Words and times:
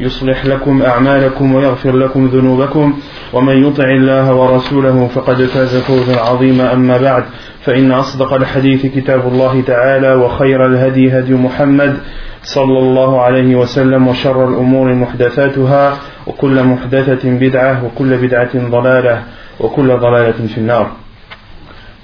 يصلح 0.00 0.46
لكم 0.46 0.82
أعمالكم 0.82 1.54
ويغفر 1.54 1.96
لكم 1.96 2.26
ذنوبكم 2.26 2.98
ومن 3.32 3.64
يطع 3.66 3.84
الله 3.84 4.34
ورسوله 4.34 5.08
فقد 5.14 5.42
فاز 5.42 5.76
فوزا 5.76 6.20
عظيما. 6.20 6.72
أما 6.72 6.98
بعد 6.98 7.24
فإن 7.60 7.92
أصدق 7.92 8.32
الحديث 8.32 8.86
كتاب 8.86 9.28
الله 9.28 9.60
تعالى 9.60 10.14
وخير 10.14 10.66
الهدي 10.66 11.18
هدي 11.18 11.34
محمد 11.34 11.96
صلى 12.42 12.78
الله 12.78 13.20
عليه 13.20 13.56
وسلم 13.56 14.08
وشر 14.08 14.48
الأمور 14.48 14.94
محدثاتها 14.94 15.98
وكل 16.26 16.64
محدثة 16.64 17.30
بدعة 17.30 17.84
وكل 17.84 18.16
بدعة 18.16 18.70
ضلالة 18.70 19.22
وكل 19.60 19.88
ضلالة 19.96 20.46
في 20.54 20.58
النار. 20.58 20.86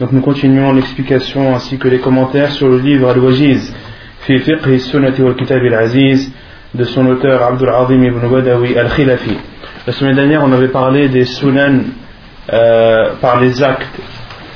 Donc 0.01 0.11
nous 0.13 0.23
continuons 0.23 0.73
l'explication 0.73 1.55
ainsi 1.55 1.79
que 1.79 1.87
les 1.87 1.99
commentaires 1.99 2.51
sur 2.51 2.69
le 2.69 2.79
livre 2.79 3.09
Al-Wajiz 3.11 3.73
fiqh 4.27 4.81
sunnati 4.81 5.23
wal 5.23 5.37
kitab 5.37 5.63
al-aziz. 5.63 6.33
De 6.75 6.85
son 6.85 7.07
auteur 7.07 7.43
Abdul 7.43 7.69
Azim 7.69 8.03
ibn 8.03 8.27
Badawi 8.29 8.77
al-Khilafi. 8.77 9.37
La 9.87 9.93
semaine 9.93 10.17
dernière, 10.17 10.43
on 10.43 10.53
avait 10.53 10.69
parlé 10.69 11.09
des 11.09 11.25
sunan 11.25 11.81
euh, 12.53 13.13
par 13.21 13.41
les 13.41 13.63
actes, 13.63 13.87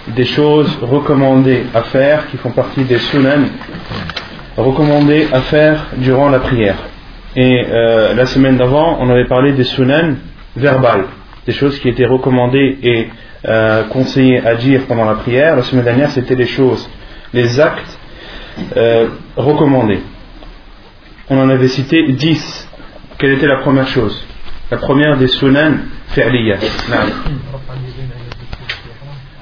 des 0.08 0.25
choses 0.25 0.78
recommandées 0.83 1.64
à 1.72 1.83
faire 1.83 2.27
qui 2.28 2.36
font 2.38 2.50
partie 2.50 2.83
des 2.83 2.98
sunan 2.98 3.44
recommandées 4.56 5.28
à 5.33 5.41
faire 5.42 5.86
durant 5.98 6.28
la 6.28 6.41
prière. 6.41 6.77
Et 7.36 7.64
euh, 7.64 8.14
la 8.14 8.27
semaine 8.27 8.56
d'avant, 8.56 8.98
on 9.00 9.08
avait 9.10 9.27
parlé 9.27 9.53
des 9.53 9.64
sunan 9.64 10.16
verbales, 10.56 11.05
des 11.47 11.53
choses 11.53 11.78
qui 11.78 11.88
étaient 11.88 12.06
recommandées 12.06 12.78
et 12.82 13.08
euh, 13.47 13.84
conseillées 13.91 14.44
à 14.44 14.56
dire 14.56 14.82
pendant 14.88 15.05
la 15.05 15.14
prière. 15.14 15.55
La 15.55 15.62
semaine 15.62 15.84
dernière, 15.84 16.10
c'était 16.10 16.34
les 16.34 16.47
choses, 16.47 16.91
les 17.32 17.60
actes 17.60 17.97
recommandés 19.36 20.00
On 21.29 21.38
en 21.39 21.49
avait 21.49 21.67
cité 21.67 22.11
10. 22.11 22.69
Quelle 23.17 23.33
était 23.33 23.47
la 23.47 23.57
première 23.61 23.88
chose 23.88 24.25
La 24.71 24.77
première 24.77 25.17
des 25.17 25.27
sunan 25.27 25.73
fi'liya. 26.09 26.57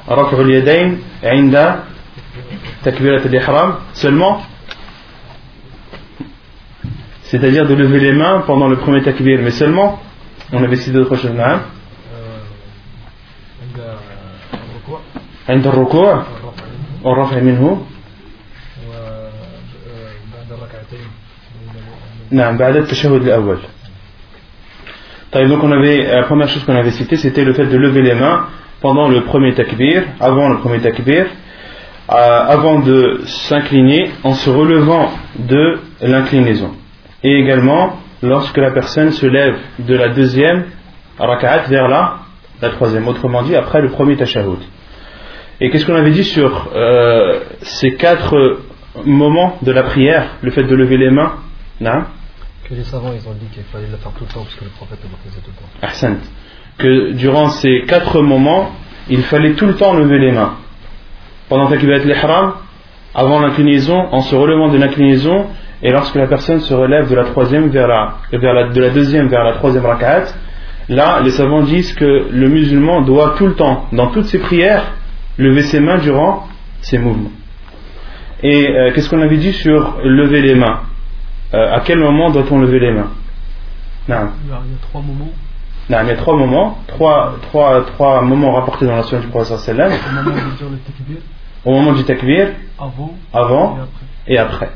رفع 0.09 0.41
اليدين 0.41 0.99
عند 1.23 1.75
تكبيرة 2.83 3.25
الإحرام 3.25 3.75
seulement 3.93 4.41
c'est-à-dire 7.23 7.65
de 7.65 7.75
lever 7.75 7.99
les 7.99 8.11
mains 8.13 8.41
pendant 8.45 8.67
le 8.67 8.77
premier 8.77 9.01
takbir 9.03 9.39
mais 9.41 9.51
seulement 9.51 10.01
on 10.51 10.63
avait 10.63 10.75
cité 10.75 10.91
d'autres 10.97 11.15
choses 11.15 11.31
نعم 11.31 11.59
عند 15.49 15.67
الركوع 15.67 16.23
والرفع 17.03 17.39
منه 17.39 17.85
نعم 22.31 22.57
بعد 22.57 22.75
التشهد 22.75 23.21
الأول 23.21 23.57
طيب 25.31 25.49
donc 25.49 25.63
on 25.63 25.71
avait 25.71 26.03
la 26.03 26.23
première 26.23 26.47
chose 26.49 26.63
qu'on 26.65 26.75
avait 26.75 26.91
cité 26.91 27.15
c'était 27.17 27.43
le 27.43 27.53
fait 27.53 27.65
de 27.65 27.77
lever 27.77 28.01
les 28.01 28.15
mains 28.15 28.47
pendant 28.81 29.07
le 29.07 29.21
premier 29.21 29.53
takbir 29.53 30.03
avant 30.19 30.49
le 30.49 30.57
premier 30.59 30.79
takbir 30.79 31.25
euh, 31.25 32.13
avant 32.57 32.79
de 32.79 33.21
s'incliner 33.25 34.11
en 34.23 34.33
se 34.33 34.49
relevant 34.49 35.11
de 35.37 35.79
l'inclinaison 36.01 36.71
et 37.23 37.33
également 37.39 37.97
lorsque 38.23 38.57
la 38.57 38.71
personne 38.71 39.11
se 39.11 39.25
lève 39.25 39.55
de 39.79 39.95
la 39.95 40.09
deuxième 40.09 40.65
rak'at 41.19 41.63
vers 41.69 41.87
la, 41.87 42.15
la 42.61 42.69
troisième 42.69 43.07
autrement 43.07 43.43
dit 43.43 43.55
après 43.55 43.81
le 43.81 43.89
premier 43.89 44.17
tashahhud 44.17 44.59
et 45.61 45.69
qu'est-ce 45.69 45.85
qu'on 45.85 45.95
avait 45.95 46.11
dit 46.11 46.23
sur 46.23 46.69
euh, 46.75 47.39
ces 47.61 47.93
quatre 47.95 48.59
moments 49.05 49.57
de 49.61 49.71
la 49.71 49.83
prière 49.83 50.23
le 50.41 50.51
fait 50.51 50.63
de 50.63 50.75
lever 50.75 50.97
les 50.97 51.11
mains 51.11 51.33
non 51.79 52.03
que 52.68 52.74
les 52.74 52.84
savants 52.84 53.12
ils 53.12 53.28
ont 53.28 53.34
dit 53.34 53.46
qu'il 53.52 53.62
fallait 53.64 53.86
le 53.86 53.96
faire 53.96 54.12
tout 54.12 54.24
le 54.24 54.32
temps 54.32 54.42
parce 54.42 54.54
que 54.56 54.64
le 54.64 54.70
prophète 54.70 54.98
le 55.02 55.30
faisait 55.30 55.40
tout 55.40 55.50
le 55.50 55.56
temps. 55.56 55.86
Ahsant. 55.86 56.16
que 56.78 57.12
durant 57.12 57.48
ces 57.50 57.84
quatre 57.86 58.20
moments 58.22 58.72
il 59.08 59.22
fallait 59.22 59.52
tout 59.52 59.66
le 59.66 59.76
temps 59.76 59.94
lever 59.94 60.18
les 60.18 60.32
mains. 60.32 60.56
Pendant 61.48 61.68
takbirat 61.68 61.98
l'ihram 61.98 62.54
avant 63.14 63.40
l'inclinaison 63.40 64.08
en 64.10 64.22
se 64.22 64.34
relevant 64.34 64.68
de 64.68 64.78
l'inclinaison 64.78 65.46
et 65.82 65.92
lorsque 65.92 66.16
la 66.16 66.26
personne 66.26 66.60
se 66.60 66.74
relève 66.74 67.08
de 67.08 67.14
la 67.14 67.24
troisième 67.24 67.68
vers 67.68 67.86
la, 67.86 68.16
de 68.32 68.80
la 68.80 68.90
deuxième 68.90 69.28
vers 69.28 69.44
la 69.44 69.52
troisième 69.52 69.86
rak'at 69.86 70.24
là 70.88 71.20
les 71.22 71.30
savants 71.30 71.62
disent 71.62 71.92
que 71.94 72.28
le 72.32 72.48
musulman 72.48 73.02
doit 73.02 73.34
tout 73.38 73.46
le 73.46 73.54
temps 73.54 73.86
dans 73.92 74.08
toutes 74.08 74.26
ses 74.26 74.40
prières 74.40 74.92
lever 75.38 75.62
ses 75.62 75.78
mains 75.78 75.98
durant 75.98 76.48
ses 76.80 76.98
mouvements. 76.98 77.32
Et 78.42 78.68
euh, 78.68 78.92
qu'est-ce 78.92 79.08
qu'on 79.08 79.22
avait 79.22 79.36
dit 79.36 79.52
sur 79.52 79.98
lever 80.02 80.42
les 80.42 80.54
mains? 80.54 80.80
À 81.56 81.80
quel 81.80 81.98
moment 81.98 82.30
doit-on 82.30 82.58
lever 82.60 82.80
les 82.80 82.92
mains 82.92 83.10
non. 84.08 84.28
il 84.44 84.50
y 84.50 84.52
a 84.52 84.58
trois 84.82 85.02
moments 85.02 85.32
non, 85.88 85.98
il 86.02 86.08
y 86.08 86.10
a 86.10 86.16
trois 86.16 86.36
moments, 86.36 86.78
trois, 86.88 87.36
trois, 87.42 87.84
trois 87.86 88.20
moments 88.20 88.52
rapportés 88.52 88.86
dans 88.86 88.96
la 88.96 89.04
sunna 89.04 89.22
du 89.22 89.28
prophète 89.28 89.56
sallam. 89.58 89.92
au 91.64 91.70
moment 91.70 91.92
Au 91.92 91.94
du 91.94 92.02
takbir, 92.02 92.48
avant 92.76 93.14
avant 93.32 93.78
et 94.26 94.36
après 94.36 94.66
et 94.66 94.66
après. 94.66 94.70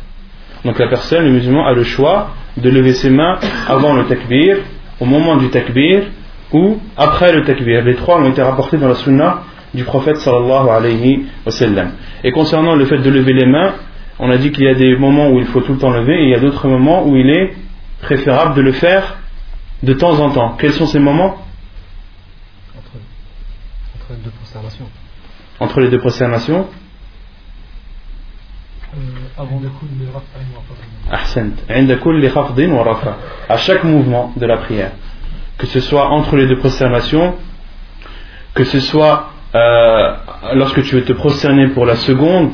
Donc 0.65 0.79
la 0.79 0.87
personne, 0.89 1.25
le 1.25 1.31
musulman, 1.33 1.67
a 1.67 1.73
le 1.73 1.83
choix 1.83 2.29
de 2.57 2.71
lever 2.71 2.93
ses 2.93 3.11
mains 3.11 3.39
avant 3.69 3.95
le 3.95 4.07
takbir, 4.07 4.59
au 5.01 5.05
moment 5.05 5.37
du 5.37 5.49
takbir 5.51 6.05
ou 6.53 6.79
après 6.97 7.33
le 7.33 7.45
takbir. 7.45 7.83
Les 7.83 7.97
trois 7.97 8.21
ont 8.21 8.29
été 8.29 8.43
rapportés 8.43 8.77
dans 8.77 8.89
la 8.89 8.95
sunna 8.95 9.43
du 9.75 9.83
prophète 9.83 10.19
sallallahu 10.19 10.69
alayhi 10.69 11.27
wa 11.45 11.51
sallam. 11.51 11.91
Et 12.23 12.31
concernant 12.31 12.77
le 12.77 12.85
fait 12.85 12.99
de 12.99 13.11
lever 13.11 13.33
les 13.33 13.47
mains, 13.47 13.73
on 14.21 14.31
a 14.31 14.37
dit 14.37 14.53
qu'il 14.53 14.65
y 14.65 14.69
a 14.69 14.75
des 14.75 14.97
moments 14.97 15.31
où 15.31 15.39
il 15.39 15.47
faut 15.47 15.63
tout 15.63 15.73
le 15.73 15.79
temps 15.79 15.91
lever 15.91 16.15
et 16.15 16.25
il 16.25 16.31
y 16.31 16.35
a 16.35 16.41
d'autres 16.41 16.69
moments 16.69 17.07
où 17.07 17.17
il 17.17 17.31
est 17.31 17.57
préférable 18.03 18.55
de 18.55 18.61
le 18.61 18.73
faire 18.73 19.19
de 19.83 19.95
temps 19.95 20.21
en 20.21 20.31
temps. 20.31 20.57
Quels 20.59 20.73
sont 20.73 20.87
ces 20.87 20.99
moments? 20.99 21.39
Entre, 23.99 24.11
les 24.11 24.19
deux 24.19 24.31
prosternations. 24.31 24.87
Entre 25.59 25.81
les 25.81 25.89
deux 25.89 25.99
prosternations 25.99 26.67
à 33.49 33.57
chaque 33.57 33.85
mouvement 33.85 34.33
de 34.37 34.47
la 34.47 34.59
prière. 34.59 34.93
Que 35.57 35.67
ce 35.67 35.81
soit 35.81 36.09
entre 36.09 36.37
les 36.37 36.47
deux 36.47 36.59
prosternations 36.59 37.37
que 38.55 38.65
ce 38.65 38.81
soit 38.81 39.31
euh, 39.55 40.17
lorsque 40.55 40.83
tu 40.83 40.97
veux 40.97 41.05
te 41.05 41.13
prosterner 41.13 41.69
pour 41.69 41.87
la 41.87 41.97
seconde 41.97 42.53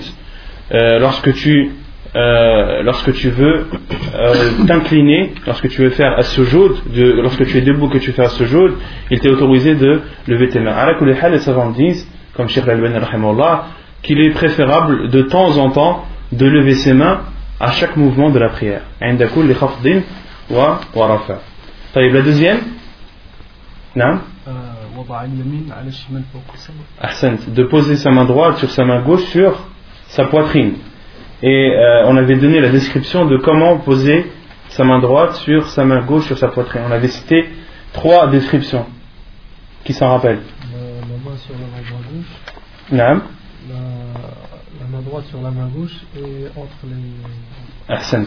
euh, 0.72 0.98
lorsque 0.98 1.32
tu 1.32 1.70
euh, 2.16 2.82
lorsque 2.82 3.12
tu 3.12 3.28
veux 3.28 3.66
euh, 4.14 4.66
t'incliner, 4.66 5.34
lorsque 5.46 5.68
tu 5.68 5.82
veux 5.82 5.90
faire 5.90 6.18
à 6.18 6.22
ce 6.22 6.40
de, 6.40 7.20
lorsque 7.20 7.44
tu 7.46 7.58
es 7.58 7.60
debout 7.60 7.88
que 7.88 7.98
tu 7.98 8.12
fais 8.12 8.24
à 8.24 8.30
ce 8.30 8.44
il 9.10 9.20
t'est 9.20 9.30
autorisé 9.30 9.74
de 9.74 10.00
lever 10.26 10.48
tes 10.48 10.60
mains. 10.60 10.72
Alors 10.72 10.98
que 10.98 11.04
les 11.04 11.14
les 11.30 11.38
savants 11.38 11.70
disent, 11.70 12.08
comme 12.34 12.48
Sheikh 12.48 12.64
Al-Albani 12.64 12.98
qu'il 14.02 14.20
est 14.20 14.30
préférable 14.30 15.10
de 15.10 15.22
temps 15.22 15.58
en 15.58 15.70
temps 15.70 16.06
de 16.32 16.46
lever 16.46 16.74
ses 16.74 16.94
mains 16.94 17.20
à 17.60 17.72
chaque 17.72 17.96
mouvement 17.96 18.30
de 18.30 18.38
la 18.38 18.48
prière. 18.48 18.82
La 21.94 22.22
deuxième. 22.22 22.60
Non 23.94 24.20
De 27.48 27.62
poser 27.64 27.96
sa 27.96 28.10
main 28.10 28.24
droite 28.24 28.56
sur 28.58 28.70
sa 28.70 28.84
main 28.84 29.02
gauche 29.02 29.24
sur 29.24 29.58
sa 30.08 30.24
poitrine. 30.24 30.74
Et 31.42 31.70
euh, 31.70 32.06
on 32.06 32.16
avait 32.16 32.36
donné 32.36 32.60
la 32.60 32.70
description 32.70 33.26
de 33.26 33.36
comment 33.36 33.78
poser 33.78 34.30
sa 34.68 34.84
main 34.84 34.98
droite 34.98 35.34
sur 35.36 35.66
sa 35.68 35.84
main 35.84 36.02
gauche 36.02 36.26
sur 36.26 36.38
sa 36.38 36.48
poitrine. 36.48 36.82
On 36.88 36.92
avait 36.92 37.08
cité 37.08 37.48
trois 37.92 38.28
descriptions. 38.28 38.86
Qui 39.84 39.92
s'en 39.92 40.10
rappellent 40.10 40.40
la, 40.72 41.30
main 41.30 41.36
sur 41.36 41.54
la 41.54 41.66
main 41.68 41.82
gauche 42.10 42.26
la, 42.90 43.06
la 43.06 44.86
main 44.90 45.02
droite 45.04 45.24
sur 45.26 45.40
la 45.42 45.50
main 45.50 45.68
gauche 45.68 45.94
et 46.16 46.46
entre 46.56 46.70
les 46.84 46.96
Ahsant. 47.88 48.24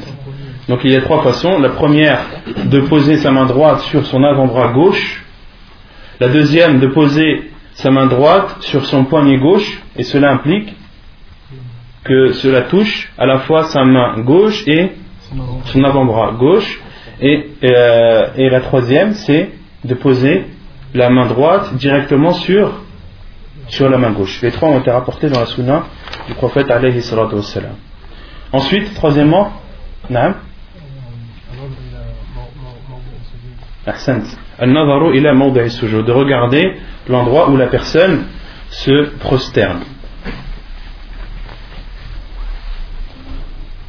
Donc 0.69 0.79
il 0.85 0.91
y 0.91 0.95
a 0.95 1.01
trois 1.01 1.21
façons. 1.21 1.59
La 1.59 1.69
première, 1.69 2.21
de 2.65 2.79
poser 2.81 3.17
sa 3.17 3.31
main 3.31 3.45
droite 3.45 3.81
sur 3.81 4.05
son 4.05 4.23
avant-bras 4.23 4.71
gauche. 4.71 5.25
La 6.21 6.29
deuxième, 6.29 6.79
de 6.79 6.87
poser 6.87 7.51
sa 7.73 7.91
main 7.91 8.05
droite 8.05 8.61
sur 8.61 8.85
son 8.85 9.03
poignet 9.05 9.37
gauche, 9.37 9.81
et 9.97 10.03
cela 10.03 10.31
implique 10.31 10.73
que 12.09 12.33
cela 12.33 12.63
touche 12.63 13.11
à 13.19 13.27
la 13.27 13.37
fois 13.39 13.65
sa 13.65 13.85
main 13.85 14.19
gauche 14.21 14.63
et 14.67 14.93
son 15.65 15.83
avant-bras 15.83 16.31
gauche. 16.31 16.81
Et, 17.21 17.51
euh, 17.63 18.27
et 18.35 18.49
la 18.49 18.61
troisième, 18.61 19.13
c'est 19.13 19.51
de 19.83 19.93
poser 19.93 20.45
la 20.95 21.11
main 21.11 21.27
droite 21.27 21.75
directement 21.75 22.31
sur, 22.31 22.81
sur 23.67 23.89
la 23.89 23.99
main 23.99 24.11
gauche. 24.11 24.41
Les 24.41 24.51
trois 24.51 24.69
ont 24.69 24.79
été 24.79 24.89
rapportés 24.89 25.29
dans 25.29 25.39
la 25.39 25.45
sunna 25.45 25.83
du 26.27 26.33
prophète 26.33 26.71
alayhi 26.71 27.01
salatu. 27.03 27.35
Ensuite, 28.51 28.95
troisièmement, 28.95 29.51
naam, 30.09 30.33
de 36.03 36.11
regarder 36.11 36.75
l'endroit 37.07 37.49
où 37.51 37.57
la 37.57 37.67
personne 37.67 38.25
se 38.69 39.15
prosterne. 39.19 39.81
Alaykoum 39.81 39.97
salam 39.97 40.77
wa 43.49 43.88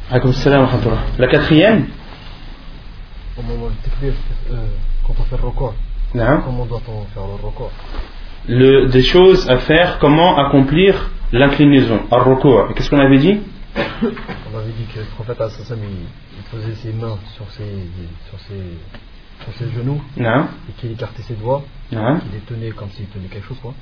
La 1.17 1.27
quatrième, 1.27 1.87
Au 3.37 3.41
moment 3.43 3.69
du 3.69 3.75
takbir, 3.77 4.13
euh, 4.51 4.65
quand 5.07 5.13
on 5.19 5.23
fait 5.23 5.37
le 5.37 5.47
record, 5.47 5.73
comment 6.45 6.65
doit-on 6.65 7.05
faire 7.13 7.23
le 7.27 7.45
record? 7.45 7.71
Le, 8.47 8.87
des 8.87 9.03
choses 9.03 9.49
à 9.49 9.57
faire, 9.57 9.99
comment 9.99 10.37
accomplir 10.37 11.09
l'inclinaison, 11.31 12.01
al-ruku'. 12.11 12.69
Et 12.69 12.73
Qu'est-ce 12.73 12.89
qu'on 12.89 12.99
avait 12.99 13.19
dit? 13.19 13.39
On 13.77 14.57
avait 14.57 14.73
dit 14.77 14.83
que 14.93 14.99
le 14.99 15.05
prophète 15.15 15.39
Assassin, 15.39 15.75
il, 15.81 16.43
posait 16.51 16.75
ses 16.75 16.91
mains 16.91 17.17
sur 17.37 17.49
ses, 17.51 17.63
sur 18.29 18.37
ses, 18.39 19.43
sur 19.45 19.53
ses 19.57 19.71
genoux. 19.73 20.01
Et 20.69 20.73
qu'il 20.81 20.91
écartait 20.91 21.21
ses 21.21 21.35
doigts, 21.35 21.63
naam. 21.91 22.19
qu'il 22.19 22.31
les 22.33 22.39
tenait 22.39 22.71
comme 22.71 22.89
s'il 22.89 23.05
tenait 23.05 23.27
quelque 23.27 23.47
chose. 23.47 23.59
Quoi. 23.61 23.73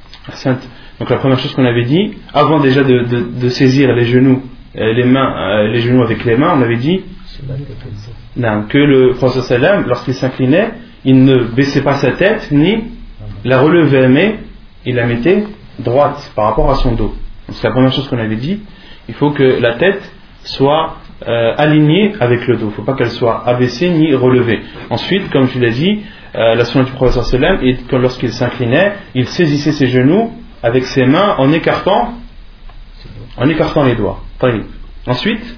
Donc 1.00 1.10
la 1.10 1.18
première 1.18 1.40
chose 1.40 1.56
qu'on 1.56 1.66
avait 1.66 1.86
dit, 1.86 2.18
avant 2.34 2.60
déjà 2.60 2.84
de, 2.84 3.04
de- 3.04 3.30
de 3.42 3.50
saisir 3.50 3.92
les 3.94 4.06
genoux, 4.06 4.44
les 4.76 5.04
mains, 5.04 5.36
euh, 5.38 5.68
les 5.68 5.82
genoux 5.82 6.04
avec 6.04 6.24
les 6.26 6.38
mains, 6.38 6.54
on 6.58 6.62
avait 6.62 6.78
dit 6.78 7.02
non, 8.36 8.64
que 8.70 8.78
le 8.78 9.14
prophète 9.14 9.44
sallam, 9.44 9.86
lorsqu'il 9.88 10.14
s'inclinait, 10.14 10.72
il 11.06 11.24
ne 11.24 11.44
baissait 11.44 11.82
pas 11.82 11.96
sa 11.96 12.12
tête 12.12 12.50
ni 12.52 12.84
la 13.44 13.60
relevait, 13.60 14.08
mais 14.08 14.40
il 14.86 14.96
la 14.96 15.06
mettait 15.06 15.44
droite 15.80 16.32
par 16.36 16.46
rapport 16.46 16.70
à 16.70 16.76
son 16.76 16.94
dos. 16.94 17.16
C'est 17.50 17.68
la 17.68 17.72
première 17.72 17.92
chose 17.92 18.08
qu'on 18.10 18.20
avait 18.20 18.36
dit. 18.36 18.60
Il 19.08 19.16
faut 19.16 19.32
que 19.32 19.60
la 19.60 19.76
tête 19.76 20.12
soit 20.44 20.98
euh, 21.28 21.54
alignée 21.58 22.14
avec 22.20 22.46
le 22.48 22.58
dos. 22.58 22.66
Il 22.66 22.70
ne 22.70 22.74
faut 22.74 22.84
pas 22.84 22.94
qu'elle 22.94 23.12
soit 23.12 23.44
abaissée 23.48 23.90
ni 23.90 24.14
relevée. 24.14 24.62
Ensuite, 24.90 25.30
comme 25.32 25.48
je 25.48 25.60
l'ai 25.60 25.72
dit, 25.72 26.02
euh, 26.36 26.56
la 26.56 26.66
sunna 26.66 26.86
du 26.86 26.92
prophète 26.92 27.24
sallam 27.24 27.60
lorsqu'il 27.92 28.32
s'inclinait, 28.32 28.94
il 29.16 29.28
saisissait 29.28 29.72
ses 29.72 29.88
genoux 29.88 30.32
avec 30.62 30.86
ses 30.86 31.06
mains 31.06 31.36
en 31.38 31.52
écartant, 31.52 32.14
en 33.38 33.50
écartant 33.50 33.84
les 33.86 33.96
doigts. 33.96 34.22
Ensuite, 35.08 35.58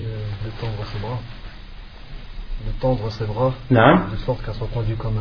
euh, 0.00 0.02
de 0.44 0.50
tendre 0.60 0.84
ses 0.92 0.98
bras. 0.98 1.18
De 2.66 2.80
tendre 2.80 3.10
ses 3.10 3.24
bras 3.24 3.52
de 4.12 4.16
sorte 4.18 4.44
qu'elle 4.44 4.54
soit 4.54 4.68
tendue 4.72 4.94
comme 4.96 5.20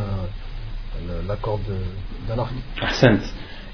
le- 1.08 1.28
la 1.28 1.36
corde 1.36 1.62
de- 1.68 2.28
d'un 2.34 2.40
arc. 2.42 2.52
Ahsant. 2.82 3.18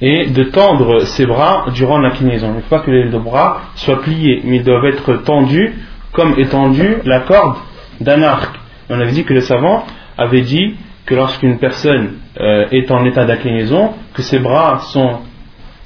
et 0.01 0.25
de 0.25 0.43
tendre 0.45 0.99
ses 1.05 1.25
bras 1.25 1.67
durant 1.73 1.97
l'inclinaison. 1.99 2.49
Il 2.49 2.55
ne 2.57 2.61
faut 2.61 2.69
pas 2.75 2.79
que 2.81 2.91
les 2.91 3.09
deux 3.09 3.19
bras 3.19 3.61
soient 3.75 4.01
pliés, 4.01 4.41
mais 4.43 4.57
ils 4.57 4.63
doivent 4.63 4.85
être 4.85 5.13
tendus 5.23 5.73
comme 6.11 6.33
est 6.37 6.49
tendue 6.49 6.97
la 7.05 7.21
corde 7.21 7.57
d'un 8.01 8.21
arc. 8.21 8.53
On 8.89 8.99
avait 8.99 9.13
dit 9.13 9.23
que 9.23 9.33
les 9.33 9.41
savants 9.41 9.85
avaient 10.17 10.41
dit 10.41 10.75
que 11.05 11.15
lorsqu'une 11.15 11.57
personne 11.57 12.17
euh, 12.39 12.67
est 12.71 12.91
en 12.91 13.05
état 13.05 13.23
d'inclinaison, 13.25 13.93
que 14.13 14.21
ses 14.23 14.39
bras 14.39 14.79
sont 14.79 15.19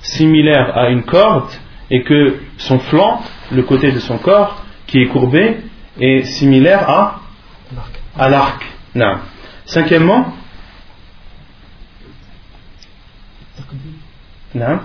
similaires 0.01 0.75
à 0.75 0.89
une 0.89 1.03
corde 1.03 1.49
et 1.90 2.02
que 2.02 2.36
son 2.58 2.78
flanc, 2.78 3.22
le 3.50 3.62
côté 3.62 3.92
de 3.92 3.98
son 3.98 4.18
corps 4.18 4.64
qui 4.86 5.00
est 5.02 5.06
courbé, 5.08 5.58
est 6.00 6.24
similaire 6.24 6.88
à, 6.88 7.20
Un 7.72 7.78
arc. 7.78 8.00
à 8.18 8.28
l'arc. 8.28 8.66
Non. 8.94 9.16
Cinquièmement, 9.66 10.32
نعم 14.54 14.80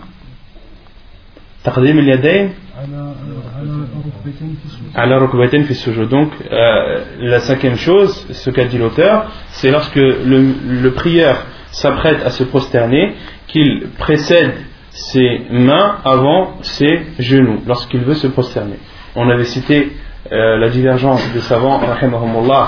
تقديم 1.63 1.99
اليدين 1.99 2.53
على 2.77 3.13
على 3.55 3.71
ركبتين 4.05 4.55
في 4.61 4.65
السجود 4.65 4.91
على 4.95 5.17
ركبتين 5.17 5.63
في 5.63 5.71
السجود 5.71 6.09
donc 6.09 6.29
euh, 6.51 7.03
la 7.19 7.39
cinquième 7.39 7.75
chose 7.77 8.25
ce 8.31 8.49
qu'a 8.49 8.65
dit 8.65 8.77
l'auteur 8.77 9.29
c'est 9.49 9.71
lorsque 9.71 9.95
le, 9.95 10.53
le 10.83 10.91
prieur 10.93 11.45
s'apprête 11.71 12.23
à 12.25 12.29
se 12.29 12.43
prosterner 12.45 13.15
qu'il 13.47 13.87
précède 13.97 14.53
ses 14.92 15.42
mains 15.50 15.96
avant 16.04 16.62
ses 16.62 17.02
genoux 17.18 17.60
lorsqu'il 17.66 18.00
veut 18.00 18.14
se 18.14 18.26
prosterner. 18.26 18.76
On 19.16 19.28
avait 19.28 19.44
cité 19.44 19.92
euh, 20.30 20.58
la 20.58 20.68
divergence 20.68 21.26
des 21.32 21.40
savants 21.40 21.80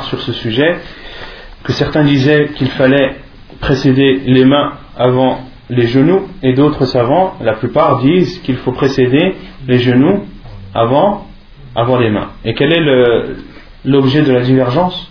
sur 0.03 0.21
ce 0.21 0.32
sujet 0.32 0.79
que 1.62 1.73
certains 1.73 2.05
disaient 2.05 2.50
qu'il 2.56 2.69
fallait 2.69 3.17
précéder 3.61 4.23
les 4.26 4.44
mains 4.44 4.75
avant 4.97 5.41
les 5.71 5.87
genoux 5.87 6.29
et 6.43 6.53
d'autres 6.53 6.85
savants, 6.85 7.37
la 7.41 7.55
plupart 7.55 8.00
disent 8.00 8.38
qu'il 8.41 8.56
faut 8.56 8.73
précéder 8.73 9.35
les 9.67 9.79
genoux 9.79 10.26
avant, 10.75 11.26
avant 11.75 11.99
les 11.99 12.11
mains. 12.11 12.31
Et 12.44 12.55
quel 12.55 12.73
est 12.73 13.35
l'objet 13.85 14.23
de 14.23 14.32
la 14.32 14.41
divergence? 14.41 15.11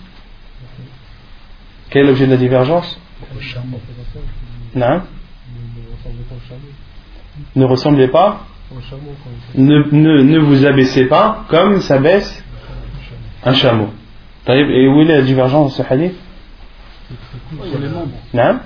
Quel 1.89 2.04
est 2.04 2.07
l'objet 2.07 2.25
de 2.25 2.31
la 2.31 2.38
divergence? 2.38 3.00
Non 4.75 5.01
Ne 7.56 7.65
ressemblez 7.65 8.07
pas, 8.07 8.45
ne, 9.56 9.83
ne, 9.91 10.24
ne 10.24 10.39
vous 10.39 10.65
abaissez 10.65 11.06
pas 11.06 11.45
comme 11.50 11.80
s'abaisse 11.81 12.44
un 13.44 13.53
chameau. 13.53 13.89
Et 14.47 14.88
où 14.88 15.01
est 15.01 15.06
la 15.06 15.21
divergence 15.21 15.77
dans 15.77 15.83
ce 15.83 15.94
hadith? 15.94 16.15
Non 18.33 18.59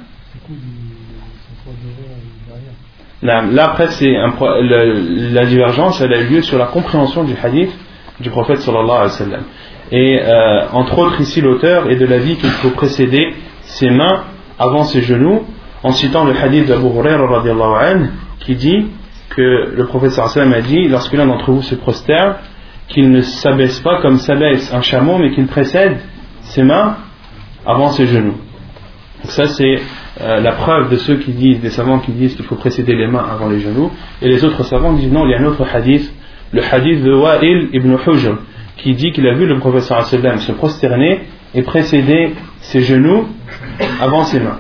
Là, 3.24 3.64
après, 3.64 3.88
c'est 3.88 4.12
la 4.12 5.46
divergence, 5.46 6.02
elle 6.02 6.14
a 6.14 6.22
eu 6.22 6.28
lieu 6.28 6.42
sur 6.42 6.58
la 6.58 6.68
compréhension 6.68 7.24
du 7.24 7.34
hadith 7.42 7.72
du 8.20 8.30
prophète 8.30 8.60
sallallahu 8.60 8.90
alayhi 8.90 9.04
wa 9.04 9.10
sallam. 9.10 9.44
Et 9.92 10.20
euh, 10.22 10.70
entre 10.74 10.98
autres, 11.00 11.22
ici, 11.22 11.42
l'auteur 11.42 11.90
est 11.90 11.96
de 11.96 12.06
l'avis 12.06 12.36
qu'il 12.36 12.50
faut 12.50 12.72
précéder 12.72 13.34
ses 13.62 13.90
mains 13.90 14.24
avant 14.60 14.84
ses 14.84 15.02
genoux, 15.02 15.46
en 15.84 15.92
citant 15.92 16.26
le 16.26 16.36
hadith 16.36 16.68
d'Abu 16.68 16.88
Hurairah 16.88 17.28
radiallahu 17.28 17.86
anhu, 17.86 18.10
qui 18.48 18.56
dit 18.56 18.86
que 19.36 19.74
le 19.76 19.86
prophète 19.86 20.18
a 20.18 20.62
dit, 20.62 20.88
lorsque 20.88 21.14
l'un 21.14 21.28
d'entre 21.28 21.52
vous 21.52 21.62
se 21.62 21.76
prosterne, 21.76 22.36
qu'il 22.88 23.12
ne 23.12 23.20
s'abaisse 23.20 23.82
pas 23.82 24.02
comme 24.02 24.18
s'abaisse 24.18 24.74
un 24.74 24.82
chameau, 24.82 25.18
mais 25.18 25.32
qu'il 25.32 25.48
précède 25.48 25.98
ses 26.44 26.64
mains 26.64 26.96
avant 27.66 27.90
ses 27.90 28.08
genoux. 28.08 28.38
Ça 29.26 29.48
c'est 29.48 29.82
euh, 30.22 30.40
la 30.40 30.54
preuve 30.54 30.90
de 30.90 30.96
ceux 30.96 31.18
qui 31.18 31.34
disent, 31.34 31.60
des 31.60 31.72
savants 31.72 32.00
qui 32.00 32.14
disent 32.14 32.36
qu'il 32.36 32.46
faut 32.46 32.56
précéder 32.56 32.96
les 32.96 33.08
mains 33.08 33.26
avant 33.30 33.50
les 33.50 33.60
genoux, 33.60 33.92
et 34.22 34.30
les 34.30 34.46
autres 34.46 34.64
savants 34.64 34.94
disent 34.94 35.12
non, 35.12 35.26
il 35.26 35.32
y 35.32 35.36
a 35.36 35.40
un 35.42 35.46
autre 35.46 35.68
hadith, 35.74 36.10
le 36.54 36.62
hadith 36.64 37.04
de 37.04 37.14
Wa'il 37.14 37.70
ibn 37.74 37.98
Hujr, 38.08 38.38
qui 38.78 38.94
dit 38.94 39.12
qu'il 39.12 39.28
a 39.28 39.34
vu 39.34 39.46
le 39.46 39.60
sallam 39.82 40.38
se 40.38 40.54
prosterner 40.54 41.24
et 41.54 41.64
précéder 41.64 42.34
ses 42.62 42.82
genoux 42.82 43.28
avant 44.00 44.24
ses 44.24 44.40
mains. 44.40 44.60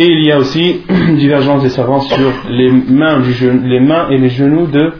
Et 0.00 0.06
il 0.06 0.24
y 0.24 0.30
a 0.30 0.38
aussi 0.38 0.82
une 0.88 1.16
divergence 1.16 1.64
des 1.64 1.70
savants 1.70 2.00
sur 2.02 2.32
les 2.48 2.70
mains, 2.70 3.20
et 4.10 4.18
les 4.18 4.28
genoux 4.28 4.68
de, 4.68 4.92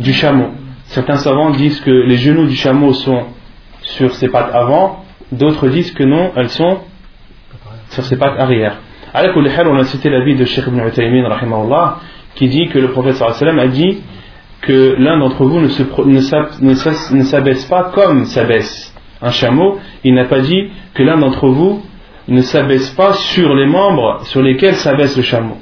du 0.00 0.12
chameau. 0.12 0.48
Certains 0.86 1.14
savants 1.14 1.50
disent 1.50 1.80
que 1.80 1.92
les 1.92 2.16
genoux 2.16 2.46
du 2.46 2.56
chameau 2.56 2.92
sont 2.92 3.22
sur 3.82 4.12
ses 4.16 4.26
pattes 4.26 4.50
avant, 4.52 5.04
d'autres 5.30 5.68
disent 5.68 5.92
que 5.92 6.02
non, 6.02 6.32
elles 6.34 6.48
sont 6.48 6.78
sur 7.90 8.04
ses 8.04 8.16
pattes 8.16 8.36
arrière. 8.36 8.78
À 9.14 9.22
on 9.32 9.76
a 9.78 9.84
cité 9.84 10.10
l'avis 10.10 10.34
de 10.34 10.44
Sheikh 10.44 10.66
ibn 10.66 10.80
Uthaymin 10.80 11.28
qui 12.34 12.48
dit 12.48 12.66
que 12.70 12.80
le 12.80 12.88
prophète 12.88 13.22
a 13.22 13.66
dit 13.68 13.98
que 14.60 14.96
l'un 14.98 15.18
d'entre 15.20 15.44
vous 15.44 15.60
ne 15.60 17.22
s'abaisse 17.22 17.64
pas 17.66 17.92
comme 17.94 18.24
s'abaisse 18.24 18.92
un 19.22 19.30
chameau. 19.30 19.78
Il 20.02 20.14
n'a 20.14 20.24
pas 20.24 20.40
dit 20.40 20.68
que 20.94 21.04
l'un 21.04 21.16
d'entre 21.16 21.46
vous 21.46 21.80
ne 22.28 22.40
s'abaisse 22.40 22.90
pas 22.90 23.12
sur 23.14 23.54
les 23.54 23.66
membres 23.66 24.20
sur 24.24 24.42
lesquels 24.42 24.74
s'abaisse 24.74 25.16
le 25.16 25.22
chameau. 25.22 25.58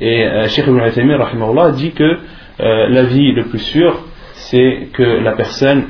Et 0.00 0.24
euh, 0.24 0.46
Sheikh 0.48 0.66
ibn 0.66 0.80
rahimahullah 0.80 1.72
dit 1.72 1.92
que 1.92 2.04
euh, 2.60 2.88
l'avis 2.88 3.32
le 3.32 3.44
plus 3.44 3.58
sûr, 3.60 3.98
c'est 4.34 4.88
que 4.92 5.02
la 5.02 5.32
personne 5.32 5.84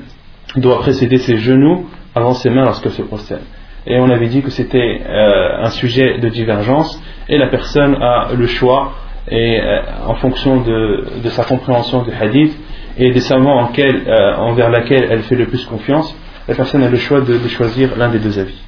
doit 0.57 0.79
précéder 0.79 1.17
ses 1.17 1.37
genoux 1.39 1.87
avant 2.15 2.33
ses 2.35 2.51
mains 2.51 2.65
lorsqu'elle 2.65 2.93
se 2.93 3.03
prosterne. 3.03 3.43
Et 3.87 3.99
on 3.99 4.09
avait 4.11 4.29
dit 4.29 4.43
que 4.43 4.51
c'était 4.51 5.01
euh, 5.07 5.63
un 5.63 5.71
sujet 5.71 6.19
de 6.19 6.29
divergence 6.29 7.01
et 7.29 7.39
la 7.39 7.49
personne 7.49 7.97
a 8.01 8.29
le 8.37 8.47
choix 8.47 8.93
et 9.29 9.61
euh, 9.61 9.81
en 10.07 10.15
fonction 10.15 10.61
de, 10.61 11.05
sa 11.31 11.45
compréhension 11.45 12.03
du 12.03 12.11
hadith 12.13 12.57
et 12.99 13.11
des 13.11 13.21
savants 13.21 13.61
en 13.61 13.67
quel- 13.69 14.03
euh, 14.09 14.37
envers 14.37 14.71
laquelle 14.71 15.07
elle 15.11 15.23
fait 15.23 15.35
le 15.37 15.47
plus 15.47 15.65
confiance, 15.67 16.17
la 16.49 16.55
personne 16.55 16.83
a 16.85 16.89
le 16.89 16.97
choix 16.97 17.21
de 17.21 17.37
choisir 17.49 17.97
l'un 17.97 18.09
des 18.09 18.21
deux 18.21 18.39
avis. 18.39 18.61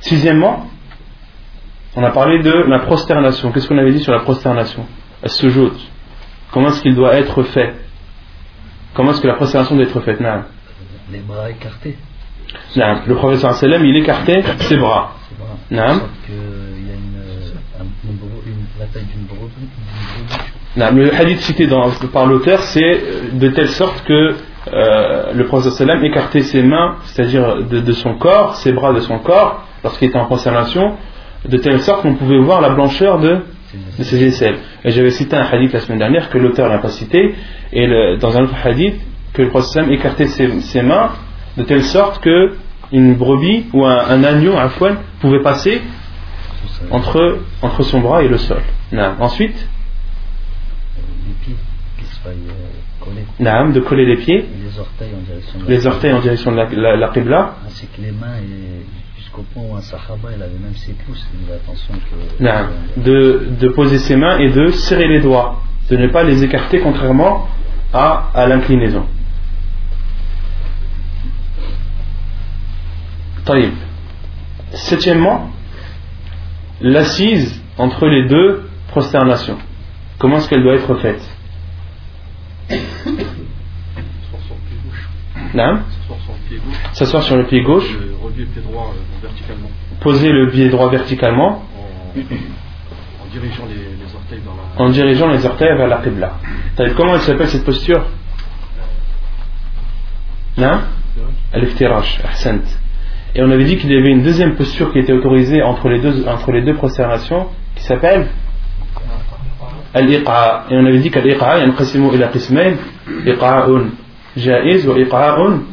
Sixièmement, 0.00 0.66
On 1.98 2.04
a 2.04 2.10
parlé 2.10 2.42
de 2.42 2.52
la 2.52 2.80
prosternation. 2.80 3.50
Qu'est-ce 3.52 3.68
qu'on 3.68 3.78
avait 3.78 3.92
dit 3.92 4.00
sur 4.00 4.12
la 4.12 4.20
prosternation? 4.20 4.84
Se 5.24 5.48
joue. 5.48 5.70
Comment 6.52 6.68
est-ce 6.68 6.82
qu'il 6.82 6.94
doit 6.94 7.14
être 7.14 7.42
fait? 7.44 7.74
Comment 8.92 9.12
est-ce 9.12 9.22
que 9.22 9.26
la 9.26 9.34
prosternation 9.34 9.76
doit 9.76 9.84
être 9.86 10.00
faite? 10.00 10.20
Les 11.10 11.18
bras 11.20 11.50
écartés. 11.50 11.96
Le 12.76 13.14
professeur 13.14 13.54
sallam 13.54 13.84
il 13.84 13.96
écartait 13.96 14.42
ses 14.58 14.76
bras. 14.76 15.12
Non. 15.70 15.88
Sauf 15.88 16.02
qu'il 16.26 16.34
y 16.86 16.90
a 16.90 16.94
une, 16.94 18.18
une, 18.46 18.66
la 18.78 18.86
taille 18.86 19.04
d'une 19.04 19.24
brebis. 19.24 19.68
Le 20.76 21.14
hadith 21.14 21.40
cité 21.40 21.66
dans, 21.66 21.90
par 22.12 22.26
l'auteur, 22.26 22.60
c'est 22.60 23.00
de 23.32 23.48
telle 23.48 23.68
sorte 23.68 24.04
que 24.04 24.34
euh, 24.72 25.32
le 25.32 25.46
professeur 25.46 25.72
sallam 25.72 26.04
écartait 26.04 26.42
ses 26.42 26.62
mains, 26.62 26.96
c'est-à-dire 27.04 27.62
de, 27.62 27.80
de, 27.80 27.92
son 27.92 28.14
corps, 28.14 28.56
ses 28.56 28.72
bras 28.72 28.92
de 28.92 29.00
son 29.00 29.18
corps, 29.18 29.64
lorsqu'il 29.86 30.08
était 30.08 30.18
en 30.18 30.26
prosternation, 30.26 30.94
de 31.48 31.56
telle 31.58 31.80
sorte 31.80 32.02
qu'on 32.02 32.14
pouvait 32.14 32.40
voir 32.40 32.60
la 32.60 32.70
blancheur 32.70 33.20
de, 33.20 33.38
de 33.98 34.02
ses 34.02 34.22
aisselles. 34.24 34.58
Et 34.84 34.90
j'avais 34.90 35.10
cité 35.10 35.36
un 35.36 35.44
hadith 35.44 35.72
la 35.72 35.80
semaine 35.80 35.98
dernière 35.98 36.28
que 36.28 36.38
l'auteur 36.38 36.68
n'a 36.68 36.78
pas 36.78 36.88
cité, 36.88 37.34
et 37.72 37.86
le, 37.86 38.18
dans 38.18 38.36
un 38.36 38.42
autre 38.44 38.56
hadith, 38.64 38.96
que 39.32 39.42
le 39.42 39.60
sallam 39.60 39.92
écartait 39.92 40.26
ses, 40.26 40.60
ses 40.60 40.82
mains 40.82 41.10
de 41.56 41.62
telle 41.62 41.84
sorte 41.84 42.20
que 42.20 42.54
une 42.92 43.14
brebis 43.14 43.66
ou 43.72 43.84
un, 43.84 43.98
un 44.08 44.24
agneau, 44.24 44.56
un 44.56 44.68
foin, 44.70 44.96
pouvait 45.20 45.42
passer 45.42 45.80
entre, 46.90 47.38
entre 47.62 47.82
son 47.82 48.00
bras 48.00 48.22
et 48.22 48.28
le 48.28 48.38
sol. 48.38 48.62
Ensuite, 49.20 49.68
qui 51.44 52.04
soient 52.06 52.32
collés. 53.00 53.72
de 53.72 53.80
coller 53.80 54.06
les 54.06 54.16
pieds. 54.16 54.46
Les 55.68 55.86
orteils 55.86 56.12
en 56.12 56.20
direction 56.20 56.52
de 56.52 56.56
la, 56.56 56.64
la, 56.64 56.76
la, 56.76 56.96
la 56.96 57.08
qibla. 57.08 57.56
Ainsi 57.66 57.86
que 57.94 58.00
les 58.02 58.12
mains 58.12 58.38
et 58.38 58.84
jusqu'au 59.36 59.42
point 59.52 59.62
où 59.70 59.76
un 59.76 59.80
sahaba 59.80 60.30
il 60.36 60.42
avait 60.42 60.58
même 60.58 60.74
ses 60.74 60.92
pouces. 60.92 61.26
Il 61.34 61.52
attention 61.52 61.94
que. 61.94 63.00
De, 63.00 63.48
de 63.58 63.68
poser 63.68 63.98
ses 63.98 64.16
mains 64.16 64.38
et 64.38 64.50
de 64.50 64.68
serrer 64.70 65.08
les 65.08 65.20
doigts. 65.20 65.62
De 65.90 65.96
ne 65.96 66.08
pas 66.08 66.24
les 66.24 66.42
écarter 66.42 66.80
contrairement 66.80 67.48
à, 67.92 68.30
à 68.34 68.46
l'inclinaison. 68.46 69.06
Taïb. 73.44 73.74
Septièmement, 74.72 75.50
l'assise 76.80 77.62
entre 77.78 78.06
les 78.06 78.28
deux 78.28 78.68
prosternations. 78.88 79.58
Comment 80.18 80.38
est-ce 80.38 80.48
qu'elle 80.48 80.62
doit 80.62 80.74
être 80.74 80.94
faite? 80.96 81.22
S'asseoir 86.92 87.22
sur 87.22 87.36
le 87.36 87.46
pied 87.46 87.62
gauche. 87.62 87.92
le 87.92 87.98
pied 87.98 88.15
droit 88.44 88.92
euh, 88.94 89.22
verticalement. 89.22 89.70
Poser 90.00 90.30
le 90.30 90.50
pied 90.50 90.68
droit 90.68 90.90
verticalement. 90.90 91.62
En, 92.14 93.26
dirigeant 93.30 93.64
les, 93.66 94.14
orteils 94.14 94.40
vers 94.40 94.54
la... 94.54 94.84
En 94.84 94.90
dirigeant 94.90 95.28
les 95.28 95.46
orteils 95.46 95.76
vers 95.76 95.88
la 95.88 95.98
qibla. 95.98 96.32
Comment 96.96 97.14
elle 97.14 97.20
s'appelle 97.20 97.48
cette 97.48 97.64
posture? 97.64 98.04
Non? 100.56 100.80
Al-iftirash, 101.52 102.20
et 103.36 103.42
on 103.42 103.50
avait 103.50 103.64
dit 103.64 103.76
qu'il 103.76 103.92
y 103.92 103.96
avait 103.96 104.12
une 104.12 104.22
deuxième 104.22 104.54
posture 104.54 104.90
qui 104.92 104.98
était 104.98 105.12
autorisée 105.12 105.62
entre 105.62 105.90
les 105.90 106.00
deux, 106.00 106.26
entre 106.26 106.52
les 106.52 106.62
deux 106.62 106.72
prosternations 106.72 107.48
qui 107.74 107.84
s'appelle 107.84 108.28
Al-Iqa. 109.92 110.64
Et 110.70 110.74
on 110.74 110.86
avait 110.86 111.00
dit 111.00 111.10
qu'Al-Iqa, 111.10 111.58
yanqasimu 111.58 112.14
ila 112.14 112.28
qismain, 112.28 112.76
Iqa'un 113.26 113.90
ja'iz 114.38 114.88
wa 114.88 114.98
Iqa'un 114.98 115.64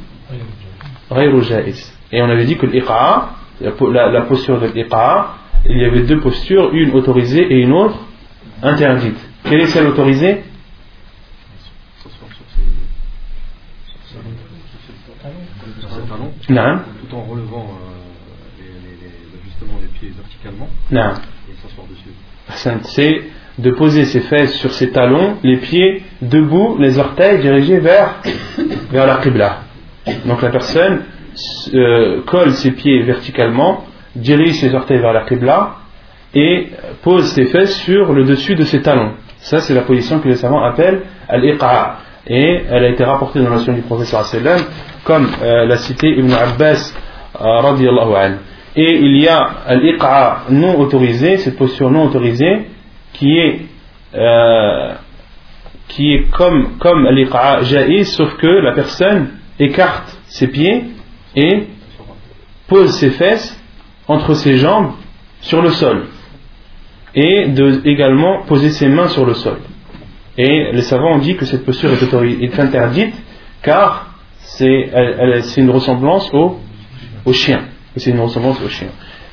ghayru 1.09 1.41
ja'iz. 1.41 1.97
Et 2.13 2.21
on 2.21 2.29
avait 2.29 2.45
dit 2.45 2.57
que 2.57 2.67
l'Iqa, 2.67 3.29
la, 3.59 4.11
la 4.11 4.21
posture 4.21 4.61
de 4.61 4.67
l'Iqa, 4.67 5.33
il 5.65 5.79
y 5.79 5.85
avait 5.85 6.03
deux 6.03 6.19
postures, 6.19 6.69
une 6.71 6.91
autorisée 6.91 7.41
et 7.41 7.61
une 7.61 7.73
autre 7.73 7.97
interdite. 8.61 9.17
Quelle 9.43 9.61
est 9.61 9.67
celle 9.67 9.87
autorisée? 9.87 10.43
Non 16.49 16.79
en 17.13 17.21
relevant 17.21 17.67
euh, 17.69 18.63
les, 18.83 19.05
les, 19.05 19.43
justement 19.45 19.79
les 19.79 19.87
pieds 19.87 20.11
verticalement 20.15 20.67
non. 20.91 21.11
et 21.49 21.55
s'asseoir 21.61 21.85
dessus. 21.87 22.09
C'est 22.95 23.21
de 23.59 23.71
poser 23.71 24.05
ses 24.05 24.21
fesses 24.21 24.55
sur 24.55 24.71
ses 24.71 24.91
talons, 24.91 25.37
les 25.43 25.57
pieds 25.57 26.03
debout, 26.21 26.77
les 26.79 26.97
orteils 26.97 27.39
dirigés 27.39 27.79
vers, 27.79 28.15
vers 28.89 29.05
la 29.05 29.17
qibla. 29.17 29.59
Donc 30.25 30.41
la 30.41 30.49
personne 30.49 31.03
euh, 31.73 32.21
colle 32.25 32.53
ses 32.53 32.71
pieds 32.71 33.01
verticalement, 33.03 33.85
dirige 34.15 34.55
ses 34.55 34.73
orteils 34.73 34.99
vers 34.99 35.13
la 35.13 35.25
qibla 35.25 35.75
et 36.33 36.69
pose 37.01 37.25
ses 37.31 37.45
fesses 37.45 37.77
sur 37.81 38.13
le 38.13 38.23
dessus 38.23 38.55
de 38.55 38.63
ses 38.63 38.81
talons. 38.81 39.13
Ça, 39.37 39.59
c'est 39.59 39.73
la 39.73 39.81
position 39.81 40.19
que 40.19 40.27
les 40.27 40.35
savants 40.35 40.63
appellent 40.63 41.01
al-iqa. 41.27 41.97
Et 42.27 42.61
elle 42.69 42.85
a 42.85 42.89
été 42.89 43.03
rapportée 43.03 43.39
dans 43.39 43.49
la 43.49 43.57
nation 43.57 43.73
du 43.73 43.81
professeur 43.81 44.23
sallam, 44.23 44.59
comme 45.03 45.27
euh, 45.43 45.65
l'a 45.65 45.77
cité 45.77 46.07
Ibn 46.09 46.31
Abbas 46.31 46.93
euh, 47.41 48.35
et 48.75 48.95
il 48.95 49.17
y 49.17 49.27
a 49.27 49.75
l'iqa 49.75 50.43
non 50.49 50.79
autorisé, 50.79 51.37
cette 51.37 51.57
posture 51.57 51.91
non 51.91 52.05
autorisée, 52.05 52.67
qui 53.13 53.37
est, 53.37 53.59
qui 55.89 56.13
est 56.13 56.29
comme, 56.31 56.77
comme 56.79 57.07
l'iqa 57.09 57.59
sauf 58.05 58.35
que 58.37 58.47
la 58.47 58.71
personne 58.71 59.29
écarte 59.59 60.17
ses 60.27 60.47
pieds 60.47 60.85
et 61.35 61.67
pose 62.67 62.91
ses 62.97 63.11
fesses 63.11 63.57
entre 64.07 64.33
ses 64.33 64.57
jambes 64.57 64.91
sur 65.41 65.61
le 65.61 65.71
sol. 65.71 66.05
Et 67.15 67.47
de 67.49 67.81
également 67.85 68.43
poser 68.43 68.69
ses 68.69 68.87
mains 68.87 69.07
sur 69.07 69.25
le 69.25 69.33
sol. 69.33 69.57
Et 70.37 70.71
les 70.71 70.81
savants 70.81 71.15
ont 71.15 71.19
dit 71.19 71.35
que 71.35 71.45
cette 71.45 71.63
posture 71.63 71.91
est, 71.91 72.59
interdite 72.59 73.13
car 73.61 74.07
c'est 74.39 74.89
une 75.57 75.69
ressemblance 75.69 76.33
au, 76.33 76.59
au 77.25 77.33
chien. 77.33 77.61
C'est 77.95 78.09
une 78.09 78.19
ressemblance 78.19 78.59
au 78.63 78.69
chien. 78.69 78.87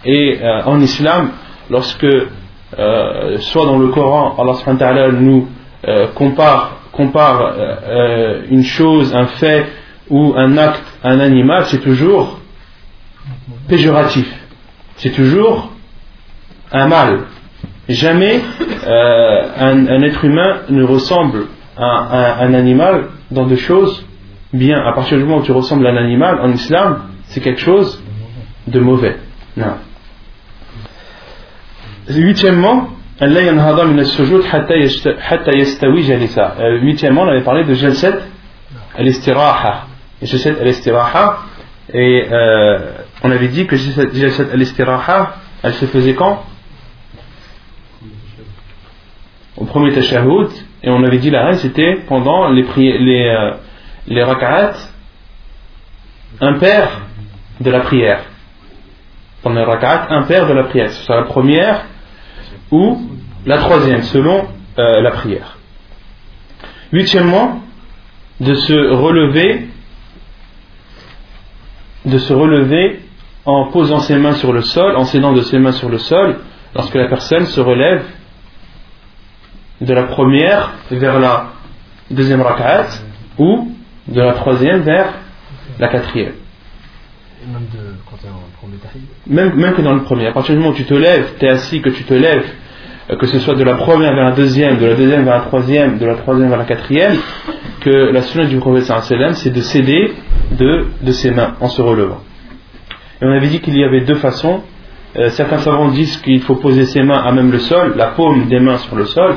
Et 0.05 0.39
euh, 0.43 0.63
en 0.65 0.81
islam, 0.81 1.31
lorsque, 1.71 2.05
euh, 2.05 3.39
soit 3.39 3.65
dans 3.65 3.79
le 3.79 3.89
Coran, 3.89 4.37
Allah 4.39 5.13
nous 5.13 5.49
euh, 5.87 6.09
compare, 6.15 6.77
compare 6.93 7.55
une 8.51 8.65
chose, 8.65 9.15
un 9.15 9.27
fait 9.27 9.67
ou 10.11 10.35
un 10.37 10.59
acte 10.59 10.90
un 11.03 11.21
animal, 11.21 11.65
c'est 11.67 11.81
toujours 11.81 12.39
péjoratif. 13.69 14.31
C'est 14.97 15.11
toujours 15.11 15.71
un 16.73 16.87
mal. 16.89 17.21
Jamais 17.89 18.41
un, 18.87 19.87
un, 19.87 20.03
être 20.03 20.25
humain 20.25 20.61
ne 20.69 20.85
ressemble 20.85 21.47
à, 21.77 22.43
un 22.43 22.55
animal 22.55 23.07
dans 23.31 23.47
des 23.47 23.57
choses 23.57 24.05
bien. 24.53 24.79
À 24.79 24.93
partir 24.93 25.19
du 25.19 25.25
moment 25.25 25.39
où 25.39 25.43
tu 25.43 25.53
ressembles 25.53 25.87
à 25.87 25.91
un 25.91 25.97
animal, 25.97 26.41
en 26.41 26.53
islam, 26.53 27.05
c'est 27.25 27.41
quelque 27.41 27.61
chose 27.61 28.03
de 28.67 28.81
mauvais. 28.81 29.17
Non. 29.57 29.75
Huitièmement, 32.09 32.91
huitièmement, 36.83 37.23
on 37.23 37.29
avait 37.29 37.43
parlé 37.43 37.65
de 37.65 37.75
jalsat 37.75 38.19
al-istiraha. 38.97 39.87
Jalsat 40.23 40.61
al-istiraha, 40.61 41.39
et 41.93 42.27
euh, 42.31 42.79
on 43.23 43.31
avait 43.31 43.49
dit 43.49 43.67
que 43.67 43.77
jalsat 43.77 44.53
al-istiraha, 44.53 45.37
elle 45.63 45.75
se 45.75 45.87
faisait 45.87 46.15
quand? 46.15 46.45
Au 49.57 49.65
premier 49.65 49.93
tashahhud, 49.93 50.51
et 50.83 50.91
on 50.91 51.03
avait 51.05 51.19
dit 51.19 51.31
la 51.31 51.47
règle, 51.47 51.59
c'était 51.59 51.97
pendant 52.07 52.49
les, 52.51 52.65
les, 52.77 53.29
euh, 53.29 53.53
les 54.07 54.23
rak'at 54.23 54.75
impaires 56.41 57.03
de 57.61 57.71
la 57.71 57.81
prière. 57.81 58.25
Pendant 59.43 59.61
les 59.61 59.67
rak'at 59.67 60.07
impaires 60.11 60.47
de 60.47 60.55
la 60.55 60.65
prière. 60.65 60.91
Ce 60.91 61.03
soit 61.05 61.17
la 61.17 61.25
première 61.25 61.85
ou 62.71 63.01
la 63.45 63.59
troisième, 63.59 64.03
selon 64.03 64.49
euh, 64.79 65.01
la 65.01 65.11
prière. 65.11 65.59
Huitièmement, 66.93 67.61
de 68.41 68.55
se 68.55 68.73
relever, 68.73 69.69
de 72.05 72.19
se 72.19 72.33
relever 72.33 73.01
en 73.45 73.71
posant 73.71 74.01
ses 74.01 74.17
mains 74.17 74.33
sur 74.33 74.53
le 74.53 74.63
sol, 74.63 74.97
en 74.97 75.05
s'aidant 75.05 75.33
de 75.33 75.43
ses 75.43 75.59
mains 75.59 75.73
sur 75.73 75.89
le 75.89 75.99
sol, 75.99 76.39
lorsque 76.75 76.95
la 76.95 77.09
personne 77.09 77.47
se 77.47 77.61
relève 77.61 78.05
de 79.81 79.95
la 79.95 80.05
première 80.05 80.75
vers 80.91 81.19
la 81.19 81.53
deuxième 82.11 82.43
rak'at 82.43 82.89
ou 83.39 83.73
de 84.09 84.21
la 84.21 84.35
troisième 84.35 84.81
vers 84.81 85.15
la 85.79 85.89
quatrième. 85.89 86.35
même 87.47 87.67
de, 87.73 87.95
quand 88.07 88.17
en 88.29 88.51
premier 88.61 88.77
même, 89.27 89.55
même 89.55 89.75
que 89.75 89.83
dans 89.83 89.95
le 89.95 90.03
premier. 90.03 90.27
À 90.27 90.33
partir 90.33 90.55
du 90.55 90.61
moment 90.61 90.73
où 90.73 90.77
tu 90.77 90.85
te 90.85 90.95
lèves, 90.95 91.35
tu 91.39 91.47
es 91.47 91.49
assis, 91.49 91.81
que 91.81 91.91
tu 91.91 92.05
te 92.05 92.13
lèves, 92.13 92.47
euh, 93.11 93.17
que 93.17 93.27
ce 93.27 93.39
soit 93.39 93.55
de 93.55 93.65
la 93.65 93.77
première 93.77 94.15
vers 94.15 94.25
la 94.25 94.33
deuxième, 94.33 94.79
de 94.79 94.87
la 94.87 94.95
deuxième 94.95 95.25
vers 95.25 95.37
la 95.37 95.45
troisième, 95.47 95.99
de 95.99 96.07
la 96.07 96.17
troisième 96.17 96.49
vers 96.49 96.59
la 96.59 96.67
quatrième, 96.67 97.17
que 97.81 97.91
la 97.91 98.23
sunna 98.23 98.47
du 98.47 98.57
prophète 98.59 98.93
c'est 99.35 99.51
de 99.51 99.61
céder 99.61 100.13
de, 100.53 100.87
de 101.03 101.13
ses 101.13 101.31
mains 101.31 101.57
en 101.61 101.69
se 101.69 101.83
relevant. 101.83 102.21
Et 103.21 103.27
on 103.27 103.31
avait 103.31 103.49
dit 103.49 103.61
qu'il 103.61 103.77
y 103.77 103.85
avait 103.85 104.03
deux 104.03 104.17
façons 104.17 104.63
euh, 105.17 105.29
certains 105.31 105.59
savants 105.59 105.89
disent 105.89 106.19
qu'il 106.19 106.41
faut 106.41 106.55
poser 106.55 106.85
ses 106.87 107.03
mains 107.03 107.19
à 107.19 107.33
même 107.33 107.51
le 107.51 107.59
sol, 107.59 107.95
la 107.97 108.09
paume 108.09 108.47
des 108.47 108.61
mains 108.61 108.79
sur 108.79 108.95
le 108.95 109.07
sol, 109.07 109.35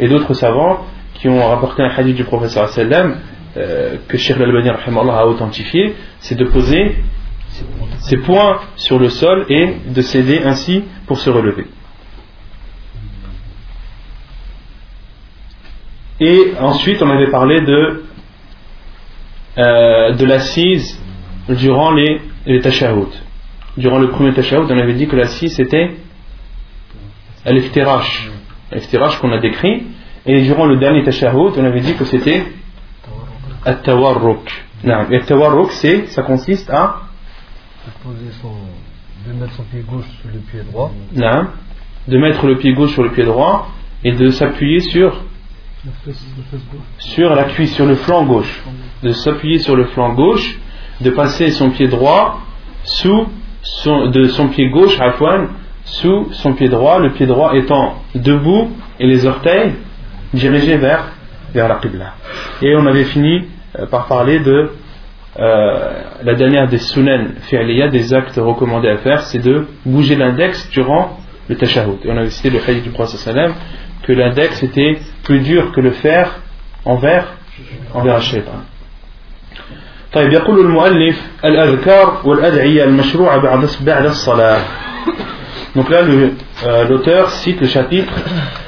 et 0.00 0.08
d'autres 0.08 0.34
savants 0.34 0.84
qui 1.14 1.28
ont 1.28 1.46
rapporté 1.46 1.82
un 1.82 1.90
hadith 1.96 2.16
du 2.16 2.24
professeur 2.24 2.68
sallam 2.70 3.18
euh, 3.56 3.96
que 4.08 4.16
Sheikh 4.18 4.36
Al-Albani 4.36 4.70
a 4.70 5.26
authentifié, 5.26 5.94
c'est 6.18 6.34
de 6.34 6.44
poser 6.44 6.96
ses 8.00 8.16
poings 8.16 8.58
sur 8.74 8.98
le 8.98 9.10
sol 9.10 9.46
et 9.48 9.76
de 9.86 10.00
s'aider 10.00 10.40
ainsi 10.44 10.82
pour 11.06 11.18
se 11.18 11.30
relever. 11.30 11.66
Et 16.24 16.52
ensuite, 16.60 17.02
on 17.02 17.10
avait 17.10 17.32
parlé 17.32 17.60
de, 17.62 18.04
euh, 19.58 20.12
de 20.12 20.24
l'assise 20.24 21.00
durant 21.48 21.90
les, 21.90 22.20
les 22.46 22.60
Durant 23.76 23.98
le 23.98 24.08
premier 24.08 24.32
tashahhud, 24.32 24.70
on 24.70 24.78
avait 24.78 24.94
dit 24.94 25.08
que 25.08 25.16
l'assise 25.16 25.56
c'était 25.56 25.96
al-iftirash. 27.44 28.30
qu'on 29.20 29.32
a 29.32 29.38
décrit. 29.38 29.82
Et 30.24 30.42
durant 30.42 30.66
le 30.66 30.76
dernier 30.76 31.02
tashahhud, 31.02 31.54
on 31.56 31.64
avait 31.64 31.80
dit 31.80 31.96
que 31.96 32.04
c'était 32.04 32.44
at-tawarruk. 33.64 34.64
Et 34.84 35.16
at-tawarruk, 35.16 35.72
c'est, 35.72 36.06
ça 36.06 36.22
consiste 36.22 36.70
à 36.70 37.00
de 39.26 39.32
mettre 39.32 39.54
son 39.54 39.64
pied 39.64 39.80
gauche 39.80 40.06
sur 40.20 40.30
le 40.32 40.38
pied 40.38 40.60
droit. 40.70 40.92
De 42.06 42.16
mettre 42.16 42.46
le 42.46 42.58
pied 42.58 42.74
gauche 42.74 42.92
sur 42.92 43.02
le 43.02 43.10
pied 43.10 43.24
droit 43.24 43.66
et 44.04 44.12
de 44.12 44.30
s'appuyer 44.30 44.78
sur 44.78 45.24
sur 46.98 47.34
la 47.34 47.44
cuisse, 47.44 47.74
sur 47.74 47.86
le 47.86 47.96
flanc 47.96 48.24
gauche, 48.24 48.62
de 49.02 49.12
s'appuyer 49.12 49.58
sur 49.58 49.74
le 49.74 49.84
flanc 49.86 50.14
gauche, 50.14 50.58
de 51.00 51.10
passer 51.10 51.50
son 51.50 51.70
pied 51.70 51.88
droit 51.88 52.40
sous 52.84 53.26
son, 53.62 54.08
de 54.08 54.28
son 54.28 54.48
pied 54.48 54.70
gauche 54.70 54.98
à 55.00 55.12
sous 55.84 56.28
son 56.32 56.54
pied 56.54 56.68
droit, 56.68 57.00
le 57.00 57.10
pied 57.12 57.26
droit 57.26 57.54
étant 57.54 58.02
debout 58.14 58.70
et 59.00 59.06
les 59.06 59.26
orteils 59.26 59.74
dirigés 60.32 60.76
vers, 60.76 61.12
vers 61.52 61.68
la 61.68 61.76
Qibla. 61.76 62.14
Et 62.62 62.74
on 62.76 62.86
avait 62.86 63.04
fini 63.04 63.48
euh, 63.78 63.86
par 63.86 64.06
parler 64.06 64.38
de 64.38 64.70
euh, 65.38 66.02
la 66.22 66.34
dernière 66.34 66.68
des 66.68 66.78
sunan 66.78 67.28
fi'liya, 67.48 67.88
des 67.88 68.14
actes 68.14 68.36
recommandés 68.36 68.88
à 68.88 68.98
faire, 68.98 69.22
c'est 69.22 69.40
de 69.40 69.66
bouger 69.84 70.14
l'index 70.14 70.70
durant 70.70 71.18
le 71.48 71.56
tashahhud. 71.56 71.98
Et 72.04 72.10
on 72.10 72.16
avait 72.16 72.30
cité 72.30 72.50
le 72.50 72.60
hadith 72.60 72.84
du 72.84 72.90
prophète 72.90 73.18
que 74.03 74.13
l'index 74.13 74.63
était 74.63 74.99
plus 75.23 75.39
dur 75.39 75.71
que 75.71 75.81
le 75.81 75.91
fer 75.91 76.31
envers 76.85 77.25
envers 77.93 78.17
الشيطان. 78.17 78.61
طيب 80.13 80.33
يقول 80.33 80.59
المؤلف 80.59 81.21
الأذكار 81.45 82.21
والأدعية 82.25 82.83
المشروعة 82.83 83.37
بعد 83.37 83.69
بعد 83.81 84.05
الصلاة. 84.05 84.61
Donc 85.75 85.89
là 85.89 85.99
euh, 85.99 86.87
l'auteur 86.89 87.29
cite 87.29 87.61
le 87.61 87.67
chapitre 87.67 88.13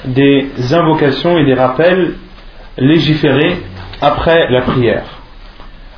des 0.05 0.47
invocations 0.73 1.37
et 1.37 1.45
des 1.45 1.55
rappels 1.55 2.13
légiférés 2.77 3.57
après 4.01 4.49
la 4.49 4.61
prière. 4.61 5.05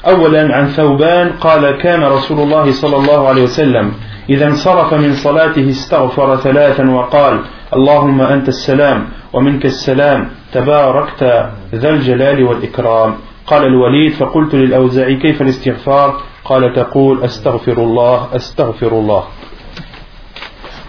أولا 0.07 0.55
عن 0.55 0.67
ثوبان 0.67 1.29
قال 1.41 1.77
كان 1.77 2.03
رسول 2.03 2.39
الله 2.39 2.71
صلى 2.71 2.97
الله 2.97 3.27
عليه 3.27 3.43
وسلم 3.43 3.93
إذا 4.29 4.47
انصرف 4.47 4.93
من 4.93 5.13
صلاته 5.13 5.69
استغفر 5.69 6.37
ثلاثا 6.37 6.89
وقال 6.89 7.39
اللهم 7.73 8.21
أنت 8.21 8.47
السلام 8.47 9.09
ومنك 9.36 9.66
السلام 9.66 10.28
تباركت 10.52 11.22
ذا 11.74 11.90
الجلال 11.90 12.44
والإكرام 12.44 13.14
قال 13.46 13.64
الوليد 13.64 14.12
فقلت 14.12 14.54
للأوزاعي 14.54 15.16
كيف 15.16 15.42
الاستغفار 15.42 16.20
قال 16.44 16.72
تقول 16.72 17.24
أستغفر 17.24 17.72
الله 17.72 18.28
أستغفر 18.36 18.92
الله 18.98 19.24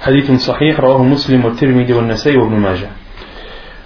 حديث 0.02 0.32
صحيح 0.32 0.80
رواه 0.80 1.04
مسلم 1.04 1.46
والترمذي 1.46 1.94
والنسائي 1.94 2.38
وابن 2.38 2.56
ماجه 2.56 2.90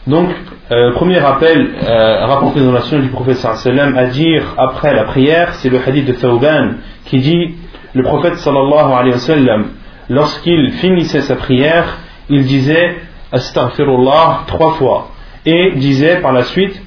Donc, 0.07 0.29
euh, 0.71 0.93
premier 0.93 1.19
rappel 1.19 1.59
euh, 1.83 2.25
rapporté 2.25 2.59
dans 2.59 2.71
la 2.71 2.81
sunna 2.81 3.03
du 3.03 3.09
prophète 3.09 3.37
sallam 3.37 3.95
à 3.95 4.05
dire 4.05 4.43
après 4.57 4.95
la 4.95 5.03
prière, 5.03 5.53
c'est 5.53 5.69
le 5.69 5.79
hadith 5.85 6.05
de 6.05 6.13
Thawban 6.13 6.73
qui 7.05 7.19
dit 7.19 7.55
le 7.93 8.01
prophète 8.01 8.37
sallallahu 8.37 8.93
alayhi 8.93 9.13
wa 9.13 9.19
sallam, 9.19 9.65
lorsqu'il 10.09 10.71
finissait 10.81 11.21
sa 11.21 11.35
prière, 11.35 11.99
il 12.29 12.45
disait 12.45 12.95
astaghfirullah 13.31 14.43
trois 14.47 14.73
fois 14.73 15.11
et 15.45 15.73
disait 15.75 16.21
par 16.21 16.33
la 16.33 16.43
suite 16.43 16.81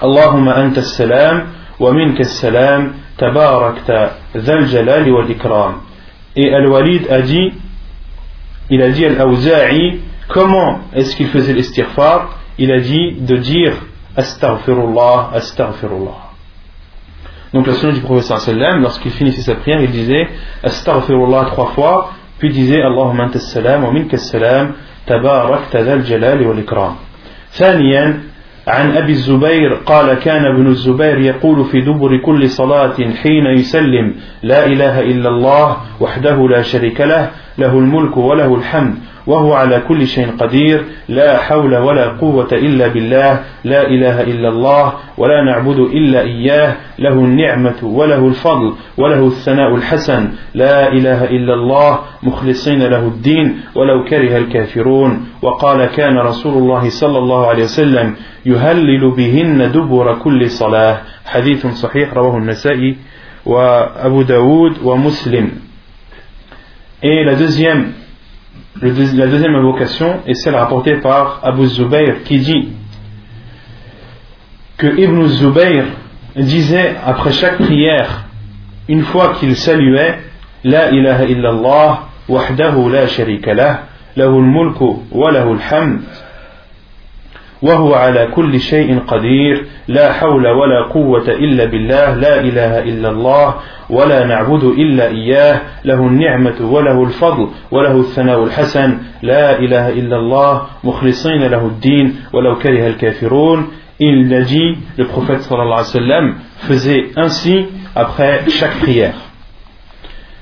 Allahumma 0.00 0.56
anta 0.56 0.82
salam 0.82 1.46
wa 1.78 1.92
minka 1.92 2.24
salam 2.24 2.94
tabarakta 3.16 4.18
dhal 4.34 4.66
jalali 4.66 5.10
wal 5.10 5.30
ikram. 5.30 5.80
Et 6.34 6.52
Al-Walid 6.52 7.10
a 7.10 7.22
dit, 7.22 7.52
il 8.68 8.82
a 8.82 8.90
dit 8.90 9.06
Al-Awza'i, 9.06 10.00
comment 10.28 10.80
est-ce 10.92 11.16
qu'il 11.16 11.28
faisait 11.28 11.54
l'istighfar? 11.54 12.38
Il 12.58 12.70
a 12.72 12.80
dit 12.80 13.12
de 13.20 13.36
dire 13.36 13.72
Astaghfirullah, 14.16 15.30
Astaghfirullah. 15.32 16.26
Donc 17.54 17.66
la 17.66 17.74
sunna 17.74 17.94
du 17.94 18.00
prophète 18.00 18.38
sallam, 18.38 18.82
lorsqu'il 18.82 19.12
finissait 19.12 19.42
sa 19.42 19.54
prière, 19.54 19.80
il 19.80 19.90
disait 19.90 20.28
Astaghfirullah 20.62 21.46
trois 21.46 21.68
fois, 21.68 22.10
puis 22.38 22.50
disait 22.50 22.82
Allahumma 22.82 23.24
anta 23.24 23.38
salam 23.38 23.84
wa 23.84 23.92
minka 23.92 24.18
salam, 24.18 24.74
tadal 25.06 26.02
jalal 26.04 26.40
wal 26.46 26.58
ikram. 26.58 26.94
ثانيا 27.56 28.20
عن 28.68 28.96
أبي 28.96 29.12
الزبير 29.12 29.74
قال 29.74 30.14
كان 30.14 30.44
ابن 30.44 30.66
الزبير 30.66 31.18
يقول 31.18 31.64
في 31.64 31.80
دبر 31.80 32.16
كل 32.16 32.48
صلاة 32.48 32.96
حين 33.22 33.46
يسلم 33.46 34.14
لا 34.42 34.66
إله 34.66 35.00
إلا 35.00 35.28
الله 35.28 35.76
وحده 36.00 36.48
لا 36.48 36.62
شريك 36.62 37.00
له 37.00 37.30
له 37.58 37.78
الملك 37.78 38.16
وله 38.16 38.54
الحمد 38.54 38.94
وهو 39.26 39.52
على 39.52 39.80
كل 39.88 40.06
شيء 40.06 40.30
قدير. 40.38 40.84
لا 41.08 41.38
حول 41.38 41.76
ولا 41.76 42.08
قوة 42.08 42.48
إلا 42.52 42.88
بالله. 42.88 43.40
لا 43.64 43.82
إله 43.86 44.22
إلا 44.22 44.48
الله 44.48 44.92
ولا 45.18 45.44
نعبد 45.44 45.78
إلا 45.78 46.20
إياه. 46.20 46.76
له 46.98 47.12
النعمة 47.12 47.80
وله 47.82 48.28
الفضل 48.28 48.72
وله 48.98 49.26
الثناء 49.26 49.74
الحسن. 49.74 50.28
لا 50.54 50.92
إله 50.92 51.24
إلا 51.24 51.54
الله. 51.54 51.98
مخلصين 52.22 52.82
له 52.82 53.06
الدين. 53.06 53.60
ولو 53.74 54.04
كره 54.04 54.36
الكافرون. 54.36 55.26
وقال 55.42 55.84
كان 55.86 56.18
رسول 56.18 56.54
الله 56.54 56.88
صلى 56.88 57.18
الله 57.18 57.46
عليه 57.46 57.64
وسلم 57.64 58.14
يهلل 58.46 59.10
بهن 59.10 59.72
دبر 59.72 60.14
كل 60.14 60.50
صلاة. 60.50 60.96
حديث 61.26 61.66
صحيح 61.66 62.14
رواه 62.14 62.36
النسائي 62.36 62.96
وأبو 63.46 64.22
داود 64.22 64.72
ومسلم. 64.84 65.50
Et 67.02 67.24
la 67.24 67.34
deuxième 67.34 67.92
la 68.82 69.26
deuxième 69.26 69.54
invocation 69.54 70.20
est 70.26 70.34
celle 70.34 70.54
rapportée 70.54 70.96
par 70.96 71.40
Abu 71.42 71.66
Zubayr 71.66 72.22
qui 72.24 72.38
dit 72.38 72.68
que 74.76 74.86
Ibn 74.86 75.26
Zubayr 75.26 75.84
disait 76.36 76.96
après 77.04 77.32
chaque 77.32 77.58
prière, 77.58 78.24
une 78.88 79.02
fois 79.02 79.34
qu'il 79.40 79.56
saluait, 79.56 80.18
La 80.64 80.90
ilaha 80.90 81.24
illallah, 81.24 82.02
wahdahu 82.28 82.90
la 82.90 83.06
sharika 83.06 83.54
lah, 83.54 83.82
lahu 84.16 84.40
mulku 84.40 85.04
wa 85.10 85.30
lahu 85.30 85.54
al-hamd, 85.54 86.00
وهو 87.62 87.94
على 87.94 88.28
كل 88.34 88.60
شيء 88.60 88.98
قدير 88.98 89.64
لا 89.88 90.12
حول 90.12 90.48
ولا 90.48 90.82
قوة 90.82 91.28
إلا 91.28 91.64
بالله 91.64 92.14
لا 92.14 92.40
إله 92.40 92.78
إلا 92.78 93.10
الله 93.10 93.54
ولا 93.90 94.24
نعبد 94.24 94.64
إلا 94.64 95.06
إياه 95.06 95.60
له 95.84 96.00
النعمة 96.00 96.54
وله 96.60 97.02
الفضل 97.02 97.48
وله 97.70 98.00
الثناء 98.00 98.44
الحسن 98.44 98.98
لا 99.22 99.58
إله 99.58 99.88
إلا 99.88 100.16
الله 100.16 100.62
مخلصين 100.84 101.42
له 101.42 101.66
الدين 101.66 102.16
ولو 102.32 102.58
كره 102.58 102.86
الكافرون 102.86 103.66
il 103.98 104.28
l'a 104.28 104.42
dit, 104.42 104.76
le 104.98 105.06
prophète 105.06 105.40
sallallahu 105.40 105.72
alayhi 105.72 105.94
wa 105.94 106.00
sallam 106.00 106.34
faisait 106.68 107.06
ainsi 107.16 107.66
après 107.94 108.42
chaque 108.48 108.78
prière. 108.80 109.14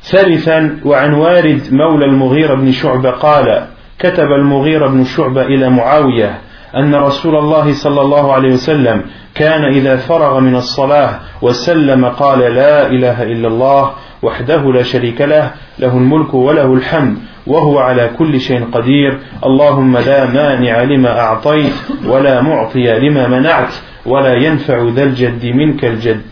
ثالثا 0.04 0.80
وعن 0.84 1.14
وارد 1.14 1.62
مولى 1.72 2.04
المغيرة 2.04 2.54
بن 2.54 2.72
شعبة 2.72 3.10
قال 3.10 3.66
كتب 3.98 4.32
المغيرة 4.32 4.86
بن 4.88 5.04
شعبة 5.04 5.42
إلى 5.42 5.70
معاوية 5.70 6.38
أن 6.76 6.94
رسول 6.94 7.36
الله 7.36 7.72
صلى 7.72 8.00
الله 8.00 8.32
عليه 8.32 8.52
وسلم 8.52 9.04
كان 9.34 9.64
إذا 9.64 9.96
فرغ 9.96 10.40
من 10.40 10.56
الصلاة 10.56 11.20
وسلم 11.42 12.04
قال 12.04 12.38
لا 12.38 12.86
إله 12.86 13.22
إلا 13.22 13.48
الله 13.48 13.90
وحده 14.22 14.72
لا 14.72 14.82
شريك 14.82 15.20
له 15.20 15.50
له 15.78 15.96
الملك 15.96 16.34
وله 16.34 16.74
الحمد 16.74 17.18
وهو 17.46 17.78
على 17.78 18.10
كل 18.18 18.40
شيء 18.40 18.64
قدير 18.72 19.18
اللهم 19.46 19.96
لا 19.98 20.26
مانع 20.26 20.82
لما 20.82 21.20
أعطيت 21.20 21.72
ولا 22.06 22.40
معطي 22.40 22.98
لما 22.98 23.28
منعت 23.28 23.74
ولا 24.06 24.34
ينفع 24.34 24.88
ذا 24.94 25.02
الجد 25.02 25.46
منك 25.46 25.84
الجد 25.84 26.22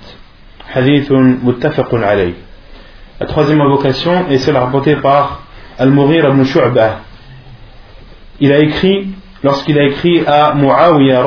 حديث 0.72 1.12
متفق 1.42 1.94
عليه 1.94 2.32
La 3.20 3.26
troisième 3.28 3.60
invocation 3.60 4.28
est 4.30 4.38
celle 4.38 4.56
rapportée 4.56 4.96
par 4.96 5.42
Al-Mughir 5.78 6.28
ibn 6.30 6.42
Shu'bah. 6.42 7.02
Il 8.40 8.50
a 8.50 8.58
écrit 8.58 9.10
lorsqu'il 9.42 9.78
a 9.78 9.84
écrit 9.84 10.24
à 10.26 10.54
Muawiyah 10.54 11.22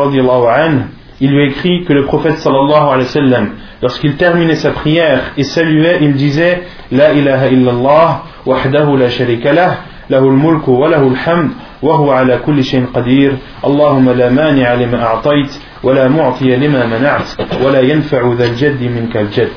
il 1.22 1.32
lui 1.32 1.48
écrit 1.48 1.86
que 1.86 1.94
le 1.94 2.06
prophète 2.06 2.40
sallallahu 2.40 2.88
alayhi 2.88 3.06
wa 3.06 3.12
sallam, 3.12 3.50
lorsqu'il 3.82 4.16
terminait 4.18 4.56
sa 4.56 4.72
prière 4.72 5.32
et 5.38 5.44
saluait, 5.44 6.00
il 6.02 6.14
disait 6.14 6.64
La 6.92 7.14
ilaha 7.14 7.48
illallah, 7.48 8.24
wahdahu 8.46 8.98
la 8.98 9.10
sharika 9.10 9.54
lah, 9.54 9.78
lahu 10.10 10.28
al-mulku 10.28 10.72
wa 10.72 10.90
lahu 10.90 11.12
al-hamd, 11.12 11.52
wa 11.82 11.96
huwa 11.98 12.20
ala 12.20 12.38
kulli 12.40 12.64
shayin 12.64 12.88
qadir, 12.94 13.38
Allahumma 13.64 14.14
la 14.14 14.30
mani'a 14.30 14.76
lima 14.76 14.98
a'tayt, 14.98 15.58
wa 15.84 15.94
la 15.94 16.10
mu'tiya 16.10 16.58
lima 16.58 16.86
mana'at, 16.86 17.38
wa 17.64 17.72
la 17.72 17.82
yanfa'u 17.82 18.36
dhal 18.36 18.56
jaddi 18.58 18.90
minka 18.90 19.20
al-jadd. 19.20 19.52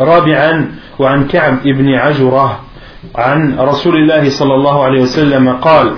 رابعا 0.00 0.72
وعن 0.98 1.26
كعب 1.26 1.62
بن 1.62 1.94
عجره 1.94 2.60
عن 3.16 3.58
رسول 3.58 3.96
الله 3.96 4.30
صلى 4.30 4.54
الله 4.54 4.84
عليه 4.84 5.00
وسلم 5.00 5.48
قال 5.48 5.92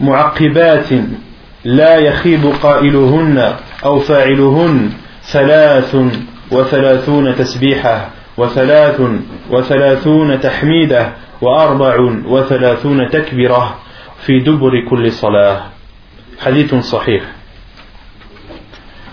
معقبات 0.00 0.88
لا 1.64 1.96
يخيب 1.96 2.52
قائلهن 2.62 3.54
أو 3.84 4.00
فاعلهن 4.00 4.90
ثلاث 5.22 5.96
وثلاثون 6.50 7.36
تسبيحة 7.36 8.08
وثلاث 8.36 9.00
وثلاثون 9.50 10.40
تحميدة 10.40 11.12
وأربع 11.40 11.96
وثلاثون 12.26 13.10
تكبرة 13.10 13.76
في 14.26 14.40
دبر 14.40 14.80
كل 14.90 15.12
صلاة. 15.12 15.60
حديث 16.44 16.74
صحيح. 16.74 17.22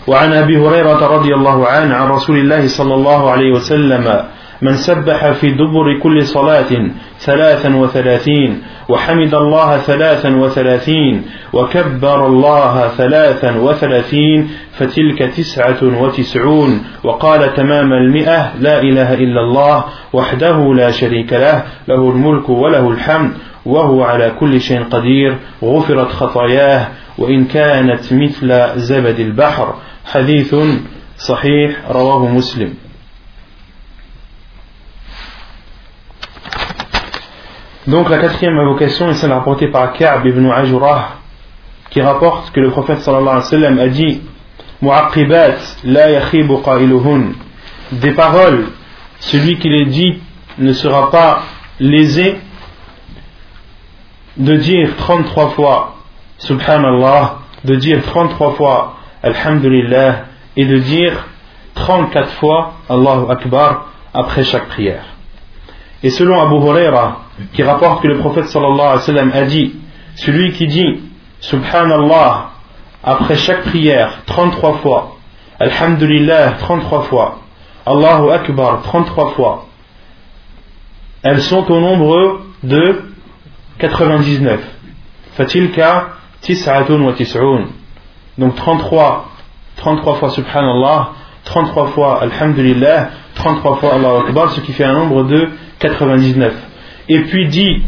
وعن 0.08 0.34
أبي 0.34 0.58
هريرة 0.58 1.08
رضي 1.08 1.34
الله 1.34 1.68
عنه 1.68 1.96
عن 1.96 2.08
رسول 2.08 2.38
الله 2.38 2.68
صلى 2.68 2.94
الله 2.94 3.32
عليه 3.32 3.52
وسلم 3.52 4.26
من 4.64 4.76
سبح 4.76 5.32
في 5.32 5.52
دبر 5.52 6.00
كل 6.00 6.24
صلاة 6.28 6.92
ثلاثا 7.20 7.76
وثلاثين 7.76 8.62
وحمد 8.90 9.34
الله 9.34 9.78
ثلاثا 9.78 10.36
وثلاثين 10.36 11.26
وكبر 11.54 12.28
الله 12.28 12.88
ثلاثا 12.88 13.58
وثلاثين 13.58 14.50
فتلك 14.78 15.20
تسعة 15.20 16.02
وتسعون 16.02 16.84
وقال 17.04 17.54
تمام 17.54 17.94
المئة 17.94 18.54
لا 18.60 18.82
إله 18.82 19.14
إلا 19.14 19.42
الله 19.42 19.84
وحده 20.14 20.74
لا 20.74 20.92
شريك 20.92 21.34
له 21.34 21.64
له 21.88 22.10
الملك 22.10 22.50
وله 22.50 22.90
الحمد 22.90 23.32
وهو 23.66 24.04
على 24.04 24.32
كل 24.40 24.62
شيء 24.62 24.84
قدير 24.84 25.38
غفرت 25.64 26.08
خطاياه 26.08 26.88
وإن 27.18 27.46
كانت 27.46 28.14
مثل 28.14 28.80
زبد 28.80 29.20
البحر. 29.20 29.76
حديث 30.06 30.56
صحيح 31.18 31.92
رواه 31.92 32.28
مسلم. 32.28 32.74
Donc 37.88 38.10
la 38.10 38.18
quatrième 38.18 38.58
invocation 38.58 39.10
est 39.10 39.16
celle 39.16 39.34
rapportée 39.34 39.68
par 39.68 39.92
Ka'b 39.94 40.26
ibn 40.26 40.50
Ajurah 40.50 41.16
qui 41.90 42.02
rapporte 42.02 42.52
que 42.52 42.62
le 42.62 42.70
prophète 42.72 43.02
sallallahu 43.02 43.28
alayhi 43.28 43.44
wa 43.44 43.50
sallam 43.50 43.80
a 43.80 43.88
dit 43.88 44.22
Mu'aqibat 44.82 45.58
la 45.84 46.12
yakhibu 46.12 46.62
qailuhun 46.64 47.34
Des 47.92 48.12
paroles, 48.12 48.68
celui 49.20 49.60
qui 49.60 49.68
les 49.70 49.86
dit 49.86 50.22
ne 50.60 50.72
sera 50.72 51.12
pas 51.12 51.44
lésé 51.80 52.38
de 54.38 54.56
dire 54.56 54.96
33 54.98 55.50
fois 55.50 55.96
Subhanallah, 56.38 57.40
de 57.66 57.76
dire 57.76 58.02
33 58.06 58.54
fois 58.54 58.96
Alhamdulillah 59.22 60.26
et 60.56 60.66
de 60.66 60.78
dire 60.78 61.28
34 61.76 62.30
fois 62.36 62.74
Allahu 62.90 63.30
Akbar 63.30 63.88
après 64.14 64.44
chaque 64.46 64.68
prière. 64.70 65.04
Et 66.02 66.10
selon 66.10 66.42
Abu 66.42 66.56
Huraira, 66.56 67.23
qui 67.54 67.64
rapporte 67.64 68.02
que 68.02 68.08
le 68.08 68.18
prophète 68.20 68.46
sallallahu 68.46 68.80
alayhi 68.80 68.96
wa 68.96 69.02
sallam 69.02 69.32
a 69.34 69.42
dit 69.44 69.76
Celui 70.16 70.52
qui 70.54 70.68
dit 70.68 71.02
Subhanallah 71.40 72.52
après 73.04 73.36
chaque 73.36 73.64
prière 73.64 74.20
33 74.26 74.78
fois, 74.78 75.18
Alhamdulillah 75.60 76.54
33 76.60 77.02
fois, 77.04 77.40
Allahu 77.86 78.32
Akbar 78.32 78.82
33 78.84 79.32
fois, 79.32 79.66
elles 81.22 81.42
sont 81.42 81.70
au 81.70 81.80
nombre 81.80 82.42
de 82.64 83.04
99. 83.80 84.62
Fatilka 85.36 86.10
tis'atun 86.42 87.02
wa 87.02 87.14
tis'un. 87.14 87.66
Donc 88.38 88.56
33, 88.56 89.30
33 89.78 90.16
fois 90.16 90.30
Subhanallah, 90.30 91.10
33 91.44 91.88
fois 91.88 92.22
Alhamdulillah, 92.22 93.10
33 93.36 93.76
fois 93.78 93.96
Allahu 93.96 94.28
Akbar, 94.28 94.52
ce 94.52 94.62
qui 94.62 94.72
fait 94.72 94.86
un 94.86 94.94
nombre 94.94 95.24
de 95.24 95.50
99. 95.80 96.54
Et 97.10 97.22
puis 97.22 97.48
dit 97.48 97.82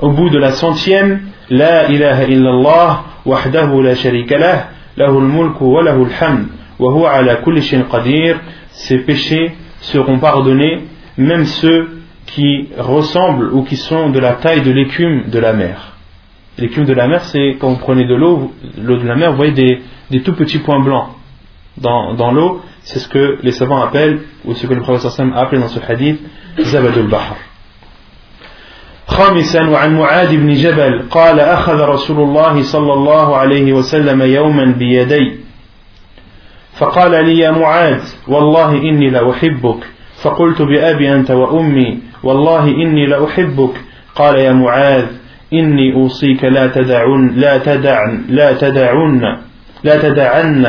au 0.00 0.10
bout 0.10 0.28
de 0.28 0.38
la 0.38 0.52
centième, 0.52 1.20
La 1.48 1.88
ilaha 1.90 2.24
illallah, 2.24 3.04
wahdahu 3.24 3.82
la 3.82 3.94
sharika 3.94 4.38
lah, 4.38 4.68
lahul 4.96 5.24
mulku 5.24 5.64
wa 5.64 5.82
lahul 5.82 6.10
hamd, 6.20 6.48
wa 6.78 6.92
huwa 6.92 7.12
ala 7.12 7.36
kulli 7.36 7.62
qadir, 7.62 8.40
ces 8.70 8.98
péchés 8.98 9.52
seront 9.80 10.18
pardonnés, 10.18 10.80
même 11.16 11.44
ceux 11.44 11.88
qui 12.26 12.68
ressemblent 12.76 13.54
ou 13.54 13.62
qui 13.62 13.76
sont 13.76 14.10
de 14.10 14.18
la 14.18 14.34
taille 14.34 14.62
de 14.62 14.72
l'écume 14.72 15.30
de 15.30 15.38
la 15.38 15.52
mer. 15.52 15.96
L'écume 16.58 16.84
de 16.84 16.92
la 16.92 17.06
mer, 17.06 17.24
c'est 17.24 17.56
quand 17.58 17.68
vous 17.68 17.78
prenez 17.78 18.06
de 18.06 18.14
l'eau, 18.14 18.52
l'eau 18.82 18.96
de 18.96 19.06
la 19.06 19.14
mer, 19.14 19.30
vous 19.30 19.36
voyez 19.36 19.52
des, 19.52 20.20
tout 20.22 20.34
petits 20.34 20.58
points 20.58 20.80
blancs 20.80 21.08
dans, 21.78 22.14
dans 22.14 22.32
l'eau. 22.32 22.62
C'est 22.82 22.98
ce 22.98 23.08
que 23.08 23.38
les 23.42 23.52
savants 23.52 23.82
appellent, 23.82 24.20
ou 24.44 24.54
ce 24.54 24.66
que 24.66 24.74
le 24.74 24.80
professeur 24.80 25.10
Sam 25.10 25.32
a 25.34 25.40
appelé 25.40 25.60
dans 25.60 25.68
ce 25.68 25.80
hadith, 25.80 26.20
Zabadul 26.58 27.08
Bahar. 27.08 27.36
خامسا 29.16 29.68
وعن 29.68 29.96
معاذ 29.98 30.36
بن 30.36 30.52
جبل 30.52 31.02
قال 31.10 31.40
أخذ 31.40 31.80
رسول 31.80 32.20
الله 32.20 32.62
صلى 32.62 32.92
الله 32.92 33.36
عليه 33.36 33.72
وسلم 33.72 34.22
يوما 34.22 34.64
بيدي. 34.78 35.32
فقال 36.78 37.24
لي 37.24 37.38
يا 37.38 37.50
معاذ 37.50 38.02
والله 38.28 38.72
إني 38.72 39.10
لأحبك. 39.10 39.80
فقلت 40.22 40.62
بأبي 40.62 41.12
أنت 41.12 41.30
وأمي 41.30 41.98
والله 42.22 42.64
إني 42.68 43.06
لأحبك. 43.06 43.74
قال 44.14 44.34
يا 44.34 44.52
معاذ 44.52 45.06
إني 45.52 45.94
أوصيك 45.94 46.44
لا 46.44 46.66
تدعن 46.66 47.32
لا 47.36 47.58
تدعن 47.58 48.24
لا 48.28 48.52
تدعن 48.52 49.38
لا 49.84 50.02
تدعن 50.02 50.66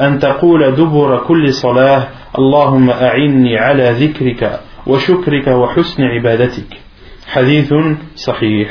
أن 0.00 0.18
تقول 0.18 0.72
دبر 0.72 1.18
كل 1.28 1.52
صلاة 1.52 2.08
اللهم 2.38 2.90
أعني 2.90 3.58
على 3.58 3.90
ذكرك 3.90 4.60
وشكرك 4.86 5.46
وحسن 5.46 6.02
عبادتك. 6.02 6.91
hadith 7.26 7.72
sahih. 8.14 8.66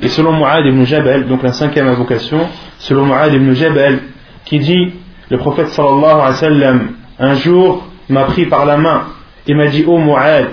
Et 0.00 0.08
selon 0.08 0.32
Mu'ad 0.32 0.66
ibn 0.66 0.84
Jabal, 0.84 1.26
donc 1.26 1.42
la 1.42 1.52
cinquième 1.52 1.88
invocation, 1.88 2.48
selon 2.78 3.06
Mu'ad 3.06 3.32
ibn 3.32 3.52
Jabal, 3.52 4.00
qui 4.44 4.58
dit 4.58 4.92
Le 5.30 5.38
prophète 5.38 5.68
sallallahu 5.68 6.04
alayhi 6.04 6.26
wa 6.26 6.32
sallam, 6.34 6.92
un 7.18 7.34
jour, 7.34 7.86
m'a 8.08 8.24
pris 8.24 8.46
par 8.46 8.66
la 8.66 8.76
main 8.76 9.06
et 9.46 9.54
m'a 9.54 9.68
dit 9.68 9.84
Ô 9.86 9.94
oh 9.94 9.98
Mu'ad, 9.98 10.50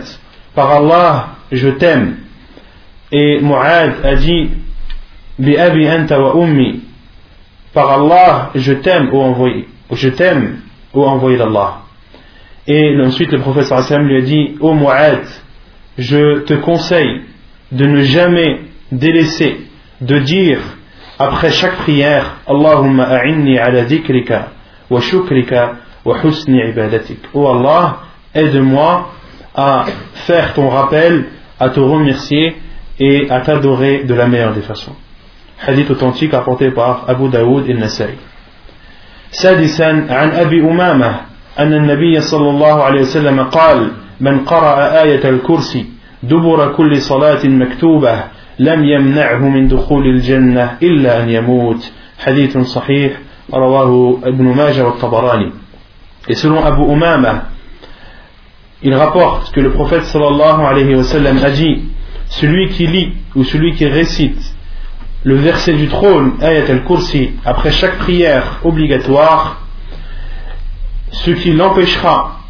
par 0.56 0.72
Allah, 0.72 1.30
je 1.52 1.70
t'aime. 1.70 2.18
Et 3.12 3.40
Mu'ad 3.42 4.06
a 4.06 4.16
dit 4.16 4.50
Bi 5.38 5.58
abi 5.58 5.88
anta 5.88 6.20
wa 6.22 6.36
ummi, 6.36 6.82
par 7.74 7.92
Allah, 7.92 8.52
je 8.56 8.74
t'aime, 8.74 9.10
ô 9.14 9.22
envoyé, 9.22 9.68
je 9.92 10.10
t'aime, 10.10 10.60
ô 10.94 11.06
envoyé 11.06 11.38
d'Allah. 11.38 11.82
Et 12.68 12.96
ensuite, 13.02 13.32
le 13.32 13.40
prophète 13.40 13.64
sallallahu 13.64 13.94
alayhi 13.94 14.06
wa 14.06 14.08
sallam 14.08 14.08
lui 14.08 14.18
a 14.18 14.22
dit 14.22 14.58
Ô 14.60 14.70
oh 14.70 14.74
Mu'ad, 14.74 15.24
je 15.98 16.40
te 16.42 16.54
conseille 16.54 17.24
de 17.73 17.87
ne 17.87 18.03
jamais 18.03 18.61
délaisser 18.93 19.59
de 20.01 20.19
dire 20.19 20.61
après 21.19 21.51
chaque 21.51 21.77
prière 21.77 22.37
Allahumma 22.47 23.05
a'inni 23.05 23.59
ala 23.59 23.85
dhikrika 23.85 24.49
wa 24.91 25.01
shukrika 25.01 25.77
wa 26.05 26.19
husni 26.23 26.61
ibadatik. 26.69 27.19
Oh 27.33 27.49
Allah, 27.49 27.99
aide-moi 28.35 29.11
à 29.55 29.87
faire 30.27 30.53
ton 30.55 30.69
rappel, 30.69 31.27
à 31.59 31.69
te 31.69 31.81
remercier 31.81 32.57
et 32.99 33.31
à 33.31 33.41
t'adorer 33.41 34.05
de 34.05 34.15
la 34.15 34.27
meilleure 34.27 34.55
des 34.55 34.63
façons. 34.63 34.95
Hadith 35.67 35.91
authentique 35.91 36.35
apporté 36.35 36.71
par 36.71 37.05
Abu 37.09 37.29
Daoud 37.29 37.69
et 37.69 37.75
Nasai. 37.75 38.17
سادسا 39.35 40.07
عن 40.11 40.31
أبي 40.31 40.61
أمامة 40.61 41.21
أن 41.59 41.73
النبي 41.73 42.21
صلى 42.21 42.51
الله 42.51 42.83
عليه 42.83 43.01
وسلم 43.01 43.43
قال 43.43 43.91
من 44.21 44.45
قرأ 44.45 45.03
آية 45.03 45.29
الكرسي 45.29 45.85
دبر 46.23 46.73
كل 46.73 47.03
صلاة 47.03 47.47
مكتوبة 47.47 48.25
لم 48.59 48.85
يمنعه 48.85 49.49
من 49.49 49.69
دخول 49.69 50.07
الجنة 50.07 50.77
إلا 50.83 51.23
أن 51.23 51.31
يموت 51.31 51.93
حديث 52.19 52.59
صحيح 52.59 53.13
رواه 53.55 54.19
ابن 54.25 54.45
ماجه 54.45 54.85
والطبراني 54.85 55.53
Et 56.27 56.35
selon 56.35 56.65
Abu 56.65 56.85
Umama, 56.91 57.49
il 58.83 58.95
rapporte 58.95 59.53
que 59.53 59.61
le 59.61 59.73
prophète 59.73 60.05
sallallahu 60.05 60.65
alayhi 60.65 60.95
wa 60.95 61.03
sallam 61.03 61.39
a 61.45 61.51
dit 61.51 61.83
Celui 62.29 62.71
qui 62.71 62.87
lit 62.87 63.13
ou 63.35 63.45
celui 63.45 63.75
qui 63.75 63.87
récite 63.87 64.55
le 65.25 65.37
verset 65.37 65.73
du 65.75 65.89
trône, 65.89 66.35
Ayat 66.41 66.71
al-Kursi, 66.71 67.33
après 67.45 67.73
chaque 67.73 67.99
prière 67.99 68.61
obligatoire, 68.63 69.63
ce 71.13 71.31
qui 71.31 71.53
l'empêchera 71.53 72.41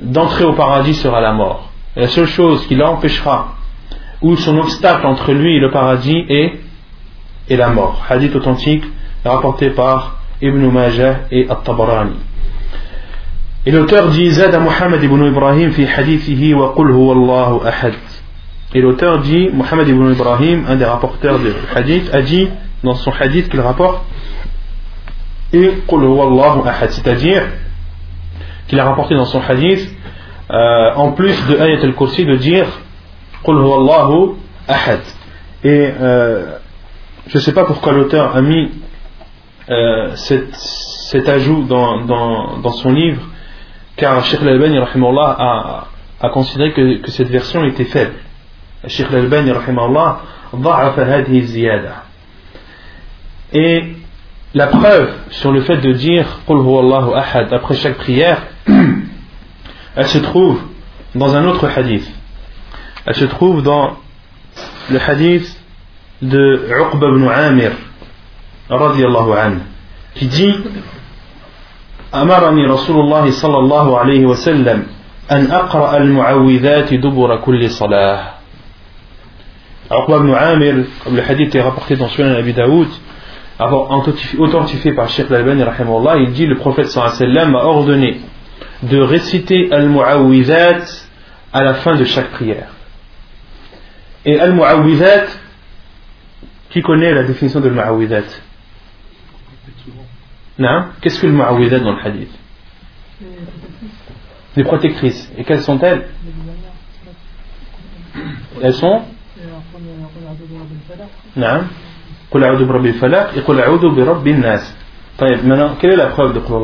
d'entrer 0.00 0.44
au 0.44 0.52
paradis 0.54 0.94
sera 0.94 1.20
la 1.20 1.32
mort. 1.32 1.70
la 1.95 2.07
seule 2.07 2.27
chose 2.27 2.65
qui 2.67 2.75
l'empêchera 2.75 3.55
ou 4.21 4.35
son 4.37 4.57
obstacle 4.57 5.05
entre 5.05 5.31
lui 5.33 5.57
et 5.57 5.59
le 5.59 5.71
paradis 5.71 6.25
est, 6.29 6.53
est 7.49 7.55
la 7.55 7.69
mort. 7.69 8.03
Hadith 8.09 8.35
authentique 8.35 8.83
rapporté 9.23 9.69
par 9.69 10.17
Ibn 10.41 10.69
Majah 10.71 11.21
et 11.31 11.47
At-Tabarani. 11.49 12.15
Et 13.65 13.71
l'auteur 13.71 14.09
dit 14.09 14.29
Zada 14.29 14.59
Muhammad 14.59 15.03
ibn 15.03 15.25
Ibrahim 15.25 15.71
fi 15.71 15.85
hadithihi 15.85 16.53
wa 16.53 16.73
qul 16.75 16.91
huwa 16.91 17.61
ahad. 17.65 17.93
Et 18.75 18.81
l'auteur 18.81 19.19
dit, 19.19 19.49
Mohammed 19.53 19.87
ibn 19.87 20.11
Ibrahim, 20.11 20.65
un 20.67 20.75
des 20.75 20.85
rapporteurs 20.85 21.39
du 21.39 21.47
hadith, 21.73 22.13
a 22.13 22.21
dit 22.21 22.49
dans 22.83 22.93
son 22.95 23.11
hadith 23.11 23.49
qu'il 23.49 23.61
rapporte, 23.61 24.03
et 25.53 25.71
c'est-à-dire 26.89 27.43
qu'il 28.67 28.79
a 28.79 28.85
rapporté 28.85 29.15
dans 29.15 29.25
son 29.25 29.41
hadith, 29.47 29.89
euh, 30.51 30.93
en 30.95 31.11
plus 31.13 31.35
de 31.47 31.57
Ayat 31.57 31.79
al-Kursi, 31.81 32.25
de 32.25 32.35
dire 32.35 32.67
Qul 33.43 33.55
Allahu 33.57 34.35
ahad. 34.67 35.01
Et 35.63 35.91
euh, 35.99 36.57
je 37.27 37.37
ne 37.37 37.41
sais 37.41 37.53
pas 37.53 37.65
pourquoi 37.65 37.93
l'auteur 37.93 38.35
a 38.35 38.41
mis 38.41 38.69
euh, 39.69 40.15
cet, 40.15 41.27
ajout 41.27 41.63
dans, 41.63 42.71
son 42.73 42.91
livre, 42.91 43.21
car 43.97 44.23
Sheikh 44.25 44.41
Al-Albani 44.43 44.77
a, 44.77 45.87
a 46.21 46.29
considéré 46.29 46.73
que, 46.73 47.09
cette 47.09 47.29
version 47.29 47.63
était 47.63 47.85
faible. 47.85 48.13
Sheikh 48.87 49.07
Al-Albani 49.11 49.51
Et 53.53 53.83
la 54.53 54.67
preuve 54.67 55.09
sur 55.31 55.51
le 55.51 55.61
fait 55.61 55.77
de 55.77 55.91
dire 55.93 56.27
Qul 56.45 56.57
Allahu 56.57 57.15
ahad 57.15 57.51
après 57.51 57.73
chaque 57.73 57.97
prière, 57.97 58.43
elle 59.95 60.07
se 60.07 60.17
trouve 60.17 60.59
dans 61.13 61.35
un 61.35 61.45
autre 61.47 61.67
hadith. 61.67 62.09
Elle 63.05 63.15
se 63.15 63.25
trouve 63.25 63.61
dans 63.63 63.97
le 64.89 64.99
hadith 64.99 65.47
de 66.21 66.67
Uqba 66.69 67.07
ibn 67.07 67.27
Amir 67.27 67.71
radiallahu 68.69 69.31
anhu 69.33 69.59
qui 70.15 70.27
dit 70.27 70.55
أمرني 72.15 72.65
رسول 72.67 72.99
الله 72.99 73.31
صلى 73.31 73.57
الله 73.57 73.99
عليه 73.99 74.25
وسلم 74.25 74.87
أن 75.31 75.51
أقرأ 75.51 75.97
المعوذات 75.97 76.93
دبر 76.93 77.35
كل 77.43 77.69
صلاة 77.69 78.19
Uqba 79.91 80.17
ibn 80.17 80.33
Amir, 80.33 80.85
comme 81.03 81.15
le 81.15 81.21
hadith 81.21 81.53
est 81.53 81.61
rapporté 81.61 81.95
dans 81.95 82.07
Sunan 82.07 82.35
Abi 82.35 82.53
Daoud, 82.53 82.87
authentifié 84.39 84.93
par 84.93 85.09
Sheikh 85.09 85.29
Al-Albani, 85.29 85.63
il 86.21 86.31
dit 86.31 86.47
le 86.47 86.55
prophète 86.55 86.87
sallallahu 86.87 87.15
alayhi 87.15 87.33
wa 87.33 87.41
sallam 87.41 87.55
a 87.55 87.65
ordonné 87.65 88.21
de 88.83 88.99
réciter 88.99 89.71
Al-Mu'awwizat 89.71 91.07
à 91.53 91.63
la 91.63 91.75
fin 91.75 91.95
de 91.95 92.03
chaque 92.03 92.31
prière. 92.31 92.69
Et 94.25 94.39
Al-Mu'awwizat, 94.39 95.25
qui 96.69 96.81
connaît 96.81 97.13
la 97.13 97.23
définition 97.23 97.59
de 97.59 97.69
Al-Mu'awwizat 97.69 98.23
Non? 100.59 100.85
Qu'est-ce 101.01 101.19
que 101.19 101.27
le 101.27 101.33
Mu'awwizat 101.33 101.79
dans 101.79 101.93
le 101.93 102.05
hadith? 102.05 102.31
Les 104.55 104.63
protectrices. 104.63 105.31
Et 105.37 105.43
quelles 105.43 105.61
sont-elles? 105.61 106.07
Elles 108.61 108.73
sont? 108.73 109.01
Non? 111.35 111.63
Qul 112.31 112.43
a'udhu 112.43 112.65
bi 112.65 112.71
rabbil 112.71 112.93
falaq 112.93 113.37
et 113.37 113.41
qul 113.41 113.61
bi 113.93 114.01
rabbin 114.01 114.37
nas. 114.39 114.73
Maintenant, 115.19 115.75
quelle 115.79 115.93
est 115.93 115.97
la 115.97 116.07
preuve 116.07 116.33
de 116.33 116.39
Qul 116.39 116.55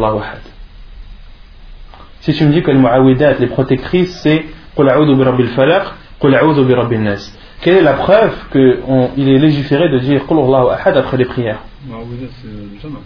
si 2.21 2.33
tu 2.33 2.45
me 2.45 2.51
dis 2.51 2.61
que 2.61 2.69
le 2.71 2.77
les 2.77 2.83
mu'awidat, 2.83 3.33
les 3.39 3.47
protectrices, 3.47 4.19
c'est 4.21 4.45
qu'ul 4.75 4.89
a'udhu 4.89 5.15
bi 5.15 5.23
rabbil 5.23 5.47
falaq, 5.49 5.83
qu'ul 6.19 6.35
a'udhu 6.35 6.63
bi 6.63 6.97
nas. 6.99 7.31
Quelle 7.61 7.77
est 7.77 7.81
la 7.81 7.93
preuve 7.93 8.33
qu'il 8.51 9.29
est 9.29 9.37
légiféré 9.37 9.89
de 9.89 9.99
dire 9.99 10.25
qu'ul 10.25 10.37
Allahu 10.37 10.69
ahad 10.71 10.97
après 10.97 11.17
les 11.17 11.25
prières 11.25 11.59
Mu'awidat, 11.87 12.27
c'est 12.41 12.47
le 12.47 12.79
jama. 12.81 12.99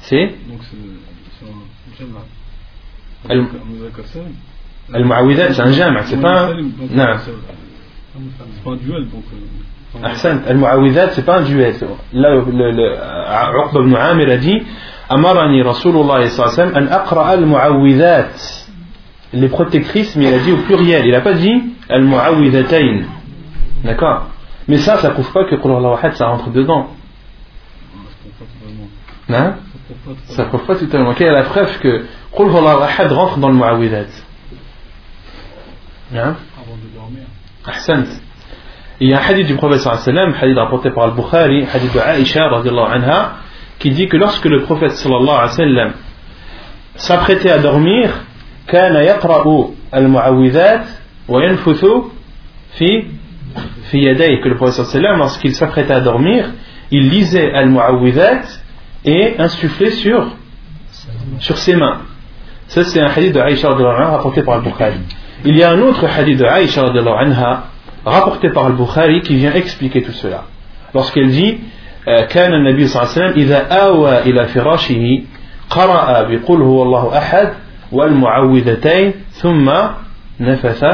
C'est 0.00 0.26
Donc 0.48 0.60
c'est 0.62 1.46
un 1.46 2.06
jama. 2.06 2.20
Le 4.90 5.04
mu'awidat, 5.04 5.52
c'est 5.52 5.62
un 5.62 5.72
jama, 5.72 6.02
c'est 6.04 6.20
pas. 6.20 6.48
Non. 6.90 7.16
C'est 7.18 8.64
pas 8.64 8.70
un 8.70 8.76
duel, 8.76 9.08
donc. 9.08 9.24
Euh, 9.32 10.06
Ahsan, 10.06 10.40
al-mu'awidat, 10.46 11.10
c'est 11.10 11.24
pas 11.24 11.38
un 11.38 11.42
duel. 11.42 11.74
Là, 12.12 12.34
le. 12.34 12.96
Aqba 12.96 13.78
euh, 13.78 13.82
ibn 13.82 13.94
Amir 13.94 14.30
a 14.30 14.36
dit. 14.38 14.62
Amarani 15.08 15.62
Rasulullah 15.62 16.26
sallallahu 16.26 16.76
an 16.76 16.86
aqra 16.88 17.26
al-Mu'awidhat. 17.28 18.66
Les 19.32 19.48
protectrices, 19.48 20.16
mais 20.16 20.28
il 20.28 20.34
a 20.34 20.38
dit 20.38 20.52
au 20.52 20.58
pluriel. 20.58 21.06
Il 21.06 21.12
n'a 21.12 21.20
pas 21.20 21.34
dit 21.34 21.62
al-Mu'awidhatayn. 21.88 23.04
D'accord 23.84 24.28
Mais 24.66 24.78
ça, 24.78 24.98
ça 24.98 25.10
prouve 25.10 25.30
pas 25.32 25.44
que 25.44 25.56
Qul 25.56 25.70
Wahad, 25.70 26.14
ça 26.14 26.26
rentre 26.26 26.50
dedans. 26.50 26.88
Hein 29.28 29.56
Ça 30.28 30.44
prouve 30.44 30.64
pas 30.64 30.76
totalement. 30.76 31.14
Quelle 31.14 31.28
est 31.28 31.32
la 31.32 31.44
preuve 31.44 31.78
que 31.78 32.04
Qul 32.34 32.46
Wahad 32.46 33.12
rentre 33.12 33.38
dans 33.38 33.48
le 33.48 33.56
de 36.76 36.94
dormir. 36.94 37.24
Ahsant. 37.66 38.04
Il 39.00 39.10
y 39.10 39.14
a 39.14 39.20
un 39.20 39.22
hadith 39.22 39.46
du 39.46 39.54
prophète 39.54 39.80
sallallahu 39.80 40.34
hadith 40.40 40.56
rapporté 40.56 40.90
par 40.90 41.04
Al-Bukhari, 41.04 41.66
hadith 41.72 41.92
de 41.92 42.00
Aisha 42.00 42.48
anha, 42.48 43.32
qui 43.79 43.91
dit 43.91 44.07
que 44.07 44.17
lorsque 44.17 44.45
le 44.45 44.61
prophète 44.61 44.91
sallallahu 44.91 45.29
alayhi 45.29 45.49
wa 45.49 45.49
sallam 45.49 45.91
s'apprêtait 46.95 47.51
à 47.51 47.59
dormir, 47.59 48.09
كان 48.67 48.95
يقرأ 48.95 49.69
المعوذات 49.93 50.85
وينفث 51.27 51.85
في 52.77 53.03
في 53.91 53.97
يديه 53.97 54.41
que 54.41 54.49
le 54.49 54.55
prophète 54.55 54.85
sallallahu 54.85 54.89
alayhi 54.89 54.95
wa 54.95 55.01
sallam 55.01 55.19
lorsqu'il 55.19 55.53
s'apprêtait 55.53 55.93
à 55.93 56.01
dormir, 56.01 56.51
il 56.91 57.09
lisait 57.09 57.51
al-mu'awwidhat 57.53 58.43
et 59.05 59.35
insufflait 59.39 59.91
sur 59.91 60.27
sur 61.39 61.57
ses 61.57 61.75
mains. 61.75 62.01
Ça 62.67 62.83
c'est 62.83 63.01
un 63.01 63.09
hadith 63.09 63.33
de 63.33 63.39
Aisha 63.39 63.69
anha 63.69 64.11
rapporté 64.11 64.41
par 64.43 64.55
Al-Bukhari. 64.55 64.99
Il 65.45 65.57
y 65.57 65.63
a 65.63 65.71
un 65.71 65.79
autre 65.81 66.05
hadith 66.05 66.37
de 66.37 66.45
Aisha 66.45 66.83
anha 66.85 67.65
rapporté 68.05 68.49
par 68.49 68.67
Al-Bukhari 68.67 69.21
qui 69.21 69.35
vient 69.35 69.53
expliquer 69.53 70.01
tout 70.01 70.13
cela. 70.13 70.45
Lorsqu'elle 70.93 71.31
dit 71.31 71.59
كان 72.29 72.53
النبي 72.53 72.87
صلى 72.87 73.01
الله 73.01 73.13
عليه 73.13 73.21
وسلم 73.21 73.43
إذا 73.43 73.73
آوى 73.73 74.19
إلى 74.19 74.47
فراشه 74.47 75.21
قرأ 75.69 76.21
بقل 76.21 76.61
هو 76.61 76.83
الله 76.83 77.17
أحد 77.17 77.53
والمعوذتين 77.91 79.13
ثم 79.31 79.71
نفث 80.39 80.85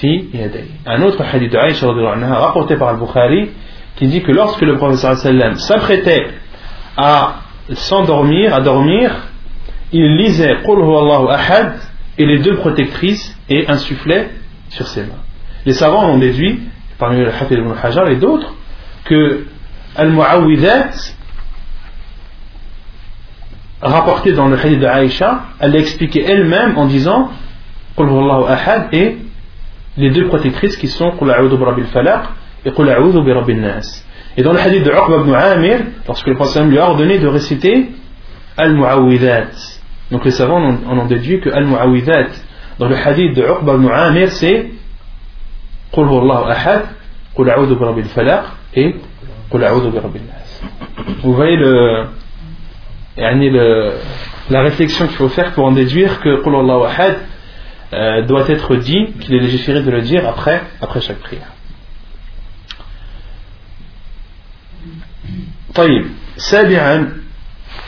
في 0.00 0.24
يديه. 0.34 0.86
Un 0.86 1.02
autre 1.02 1.22
hadith 1.22 1.52
de 1.52 1.58
Aïcha 1.58 1.86
anha, 1.88 2.34
rapporté 2.34 2.76
par 2.76 2.88
Al-Bukhari 2.88 3.50
qui 3.96 4.06
dit 4.06 4.22
que 4.22 4.32
lorsque 4.32 4.62
le 4.62 4.76
prophète 4.76 5.16
sallam 5.16 5.54
s'apprêtait 5.56 6.26
à 6.96 7.34
s'endormir, 7.72 8.54
à 8.54 8.60
dormir, 8.60 9.10
il 9.92 10.16
lisait 10.16 10.56
Qul 10.64 10.78
huwa 10.78 11.02
Allahu 11.02 11.28
ahad 11.30 11.74
et 12.18 12.26
les 12.26 12.38
deux 12.38 12.56
protectrices 12.56 13.36
et 13.48 13.68
insufflait 13.68 14.30
sur 14.70 14.86
ses 14.86 15.02
mains. 15.02 15.22
Les 15.66 15.72
savants 15.72 16.06
ont 16.08 16.18
déduit, 16.18 16.60
parmi 16.98 17.18
le 17.18 17.28
Hafid 17.28 17.58
ibn 17.58 17.72
Hajar 17.82 18.08
et 18.08 18.16
d'autres, 18.16 18.54
que 19.04 19.44
Al-Mu'awwidat, 19.97 20.91
rapportée 23.81 24.31
dans 24.33 24.47
le 24.47 24.57
hadith 24.57 24.79
de 24.79 24.85
Aïcha, 24.85 25.41
elle 25.59 25.71
l'a 25.71 25.79
expliqué 25.79 26.23
elle-même 26.23 26.77
en 26.77 26.85
disant 26.85 27.31
Qul 27.95 28.07
Wallahu 28.07 28.45
Ahad 28.47 28.89
et 28.93 29.17
les 29.97 30.11
deux 30.11 30.27
protectrices 30.27 30.77
qui 30.77 30.87
sont 30.87 31.11
Qul 31.17 31.31
A'udhu 31.31 31.57
Birabil 31.57 31.85
Falaq 31.85 32.25
et 32.63 32.71
Qul 32.71 32.89
A'udhu 32.89 33.23
Birabil 33.23 33.59
Nas. 33.59 34.03
Et 34.37 34.43
dans 34.43 34.53
le 34.53 34.59
hadith 34.59 34.83
de 34.83 34.91
Uqba 34.91 35.21
ibn 35.21 35.33
Amir, 35.33 35.79
lorsque 36.05 36.27
le 36.27 36.35
prophète 36.35 36.65
lui 36.65 36.77
a 36.77 36.89
ordonné 36.89 37.17
de 37.17 37.27
réciter 37.27 37.89
Al-Mu'awwidat, 38.55 39.47
donc 40.11 40.25
les 40.25 40.31
savants 40.31 40.61
en 40.63 40.97
ont 40.99 41.07
déduit 41.07 41.41
que 41.41 41.49
Al-Mu'awwidat, 41.49 42.27
dans 42.77 42.87
le 42.87 42.95
hadith 42.95 43.33
de 43.35 43.41
Uqba 43.41 43.73
ibn 43.73 43.89
Amir, 43.89 44.31
c'est 44.31 44.69
Qul 45.91 46.05
Wallahu 46.05 46.51
Ahad, 46.51 46.83
Qul 47.35 47.49
A'udhu 47.49 47.75
Birabil 47.75 48.05
Falaq 48.05 48.43
et 48.75 48.95
قل 49.50 49.64
أعوذ 49.64 49.90
برب 49.90 50.16
الناس 50.16 50.62
vous 51.24 51.32
voyez 51.34 51.56
le, 51.56 52.06
يعني 53.16 53.50
le, 53.50 53.92
la 54.50 54.62
réflexion 54.62 55.06
qu'il 55.06 55.16
faut 55.16 55.28
faire 55.28 55.52
pour 55.52 55.64
en 55.64 55.72
déduire 55.72 56.20
que 56.20 56.42
قل 56.44 56.54
الله 56.54 56.86
أحد 56.86 57.14
euh, 57.94 58.22
doit 58.22 58.48
être 58.48 58.76
dit 58.76 59.12
qu'il 59.20 59.34
est 59.34 59.40
légiféré 59.40 59.82
de 59.82 59.90
le 59.90 60.00
dire 60.00 60.26
après, 60.26 60.62
après 60.80 61.00
chaque 61.00 61.18
prière 61.18 61.52
طيب 65.74 66.06
سابعا 66.36 67.12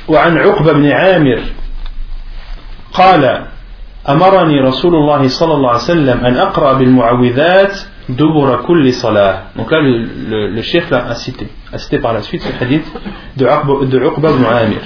وعن 0.08 0.38
عقبة 0.38 0.72
بن 0.72 0.86
عامر 0.90 1.40
قال 2.92 3.46
أمرني 4.09 4.59
رسول 4.61 4.95
الله 4.95 5.27
صلى 5.27 5.53
الله 5.53 5.69
عليه 5.69 5.79
وسلم 5.79 6.25
أن 6.25 6.37
أقرأ 6.37 6.73
بالمعوذات 6.73 7.73
دبر 8.09 8.61
كل 8.67 8.93
صلاة. 8.93 9.35
Donc 9.55 9.71
là 9.71 9.81
le, 9.81 10.07
le, 10.29 10.47
le 10.55 10.61
chef 10.61 10.89
l'a 10.89 11.13
cité 11.15 11.47
a 11.71 11.77
cité 11.77 11.99
par 11.99 12.13
la 12.13 12.21
suite 12.21 12.41
ce 12.41 12.63
hadith 12.63 12.85
de 13.37 13.45
عقبة 13.45 14.31
بن 14.31 14.45
عامر 14.45 14.83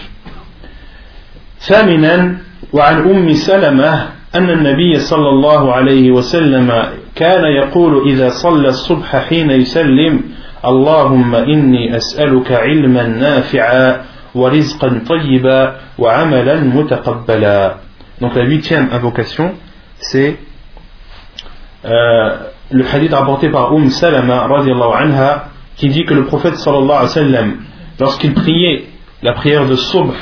ثامنا 1.59 2.38
وعن 2.73 2.95
أم 3.09 3.33
سلمة 3.33 3.93
أن 4.36 4.49
النبي 4.49 4.99
صلى 4.99 5.29
الله 5.29 5.73
عليه 5.73 6.12
وسلم 6.12 6.83
كان 7.15 7.43
يقول 7.45 8.09
إذا 8.09 8.29
صلى 8.29 8.67
الصبح 8.67 9.15
حين 9.29 9.51
يسلم 9.51 10.21
اللهم 10.65 11.36
إني 11.36 11.97
أسألك 11.97 12.51
علما 12.51 13.03
نافعا 13.07 14.01
ورزقا 14.36 15.01
طيبا 15.07 15.75
وعملا 15.97 16.55
متقبلا. 16.59 17.75
Donc 18.21 18.36
la 18.36 18.43
huitième 18.43 18.89
invocation, 18.91 19.54
c'est 19.97 20.38
euh, 21.86 22.38
le 22.71 22.86
hadith 22.86 23.13
rapporté 23.13 23.49
par 23.49 23.73
Umm 23.73 23.89
Salama 23.89 24.47
anha, 24.95 25.45
qui 25.76 25.89
dit 25.89 26.06
que 26.06 26.13
le 26.13 26.26
prophète 26.26 26.56
sallallahu 26.56 26.89
alayhi 26.91 27.04
wa 27.04 27.08
sallam, 27.08 27.58
lorsqu'il 27.99 28.34
priait 28.34 28.86
la 29.21 29.34
prière 29.34 29.65
de 29.67 29.76
Subh, 29.76 30.13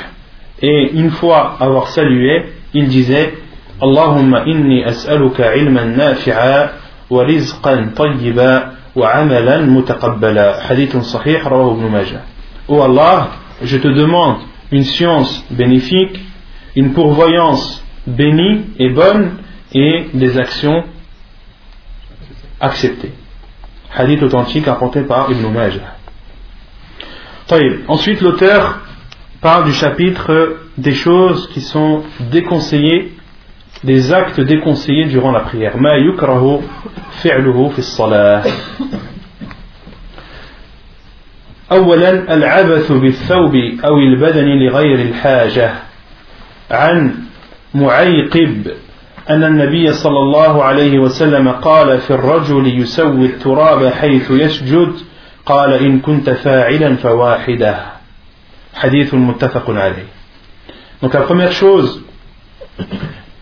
et 0.60 0.90
une 0.94 1.10
fois 1.10 1.56
avoir 1.60 1.88
salué, 1.88 2.46
il 2.72 2.88
disait 2.88 3.34
Allahumma 3.80 4.44
inni 4.46 4.84
as'aluka 4.84 5.56
ilman 5.56 5.96
nafi'a 5.96 6.72
wa 7.10 7.24
rizqan 7.24 7.92
tayyiba 7.94 8.70
wa 8.94 9.08
amalan 9.08 9.66
mutaqabbala. 9.66 10.60
Hadith 10.68 11.00
sahih, 11.02 11.42
rawahu 11.42 11.78
ibn 11.78 11.88
Majah. 11.88 12.22
Oh 12.68 12.80
Allah, 12.80 13.30
je 13.62 13.76
te 13.76 13.88
demande 13.88 14.36
une 14.70 14.84
science 14.84 15.44
bénéfique, 15.50 16.20
une 16.76 16.92
pourvoyance 16.92 17.81
bénie 18.05 18.65
et 18.79 18.89
bonne, 18.89 19.37
et 19.73 20.07
des 20.13 20.37
actions 20.37 20.83
acceptées. 22.59 23.11
Hadith 23.93 24.23
authentique 24.23 24.67
apporté 24.67 25.01
par 25.01 25.29
Ibn 25.31 25.47
Majah. 25.51 25.95
Ensuite, 27.87 28.21
l'auteur 28.21 28.81
parle 29.41 29.65
du 29.65 29.73
chapitre 29.73 30.57
des 30.77 30.93
choses 30.93 31.49
qui 31.49 31.61
sont 31.61 32.03
déconseillées, 32.31 33.13
des 33.83 34.13
actes 34.13 34.41
déconseillés 34.41 35.05
durant 35.05 35.31
la 35.31 35.41
prière. 35.41 35.77
Ma 35.77 35.97
yukrahu 35.97 36.59
fi'luhu 37.21 37.71
fi 37.71 37.83
salah. 37.83 38.43
أولا 41.71 42.33
العبث 42.33 42.91
بالثوب 42.91 43.55
أو 43.85 43.97
البدن 43.97 44.47
لغير 44.47 44.99
الحاجة 44.99 45.73
عن 46.71 47.13
معيقب 47.73 48.67
أن 49.29 49.43
النبي 49.43 49.93
صلى 49.93 50.19
الله 50.19 50.63
عليه 50.63 50.99
وسلم 50.99 51.49
قال 51.49 51.97
في 51.97 52.11
الرجل 52.11 52.79
يسوي 52.79 53.25
التراب 53.25 53.85
حيث 53.93 54.31
يسجد 54.31 54.93
قال 55.45 55.73
إن 55.73 55.99
كنت 55.99 56.29
فاعلا 56.29 56.95
فواحدة 56.95 57.79
حديث 58.73 59.13
متفق 59.13 59.69
عليه 59.69 60.17
Donc 61.01 61.13
la 61.13 61.21
première 61.21 61.51
chose 61.51 62.01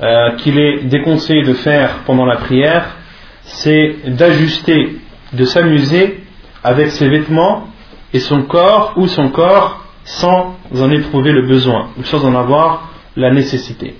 euh, 0.01 0.31
qu'il 0.37 0.59
est 0.59 0.83
déconseillé 0.83 1.43
de 1.43 1.53
faire 1.53 1.99
pendant 2.05 2.25
la 2.25 2.35
prière, 2.35 2.85
c'est 3.43 3.95
d'ajuster, 4.07 4.97
de 5.31 5.45
s'amuser 5.45 6.21
avec 6.63 6.89
ses 6.89 7.07
vêtements 7.07 7.67
et 8.13 8.19
son 8.19 8.41
corps 8.41 8.93
ou 8.97 9.07
son 9.07 9.29
corps 9.29 9.85
sans 10.03 10.57
en 10.77 10.91
éprouver 10.91 11.31
le 11.31 11.47
besoin 11.47 11.89
ou 11.97 12.03
sans 12.03 12.25
en 12.25 12.35
avoir 12.35 12.89
la 13.15 13.31
nécessité. 13.31 13.95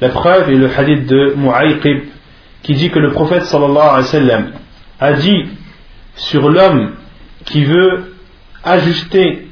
La 0.00 0.10
preuve 0.10 0.50
est 0.50 0.56
le 0.56 0.70
hadith 0.70 1.06
de 1.06 1.34
Mu'ayqib 1.36 2.04
qui 2.62 2.74
dit 2.74 2.90
que 2.90 2.98
le 2.98 3.12
prophète 3.12 3.44
sallallahu 3.44 3.78
alayhi 3.78 3.96
wa 3.96 4.04
sallam 4.04 4.46
a 5.00 5.12
dit 5.12 5.44
sur 6.16 6.48
l'homme 6.50 6.92
qui 7.44 7.64
veut 7.64 8.14
ajuster 8.64 9.48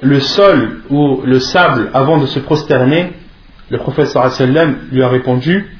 le 0.00 0.20
sol 0.20 0.82
ou 0.90 1.22
le 1.24 1.38
sable 1.38 1.90
avant 1.94 2.18
de 2.18 2.26
se 2.26 2.38
prosterner, 2.38 3.12
le 3.70 3.78
prophète 3.78 4.06
sallallahu 4.06 4.34
alayhi 4.34 4.52
wa 4.52 4.60
sallam 4.60 4.78
lui 4.92 5.02
a 5.02 5.08
répondu 5.08 5.76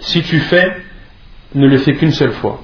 si 0.00 0.22
tu 0.22 0.38
fais, 0.40 0.76
ne 1.54 1.66
le 1.68 1.78
fais 1.78 1.94
qu'une 1.94 2.12
seule 2.12 2.32
fois. 2.32 2.62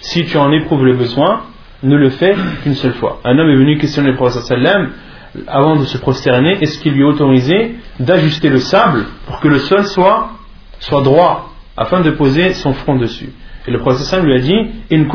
Si 0.00 0.24
tu 0.24 0.36
en 0.36 0.50
éprouves 0.52 0.84
le 0.84 0.94
besoin, 0.94 1.44
ne 1.82 1.96
le 1.96 2.10
fais 2.10 2.34
qu'une 2.62 2.74
seule 2.74 2.94
fois. 2.94 3.20
Un 3.24 3.38
homme 3.38 3.50
est 3.50 3.56
venu 3.56 3.78
questionner 3.78 4.10
le 4.10 4.16
prophète 4.16 4.42
sallallahu 4.42 4.66
alayhi 4.66 4.82
wa 4.82 4.88
sallam 4.88 5.00
avant 5.46 5.76
de 5.76 5.84
se 5.84 5.98
prosterner, 5.98 6.58
est-ce 6.60 6.78
qu'il 6.78 6.92
lui 6.92 7.02
est 7.02 7.04
autorisé 7.04 7.76
d'ajuster 7.98 8.48
le 8.48 8.58
sable 8.58 9.04
pour 9.26 9.40
que 9.40 9.48
le 9.48 9.58
sol 9.58 9.84
soit, 9.84 10.30
soit 10.78 11.02
droit, 11.02 11.50
afin 11.76 12.00
de 12.00 12.10
poser 12.10 12.54
son 12.54 12.72
front 12.72 12.96
dessus? 12.96 13.30
Et 13.66 13.70
le 13.70 13.78
prophète 13.78 14.22
lui 14.22 14.34
a 14.34 14.38
dit 14.38 14.56
In 14.92 15.06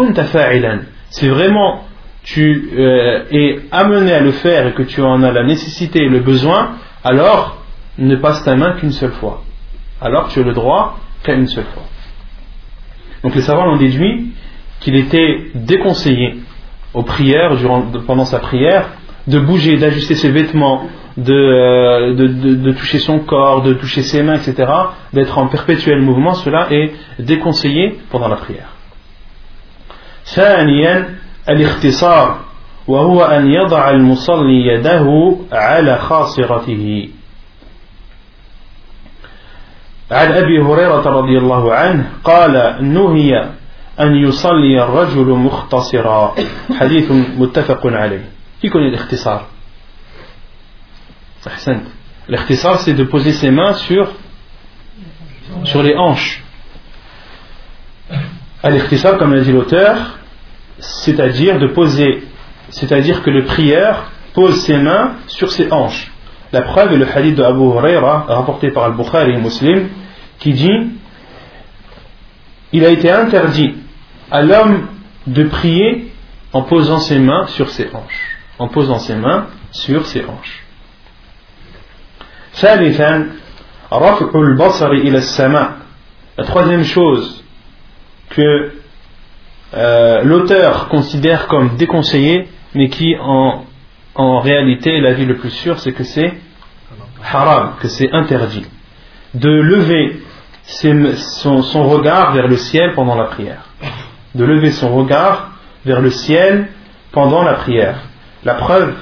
Si 1.10 1.28
vraiment 1.28 1.84
tu 2.24 2.70
euh, 2.78 3.24
es 3.32 3.60
amené 3.72 4.12
à 4.12 4.20
le 4.20 4.32
faire 4.32 4.68
et 4.68 4.74
que 4.74 4.84
tu 4.84 5.02
en 5.02 5.24
as 5.24 5.32
la 5.32 5.44
nécessité 5.44 6.04
et 6.04 6.10
le 6.10 6.20
besoin, 6.20 6.76
alors 7.04 7.64
ne 7.98 8.16
passe 8.16 8.44
ta 8.44 8.56
main 8.56 8.74
qu'une 8.74 8.92
seule 8.92 9.12
fois. 9.12 9.44
Alors 10.02 10.30
tu 10.30 10.40
as 10.40 10.44
le 10.44 10.54
droit 10.54 10.98
qu'à 11.24 11.34
une 11.34 11.48
seule 11.48 11.66
fois. 11.74 11.84
Donc 13.24 13.36
les 13.36 13.42
savants 13.42 13.74
ont 13.74 13.78
déduit 13.78 14.32
qu'il 14.80 14.96
était 14.96 15.52
déconseillé 15.56 16.38
aux 16.94 17.04
prières, 17.04 17.56
pendant 18.08 18.26
sa 18.26 18.40
prière, 18.40 18.90
de 19.27 19.39
bouger, 19.39 19.77
d'ajuster 19.77 20.15
ses 20.15 20.31
vêtements, 20.31 20.89
euh, 21.19 22.15
de, 22.15 22.27
de, 22.27 22.73
toucher 22.73 22.99
son 22.99 23.21
corps, 23.21 23.63
de 23.63 23.73
toucher 23.75 24.03
ses 24.03 24.23
mains, 24.23 24.35
etc., 24.35 24.71
d'être 25.13 25.39
en 25.39 25.47
perpétuel 25.47 26.01
mouvement, 26.01 26.35
cela 26.35 26.67
est 26.71 26.93
déconseillé 27.19 27.99
pendant 28.11 28.29
la 28.29 28.37
prière. 28.37 28.71
ثانيا 30.25 31.05
الاختصار 31.49 32.39
وهو 32.89 33.23
أن 33.25 33.53
يضع 33.53 33.91
المصلي 33.91 34.67
يده 34.67 35.37
على 35.53 35.99
خاصرته 35.99 37.09
عن 40.11 40.33
أبي 40.33 40.61
هريرة 40.61 41.11
رضي 41.11 41.39
الله 41.39 41.75
عنه 41.75 42.11
قال 42.25 42.77
نهي 42.81 43.49
أن 44.01 44.15
يصلي 44.17 44.85
الرجل 44.85 45.27
مختصرا 45.27 46.35
حديث 46.81 47.11
متفق 47.39 47.87
عليه 47.87 48.25
qui 48.60 48.70
connaît 48.70 48.90
l'ikhtisar? 48.90 49.48
L'ikhtisar, 52.28 52.80
c'est 52.80 52.94
de 52.94 53.04
poser 53.06 53.32
ses 53.32 53.52
mains 53.52 53.74
sur, 53.74 54.12
les 55.82 55.96
hanches. 55.96 56.44
À 58.62 58.70
l'ikhtisar, 58.70 59.18
comme 59.18 59.34
l'a 59.34 59.42
dit 59.42 59.54
l'auteur, 59.54 60.20
c'est-à-dire 60.80 61.58
de 61.60 61.68
poser, 61.68 62.24
c'est-à-dire 62.70 63.24
que 63.24 63.30
le 63.30 63.46
prieur 63.46 64.12
pose 64.34 64.62
ses 64.62 64.78
mains 64.78 65.16
sur 65.28 65.52
ses 65.52 65.72
hanches. 65.72 66.12
La 66.52 66.62
preuve 66.64 66.94
est 66.94 66.98
le 66.98 67.08
hadith 67.08 67.36
de 67.36 67.44
Abu 67.44 67.62
Huraira, 67.62 68.26
rapporté 68.28 68.72
par 68.72 68.84
Al-Bukhari 68.86 69.36
et 69.36 69.38
Muslim, 69.38 69.90
qui 70.40 70.52
dit 70.52 70.92
Il 72.74 72.84
a 72.84 72.90
été 72.90 73.10
interdit 73.10 73.76
à 74.30 74.42
l'homme 74.42 74.88
de 75.28 75.44
prier 75.44 76.12
en 76.52 76.64
posant 76.64 77.00
ses 77.00 77.20
mains 77.20 77.48
sur 77.48 77.70
ses 77.70 77.90
hanches 77.94 78.29
en 78.60 78.68
posant 78.68 79.00
ses 79.00 79.16
mains 79.16 79.48
sur 79.72 80.06
ses 80.06 80.26
hanches. 80.26 80.66
La 86.38 86.46
troisième 86.46 86.84
chose 86.84 87.44
que 88.30 88.74
euh, 89.74 90.24
l'auteur 90.24 90.88
considère 90.90 91.48
comme 91.48 91.76
déconseillée, 91.78 92.48
mais 92.76 92.90
qui 92.90 93.16
en, 93.20 93.66
en 94.16 94.40
réalité, 94.40 95.00
la 95.00 95.14
vie 95.14 95.26
le 95.26 95.38
plus 95.38 95.52
sûre, 95.52 95.80
c'est 95.80 95.94
que 95.94 96.04
c'est 96.04 96.34
haram, 97.24 97.76
que 97.82 97.88
c'est 97.88 98.12
interdit. 98.12 98.66
De 99.34 99.50
lever 99.50 100.22
son 100.64 101.90
regard 101.90 102.34
vers 102.34 102.48
le 102.48 102.58
ciel 102.58 102.94
pendant 102.94 103.16
la 103.16 103.26
prière. 103.26 103.66
De 104.36 104.44
lever 104.44 104.72
son 104.72 104.96
regard 104.96 105.52
vers 105.86 106.02
le 106.02 106.10
ciel 106.10 106.68
pendant 107.12 107.44
la 107.44 107.54
prière. 107.54 108.09
La 108.44 108.54
preuve 108.54 108.94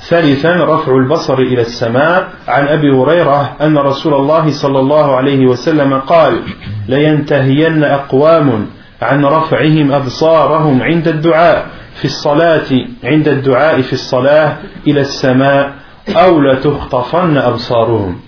ثالثا 0.00 0.64
رفع 0.64 0.96
البصر 0.96 1.38
إلى 1.38 1.60
السماء. 1.60 2.28
عن 2.48 2.68
أبي 2.68 2.90
هريرة 2.90 3.56
أن 3.60 3.78
رسول 3.78 4.14
الله 4.14 4.50
صلى 4.50 4.78
الله 4.78 5.16
عليه 5.16 5.46
وسلم 5.46 5.98
قال 5.98 6.42
لينتهين 6.88 7.84
أقوام 7.84 8.66
عن 9.02 9.24
رفعهم 9.24 9.92
أبصارهم 9.92 10.82
عند 10.82 11.08
الدعاء 11.08 11.66
في 11.94 12.04
الصلاة 12.04 12.70
عند 13.04 13.28
الدعاء 13.28 13.80
في 13.80 13.92
الصلاة 13.92 14.56
إلى 14.86 15.00
السماء 15.00 15.72
أو 16.08 16.40
لتخطفن 16.40 17.36
أبصارهم. 17.36 18.20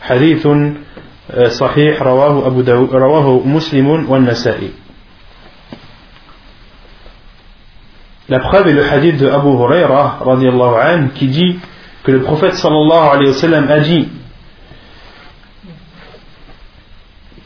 حديث 0.00 0.48
صحيح 1.48 2.02
رواه 2.02 2.46
أبو 2.46 2.60
رواه 2.92 3.40
مسلم 3.46 4.10
والنسائي. 4.10 4.83
La 8.28 8.40
preuve 8.40 8.68
est 8.68 8.72
le 8.72 8.84
hadith 8.84 9.18
de 9.18 9.28
Abu 9.28 9.48
Huraira 9.48 10.18
anhu, 10.24 11.10
qui 11.14 11.26
dit 11.28 11.58
que 12.04 12.10
le 12.10 12.22
prophète 12.22 12.54
sallallahu 12.54 13.08
alayhi 13.12 13.30
wa 13.30 13.72
a 13.72 13.80
dit 13.80 14.08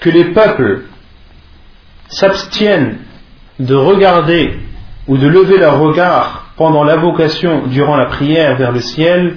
que 0.00 0.10
les 0.10 0.26
peuples 0.26 0.84
s'abstiennent 2.08 2.98
de 3.58 3.74
regarder 3.74 4.60
ou 5.08 5.16
de 5.16 5.26
lever 5.26 5.58
leur 5.58 5.80
regard 5.80 6.52
pendant 6.56 6.84
l'invocation 6.84 7.66
durant 7.66 7.96
la 7.96 8.06
prière 8.06 8.56
vers 8.56 8.72
le 8.72 8.80
ciel, 8.80 9.36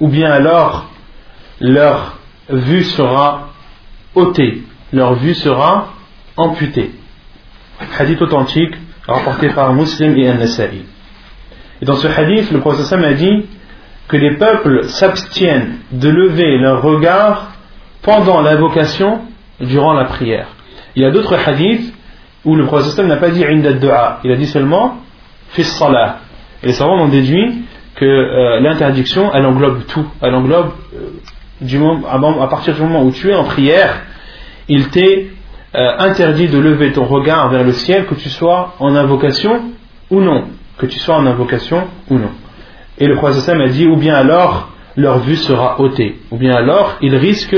ou 0.00 0.08
bien 0.08 0.30
alors 0.30 0.90
leur 1.60 2.18
vue 2.50 2.84
sera 2.84 3.48
ôtée, 4.14 4.62
leur 4.92 5.14
vue 5.14 5.34
sera 5.34 5.94
amputée. 6.36 6.92
Hadith 7.98 8.20
authentique 8.20 8.74
rapporté 9.06 9.50
par 9.50 9.72
Muslim 9.72 10.16
et 10.16 10.30
An-Nasa'i. 10.30 10.84
Et 11.80 11.84
dans 11.84 11.96
ce 11.96 12.08
hadith, 12.08 12.50
le 12.50 12.60
prophète 12.60 12.92
a 12.92 13.12
dit 13.12 13.46
que 14.08 14.16
les 14.16 14.36
peuples 14.36 14.84
s'abstiennent 14.84 15.78
de 15.92 16.08
lever 16.08 16.58
leur 16.58 16.82
regard 16.82 17.52
pendant 18.02 18.40
l'invocation 18.40 19.22
durant 19.60 19.92
la 19.92 20.04
prière. 20.04 20.48
Il 20.94 21.02
y 21.02 21.04
a 21.04 21.10
d'autres 21.10 21.34
hadiths 21.34 21.92
où 22.44 22.54
le 22.54 22.64
prophète 22.64 23.04
n'a 23.04 23.16
pas 23.16 23.30
dit 23.30 23.44
inda 23.44 23.72
dua, 23.72 24.20
il 24.24 24.30
a 24.30 24.36
dit 24.36 24.46
seulement 24.46 24.98
fis 25.50 25.64
salah. 25.64 26.20
Et 26.62 26.68
les 26.68 26.72
savants 26.72 27.02
ont 27.02 27.08
déduit 27.08 27.64
que 27.94 28.04
euh, 28.04 28.60
l'interdiction, 28.60 29.30
elle 29.34 29.46
englobe 29.46 29.86
tout. 29.86 30.06
Elle 30.20 30.34
englobe, 30.34 30.72
euh, 30.94 31.10
du 31.60 31.78
moment, 31.78 32.42
à 32.42 32.48
partir 32.48 32.74
du 32.74 32.82
moment 32.82 33.02
où 33.04 33.10
tu 33.10 33.30
es 33.30 33.34
en 33.34 33.44
prière, 33.44 34.02
il 34.68 34.88
t'est 34.88 35.28
euh, 35.76 35.98
interdit 35.98 36.48
de 36.48 36.58
lever 36.58 36.92
ton 36.92 37.04
regard 37.04 37.50
vers 37.50 37.62
le 37.62 37.72
ciel, 37.72 38.06
que 38.06 38.14
tu 38.14 38.30
sois 38.30 38.74
en 38.78 38.94
invocation 38.94 39.72
ou 40.10 40.20
non. 40.20 40.44
Que 40.78 40.86
tu 40.86 40.98
sois 40.98 41.16
en 41.16 41.26
invocation 41.26 41.84
ou 42.08 42.14
non. 42.14 42.30
Et 42.98 43.06
le 43.06 43.16
prophète 43.16 43.48
a 43.48 43.68
dit, 43.68 43.86
ou 43.86 43.96
bien 43.96 44.14
alors 44.14 44.70
leur 44.96 45.18
vue 45.18 45.36
sera 45.36 45.78
ôtée, 45.80 46.16
ou 46.30 46.38
bien 46.38 46.54
alors 46.54 46.96
ils 47.02 47.14
risquent 47.14 47.56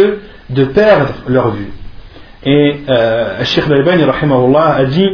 de 0.50 0.64
perdre 0.64 1.14
leur 1.28 1.50
vue. 1.50 1.70
Et 2.44 2.80
euh, 2.88 3.44
Sheikh 3.44 3.66
Al-Albani 3.66 4.02
a 4.02 4.84
dit, 4.86 5.08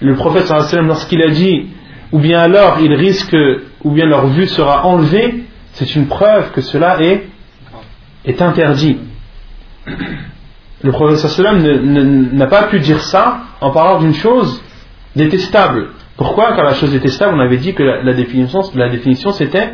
le 0.00 0.14
prophète 0.14 0.50
lorsqu'il 0.82 1.22
a 1.22 1.28
dit, 1.28 1.66
ou 2.12 2.18
bien 2.18 2.40
alors 2.40 2.78
ils 2.80 2.94
risquent, 2.94 3.36
ou 3.84 3.90
bien 3.90 4.06
leur 4.06 4.28
vue 4.28 4.46
sera 4.46 4.86
enlevée, 4.86 5.44
c'est 5.72 5.94
une 5.94 6.06
preuve 6.06 6.52
que 6.52 6.62
cela 6.62 6.98
est 7.02 8.40
interdit. 8.40 8.98
Le 10.86 10.92
prophète 10.92 12.32
n'a 12.32 12.46
pas 12.46 12.62
pu 12.64 12.78
dire 12.78 13.00
ça 13.00 13.38
en 13.60 13.72
parlant 13.72 13.98
d'une 13.98 14.14
chose 14.14 14.62
détestable. 15.16 15.88
Pourquoi? 16.16 16.54
Car 16.54 16.64
la 16.64 16.74
chose 16.74 16.92
détestable, 16.92 17.34
on 17.36 17.40
avait 17.40 17.56
dit 17.56 17.74
que 17.74 17.82
la, 17.82 18.14
définition, 18.14 18.60
la 18.76 18.88
définition 18.88 19.32
c'était 19.32 19.72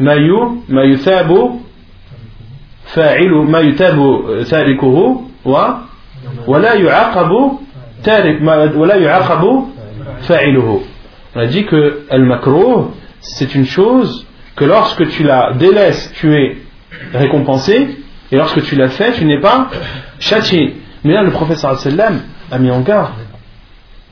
mayu, 0.00 0.62
mayuthabu 0.68 1.60
fa'ilu 2.86 3.44
mayutabu 3.44 4.44
tarikuhu 4.48 5.26
wa 5.44 5.82
wala 6.46 6.76
yu'aqabu 6.76 7.60
tarik 8.02 8.40
wala 8.42 8.96
yu'aqabu 8.96 9.66
fa'iluhu. 10.22 10.78
On 11.36 11.40
a 11.40 11.46
dit 11.46 11.66
que 11.66 12.04
al 12.08 12.24
makruh 12.24 12.92
c'est 13.20 13.54
une 13.54 13.66
chose 13.66 14.26
que 14.56 14.64
lorsque 14.64 15.06
tu 15.08 15.22
la 15.22 15.52
délaisses, 15.52 16.10
tu 16.14 16.34
es 16.34 16.56
récompensé 17.12 18.01
et 18.31 18.35
lorsque 18.35 18.63
tu 18.63 18.75
l'as 18.75 18.89
fait, 18.89 19.13
tu 19.13 19.25
n'es 19.25 19.39
pas 19.39 19.69
châtié. 20.19 20.75
Mais 21.03 21.13
là, 21.13 21.23
le 21.23 21.31
professeur 21.31 21.77
sallam 21.77 22.21
a 22.51 22.59
mis 22.59 22.71
en 22.71 22.81
garde. 22.81 23.13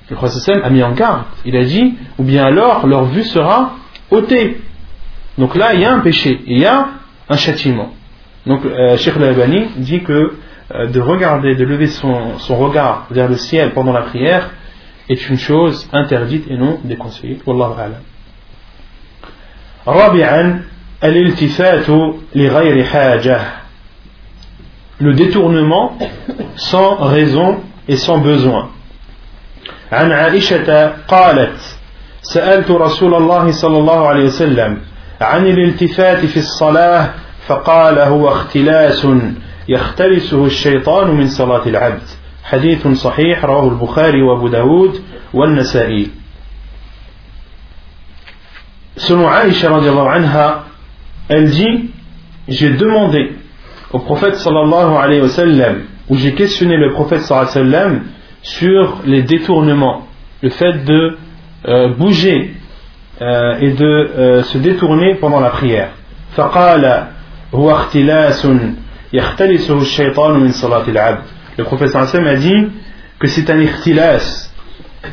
Le 0.10 0.16
professeur 0.16 0.64
a 0.64 0.70
mis 0.70 0.84
en 0.84 0.92
garde. 0.92 1.24
Il 1.46 1.56
a 1.56 1.64
dit, 1.64 1.96
ou 2.18 2.24
bien 2.24 2.46
alors 2.46 2.88
leur 2.88 3.06
vue 3.06 3.24
sera 3.24 3.74
ôtée. 4.12 4.62
Donc 5.38 5.56
là, 5.56 5.74
il 5.74 5.82
y 5.82 5.86
a 5.86 5.94
un 5.94 6.00
péché, 6.00 6.42
il 6.48 6.60
y 6.60 6.66
a 6.66 6.88
un 7.28 7.36
châtiment. 7.36 7.92
Donc, 8.46 8.64
euh, 8.66 8.96
Sheikh 8.98 9.18
Al-Albani 9.18 9.68
dit 9.78 10.04
que 10.04 10.36
euh, 10.74 10.88
de 10.88 11.00
regarder, 11.00 11.56
de 11.56 11.66
lever 11.66 11.88
son, 11.88 12.38
son, 12.38 12.56
regard 12.56 13.08
vers 13.12 13.28
le 13.28 13.38
ciel 13.38 13.72
pendant 13.72 13.92
la 13.92 14.04
prière 14.04 14.52
est 15.10 15.30
une 15.30 15.38
chose 15.38 15.88
interdite 15.92 16.46
et 16.50 16.58
non 16.58 16.80
déconseillée. 16.84 17.40
Wallahu 17.46 17.74
a'lam. 17.78 18.02
رابعا 19.88 20.62
الالتفات 21.04 21.90
لغير 22.36 22.84
حاجه 22.84 23.42
le 25.00 25.14
détournement 25.14 25.98
sans 26.56 26.96
raison 26.96 27.60
et 27.88 27.96
sans 27.96 28.18
besoin. 28.20 28.70
عن 29.92 30.12
عائشة 30.12 30.94
قالت 31.08 31.78
سألت 32.22 32.72
رسول 32.72 33.14
الله 33.14 33.52
صلى 33.52 33.78
الله 33.78 34.08
عليه 34.08 34.24
وسلم 34.24 34.78
عن 35.22 35.48
الالتفات 35.48 36.26
في 36.26 36.38
الصلاة 36.38 37.10
فقال 37.48 38.00
هو 38.00 38.30
اختلاس 38.30 39.08
يختلسه 39.68 40.46
الشيطان 40.46 41.12
من 41.12 41.28
صلاة 41.28 41.66
العبد 41.68 42.08
حديث 42.44 42.88
صحيح 42.88 43.46
رواه 43.46 43.68
البخاري 43.70 44.22
وابو 44.22 44.48
داود 44.48 45.02
والنسائي 45.34 46.10
Selon 48.98 49.28
Aïcha 49.28 49.70
radiallahu 49.70 50.08
anha, 50.08 50.64
elle 51.28 51.50
dit 51.50 51.90
J'ai 52.48 52.70
demandé 52.70 53.36
au 53.92 54.00
prophète 54.00 54.36
sallallahu 54.36 54.96
alayhi 54.98 55.22
wa 55.22 55.30
sallam, 55.30 55.82
où 56.10 56.16
j'ai 56.16 56.34
questionné 56.34 56.78
le 56.78 56.92
prophète 56.92 57.22
sallallahu 57.22 57.52
alayhi 57.52 57.70
wa 57.70 57.80
sallam 57.80 58.02
sur 58.42 58.98
les 59.06 59.24
détournements, 59.24 60.08
le 60.42 60.50
fait 60.50 60.84
de 60.86 61.18
euh, 61.68 61.90
bouger 61.90 62.54
euh, 63.22 63.58
et 63.60 63.72
de 63.72 63.86
euh, 63.86 64.44
se 64.44 64.58
détourner 64.58 65.16
pendant 65.16 65.40
la 65.40 65.50
prière. 65.50 65.90
فقال 66.36 67.08
هو 67.54 67.72
اختلاس 67.72 68.48
يختلسه 69.14 69.78
الشيطان 69.82 70.40
من 70.40 70.52
صلاة 70.52 70.88
العبد. 70.88 71.24
Le 71.58 71.64
prophète 71.64 71.90
sallallahu 71.90 72.18
alayhi 72.18 72.26
wa 72.26 72.26
sallam 72.26 72.28
a 72.28 72.36
dit 72.36 72.72
que 73.20 73.28
c'est 73.28 73.50
un 73.50 73.62
ikhtilas. 73.62 74.52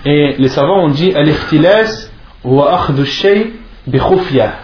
Et 0.05 0.35
les 0.39 0.49
savants 0.49 0.85
ont 0.87 0.89
dit 0.89 1.13
al-ikhtilas 1.15 2.11
huwa 2.45 2.75
akhdhu 2.75 3.05
shay 3.05 3.53
bi 3.87 3.99
khufya. 3.99 4.55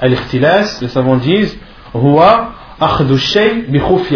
Al-ikhtilas, 0.00 0.78
les 0.80 0.88
savants 0.88 1.16
disent 1.16 1.58
huwa 1.94 2.52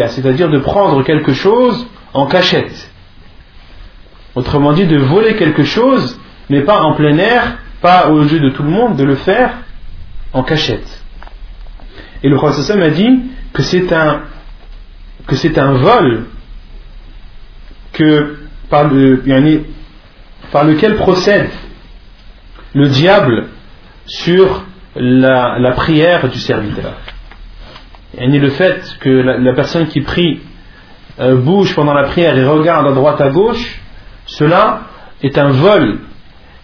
c'est-à-dire 0.10 0.50
de 0.50 0.60
prendre 0.60 1.04
quelque 1.04 1.34
chose 1.34 1.88
en 2.14 2.26
cachette. 2.28 2.92
Autrement 4.36 4.74
dit, 4.74 4.86
de 4.86 4.98
voler 4.98 5.36
quelque 5.36 5.64
chose, 5.64 6.20
mais 6.50 6.62
pas 6.62 6.82
en 6.82 6.94
plein 6.96 7.18
air, 7.18 7.58
pas 7.82 8.10
aux 8.10 8.24
yeux 8.24 8.40
de 8.40 8.50
tout 8.50 8.64
le 8.64 8.70
monde, 8.70 8.96
de 8.96 9.04
le 9.04 9.16
faire 9.16 9.52
en 10.34 10.44
cachette. 10.44 11.04
Et 12.24 12.30
le 12.30 12.36
Prophète 12.36 12.70
a 12.78 12.90
dit 12.90 13.22
que 13.54 13.64
c'est 13.64 13.92
un, 13.92 14.22
vol 15.74 16.26
que, 17.94 18.38
par, 18.70 18.88
le, 18.88 19.24
par 20.52 20.64
lequel 20.64 20.96
procède 20.96 21.50
le 22.74 22.88
diable 22.88 23.48
sur 24.06 24.66
la 24.96 25.72
prière 25.76 26.30
du 26.30 26.40
serviteur 26.40 26.94
ni 28.26 28.40
le 28.40 28.50
fait 28.50 28.98
que 29.00 29.10
la, 29.10 29.54
personne 29.54 29.88
qui 29.88 30.02
prie 30.02 30.40
euh, 31.20 31.36
bouge 31.36 31.76
pendant 31.76 31.94
la 31.94 32.04
prière 32.04 32.38
et 32.38 32.46
regarde 32.46 32.88
à 32.88 32.94
droite 32.94 33.22
à 33.22 33.30
gauche, 33.30 33.80
cela 34.26 34.82
est 35.22 35.38
un 35.38 35.52
vol. 35.52 36.00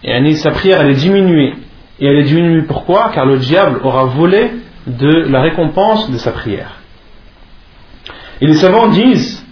Et 0.02 0.34
sa 0.34 0.50
prière 0.50 0.80
elle 0.80 0.90
est 0.90 0.94
diminuée. 0.94 1.54
Et 2.00 2.06
elle 2.06 2.18
est 2.18 2.24
diminuée 2.24 2.62
pourquoi? 2.62 3.10
Car 3.14 3.24
le 3.24 3.38
diable 3.38 3.80
aura 3.84 4.04
volé 4.04 4.50
de 4.86 5.30
la 5.30 5.40
récompense 5.40 6.10
de 6.10 6.18
sa 6.18 6.32
prière. 6.32 6.76
Et 8.40 8.46
les 8.46 8.54
savants 8.54 8.88
disent, 8.88 9.46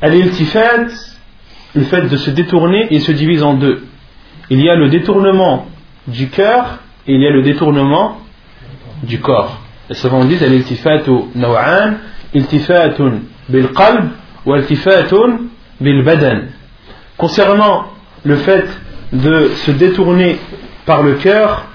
al-iltifat, 0.00 0.86
le 1.74 1.82
fait 1.82 2.02
de 2.02 2.16
se 2.16 2.30
détourner, 2.30 2.86
il 2.90 3.02
se 3.02 3.12
divise 3.12 3.42
en 3.42 3.54
deux. 3.54 3.84
Il 4.50 4.62
y 4.62 4.70
a 4.70 4.76
le 4.76 4.88
détournement 4.88 5.66
du 6.06 6.28
cœur 6.28 6.78
et 7.06 7.14
il 7.14 7.20
y 7.20 7.26
a 7.26 7.30
le 7.30 7.42
détournement 7.42 8.18
du 9.02 9.18
corps. 9.20 9.63
Les 9.88 9.94
savants 9.94 10.24
disent 10.24 10.42
l'iltifatu 10.42 11.10
naw'an, 11.34 11.94
iltifatun 12.32 13.20
bil 13.48 13.68
qalb 13.68 14.10
ou 14.46 14.56
iltifatun 14.56 15.48
bil 15.80 16.02
badan. 16.02 16.48
Concernant 17.16 17.86
le 18.24 18.36
fait 18.36 18.66
de 19.12 19.48
se 19.64 19.70
détourner 19.70 20.38
par 20.86 21.02
le 21.02 21.14
cœur, 21.14 21.66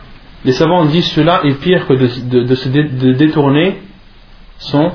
les 0.44 0.54
savants 0.54 0.86
disent 0.86 1.12
cela 1.12 1.42
est 1.44 1.54
pire 1.54 1.88
que 1.88 1.94
de, 1.94 2.56
se 2.56 2.70
détourner 2.70 3.82
son, 4.58 4.92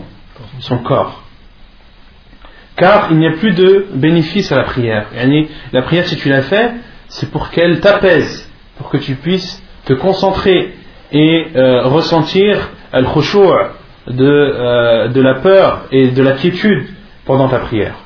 son 0.60 0.78
corps. 0.78 1.22
Car 2.76 3.08
il 3.10 3.18
n'y 3.18 3.28
a 3.28 3.32
plus 3.32 3.52
de 3.52 3.86
bénéfice 3.94 4.50
à 4.50 4.56
la 4.56 4.64
prière. 4.64 5.06
La 5.72 5.82
prière, 5.82 6.06
si 6.06 6.16
tu 6.16 6.28
la 6.28 6.42
fais, 6.42 6.72
c'est 7.08 7.30
pour 7.30 7.50
qu'elle 7.50 7.80
t'apaise, 7.80 8.50
pour 8.76 8.88
que 8.90 8.96
tu 8.96 9.14
puisses 9.14 9.62
te 9.84 9.92
concentrer 9.92 10.74
et 11.12 11.46
euh, 11.54 11.86
ressentir 11.86 12.70
al 12.94 13.06
de, 14.06 14.24
euh, 14.24 15.08
de 15.08 15.20
la 15.20 15.34
peur 15.34 15.86
et 15.90 16.08
de 16.08 16.22
l'attitude 16.22 16.86
pendant 17.24 17.48
ta 17.48 17.58
prière. 17.58 17.96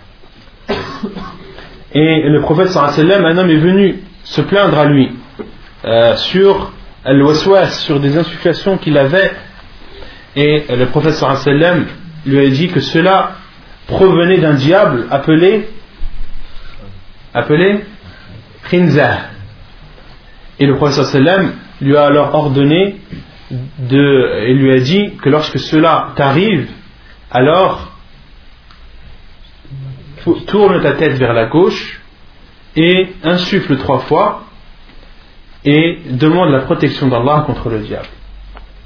Et 1.93 2.22
le 2.28 2.41
prophète 2.41 2.68
sallam, 2.68 3.24
un 3.24 3.36
homme 3.36 3.51
est 3.51 3.57
venu 3.57 3.99
se 4.24 4.41
plaindre 4.41 4.78
à 4.78 4.86
lui 4.86 5.11
euh, 5.84 6.16
sur 6.16 6.72
al 7.05 7.22
sur 7.70 8.01
des 8.01 8.16
insufflations 8.16 8.78
qu'il 8.78 8.97
avait. 8.97 9.32
Et 10.36 10.64
le 10.70 10.86
prophète 10.86 11.14
sallam 11.14 11.86
lui 12.24 12.47
a 12.47 12.49
dit 12.49 12.68
que 12.68 12.80
cela 12.80 13.32
provenait 13.86 14.39
d'un 14.39 14.55
diable 14.55 15.07
appelé 15.11 15.68
appelé 17.34 17.84
Khinzah. 18.70 19.18
Et 20.59 20.66
le 20.66 20.76
prophète 20.76 21.05
sallam 21.05 21.53
lui 21.80 21.97
a 21.97 22.05
alors 22.05 22.34
ordonné 22.34 23.01
de, 23.51 24.46
il 24.49 24.59
lui 24.59 24.72
a 24.72 24.80
dit 24.80 25.12
que 25.22 25.28
lorsque 25.28 25.59
cela 25.59 26.12
t'arrive, 26.16 26.68
alors 27.30 27.92
tourne 30.46 30.82
ta 30.82 30.92
tête 30.92 31.14
vers 31.14 31.32
la 31.32 31.46
gauche 31.46 32.01
et 32.76 33.09
insuffle 33.24 33.76
trois 33.78 34.01
fois 34.01 34.44
et 35.64 35.99
demande 36.11 36.51
la 36.51 36.61
protection 36.61 37.09
d'Allah 37.09 37.44
contre 37.46 37.70
le 37.70 37.80
diable. 37.80 38.09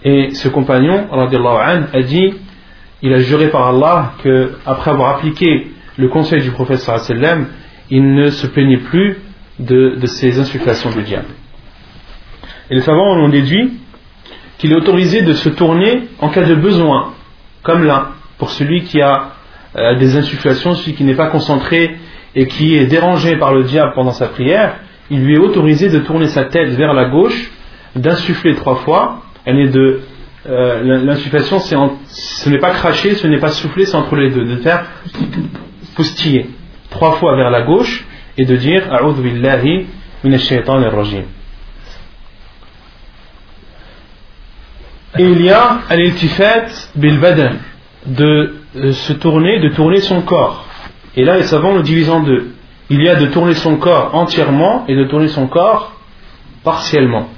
Et 0.05 0.35
ce 0.35 0.49
compagnon, 0.49 1.09
an, 1.11 1.83
a 1.93 2.03
dit, 2.03 2.35
il 3.03 3.13
a 3.13 3.21
juré 3.21 3.49
par 3.49 3.69
Allah 3.69 4.15
que 4.23 4.53
après 4.65 4.91
avoir 4.91 5.17
appliqué 5.17 5.73
le 5.97 6.09
conseil 6.09 6.43
du 6.43 6.51
prophète 6.51 6.89
il 7.91 8.15
ne 8.15 8.31
se 8.31 8.47
plaignait 8.47 8.79
plus 8.79 9.19
de, 9.59 9.97
de 10.01 10.07
ces 10.07 10.39
insufflations 10.39 10.91
du 10.91 11.03
diable. 11.03 11.29
Et 12.71 12.77
les 12.77 12.81
savants 12.81 13.19
en 13.19 13.29
déduit 13.29 13.82
qu'il 14.63 14.71
est 14.71 14.77
autorisé 14.77 15.23
de 15.23 15.33
se 15.33 15.49
tourner 15.49 16.05
en 16.21 16.29
cas 16.29 16.45
de 16.45 16.55
besoin, 16.55 17.15
comme 17.65 17.83
là, 17.83 18.13
pour 18.39 18.51
celui 18.51 18.85
qui 18.85 19.01
a 19.03 19.33
euh, 19.77 19.97
des 19.97 20.17
insufflations, 20.17 20.75
celui 20.75 20.95
qui 20.95 21.03
n'est 21.03 21.17
pas 21.17 21.27
concentré 21.27 21.97
et 22.37 22.47
qui 22.47 22.77
est 22.77 22.87
dérangé 22.87 23.35
par 23.35 23.53
le 23.53 23.65
diable 23.65 23.91
pendant 23.97 24.13
sa 24.13 24.29
prière, 24.29 24.77
il 25.11 25.25
lui 25.25 25.35
est 25.35 25.41
autorisé 25.41 25.89
de 25.89 25.99
tourner 25.99 26.29
sa 26.29 26.45
tête 26.45 26.69
vers 26.75 26.95
la 26.95 27.07
gauche, 27.07 27.51
d'insuffler 27.97 28.55
trois 28.55 28.77
fois, 28.77 29.23
elle 29.45 29.69
de 29.73 30.03
euh, 30.49 31.03
l'insufflation, 31.03 31.59
ce 31.59 32.49
n'est 32.49 32.59
pas 32.59 32.71
cracher, 32.71 33.17
ce 33.17 33.27
n'est 33.27 33.41
pas 33.41 33.51
souffler, 33.51 33.85
c'est 33.85 33.97
entre 33.97 34.15
les 34.15 34.31
deux, 34.31 34.45
de 34.45 34.57
faire 34.59 34.87
poustiller 35.97 36.51
trois 36.89 37.17
fois 37.17 37.35
vers 37.35 37.51
la 37.51 37.63
gauche 37.63 38.07
et 38.39 38.45
de 38.45 38.55
dire 38.55 38.85
A'udhu 38.93 39.23
billahi 39.23 39.87
minash 40.23 40.53
rajim 40.53 41.25
Et 45.19 45.25
il 45.25 45.43
y 45.43 45.51
a 45.51 45.81
al-iltifat 45.91 46.89
bil 46.95 47.21
de 48.07 48.55
euh, 48.77 48.93
se 48.93 49.13
tourner, 49.13 49.61
de 49.61 49.69
tourner 49.69 50.01
son 50.01 50.23
corps. 50.23 50.67
Et 51.17 51.25
là, 51.25 51.37
les 51.37 51.43
savants 51.43 51.75
le 51.75 51.83
divisent 51.83 52.11
en 52.11 52.21
deux. 52.21 52.55
Il 52.89 53.03
y 53.03 53.09
a 53.09 53.17
de 53.17 53.27
tourner 53.27 53.55
son 53.55 53.77
corps 53.77 54.15
entièrement 54.15 54.85
et 54.89 54.97
de 54.97 55.05
tourner 55.05 55.29
son 55.29 55.47
corps 55.49 55.93
partiellement. 56.65 57.29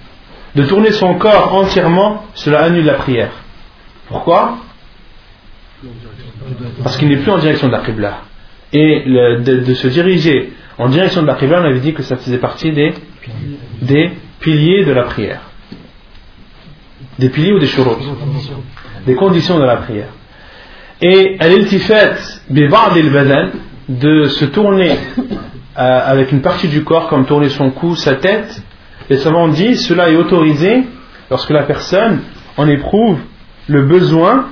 De 0.55 0.64
tourner 0.64 0.93
son 0.93 1.14
corps 1.14 1.53
entièrement, 1.55 2.25
cela 2.35 2.62
annule 2.62 2.85
la 2.85 2.95
prière. 2.95 3.33
Pourquoi? 4.09 4.59
Parce 6.83 6.97
qu'il 6.97 7.09
n'est 7.09 7.16
plus 7.16 7.31
en 7.31 7.39
direction 7.39 7.66
de 7.66 7.72
la 7.72 7.81
Qibla. 7.81 8.18
Et 8.72 9.05
de, 9.05 9.75
se 9.75 9.89
diriger 9.89 10.53
en 10.79 10.89
direction 10.89 11.22
de 11.22 11.27
la 11.27 11.35
Qibla, 11.35 11.61
on 11.61 11.64
avait 11.64 11.81
dit 11.81 11.93
que 11.93 12.03
ça 12.03 12.16
faisait 12.16 12.39
partie 12.39 12.70
des 12.70 14.12
piliers 14.41 14.85
de 14.85 14.93
la 14.93 15.03
prière. 15.03 15.41
Des 17.19 17.29
piliers 17.29 17.53
ou 17.53 17.59
des 17.59 17.67
shurut 17.67 17.97
Des 19.07 19.15
conditions 19.15 19.59
de 19.59 19.65
la 19.65 19.77
prière. 19.77 20.09
Et 21.01 21.37
al-iltifat 21.39 22.17
bi 22.49 22.67
badan 22.69 23.51
de 23.89 24.25
se 24.25 24.47
tourner 24.47 24.93
euh, 25.79 26.01
avec 26.07 26.33
une 26.33 26.41
partie 26.41 26.69
du 26.69 26.85
corps 26.85 27.09
comme 27.09 27.27
tourner 27.27 27.51
son 27.51 27.71
cou, 27.71 27.97
sa 27.97 28.15
tête, 28.15 28.62
les 29.11 29.19
savants 29.19 29.49
disent 29.49 29.87
cela 29.87 30.11
est 30.11 30.17
autorisé 30.17 30.85
lorsque 31.31 31.51
la 31.51 31.65
personne 31.65 32.21
en 32.57 32.69
éprouve 32.69 33.19
le 33.69 33.83
besoin 33.83 34.47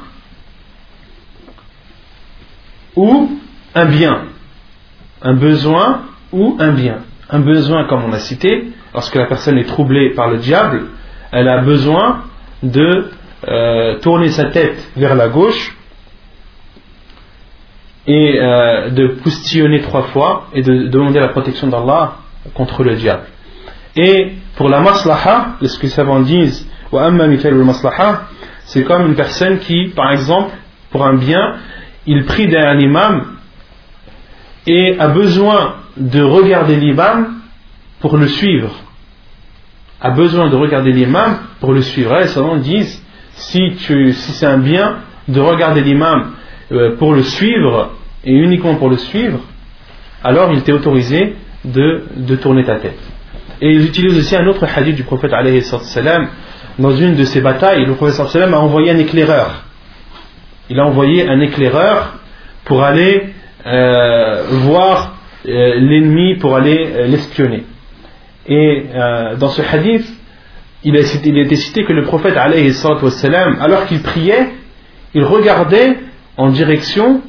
ou 2.96 3.30
un 3.74 3.86
bien. 3.86 4.22
Un 5.22 5.34
besoin 5.34 6.02
ou 6.32 6.56
un 6.58 6.72
bien. 6.72 6.98
Un 7.30 7.40
besoin, 7.40 7.86
comme 7.86 8.04
on 8.04 8.12
a 8.12 8.18
cité, 8.18 8.72
lorsque 8.92 9.14
la 9.14 9.26
personne 9.26 9.56
est 9.58 9.64
troublée 9.64 10.10
par 10.10 10.28
le 10.28 10.38
diable, 10.38 10.86
elle 11.30 11.48
a 11.48 11.58
besoin 11.62 12.24
de 12.62 13.10
euh, 13.48 13.98
tourner 13.98 14.28
sa 14.28 14.46
tête 14.46 14.90
vers 14.96 15.14
la 15.14 15.28
gauche 15.28 15.76
et 18.06 18.38
euh, 18.38 18.90
de 18.90 19.06
poustillonner 19.08 19.80
trois 19.80 20.04
fois 20.04 20.48
et 20.54 20.62
de 20.62 20.88
demander 20.88 21.20
la 21.20 21.28
protection 21.28 21.68
d'Allah 21.68 22.16
contre 22.54 22.82
le 22.82 22.94
diable. 22.96 23.24
Et 23.96 24.32
pour 24.56 24.68
la 24.68 24.80
maslaha, 24.80 25.56
ce 25.62 25.76
que 25.78 25.82
les 25.82 25.88
savants 25.88 26.20
disent, 26.20 26.68
c'est 28.64 28.84
comme 28.84 29.06
une 29.06 29.14
personne 29.14 29.58
qui, 29.58 29.92
par 29.94 30.12
exemple, 30.12 30.52
pour 30.90 31.04
un 31.04 31.14
bien, 31.14 31.56
il 32.06 32.24
prie 32.24 32.48
derrière 32.48 32.74
l'imam 32.74 33.36
et 34.66 34.96
a 34.98 35.08
besoin 35.08 35.76
de 35.96 36.22
regarder 36.22 36.76
l'imam 36.76 37.40
pour 38.00 38.16
le 38.16 38.28
suivre. 38.28 38.72
A 40.04 40.10
besoin 40.10 40.48
de 40.48 40.56
regarder 40.56 40.90
l'imam 40.90 41.38
pour 41.60 41.72
le 41.72 41.80
suivre. 41.80 42.18
les 42.18 42.26
savants 42.26 42.56
disent, 42.56 43.00
si, 43.34 43.60
si 43.78 44.12
c'est 44.12 44.46
un 44.46 44.58
bien, 44.58 44.96
de 45.28 45.40
regarder 45.40 45.80
l'imam 45.80 46.32
euh, 46.72 46.96
pour 46.96 47.14
le 47.14 47.22
suivre 47.22 47.92
et 48.24 48.32
uniquement 48.32 48.74
pour 48.74 48.90
le 48.90 48.96
suivre, 48.96 49.38
alors 50.24 50.52
il 50.52 50.62
t'est 50.62 50.72
autorisé 50.72 51.36
de, 51.64 52.34
tourner 52.36 52.64
ta 52.64 52.76
tête. 52.76 52.98
Et 53.60 53.70
ils 53.70 53.86
utilisent 53.86 54.18
aussi 54.18 54.34
un 54.34 54.46
autre 54.48 54.66
hadith 54.74 54.96
du 54.96 55.04
prophète 55.04 55.30
salam 55.62 56.28
dans 56.80 56.96
une 56.96 57.14
de 57.14 57.24
ses 57.24 57.40
batailles. 57.40 57.86
Le 57.86 57.94
prophète 57.94 58.26
salam 58.26 58.54
a 58.54 58.58
envoyé 58.58 58.90
un 58.90 58.98
éclaireur. 58.98 59.64
Il 60.68 60.80
a 60.80 60.84
envoyé 60.84 61.28
un 61.28 61.38
éclaireur 61.40 62.14
pour 62.64 62.82
aller 62.82 63.34
euh, 63.64 64.42
voir 64.64 65.14
euh, 65.46 65.74
l'ennemi, 65.78 66.36
pour 66.36 66.56
aller 66.56 67.06
l'espionner. 67.06 67.64
Et 68.46 68.86
dans 69.38 69.48
ce 69.48 69.62
hadith, 69.62 70.06
il 70.84 70.96
a, 70.96 71.00
il 71.00 71.38
été 71.38 71.56
cité 71.56 71.84
que 71.84 71.92
le 71.92 72.04
prophète 72.04 72.34
salam, 73.10 73.56
alors 73.60 73.86
qu'il 73.86 74.02
priait, 74.02 74.48
il 75.14 75.24
regardait 75.24 75.98
en 76.36 76.48
direction 76.48 77.20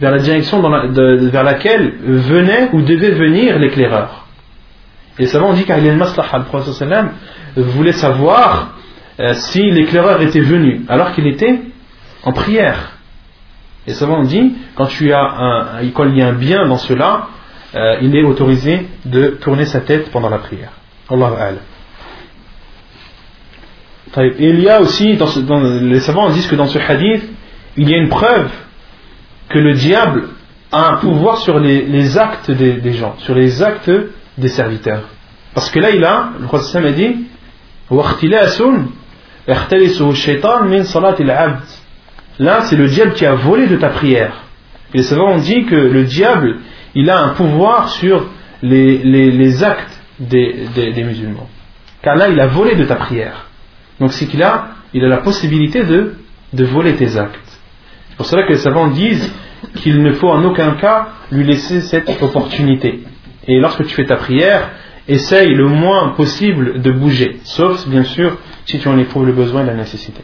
vers 0.00 0.10
la 0.10 0.18
direction 0.18 0.60
vers 0.60 1.44
laquelle 1.44 1.94
venait 2.02 2.70
ou 2.72 2.82
devait 2.82 3.12
venir 3.12 3.58
l'éclaireur. 3.58 4.26
Et 5.18 5.26
savants 5.26 5.50
ont 5.50 5.52
dit 5.52 5.64
qu'il 5.64 5.76
y 5.76 5.88
a 5.88 5.92
une 5.92 5.98
maslaha. 5.98 6.38
Le 6.38 6.44
prophète 6.44 6.84
voulait 7.56 7.92
savoir 7.92 8.74
euh, 9.20 9.34
si 9.34 9.70
l'éclaireur 9.70 10.22
était 10.22 10.40
venu 10.40 10.82
alors 10.88 11.12
qu'il 11.12 11.26
était 11.26 11.60
en 12.24 12.32
prière. 12.32 12.98
Et 13.86 13.92
savants 13.92 14.20
ont 14.20 14.24
dit 14.24 14.54
quand, 14.74 14.86
tu 14.86 15.12
as 15.12 15.22
un, 15.22 15.86
quand 15.94 16.04
il 16.04 16.16
y 16.16 16.22
a 16.22 16.28
un 16.28 16.32
bien 16.32 16.66
dans 16.66 16.78
cela, 16.78 17.28
euh, 17.74 17.96
il 18.02 18.14
est 18.16 18.22
autorisé 18.22 18.86
de 19.04 19.28
tourner 19.40 19.64
sa 19.64 19.80
tête 19.80 20.10
pendant 20.10 20.28
la 20.28 20.38
prière. 20.38 20.72
Allah 21.10 21.52
Et 24.18 24.48
il 24.48 24.60
y 24.60 24.68
a 24.68 24.80
aussi, 24.80 25.16
les 25.16 26.00
savants 26.00 26.30
disent 26.30 26.46
que 26.46 26.56
dans 26.56 26.66
ce 26.66 26.78
hadith, 26.78 27.22
il 27.76 27.88
y 27.88 27.94
a 27.94 27.96
une 27.96 28.08
preuve 28.08 28.50
que 29.48 29.58
le 29.58 29.72
diable 29.74 30.28
a 30.70 30.92
un 30.92 30.96
pouvoir 30.96 31.38
sur 31.38 31.58
les, 31.58 32.18
actes 32.18 32.50
des, 32.50 32.92
gens, 32.92 33.14
sur 33.18 33.34
les 33.34 33.62
actes 33.62 33.90
des 34.38 34.48
serviteurs. 34.48 35.04
Parce 35.54 35.70
que 35.70 35.78
là, 35.78 35.90
il 35.90 36.04
a, 36.04 36.30
le 36.40 36.46
prophète 36.46 36.84
a 36.84 36.92
dit 36.92 37.26
Là, 42.38 42.60
c'est 42.62 42.76
le 42.76 42.86
diable 42.88 43.12
qui 43.12 43.26
a 43.26 43.34
volé 43.34 43.66
de 43.66 43.76
ta 43.76 43.90
prière. 43.90 44.44
Les 44.94 45.02
savants 45.02 45.32
ont 45.32 45.38
dit 45.38 45.64
que 45.66 45.74
le 45.74 46.04
diable, 46.04 46.58
il 46.94 47.10
a 47.10 47.20
un 47.20 47.28
pouvoir 47.30 47.88
sur 47.88 48.26
les, 48.62 48.98
les, 48.98 49.64
actes 49.64 50.00
des, 50.18 50.66
des, 50.74 51.02
musulmans. 51.02 51.48
Car 52.02 52.16
là, 52.16 52.28
il 52.28 52.38
a 52.40 52.46
volé 52.46 52.76
de 52.76 52.84
ta 52.84 52.96
prière. 52.96 53.46
Donc, 53.98 54.12
c'est 54.12 54.26
qu'il 54.26 54.42
a, 54.42 54.68
il 54.92 55.04
a 55.04 55.08
la 55.08 55.18
possibilité 55.18 55.84
de, 55.84 56.14
de 56.52 56.64
voler 56.64 56.94
tes 56.96 57.16
actes. 57.16 57.60
C'est 58.10 58.16
pour 58.16 58.26
cela 58.26 58.44
que 58.44 58.50
les 58.50 58.58
savants 58.58 58.88
disent 58.88 59.32
qu'il 59.76 60.02
ne 60.02 60.12
faut 60.12 60.28
en 60.28 60.44
aucun 60.44 60.72
cas 60.72 61.08
lui 61.30 61.44
laisser 61.44 61.80
cette 61.80 62.22
opportunité. 62.22 63.02
Et 63.46 63.58
lorsque 63.58 63.84
tu 63.86 63.94
fais 63.94 64.04
ta 64.04 64.16
prière, 64.16 64.70
essaye 65.08 65.54
le 65.54 65.66
moins 65.66 66.10
possible 66.10 66.80
de 66.80 66.92
bouger, 66.92 67.40
sauf 67.42 67.88
bien 67.88 68.04
sûr 68.04 68.38
si 68.66 68.78
tu 68.78 68.88
en 68.88 68.98
éprouves 68.98 69.26
le 69.26 69.32
besoin 69.32 69.62
et 69.62 69.66
la 69.66 69.74
nécessité. 69.74 70.22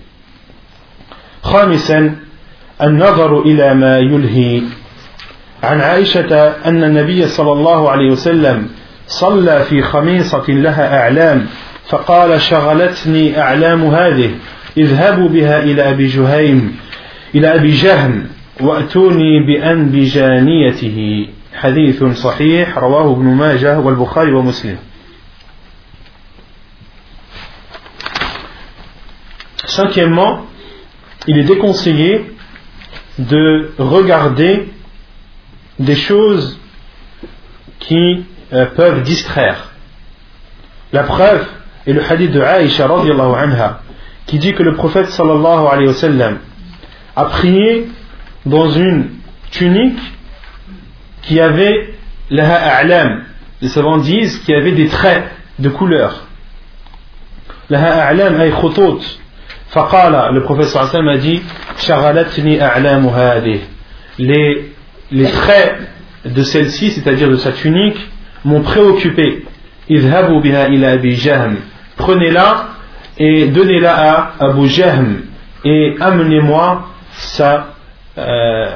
عن 5.63 5.81
عائشة 5.81 6.49
أن 6.49 6.85
النبي 6.85 7.27
صلى 7.27 7.53
الله 7.53 7.91
عليه 7.91 8.11
وسلم 8.11 8.69
صلى 9.07 9.65
في 9.65 9.83
خميصة 9.83 10.45
لها 10.49 11.01
أعلام 11.01 11.47
فقال 11.89 12.41
شغلتني 12.41 13.41
أعلام 13.41 13.85
هذه 13.85 14.31
اذهبوا 14.77 15.29
بها 15.29 15.63
إلى 15.63 15.91
أبي 15.91 16.07
جهيم 16.07 16.77
إلى 17.35 17.55
أبي 17.55 17.71
جهم 17.71 18.27
وأتوني 18.61 19.47
بأنبجانيته 19.47 21.29
حديث 21.55 22.05
صحيح 22.05 22.79
رواه 22.79 23.13
ابن 23.13 23.25
ماجه 23.25 23.79
والبخاري 23.79 24.33
ومسلم. 24.33 24.77
Cinquièmement, 29.67 30.47
il 31.27 31.39
est 31.39 31.45
déconseillé 31.45 32.35
de 33.19 33.71
regarder 33.79 34.69
des 35.79 35.97
choses 35.97 36.59
qui 37.79 38.25
euh, 38.53 38.67
peuvent 38.77 39.03
distraire. 39.03 39.73
La 40.93 41.05
preuve 41.05 41.47
est 41.87 41.93
le 41.93 42.03
hadith 42.03 42.33
de 42.33 42.41
Aïcha 42.41 42.87
anha 42.87 43.81
qui 44.27 44.39
dit 44.39 44.53
que 44.53 44.63
le 44.63 44.75
prophète 44.75 45.07
sallallahu 45.07 45.67
alayhi 45.67 45.89
wa 45.89 45.95
sallam 45.95 46.39
a 47.17 47.25
prié 47.25 47.89
dans 48.45 48.71
une 48.71 49.11
tunique 49.51 49.99
qui 51.23 51.41
avait 51.41 51.95
laha 52.31 52.77
a'lam. 52.77 53.25
Les 53.61 53.69
savants 53.69 53.99
disent 53.99 54.39
qu'il 54.41 54.55
y 54.55 54.59
avait 54.59 54.73
des 54.73 54.89
traits 54.89 55.25
de 55.59 55.69
couleur. 55.69 56.25
Laha 57.71 58.07
a'lam 58.07 58.41
ay. 58.41 58.53
Faqala, 59.69 60.31
le 60.33 60.43
professeur 60.43 60.83
Hassan 60.83 61.07
a 61.09 61.19
dit 61.19 61.43
Shaghalatni 61.77 62.59
a'lamu 62.59 63.09
hadih. 63.11 63.61
Les, 64.19 64.73
les 65.11 65.31
traits 65.31 65.77
de 66.25 66.43
celle-ci, 66.43 66.91
c'est-à-dire 66.91 67.29
de 67.29 67.37
sa 67.37 67.53
tunique, 67.53 67.99
m'ont 68.45 68.63
préoccupé. 68.63 69.45
Prenez-la 71.97 72.69
et 73.19 73.47
donnez-la 73.47 73.95
à 73.95 74.33
Abu 74.41 74.69
Jahm 74.69 75.23
et 75.65 75.97
amenez-moi 76.01 76.89
sa 77.11 77.75
euh. 78.19 78.75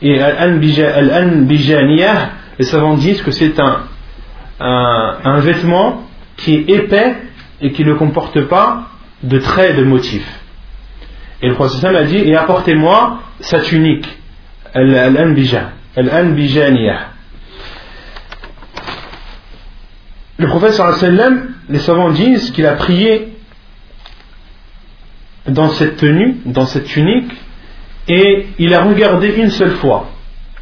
Et 0.00 0.20
al-anbijaniyah, 0.20 2.30
les 2.58 2.64
savants 2.64 2.94
disent 2.94 3.22
que 3.22 3.30
c'est 3.30 3.58
un, 3.58 3.80
un, 4.60 5.16
un 5.24 5.40
vêtement 5.40 6.06
qui 6.36 6.54
est 6.54 6.70
épais 6.70 7.16
et 7.60 7.72
qui 7.72 7.84
ne 7.84 7.94
comporte 7.94 8.40
pas 8.42 8.90
de 9.22 9.38
traits 9.38 9.76
de 9.76 9.84
motifs. 9.84 10.40
Et 11.42 11.48
le 11.48 11.54
prophète 11.54 11.84
a 11.84 12.04
dit 12.04 12.18
Et 12.18 12.36
apportez-moi 12.36 13.20
sa 13.40 13.60
tunique, 13.60 14.08
al-anbija, 14.74 15.70
al-anbijaniyah. 15.96 17.10
Le 20.38 20.46
prophète 20.46 20.80
les 21.68 21.78
savants 21.80 22.10
disent 22.10 22.50
qu'il 22.52 22.66
a 22.66 22.74
prié 22.74 23.32
dans 25.46 25.68
cette 25.70 25.96
tenue, 25.96 26.36
dans 26.44 26.66
cette 26.66 26.84
tunique, 26.84 27.32
et 28.06 28.46
il 28.58 28.72
a 28.74 28.82
regardé 28.82 29.28
une 29.28 29.50
seule 29.50 29.72
fois. 29.72 30.08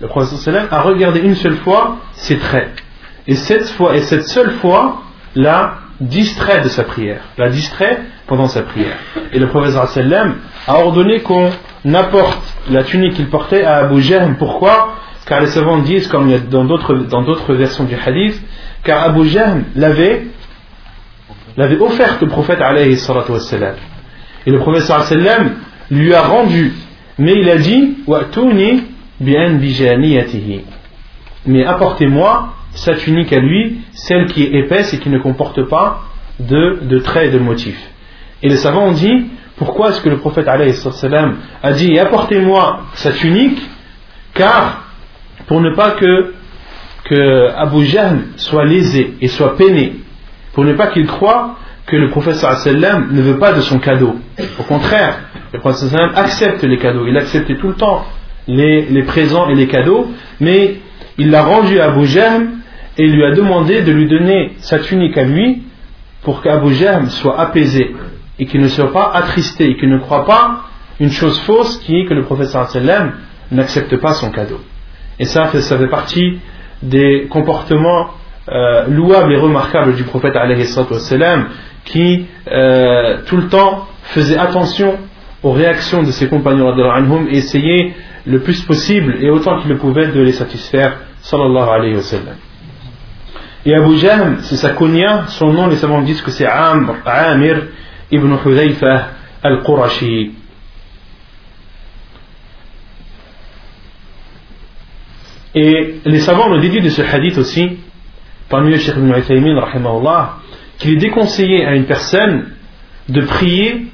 Le 0.01 0.09
prophète 0.09 0.69
a 0.71 0.81
regardé 0.81 1.21
une 1.21 1.37
seule 1.37 1.57
fois 1.57 1.99
ses 2.15 2.39
traits. 2.39 2.83
Et 3.27 3.35
cette 3.35 3.69
fois, 3.71 3.97
et 3.97 4.03
cette 4.03 4.27
seule 4.27 4.53
fois, 4.53 5.03
l'a 5.35 5.79
distrait 6.01 6.61
de 6.61 6.69
sa 6.69 6.85
prière, 6.85 7.23
l'a 7.39 7.49
distrait 7.49 8.01
pendant 8.27 8.49
sa 8.49 8.63
prière. 8.63 8.97
Et 9.33 9.39
le 9.39 9.47
prophète 9.49 9.73
sallam 9.73 10.37
a 10.67 10.79
ordonné 10.79 11.21
qu'on 11.21 11.51
apporte 11.95 12.43
la 12.71 12.83
tunique 12.83 13.15
qu'il 13.15 13.29
portait 13.29 13.65
à 13.65 13.77
Abu 13.77 14.01
Jahm. 14.03 14.37
Pourquoi? 14.37 14.95
Car 15.27 15.41
les 15.41 15.47
savants 15.49 15.79
disent, 15.79 16.09
comme 16.09 16.33
dans 16.51 16.65
d'autres 16.65 17.55
versions 17.55 17.85
du 17.85 17.95
hadith, 17.95 18.41
car 18.85 19.03
Abu 19.05 19.29
Jahm 19.29 19.65
l'avait 19.75 20.27
offerte 21.81 22.23
au 22.23 22.27
prophète 22.27 22.61
alayhi. 22.61 22.99
Et 24.47 24.51
le 24.51 24.59
prophète 24.59 24.83
sallam 24.83 25.53
lui 25.91 26.15
a 26.15 26.23
rendu, 26.23 26.73
mais 27.19 27.35
il 27.35 27.49
a 27.51 27.57
dit. 27.57 27.97
Mais 31.47 31.65
apportez-moi 31.65 32.49
sa 32.75 32.95
tunique 32.95 33.33
à 33.33 33.39
lui, 33.39 33.81
celle 33.93 34.27
qui 34.27 34.43
est 34.45 34.53
épaisse 34.53 34.93
et 34.95 34.99
qui 34.99 35.09
ne 35.09 35.19
comporte 35.19 35.63
pas 35.63 36.03
de, 36.39 36.81
de 36.83 36.99
traits 36.99 37.29
et 37.29 37.31
de 37.33 37.39
motifs. 37.39 37.91
Et 38.43 38.49
les 38.49 38.57
savants 38.57 38.87
ont 38.87 38.93
dit 38.93 39.27
pourquoi 39.57 39.91
est-ce 39.91 40.01
que 40.01 40.09
le 40.09 40.19
prophète 40.19 40.49
a 40.49 41.73
dit 41.73 41.99
apportez-moi 41.99 42.81
sa 42.95 43.13
tunique 43.13 43.61
car 44.35 44.85
pour 45.47 45.61
ne 45.61 45.75
pas 45.75 45.93
que 45.93 46.35
que 47.09 47.51
Abu 47.57 47.85
Jahl 47.85 48.19
soit 48.37 48.65
lésé 48.65 49.15
et 49.21 49.29
soit 49.29 49.57
peiné, 49.57 49.95
pour 50.53 50.65
ne 50.65 50.73
pas 50.73 50.89
qu'il 50.89 51.07
croie 51.07 51.57
que 51.87 51.97
le 51.97 52.11
sallam 52.33 53.09
ne 53.13 53.23
veut 53.23 53.39
pas 53.39 53.53
de 53.53 53.61
son 53.61 53.79
cadeau. 53.79 54.17
Au 54.59 54.63
contraire, 54.65 55.21
le 55.53 55.73
sallam 55.73 56.11
accepte 56.17 56.65
les 56.65 56.79
cadeaux, 56.79 57.07
il 57.07 57.17
acceptait 57.17 57.57
tout 57.57 57.69
le 57.69 57.75
temps 57.75 58.05
les, 58.49 58.87
les 58.87 59.03
présents 59.05 59.49
et 59.49 59.55
les 59.55 59.69
cadeaux, 59.69 60.09
mais 60.41 60.77
il 61.17 61.31
l'a 61.31 61.45
rendu 61.45 61.79
à 61.79 61.87
Abu 61.87 62.07
Jahl 62.07 62.49
et 62.99 63.07
lui 63.07 63.25
a 63.25 63.31
demandé 63.31 63.83
de 63.83 63.93
lui 63.93 64.09
donner 64.09 64.55
sa 64.59 64.81
tunique 64.81 65.17
à 65.17 65.25
lui 65.25 65.63
pour 66.23 66.43
qu'Abu 66.43 66.75
Jahl 66.75 67.09
soit 67.11 67.39
apaisé 67.39 67.95
et 68.39 68.47
qu'il 68.47 68.61
ne 68.61 68.69
soit 68.69 68.93
pas 68.93 69.11
attristé 69.15 69.71
et 69.71 69.77
qu'il 69.77 69.89
ne 69.89 69.99
croit 69.99 70.25
pas 70.25 70.65
une 71.01 71.11
chose 71.11 71.41
fausse 71.41 71.79
qui 71.79 71.97
est 71.97 72.05
que 72.07 72.15
le 72.15 72.25
professeur 72.25 72.69
sallam 72.69 73.13
n'accepte 73.51 73.97
pas 73.97 74.15
son 74.15 74.31
cadeau. 74.31 74.61
Et 75.19 75.25
ça, 75.25 75.49
ça 75.61 75.79
fait 75.79 75.89
partie 75.89 76.39
des 76.83 77.27
comportements 77.31 78.11
euh, 78.49 78.87
louables 78.89 79.33
et 79.33 79.39
remarquables 79.39 79.95
du 79.95 80.05
prophète 80.05 80.35
qui 81.85 82.27
euh, 82.51 83.19
tout 83.27 83.37
le 83.37 83.49
temps 83.49 83.87
faisait 84.03 84.39
attention 84.39 84.99
aux 85.43 85.53
réactions 85.53 86.03
de 86.03 86.11
ses 86.11 86.29
compagnons 86.29 86.75
et 87.29 87.37
essayait 87.37 87.95
le 88.27 88.41
plus 88.41 88.63
possible 88.63 89.17
et 89.21 89.31
autant 89.31 89.61
qu'il 89.61 89.71
le 89.71 89.79
pouvait 89.79 90.09
de 90.09 90.21
les 90.21 90.33
satisfaire 90.33 90.99
sallallahu 91.21 91.69
alayhi 91.69 91.95
wa 91.95 92.03
sallam. 92.03 92.37
Et 93.65 93.75
Abu 93.75 93.97
Jahm, 93.97 94.39
c'est 94.43 94.57
sa 94.57 94.71
kunya, 94.71 95.25
son 95.27 95.53
nom, 95.53 95.67
les 95.67 95.77
savants 95.77 96.03
disent 96.03 96.23
que 96.23 96.31
c'est 96.31 96.47
Amir 96.47 97.63
ibn 98.11 98.37
Hudayfa 98.45 99.09
al-Qurashi. 99.43 100.33
Et 105.55 105.95
les 106.05 106.21
savants 106.21 106.51
ont 106.51 106.61
déduit 106.61 106.83
de 106.83 106.91
ce 106.91 107.01
hadith 107.03 107.39
aussi, 107.39 107.79
parmi 108.49 108.73
eux 108.73 108.77
Cheikh 108.77 108.97
ibn 108.97 109.11
Uthaymin, 109.17 109.59
qu'il 110.79 110.93
est 110.93 110.97
déconseillé 110.97 111.65
à 111.65 111.75
une 111.75 111.87
personne 111.87 112.51
de 113.09 113.23
prier 113.23 113.87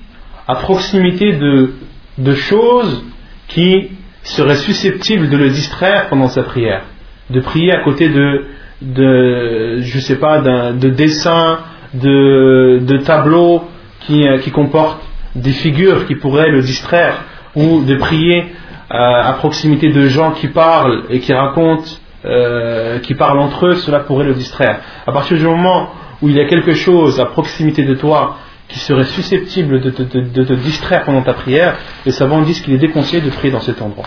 à 0.48 0.56
proximité 0.56 1.34
de, 1.34 1.74
de 2.18 2.34
choses 2.34 3.04
qui 3.46 3.90
seraient 4.24 4.56
susceptibles 4.56 5.28
de 5.28 5.36
le 5.36 5.50
distraire 5.50 6.08
pendant 6.08 6.28
sa 6.28 6.42
prière. 6.42 6.82
De 7.30 7.40
prier 7.40 7.72
à 7.72 7.84
côté 7.84 8.08
de, 8.08 8.46
de 8.82 9.78
je 9.82 9.98
sais 10.00 10.18
pas, 10.18 10.40
de 10.40 10.88
dessins, 10.88 11.60
de, 11.94 12.80
de 12.82 12.96
tableaux 12.98 13.62
qui, 14.06 14.24
qui 14.42 14.50
comportent 14.50 15.02
des 15.34 15.52
figures 15.52 16.06
qui 16.06 16.16
pourraient 16.16 16.50
le 16.50 16.62
distraire, 16.62 17.24
ou 17.54 17.82
de 17.82 17.96
prier 17.96 18.52
euh, 18.92 19.22
à 19.22 19.32
proximité 19.34 19.90
de 19.90 20.08
gens 20.08 20.32
qui 20.32 20.48
parlent 20.48 21.04
et 21.10 21.20
qui 21.20 21.32
racontent, 21.32 21.90
euh, 22.24 22.98
qui 23.00 23.14
parlent 23.14 23.38
entre 23.38 23.66
eux, 23.66 23.74
cela 23.76 24.00
pourrait 24.00 24.26
le 24.26 24.34
distraire. 24.34 24.80
À 25.06 25.12
partir 25.12 25.36
du 25.36 25.44
moment 25.44 25.90
où 26.20 26.28
il 26.28 26.36
y 26.36 26.40
a 26.40 26.46
quelque 26.46 26.72
chose 26.72 27.20
à 27.20 27.26
proximité 27.26 27.84
de 27.84 27.94
toi 27.94 28.36
qui 28.68 28.78
serait 28.78 29.04
susceptible 29.04 29.80
de, 29.80 29.90
te 29.90 30.52
distraire 30.54 31.04
pendant 31.04 31.22
ta 31.22 31.34
prière, 31.34 31.76
les 32.06 32.12
savants 32.12 32.42
disent 32.42 32.60
qu'il 32.62 32.74
est 32.74 32.78
déconseillé 32.78 33.22
de 33.22 33.30
prier 33.30 33.52
dans 33.52 33.60
cet 33.60 33.82
endroit. 33.82 34.06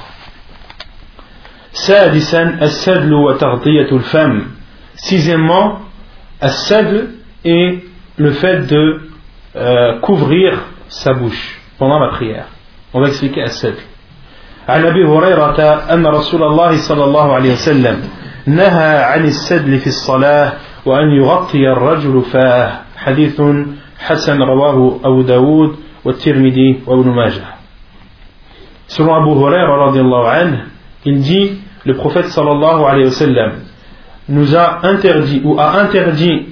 Sixièmement, 4.96 5.80
est 7.44 7.84
le 8.18 8.32
fait 8.32 8.68
de 8.68 9.02
Euh, 9.56 10.00
couvrir 10.02 10.60
sa 10.90 11.14
bouche 11.14 11.62
pendant 11.80 11.98
la 11.98 12.10
prière. 12.10 12.48
On 12.94 13.00
va 13.00 13.08
expliquer 13.08 13.42
à 13.42 13.48
cette. 13.48 13.80
عن 14.68 14.86
أبي 14.86 15.06
هريرة 15.06 15.62
أن 15.94 16.08
رسول 16.08 16.44
الله 16.44 16.78
صلى 16.78 17.04
الله 17.04 17.34
عليه 17.34 17.52
وسلم 17.52 18.02
نهى 18.48 19.04
عن 19.04 19.24
السدل 19.24 19.78
في 19.80 19.88
الصلاة 19.88 20.54
وأن 20.86 21.10
يغطي 21.10 21.72
الرجل 21.72 22.22
فاه 22.22 22.72
حديث 22.98 23.42
حسن 24.00 24.42
رواه 24.42 25.00
أبو 25.06 25.22
داود 25.22 25.76
والترمذي 26.06 26.82
وابن 26.88 27.10
ماجه 27.10 27.46
سر 28.88 29.18
ابو 29.18 29.48
هريره 29.48 29.86
رضي 29.88 30.00
الله 30.02 30.30
عنه 30.30 30.66
il 31.06 31.22
dit 31.22 31.52
le 31.86 31.94
صلى 32.22 32.52
الله 32.52 32.88
عليه 32.88 33.06
وسلم 33.06 33.52
نزا 34.30 34.82
أنتردي 34.86 35.42
interdit 35.42 35.46
ou 35.46 35.60
a 35.60 35.80
interdit 35.80 36.46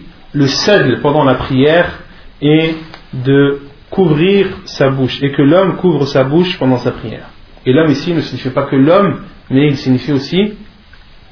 pendant 1.01 1.23
la 1.23 1.35
prière 1.35 2.02
et 2.40 2.74
de 3.12 3.60
couvrir 3.90 4.46
sa 4.64 4.90
bouche 4.90 5.22
et 5.22 5.32
que 5.32 5.42
l'homme 5.42 5.76
couvre 5.76 6.06
sa 6.06 6.24
bouche 6.24 6.58
pendant 6.58 6.78
sa 6.78 6.92
prière. 6.92 7.30
Et 7.64 7.72
l'homme 7.72 7.90
ici 7.90 8.12
ne 8.12 8.20
signifie 8.20 8.50
pas 8.50 8.64
que 8.64 8.76
l'homme, 8.76 9.22
mais 9.50 9.66
il 9.68 9.76
signifie 9.76 10.12
aussi 10.12 10.54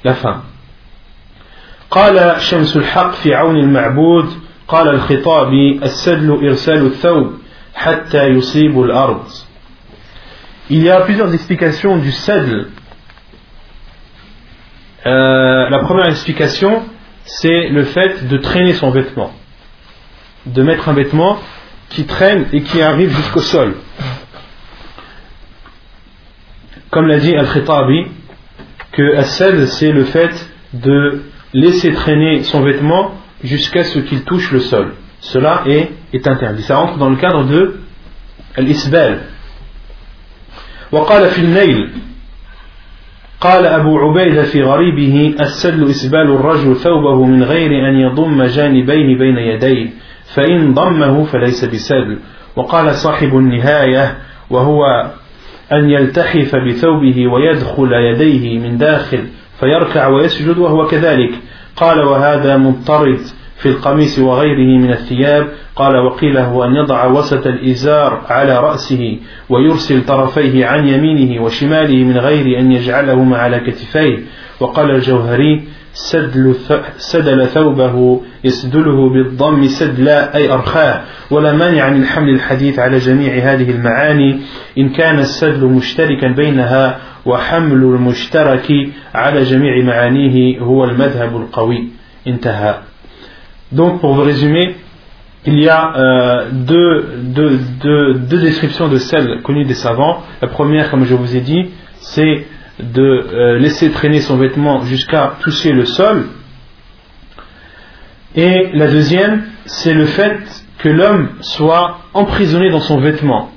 la 0.04 0.14
femme. 0.14 0.42
قال 1.90 2.40
شمس 2.40 2.76
الحق 2.76 3.12
في 3.14 3.34
عون 3.34 3.56
المعبود 3.56 4.28
قال 4.68 4.88
الخطابي 4.88 5.80
السدل 5.82 6.48
إرسال 6.48 6.86
الثوب 6.86 7.32
حتى 7.74 8.26
يصيب 8.26 8.80
الأرض 8.80 9.24
Il 10.68 10.82
y 10.82 10.90
a 10.90 11.00
plusieurs 11.02 11.32
explications 11.32 11.96
du 11.98 12.10
sedl. 12.10 12.66
Euh, 15.06 15.68
la 15.70 15.78
première 15.78 16.08
explication, 16.08 16.82
c'est 17.24 17.68
le 17.68 17.84
fait 17.84 18.26
de 18.26 18.36
traîner 18.38 18.72
son 18.72 18.90
vêtement. 18.90 19.30
De 20.46 20.62
mettre 20.62 20.88
un 20.88 20.92
vêtement 20.92 21.38
qui 21.88 22.04
traîne 22.04 22.46
et 22.52 22.62
qui 22.62 22.80
arrive 22.82 23.10
jusqu'au 23.10 23.40
sol 23.40 23.74
comme 26.96 27.08
l'a 27.08 27.18
dit 27.18 27.34
Al-Khitabi, 27.34 28.06
que 28.92 29.16
Assad, 29.16 29.66
c'est 29.66 29.92
le 29.92 30.04
fait 30.04 30.48
de 30.72 31.24
laisser 31.52 31.92
traîner 31.92 32.42
son 32.42 32.62
vêtement 32.62 33.12
jusqu'à 33.44 33.84
ce 33.84 33.98
qu'il 33.98 34.24
touche 34.24 34.50
le 34.50 34.60
sol. 34.60 34.94
Cela 35.20 35.64
est, 35.66 35.90
est 36.14 36.26
interdit. 36.26 36.62
Ça 36.62 36.76
rentre 36.76 36.96
dans 36.96 37.10
le 37.10 37.16
cadre 37.16 37.44
de 37.44 37.80
l'isbal. 38.56 39.18
وقال 40.92 41.28
في 41.30 41.38
النيل 41.38 41.90
قال 43.40 43.66
أبو 43.66 43.98
عبيدة 43.98 44.42
في 44.42 44.62
غريبه 44.62 45.34
السدل 45.40 45.90
إسبال 45.90 46.30
الرجل 46.30 46.76
ثوبه 46.76 47.24
من 47.24 47.42
غير 47.42 47.70
أن 47.88 48.00
يضم 48.00 48.42
جانبين 48.44 49.18
بين 49.18 49.36
يديه 49.36 49.90
فإن 50.33 50.73
ضمه 50.73 51.23
فليس 51.23 51.65
بسدل 51.65 52.19
وقال 52.55 52.95
صاحب 52.95 53.37
النهاية 53.37 54.17
وهو 54.49 55.11
أن 55.71 55.89
يلتحف 55.89 56.55
بثوبه 56.55 57.27
ويدخل 57.27 57.93
يديه 57.93 58.59
من 58.59 58.77
داخل 58.77 59.23
فيركع 59.59 60.07
ويسجد 60.07 60.57
وهو 60.57 60.87
كذلك. 60.87 61.31
قال 61.75 61.99
وهذا 61.99 62.57
مضطرد 62.57 63.19
في 63.57 63.69
القميص 63.69 64.19
وغيره 64.19 64.79
من 64.79 64.91
الثياب. 64.91 65.47
قال 65.75 65.97
وقيل 65.97 66.37
هو 66.37 66.63
أن 66.63 66.75
يضع 66.75 67.05
وسط 67.05 67.47
الإزار 67.47 68.21
على 68.29 68.59
رأسه 68.59 69.17
ويرسل 69.49 70.05
طرفيه 70.05 70.65
عن 70.65 70.87
يمينه 70.87 71.43
وشماله 71.43 72.03
من 72.03 72.17
غير 72.17 72.59
أن 72.59 72.71
يجعلهما 72.71 73.37
على 73.37 73.59
كتفيه. 73.59 74.19
وقال 74.59 74.91
الجوهري 74.91 75.63
سدل, 75.93 77.45
ثوبه 77.53 78.21
يسدله 78.43 79.09
بالضم 79.09 79.67
سدلا 79.67 80.35
أي 80.35 80.51
أرخاه 80.51 81.01
ولا 81.31 81.53
مانع 81.53 81.89
من 81.89 82.05
حمل 82.05 82.29
الحديث 82.29 82.79
على 82.79 82.97
جميع 82.97 83.33
هذه 83.33 83.71
المعاني. 83.71 84.39
إن 84.77 84.89
كان 84.89 85.19
السدل 85.19 85.65
مشتركا 85.65 86.27
بينها 86.27 86.99
وحمل 87.25 87.83
المشترك 87.83 88.67
على 89.15 89.43
جميع 89.43 89.83
معانيه 89.83 90.59
هو 90.59 90.85
المذهب 90.85 91.35
القوي. 91.35 91.87
انتهى. 92.27 92.75
Donc 93.71 94.01
pour 94.01 94.13
vous 94.13 94.23
résumer, 94.23 94.75
il 95.45 95.59
y 95.59 95.69
a 95.69 95.93
euh, 95.95 96.45
deux, 96.51 97.05
deux, 97.23 97.59
deux, 97.81 98.13
deux 98.15 98.37
descriptions 98.37 98.87
de 98.87 98.97
celles 98.97 99.41
connues 99.41 99.65
des 99.65 99.73
savants. 99.73 100.23
La 100.41 100.47
première, 100.47 100.91
comme 100.91 101.05
je 101.05 101.15
vous 101.15 101.35
ai 101.35 101.39
dit, 101.39 101.69
c'est 101.99 102.45
de 102.81 103.01
euh, 103.01 103.59
laisser 103.59 103.91
traîner 103.91 104.21
son 104.21 104.37
vêtement 104.37 104.83
jusqu'à 104.85 105.35
toucher 105.39 105.71
le 105.71 105.85
sol. 105.85 106.27
Et 108.35 108.69
la 108.73 108.87
deuxième, 108.87 109.43
c'est 109.65 109.93
le 109.93 110.05
fait 110.05 110.39
que 110.79 110.89
l'homme 110.89 111.29
soit 111.41 111.99
emprisonné 112.13 112.69
dans 112.69 112.79
son 112.79 112.99
vêtement, 112.99 113.51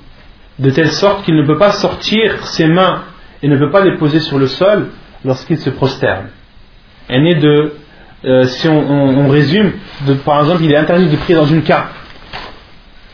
de 0.59 0.71
telle 0.71 0.91
sorte 0.91 1.25
qu'il 1.25 1.37
ne 1.37 1.47
peut 1.47 1.59
pas 1.59 1.73
sortir 1.73 2.47
ses 2.47 2.67
mains 2.67 3.03
et 3.43 3.49
ne 3.49 3.57
peut 3.57 3.71
pas 3.71 3.85
les 3.85 3.97
poser 3.97 4.21
sur 4.21 4.39
le 4.39 4.47
sol 4.47 4.89
lorsqu'il 5.25 5.59
se 5.59 5.71
prosterne. 5.71 6.29
Elle 7.09 7.27
est 7.27 7.41
de, 7.41 7.75
euh, 8.25 8.45
si 8.45 8.69
on, 8.69 9.29
résume, 9.29 9.73
par 10.25 10.41
exemple, 10.41 10.65
il 10.65 10.73
est 10.73 10.77
interdit 10.77 11.09
de 11.09 11.17
prier 11.17 11.35
dans 11.35 11.47
une 11.47 11.63
cape. 11.63 11.93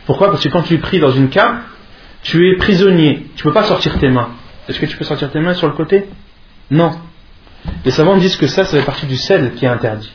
Pourquoi? 0.07 0.31
Parce 0.31 0.43
que 0.43 0.49
quand 0.49 0.63
tu 0.63 0.79
pries 0.79 0.99
dans 0.99 1.11
une 1.11 1.29
cape, 1.29 1.63
tu 2.23 2.51
es 2.51 2.57
prisonnier, 2.57 3.27
tu 3.37 3.47
ne 3.47 3.51
peux 3.51 3.55
pas 3.55 3.65
sortir 3.65 3.99
tes 3.99 4.09
mains. 4.09 4.31
Est-ce 4.71 4.79
que 4.81 4.87
tu 4.87 4.97
peux 4.97 5.05
sortir 5.05 5.31
tes 5.31 5.41
mains 5.41 5.55
sur 5.55 5.67
le 5.67 5.75
côté 5.75 6.07
Non. 6.71 6.93
Les 7.85 7.91
savants 7.91 8.17
disent 8.17 8.37
que 8.37 8.47
ça, 8.47 8.65
ça 8.65 8.79
fait 8.79 8.85
partie 8.87 9.07
du 9.07 9.17
sel 9.17 9.53
qui 9.55 9.65
est 9.65 9.69
interdit. 9.69 10.13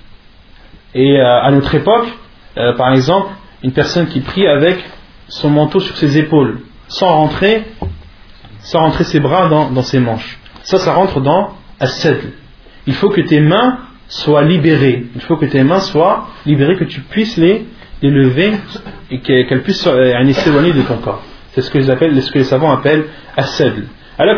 Et 0.94 1.20
euh, 1.20 1.42
à 1.42 1.52
notre 1.52 1.76
époque, 1.76 2.08
euh, 2.58 2.74
par 2.78 2.94
exemple, 2.94 3.30
une 3.64 3.74
personne 3.74 4.08
qui 4.08 4.22
prie 4.22 4.48
avec 4.48 4.84
son 5.28 5.50
manteau 5.50 5.80
sur 5.82 5.98
ses 5.98 6.18
épaules, 6.18 6.60
sans 6.88 7.08
rentrer, 7.14 7.66
sans 8.60 8.80
rentrer 8.80 9.04
ses 9.04 9.20
bras 9.20 9.48
dans, 9.50 9.70
dans 9.70 9.82
ses 9.84 10.00
manches. 10.00 10.40
Ça, 10.64 10.78
ça 10.80 10.94
rentre 10.94 11.20
dans 11.20 11.52
as-sadl. 11.80 12.32
Il 12.88 12.94
faut 12.94 13.10
que 13.10 13.22
tes 13.22 13.42
mains 13.42 13.80
soient 14.08 14.44
libérées. 14.44 15.06
Il 15.16 15.22
faut 15.22 15.36
que 15.36 15.46
tes 15.46 15.64
mains 15.64 15.82
soient 15.82 16.30
libérées, 16.46 16.78
que 16.78 16.84
tu 16.86 17.02
puisses 17.02 17.38
les, 17.38 17.66
lever 18.02 18.54
et 19.12 19.20
que- 19.20 19.48
qu'elles 19.50 19.64
puissent 19.64 19.86
euh, 19.88 20.32
s'éloigner 20.34 20.72
de 20.74 20.82
ton 20.84 20.98
corps. 20.98 21.22
C'est 21.54 21.62
ce 21.62 21.72
que, 21.72 21.78
les 21.78 22.44
savants 22.44 22.72
appellent 22.72 23.06
as-sadl. 23.36 23.84
Hal, 24.18 24.38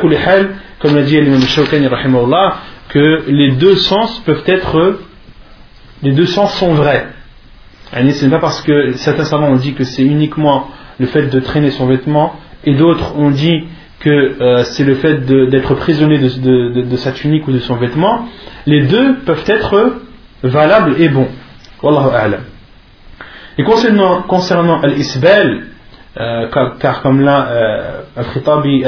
comme 0.80 0.96
l'a 0.96 1.04
dit 1.04 1.20
l'imam 1.20 1.42
Shawkani 1.42 1.88
que 2.90 3.24
les 3.28 3.52
deux 3.52 3.76
sens 3.76 4.20
peuvent 4.26 4.44
être 4.48 5.00
les 6.04 6.12
deux 6.12 6.26
sens 6.26 6.54
sont 6.56 6.74
vrais. 6.74 7.08
Ce 7.92 8.26
n'est 8.26 8.32
pas 8.32 8.40
parce 8.40 8.62
que 8.62 8.94
certains 8.94 9.24
savants 9.24 9.50
ont 9.50 9.56
dit 9.56 9.74
que 9.74 9.84
c'est 9.84 10.04
uniquement 10.04 10.68
le 11.00 11.08
fait 11.08 11.28
de 11.28 11.40
traîner 11.40 11.72
son 11.72 11.88
vêtement 11.88 12.36
et 12.66 12.76
d'autres 12.76 13.16
ont 13.18 13.32
dit 13.32 13.66
que 14.00 14.10
euh, 14.10 14.64
c'est 14.64 14.84
le 14.84 14.96
fait 14.96 15.26
d'être 15.26 15.74
prisonnier 15.76 16.20
de, 16.20 16.96
sa 16.98 17.12
tunique 17.12 17.48
ou 17.48 17.52
de 17.52 17.60
son 17.60 17.76
vêtement. 17.76 18.28
Les 18.66 18.86
deux 18.86 19.16
peuvent 19.26 19.46
être 19.48 20.02
valables 20.44 21.02
et 21.02 21.10
bons. 21.10 21.30
Wallahu 21.82 22.10
a'lam. 22.14 22.42
Et 23.58 23.64
concernant, 23.64 24.22
concernant 24.24 24.82
al-isbal, 24.82 25.64
car, 26.52 26.78
car 26.80 27.02
comme 27.02 27.22
là, 27.22 27.48
euh, 27.50 28.02
al-khitabi 28.16 28.84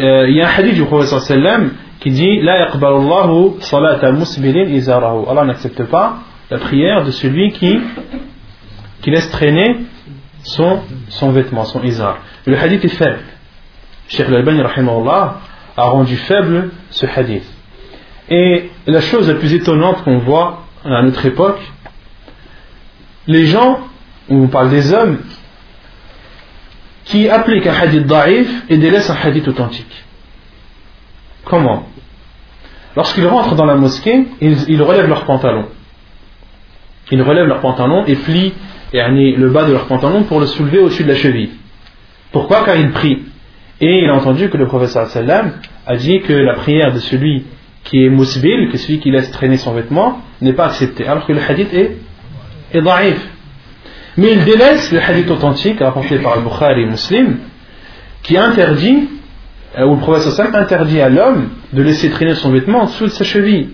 euh, 0.00 0.28
il 0.28 0.36
y 0.36 0.42
a 0.42 0.48
un 0.48 0.50
hadith 0.50 0.74
du 0.74 0.84
prophète 0.84 1.18
sallam 1.20 1.72
qui 2.00 2.10
dit 2.10 2.40
La 2.40 2.58
yaqbalullahu 2.60 3.60
salata 3.60 4.12
musbilin 4.12 4.68
izarahu. 4.68 5.24
Allah 5.28 5.44
n'accepte 5.44 5.82
pas 5.84 6.18
la 6.50 6.58
prière 6.58 7.04
de 7.04 7.10
celui 7.10 7.52
qui, 7.52 7.80
qui 9.02 9.10
laisse 9.10 9.28
traîner 9.30 9.80
son, 10.44 10.80
son 11.08 11.30
vêtement, 11.32 11.64
son 11.64 11.82
izar. 11.82 12.18
Le 12.46 12.56
hadith 12.56 12.84
est 12.84 12.88
faible. 12.88 13.18
Cheikh 14.08 14.28
Al-Albani 14.28 14.62
a 14.62 15.82
rendu 15.82 16.16
faible 16.16 16.70
ce 16.90 17.06
hadith. 17.06 17.44
Et 18.30 18.70
la 18.86 19.00
chose 19.00 19.28
la 19.28 19.34
plus 19.34 19.52
étonnante 19.54 20.02
qu'on 20.04 20.18
voit 20.18 20.60
à 20.84 21.02
notre 21.02 21.26
époque, 21.26 21.60
les 23.26 23.46
gens, 23.46 23.80
on 24.30 24.48
parle 24.48 24.70
des 24.70 24.92
hommes, 24.92 25.18
qui 27.04 27.28
appliquent 27.28 27.66
un 27.66 27.74
hadith 27.74 28.06
daif 28.06 28.48
et 28.68 28.76
délaissent 28.76 29.10
un 29.10 29.16
hadith 29.16 29.48
authentique. 29.48 30.04
Comment? 31.44 31.88
Lorsqu'ils 32.94 33.26
rentrent 33.26 33.54
dans 33.54 33.64
la 33.64 33.76
mosquée, 33.76 34.26
ils, 34.40 34.82
relèvent 34.82 35.08
leurs 35.08 35.24
pantalons. 35.24 35.66
Ils 37.10 37.22
relèvent 37.22 37.46
leurs 37.46 37.60
pantalons 37.60 38.04
et 38.06 38.16
plient 38.16 38.52
yani, 38.92 39.36
le 39.36 39.48
bas 39.50 39.64
de 39.64 39.72
leurs 39.72 39.86
pantalons 39.86 40.24
pour 40.24 40.40
le 40.40 40.46
soulever 40.46 40.78
au-dessus 40.78 41.04
de 41.04 41.08
la 41.08 41.14
cheville. 41.14 41.50
Pourquoi? 42.32 42.64
Car 42.64 42.76
ils 42.76 42.90
prient. 42.90 43.22
Et 43.80 44.02
il 44.02 44.10
a 44.10 44.14
entendu 44.14 44.50
que 44.50 44.56
le 44.56 44.66
professeur 44.66 45.06
sallam 45.06 45.52
a 45.86 45.96
dit 45.96 46.20
que 46.20 46.32
la 46.32 46.54
prière 46.54 46.92
de 46.92 46.98
celui 46.98 47.44
qui 47.84 48.04
est 48.04 48.10
musbil, 48.10 48.68
que 48.70 48.76
celui 48.76 48.98
qui 48.98 49.10
laisse 49.10 49.30
traîner 49.30 49.56
son 49.56 49.72
vêtement, 49.72 50.20
n'est 50.42 50.52
pas 50.52 50.66
acceptée. 50.66 51.06
Alors 51.06 51.24
que 51.24 51.32
le 51.32 51.40
hadith 51.40 51.72
est, 51.72 51.96
est. 52.72 53.16
Mais 54.18 54.32
il 54.32 54.44
délaisse 54.44 54.90
le 54.90 55.00
hadith 55.00 55.30
authentique 55.30 55.78
rapporté 55.78 56.18
par 56.18 56.32
Al-Bukhari 56.32 56.82
et 56.82 56.86
Muslim 56.86 57.38
qui 58.24 58.36
interdit, 58.36 59.08
euh, 59.78 59.86
où 59.86 59.94
le 59.94 60.00
professeur 60.00 60.32
sallam 60.32 60.56
interdit 60.56 61.00
à 61.00 61.08
l'homme 61.08 61.50
de 61.72 61.82
laisser 61.82 62.10
traîner 62.10 62.34
son 62.34 62.50
vêtement 62.50 62.80
en 62.82 62.86
dessous 62.86 63.04
de 63.04 63.10
sa 63.10 63.22
cheville. 63.22 63.68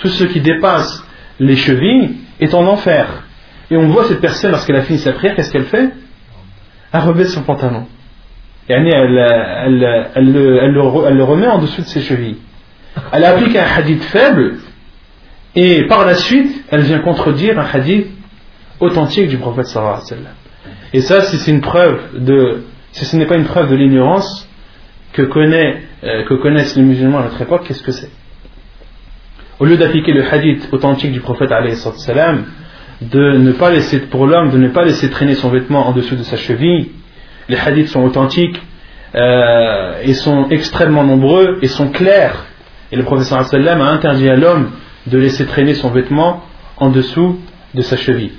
Tout 0.00 0.08
ce 0.08 0.24
qui 0.24 0.40
dépasse 0.40 1.06
les 1.38 1.54
chevilles 1.54 2.16
est 2.40 2.52
en 2.52 2.66
enfer. 2.66 3.06
Et 3.70 3.76
on 3.76 3.86
voit 3.90 4.06
cette 4.06 4.20
personne 4.20 4.50
lorsqu'elle 4.50 4.74
a 4.74 4.82
fini 4.82 4.98
sa 4.98 5.12
prière, 5.12 5.36
qu'est-ce 5.36 5.52
qu'elle 5.52 5.66
fait? 5.66 5.90
Elle 6.92 7.00
rebaisse 7.00 7.32
son 7.32 7.42
pantalon. 7.42 7.86
Elle, 8.66 8.88
elle 10.16 10.32
le 10.32 11.22
remet 11.22 11.46
en 11.46 11.58
dessous 11.58 11.82
de 11.82 11.86
ses 11.86 12.00
chevilles. 12.00 12.38
Elle 13.12 13.24
applique 13.24 13.54
un 13.54 13.66
hadith 13.76 14.02
faible 14.02 14.56
et 15.56 15.86
par 15.86 16.04
la 16.04 16.14
suite, 16.14 16.64
elle 16.70 16.82
vient 16.82 16.98
contredire 17.00 17.58
un 17.58 17.66
hadith 17.72 18.08
authentique 18.80 19.28
du 19.28 19.38
prophète 19.38 19.66
sallallahu 19.66 19.94
alayhi 19.94 20.10
wa 20.10 20.16
sallam. 20.16 20.34
Et 20.92 21.00
ça, 21.00 21.20
si 21.22 21.50
une 21.50 21.60
preuve 21.60 22.00
de, 22.24 22.64
si 22.92 23.04
ce 23.04 23.16
n'est 23.16 23.26
pas 23.26 23.36
une 23.36 23.44
preuve 23.44 23.70
de 23.70 23.76
l'ignorance 23.76 24.48
que, 25.12 25.22
connaît, 25.22 25.82
euh, 26.02 26.24
que 26.24 26.34
connaissent 26.34 26.76
les 26.76 26.82
musulmans 26.82 27.18
à 27.18 27.24
notre 27.24 27.40
époque, 27.40 27.64
qu'est-ce 27.66 27.82
que 27.82 27.92
c'est? 27.92 28.10
Au 29.60 29.64
lieu 29.64 29.76
d'appliquer 29.76 30.12
le 30.12 30.24
hadith 30.24 30.68
authentique 30.72 31.12
du 31.12 31.20
prophète 31.20 31.52
alayhi 31.52 31.76
salam, 31.76 32.44
de 33.00 33.36
ne 33.38 33.52
pas 33.52 33.70
laisser, 33.70 34.00
pour 34.00 34.26
l'homme, 34.26 34.50
de 34.50 34.58
ne 34.58 34.68
pas 34.68 34.84
laisser 34.84 35.10
traîner 35.10 35.34
son 35.34 35.50
vêtement 35.50 35.88
en 35.88 35.92
dessous 35.92 36.16
de 36.16 36.22
sa 36.22 36.36
cheville, 36.36 36.90
les 37.48 37.58
hadiths 37.58 37.88
sont 37.88 38.02
authentiques 38.02 38.60
euh, 39.14 40.00
et 40.02 40.14
sont 40.14 40.48
extrêmement 40.50 41.04
nombreux 41.04 41.58
et 41.62 41.68
sont 41.68 41.88
clairs. 41.88 42.46
Et 42.90 42.96
le 42.96 43.04
prophète 43.04 43.26
sallam 43.26 43.80
a 43.80 43.90
interdit 43.90 44.28
à 44.28 44.36
l'homme 44.36 44.70
de 45.06 45.18
laisser 45.18 45.46
traîner 45.46 45.74
son 45.74 45.90
vêtement 45.90 46.42
en 46.76 46.90
dessous 46.90 47.40
de 47.74 47.82
sa 47.82 47.96
cheville. 47.96 48.32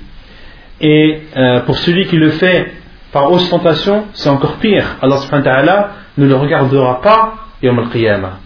Et 0.80 1.20
euh, 1.36 1.60
pour 1.60 1.78
celui 1.78 2.06
qui 2.06 2.16
le 2.16 2.30
fait 2.30 2.72
par 3.12 3.30
ostentation, 3.32 4.04
c'est 4.12 4.28
encore 4.28 4.56
pire. 4.56 4.96
Allah 5.00 5.16
subhanahu 5.18 5.46
wa 5.46 5.52
ta'ala 5.52 5.90
ne 6.18 6.26
le 6.26 6.34
regardera 6.34 7.00
pas 7.00 7.34
yawm 7.62 7.78
al-qiyamah. 7.78 8.40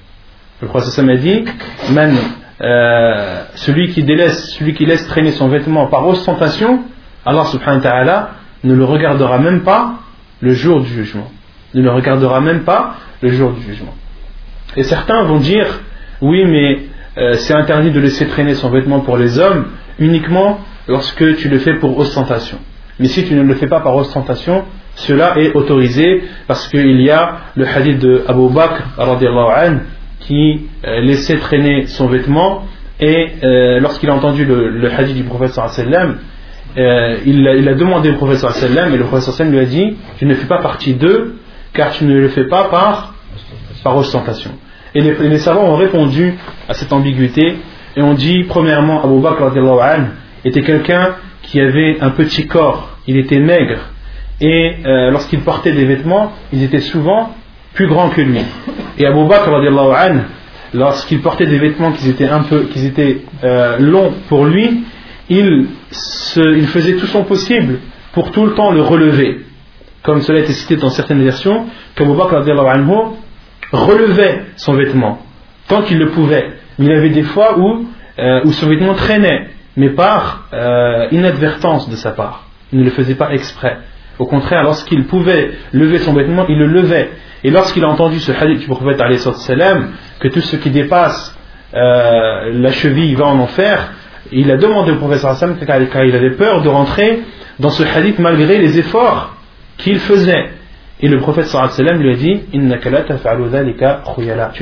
Le 0.62 0.68
prophète 0.68 0.98
a 0.98 1.16
dit 1.16 1.44
Man, 1.90 2.14
euh, 2.60 3.44
celui, 3.54 3.88
qui 3.88 4.04
délaisse, 4.04 4.54
celui 4.58 4.74
qui 4.74 4.86
laisse 4.86 5.06
traîner 5.08 5.32
son 5.32 5.48
vêtement 5.48 5.86
par 5.86 6.06
ostentation, 6.06 6.84
Allah 7.24 7.46
subhanahu 7.46 7.82
wa 7.82 7.90
ta'ala 7.90 8.30
ne 8.62 8.74
le 8.74 8.84
regardera 8.84 9.38
même 9.38 9.62
pas 9.62 9.94
le 10.40 10.52
jour 10.52 10.82
du 10.82 10.88
jugement. 10.88 11.30
Ne 11.74 11.82
le 11.82 11.90
regardera 11.90 12.40
même 12.40 12.62
pas 12.62 12.94
le 13.22 13.30
jour 13.30 13.52
du 13.52 13.62
jugement. 13.62 13.94
Et 14.76 14.82
certains 14.82 15.22
vont 15.22 15.38
dire 15.38 15.80
oui, 16.20 16.44
mais 16.44 16.80
euh, 17.18 17.34
c'est 17.34 17.54
interdit 17.54 17.90
de 17.90 18.00
laisser 18.00 18.26
traîner 18.26 18.54
son 18.54 18.70
vêtement 18.70 19.00
pour 19.00 19.16
les 19.16 19.38
hommes 19.38 19.66
uniquement 19.98 20.58
lorsque 20.88 21.36
tu 21.36 21.48
le 21.48 21.58
fais 21.58 21.74
pour 21.74 21.98
ostentation. 21.98 22.58
Mais 22.98 23.08
si 23.08 23.24
tu 23.24 23.34
ne 23.34 23.42
le 23.42 23.54
fais 23.54 23.66
pas 23.66 23.80
par 23.80 23.96
ostentation, 23.96 24.64
cela 24.94 25.38
est 25.38 25.52
autorisé 25.54 26.22
parce 26.46 26.68
qu'il 26.68 27.00
y 27.00 27.10
a 27.10 27.36
le 27.56 27.66
hadith 27.66 27.98
de 27.98 28.24
Abu 28.28 28.48
Bakr 28.52 28.82
anhu, 28.98 29.80
qui 30.20 30.66
euh, 30.86 31.00
laissait 31.00 31.36
traîner 31.38 31.86
son 31.86 32.06
vêtement 32.08 32.64
et 33.00 33.28
euh, 33.42 33.80
lorsqu'il 33.80 34.10
a 34.10 34.14
entendu 34.14 34.44
le, 34.44 34.90
hadith 34.92 35.16
du 35.16 35.22
prophète 35.24 35.52
sallam, 35.52 36.18
il, 36.76 37.68
a- 37.68 37.74
demandé 37.74 38.10
au 38.10 38.14
professeur 38.14 38.52
sallam 38.52 38.94
et 38.94 38.98
le 38.98 39.04
professeur 39.04 39.34
sallam 39.34 39.52
lui 39.52 39.60
a 39.60 39.64
dit 39.64 39.96
Tu 40.18 40.26
ne 40.26 40.34
fais 40.34 40.46
pas 40.46 40.58
partie 40.58 40.94
d'eux 40.94 41.36
car 41.72 41.90
tu 41.92 42.04
ne 42.04 42.14
le 42.18 42.28
fais 42.28 42.44
pas 42.44 42.64
par, 42.64 43.14
par 43.82 43.96
ostentation. 43.96 44.50
Et 44.94 45.00
les, 45.00 45.38
savants 45.38 45.64
ont 45.64 45.76
répondu 45.76 46.34
à 46.68 46.74
cette 46.74 46.92
ambiguïté 46.92 47.56
et 47.96 48.02
ont 48.02 48.14
dit 48.14 48.44
premièrement 48.44 49.04
Abu 49.04 49.20
Bakr 49.20 49.52
était 50.44 50.62
quelqu'un 50.62 51.14
qui 51.42 51.60
avait 51.60 51.98
un 52.00 52.10
petit 52.10 52.46
corps, 52.46 52.98
il 53.06 53.16
était 53.16 53.38
maigre 53.38 53.78
et 54.40 54.76
euh, 54.86 55.10
lorsqu'il 55.10 55.40
portait 55.40 55.72
des 55.72 55.84
vêtements, 55.84 56.32
ils 56.52 56.62
étaient 56.62 56.80
souvent 56.80 57.34
plus 57.74 57.86
grands 57.86 58.08
que 58.08 58.20
lui. 58.20 58.40
Et 58.98 59.06
Abu 59.06 59.26
Bakr 59.26 59.50
lorsqu'il 60.72 61.20
portait 61.20 61.46
des 61.46 61.58
vêtements 61.58 61.92
qui 61.92 62.08
étaient 62.08 62.28
un 62.28 62.42
peu 62.42 62.62
qui 62.64 62.86
étaient 62.86 63.22
euh, 63.44 63.78
longs 63.78 64.12
pour 64.28 64.46
lui, 64.46 64.84
il, 65.28 65.68
faisait 66.66 66.94
tout 66.94 67.06
son 67.06 67.24
possible 67.24 67.78
pour 68.12 68.32
tout 68.32 68.46
le 68.46 68.54
temps 68.54 68.72
le 68.72 68.82
relever. 68.82 69.40
Comme 70.02 70.22
cela 70.22 70.38
a 70.38 70.42
été 70.42 70.52
cité 70.52 70.76
dans 70.76 70.90
certaines 70.90 71.22
versions, 71.22 71.66
qu'Abu 71.94 72.14
Bakr 72.14 72.42
relevait 73.72 74.42
son 74.56 74.74
vêtement 74.74 75.20
tant 75.70 75.82
qu'il 75.82 75.98
le 75.98 76.10
pouvait. 76.10 76.50
Il 76.78 76.90
avait 76.90 77.10
des 77.10 77.22
fois 77.22 77.58
où, 77.58 77.86
euh, 78.18 78.40
où 78.44 78.52
son 78.52 78.68
vêtement 78.68 78.94
traînait, 78.94 79.48
mais 79.76 79.90
par 79.90 80.48
euh, 80.52 81.06
inadvertance 81.12 81.88
de 81.88 81.96
sa 81.96 82.10
part. 82.10 82.44
Il 82.72 82.80
ne 82.80 82.84
le 82.84 82.90
faisait 82.90 83.14
pas 83.14 83.30
exprès. 83.32 83.78
Au 84.18 84.26
contraire, 84.26 84.64
lorsqu'il 84.64 85.04
pouvait 85.06 85.52
lever 85.72 85.98
son 85.98 86.12
vêtement, 86.12 86.44
il 86.48 86.58
le 86.58 86.66
levait. 86.66 87.10
Et 87.44 87.50
lorsqu'il 87.50 87.84
a 87.84 87.88
entendu 87.88 88.18
ce 88.18 88.32
hadith 88.32 88.58
du 88.58 88.66
prophète 88.66 89.00
salam, 89.18 89.92
que 90.18 90.28
tout 90.28 90.40
ce 90.40 90.56
qui 90.56 90.70
dépasse 90.70 91.38
euh, 91.72 92.50
la 92.52 92.72
cheville 92.72 93.14
va 93.14 93.26
en 93.26 93.38
enfer, 93.38 93.92
il 94.32 94.50
a 94.50 94.56
demandé 94.56 94.90
au 94.90 94.96
prophète 94.96 95.20
sallam 95.20 95.56
car 95.64 95.78
car 95.90 96.04
il 96.04 96.14
avait 96.14 96.32
peur 96.32 96.62
de 96.62 96.68
rentrer 96.68 97.20
dans 97.60 97.70
ce 97.70 97.82
hadith 97.82 98.18
malgré 98.18 98.58
les 98.58 98.78
efforts 98.78 99.36
qu'il 99.78 100.00
faisait. 100.00 100.50
Et 101.02 101.08
le 101.08 101.18
prophète 101.18 101.46
sallam 101.46 102.00
lui 102.00 102.12
a 102.12 102.16
dit. 102.16 102.40
Tu 102.52 102.58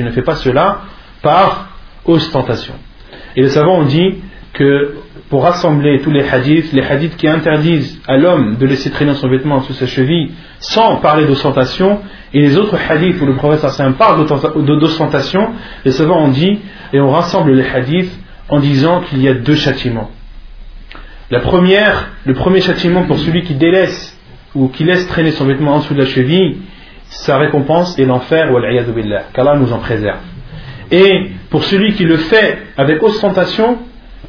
ne 0.03 0.11
fais 0.11 0.21
pas 0.21 0.35
cela 0.35 0.81
par 1.21 1.69
ostentation. 2.05 2.73
Et 3.35 3.41
les 3.41 3.49
savants 3.49 3.79
ont 3.79 3.85
dit 3.85 4.15
que 4.53 4.95
pour 5.29 5.43
rassembler 5.43 6.01
tous 6.01 6.11
les 6.11 6.27
hadiths, 6.27 6.73
les 6.73 6.81
hadiths 6.81 7.15
qui 7.15 7.27
interdisent 7.27 8.01
à 8.07 8.17
l'homme 8.17 8.57
de 8.57 8.65
laisser 8.65 8.89
traîner 8.89 9.13
son 9.13 9.29
vêtement 9.29 9.61
sous 9.61 9.73
sa 9.73 9.85
cheville 9.85 10.31
sans 10.59 10.95
parler 10.97 11.25
d'ostentation, 11.25 11.99
et 12.33 12.41
les 12.41 12.57
autres 12.57 12.77
hadiths 12.89 13.21
où 13.21 13.25
le 13.25 13.35
prophète 13.35 13.69
sallam 13.69 13.93
parle 13.93 14.25
d'ostentation, 14.25 15.49
les 15.85 15.91
savants 15.91 16.23
ont 16.23 16.29
dit, 16.29 16.59
et 16.93 16.99
on 16.99 17.11
rassemble 17.11 17.53
les 17.53 17.67
hadiths 17.67 18.17
en 18.49 18.59
disant 18.59 19.01
qu'il 19.01 19.21
y 19.21 19.27
a 19.27 19.33
deux 19.33 19.55
châtiments. 19.55 20.09
La 21.29 21.41
première, 21.41 22.09
le 22.25 22.33
premier 22.33 22.61
châtiment 22.61 23.03
pour 23.03 23.19
celui 23.19 23.43
qui 23.43 23.53
délaisse 23.53 24.18
ou 24.54 24.68
qui 24.68 24.84
laisse 24.84 25.06
traîner 25.08 25.32
son 25.32 25.46
vêtement 25.46 25.74
en 25.74 25.78
dessous 25.78 25.94
de 25.94 26.00
la 26.00 26.06
cheville, 26.06 26.58
sa 27.06 27.38
récompense 27.38 27.98
est 27.98 28.04
l'enfer, 28.04 28.52
ou 28.52 28.92
billah, 28.92 29.24
qu'Allah 29.32 29.56
nous 29.56 29.72
en 29.72 29.78
préserve. 29.78 30.20
Et 30.90 31.30
pour 31.50 31.64
celui 31.64 31.94
qui 31.94 32.04
le 32.04 32.16
fait 32.16 32.62
avec 32.76 33.02
ostentation, 33.02 33.78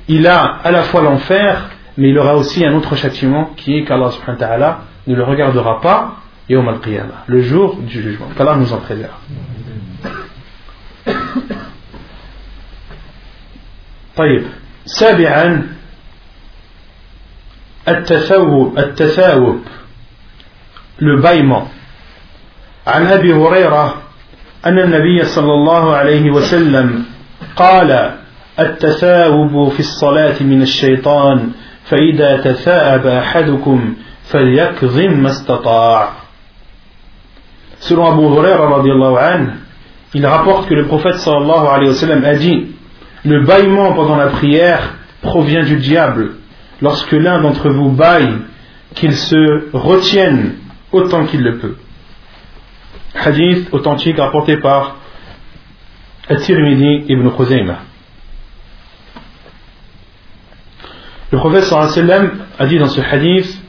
il 0.07 0.27
a 0.27 0.41
à 0.63 0.71
la 0.71 0.83
fois 0.83 1.01
l'enfer, 1.01 1.69
mais 1.97 2.09
il 2.09 2.17
aura 2.17 2.35
aussi 2.35 2.65
un 2.65 2.73
autre 2.73 2.95
châtiment 2.95 3.51
qui 3.55 3.77
est 3.77 3.83
qu'Allah 3.83 4.11
subhanahu 4.11 4.39
wa 4.39 4.47
ta'ala 4.47 4.79
ne 5.07 5.15
le 5.15 5.23
regardera 5.23 5.81
pas 5.81 6.15
et 6.47 6.55
au 6.55 6.63
qiyamah 6.79 7.23
le 7.27 7.41
jour 7.41 7.77
du 7.77 8.01
jugement. 8.01 8.27
Qu'Allah 8.37 8.55
nous 8.55 8.73
en 8.73 8.77
préserve. 8.77 9.13
طيب 14.15 14.43
سابعا 14.85 15.63
التثوب 17.87 18.77
التثاوب 18.79 19.61
le 21.00 21.20
bâillement 21.20 21.68
عن 22.86 23.06
أبي 23.06 23.32
هريرة 23.32 23.94
أن 24.66 24.78
النبي 24.78 25.24
صلى 25.24 25.52
الله 25.52 25.96
عليه 25.96 26.30
وسلم 26.30 27.04
قال 27.56 28.14
التثاوب 28.58 29.68
في 29.68 29.80
الصلاة 29.80 30.42
من 30.42 30.62
الشيطان 30.62 31.50
فإذا 31.84 32.36
تثاءب 32.36 33.06
أحدكم 33.06 33.94
فليكظم 34.24 35.10
ما 35.22 35.30
استطاع 35.30 36.08
Selon 37.80 38.12
Abu 38.12 38.28
Huraira 38.28 38.66
radiallahu 38.68 39.16
anhu, 39.16 39.52
il 40.12 40.26
rapporte 40.26 40.68
que 40.68 40.74
le 40.74 40.84
prophète 40.86 41.14
sallallahu 41.14 41.66
alayhi 41.66 41.88
wa 41.88 41.94
sallam 41.94 42.24
a 42.24 42.34
dit 42.34 42.66
Le 43.24 43.44
bâillement 43.46 43.94
pendant 43.94 44.16
la 44.16 44.26
prière 44.26 44.96
provient 45.22 45.64
du 45.64 45.76
diable. 45.76 46.32
Lorsque 46.82 47.12
l'un 47.12 47.40
d'entre 47.40 47.70
vous 47.70 47.90
baille, 47.90 48.34
qu'il 48.94 49.14
se 49.14 49.70
retienne 49.72 50.56
autant 50.92 51.26
qu'il 51.26 51.42
le 51.42 51.58
peut. 51.58 51.76
Hadith 53.14 53.68
authentique 53.72 54.18
rapporté 54.18 54.56
par 54.56 54.96
At-Tirmidhi 56.28 57.06
ibn 57.08 57.28
Khuzayma. 57.30 57.80
Le 61.32 61.38
prophète 61.38 61.64
sallam 61.64 62.30
a 62.58 62.66
dit 62.66 62.78
dans 62.78 62.88
ce 62.88 63.00
hadith 63.00 63.62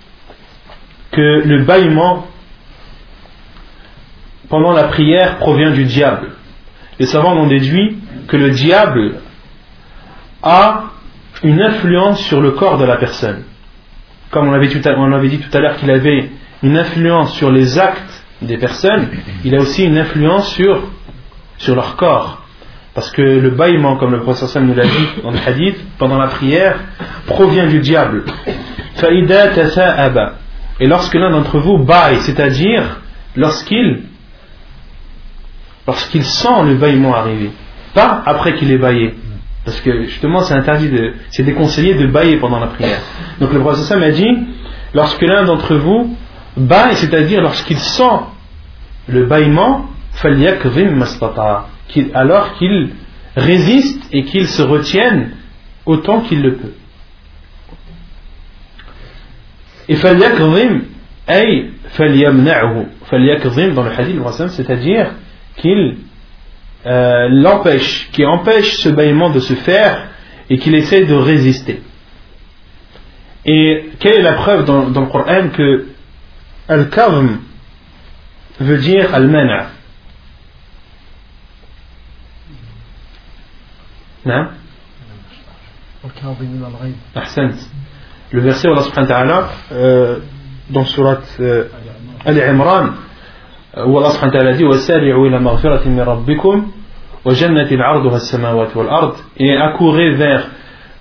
que 1.11 1.43
le 1.45 1.63
bâillement 1.63 2.27
pendant 4.49 4.73
la 4.73 4.85
prière 4.85 5.37
provient 5.37 5.71
du 5.71 5.85
diable. 5.85 6.31
Les 6.99 7.05
savants 7.05 7.35
ont 7.35 7.47
déduit 7.47 7.97
que 8.27 8.37
le 8.37 8.51
diable 8.51 9.15
a 10.43 10.91
une 11.43 11.61
influence 11.61 12.21
sur 12.21 12.41
le 12.41 12.51
corps 12.51 12.77
de 12.77 12.85
la 12.85 12.97
personne. 12.97 13.43
Comme 14.31 14.47
on 14.47 14.53
avait 14.53 14.67
dit 14.67 15.39
tout 15.39 15.57
à 15.57 15.59
l'heure 15.59 15.77
qu'il 15.77 15.91
avait 15.91 16.31
une 16.63 16.77
influence 16.77 17.33
sur 17.33 17.51
les 17.51 17.79
actes 17.79 18.23
des 18.41 18.57
personnes, 18.57 19.09
il 19.43 19.55
a 19.55 19.59
aussi 19.59 19.83
une 19.85 19.97
influence 19.97 20.53
sur, 20.53 20.83
sur 21.57 21.75
leur 21.75 21.95
corps. 21.95 22.41
Parce 22.93 23.09
que 23.11 23.21
le 23.21 23.51
bâillement, 23.51 23.95
comme 23.97 24.11
le 24.11 24.21
professeur 24.21 24.61
nous 24.61 24.73
l'a 24.73 24.83
dit 24.83 25.07
dans 25.23 25.31
le 25.31 25.39
hadith, 25.45 25.77
pendant 25.97 26.17
la 26.17 26.27
prière, 26.27 26.77
provient 27.25 27.67
du 27.67 27.79
diable. 27.79 28.25
Et 30.79 30.87
lorsque 30.87 31.13
l'un 31.13 31.31
d'entre 31.31 31.59
vous 31.59 31.77
baille, 31.77 32.19
c'est-à-dire 32.19 32.99
lorsqu'il 33.35 34.03
lorsqu'il 35.87 36.23
sent 36.23 36.63
le 36.65 36.75
bâillement 36.75 37.15
arriver, 37.15 37.51
pas 37.93 38.21
après 38.25 38.55
qu'il 38.55 38.71
ait 38.71 38.77
baillé. 38.77 39.15
Parce 39.65 39.79
que 39.81 40.03
justement, 40.03 40.41
c'est 40.41 40.53
interdit 40.53 40.89
de, 40.89 41.13
c'est 41.29 41.43
déconseillé 41.43 41.95
de 41.95 42.07
bailler 42.07 42.37
pendant 42.37 42.59
la 42.59 42.67
prière. 42.67 42.99
Donc 43.39 43.53
le 43.53 43.59
professeur 43.59 43.99
m'a 43.99 44.09
dit, 44.09 44.37
lorsque 44.93 45.21
l'un 45.21 45.45
d'entre 45.45 45.75
vous 45.75 46.15
baille, 46.56 46.96
c'est-à-dire 46.96 47.40
lorsqu'il 47.40 47.78
sent 47.78 48.20
le 49.08 49.26
bâillement, 49.26 49.86
alors 52.14 52.54
qu'il 52.54 52.90
résiste 53.36 54.02
et 54.12 54.24
qu'il 54.24 54.48
se 54.48 54.62
retienne 54.62 55.32
autant 55.84 56.20
qu'il 56.20 56.42
le 56.42 56.56
peut. 56.56 56.72
Et 59.88 59.94
فليكظم 59.94 60.82
أي 61.30 61.70
فليمنعه 61.90 62.86
فليكظم 63.10 63.74
dans 63.74 63.84
le 63.84 63.90
hadith 63.90 64.16
le 64.16 64.48
c'est-à-dire 64.48 65.12
qu'il 65.56 65.98
euh, 66.86 67.28
l'empêche, 67.30 68.08
qui 68.12 68.24
empêche 68.24 68.78
ce 68.78 68.88
bâillement 68.88 69.30
de 69.30 69.38
se 69.40 69.54
faire 69.54 70.08
et 70.50 70.58
qu'il 70.58 70.74
essaie 70.74 71.04
de 71.04 71.14
résister. 71.14 71.82
Et 73.44 73.90
quelle 74.00 74.14
est 74.14 74.22
la 74.22 74.34
preuve 74.34 74.64
dans, 74.64 74.88
dans 74.90 75.02
le 75.02 75.06
Coran 75.06 75.48
que 75.52 75.86
Al-Kazm 76.67 77.39
veut 78.59 78.77
dire 78.77 79.13
Al-Mana 79.13 79.67
Non. 84.25 84.47
Le 88.31 88.39
verset 88.39 88.67
Allah 88.67 88.83
subhanahu 88.83 89.09
wa 89.09 89.15
ta'ala 89.15 89.49
euh, 89.71 90.19
dans 90.69 90.85
surat 90.85 91.19
euh, 91.39 91.65
Al-Imran 92.25 92.93
où 93.77 93.97
Allah 93.97 94.11
subhanahu 94.11 94.35
wa 94.35 94.39
ta'ala 94.39 94.53
dit 94.53 94.63
وَسَارِعُوا 94.63 95.27
إِلَى 95.27 95.39
مَغْفِرَةٍ 95.39 95.87
مِّن 95.87 96.01
رَبِّكُمْ 96.01 96.71
وَجَنَّةٍ 97.25 97.69
عَرْضُهَا 97.71 98.15
السَّمَاوَاتُ 98.15 98.75
وَالْأَرْضِ 98.75 99.15
et 99.37 99.55
accourez 99.55 100.11
vers 100.15 100.47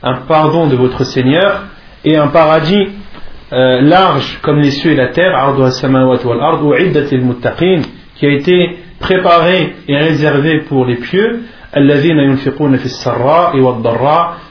un 0.03 0.15
pardon 0.29 0.67
de 0.67 0.77
votre 0.77 1.05
Seigneur 1.05 1.65
et 2.05 2.17
un 2.17 2.29
paradis 2.29 2.89
Euh, 3.53 3.81
large 3.81 4.39
comme 4.43 4.61
les 4.61 4.71
cieux 4.71 4.93
et 4.93 4.95
la 4.95 5.09
terre, 5.09 5.35
qui 8.15 8.27
a 8.27 8.31
été 8.31 8.79
préparé 9.01 9.75
et 9.89 9.97
réservé 9.97 10.61
pour 10.61 10.85
les 10.85 10.95
pieux, 10.97 11.41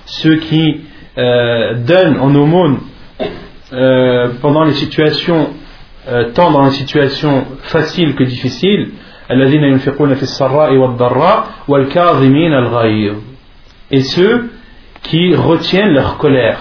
ceux 0.06 0.36
qui 0.36 0.82
euh, 1.18 1.76
donnent 1.76 2.20
en 2.20 2.36
aumône 2.36 2.80
euh, 3.72 4.32
pendant 4.42 4.66
les 4.66 4.74
situations, 4.74 5.52
euh, 6.10 6.32
tant 6.34 6.52
dans 6.52 6.66
les 6.66 6.72
situations 6.72 7.46
faciles 7.62 8.16
que 8.16 8.24
difficiles, 8.26 8.90
et 13.92 14.02
ceux 14.02 14.50
qui 15.04 15.36
retiennent 15.36 15.94
leur 15.94 16.18
colère 16.18 16.60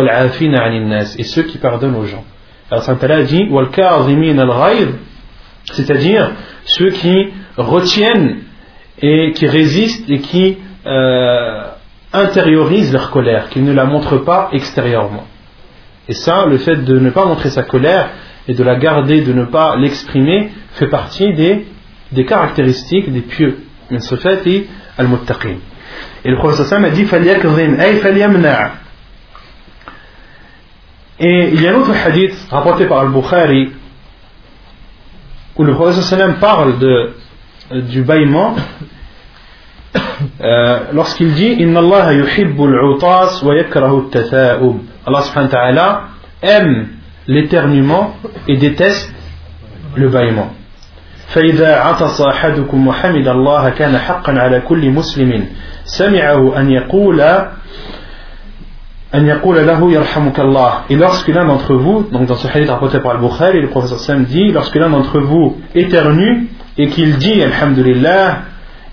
et 0.00 1.24
ceux 1.24 1.42
qui 1.42 1.58
pardonnent 1.58 1.96
aux 1.96 2.04
gens. 2.04 2.24
Alors 2.70 2.82
Saint 2.82 2.98
Allah 3.02 3.22
dit 3.22 3.48
c'est-à-dire 5.72 6.32
ceux 6.64 6.90
qui 6.90 7.28
retiennent 7.56 8.38
et 9.00 9.32
qui 9.32 9.46
résistent 9.46 10.08
et 10.10 10.20
qui 10.20 10.58
euh, 10.86 11.62
intériorisent 12.12 12.92
leur 12.92 13.10
colère, 13.10 13.48
qui 13.48 13.60
ne 13.60 13.72
la 13.72 13.84
montrent 13.84 14.18
pas 14.18 14.48
extérieurement. 14.52 15.24
Et 16.08 16.14
ça, 16.14 16.46
le 16.46 16.58
fait 16.58 16.84
de 16.84 16.98
ne 16.98 17.10
pas 17.10 17.24
montrer 17.24 17.50
sa 17.50 17.62
colère 17.62 18.10
et 18.46 18.54
de 18.54 18.62
la 18.62 18.76
garder, 18.76 19.22
de 19.22 19.32
ne 19.32 19.44
pas 19.44 19.76
l'exprimer, 19.76 20.50
fait 20.72 20.88
partie 20.88 21.32
des, 21.32 21.66
des 22.12 22.24
caractéristiques 22.24 23.10
des 23.12 23.20
pieux. 23.20 23.64
Et 23.90 23.94
le 26.30 26.36
prophète 26.36 26.72
a 26.72 26.90
dit 26.90 27.06
Et 31.18 31.50
il 31.52 31.62
y 31.62 31.68
a 31.68 31.72
un 31.72 31.76
autre 31.76 31.92
hadith 32.04 32.34
rapporté 32.50 32.86
par 32.86 33.00
Al-Bukhari 33.00 33.70
où 35.56 35.62
le 35.62 35.74
prophète 35.74 36.40
parle 36.40 36.78
de, 36.78 37.12
du 37.82 38.02
bâillement 38.02 38.56
euh, 40.40 40.80
lorsqu'il 40.92 41.32
dit 41.34 41.52
Inna 41.52 41.78
Allah 41.78 42.12
yuhibbul 42.14 42.96
utas 42.96 43.42
wa 43.44 43.54
yakrahu 43.54 44.10
tatha'ub. 44.10 44.78
Allah 45.06 45.22
subhanahu 45.22 45.52
wa 45.52 45.58
ta'ala 45.58 46.00
aime 46.42 46.88
l'éternuement 47.28 48.16
et 48.48 48.56
déteste 48.56 49.14
le 49.94 50.08
bâillement. 50.08 50.50
فإذا 51.26 51.80
عطس 51.80 52.20
أحدكم 52.20 52.88
وحمد 52.88 53.28
الله 53.28 53.70
كان 53.70 53.98
حقا 53.98 54.32
على 54.38 54.60
كل 54.60 54.90
مسلم 54.90 55.46
سمعه 55.84 56.60
أن 56.60 56.70
يقول 56.70 57.20
Et 59.16 60.96
lorsque 60.96 61.28
l'un 61.28 61.44
d'entre 61.44 61.74
vous, 61.74 62.02
donc 62.10 62.26
dans 62.26 62.34
ce 62.34 62.48
hadith 62.48 62.68
rapporté 62.68 62.98
par 62.98 63.12
Al-Bukhari, 63.12 63.60
le 63.60 63.68
professeur 63.68 64.00
Sam 64.00 64.24
dit, 64.24 64.50
lorsque 64.50 64.74
l'un 64.74 64.90
d'entre 64.90 65.20
vous 65.20 65.56
éternue 65.72 66.48
et 66.76 66.88
qu'il 66.88 67.16
dit 67.18 67.40
Alhamdulillah, 67.40 68.38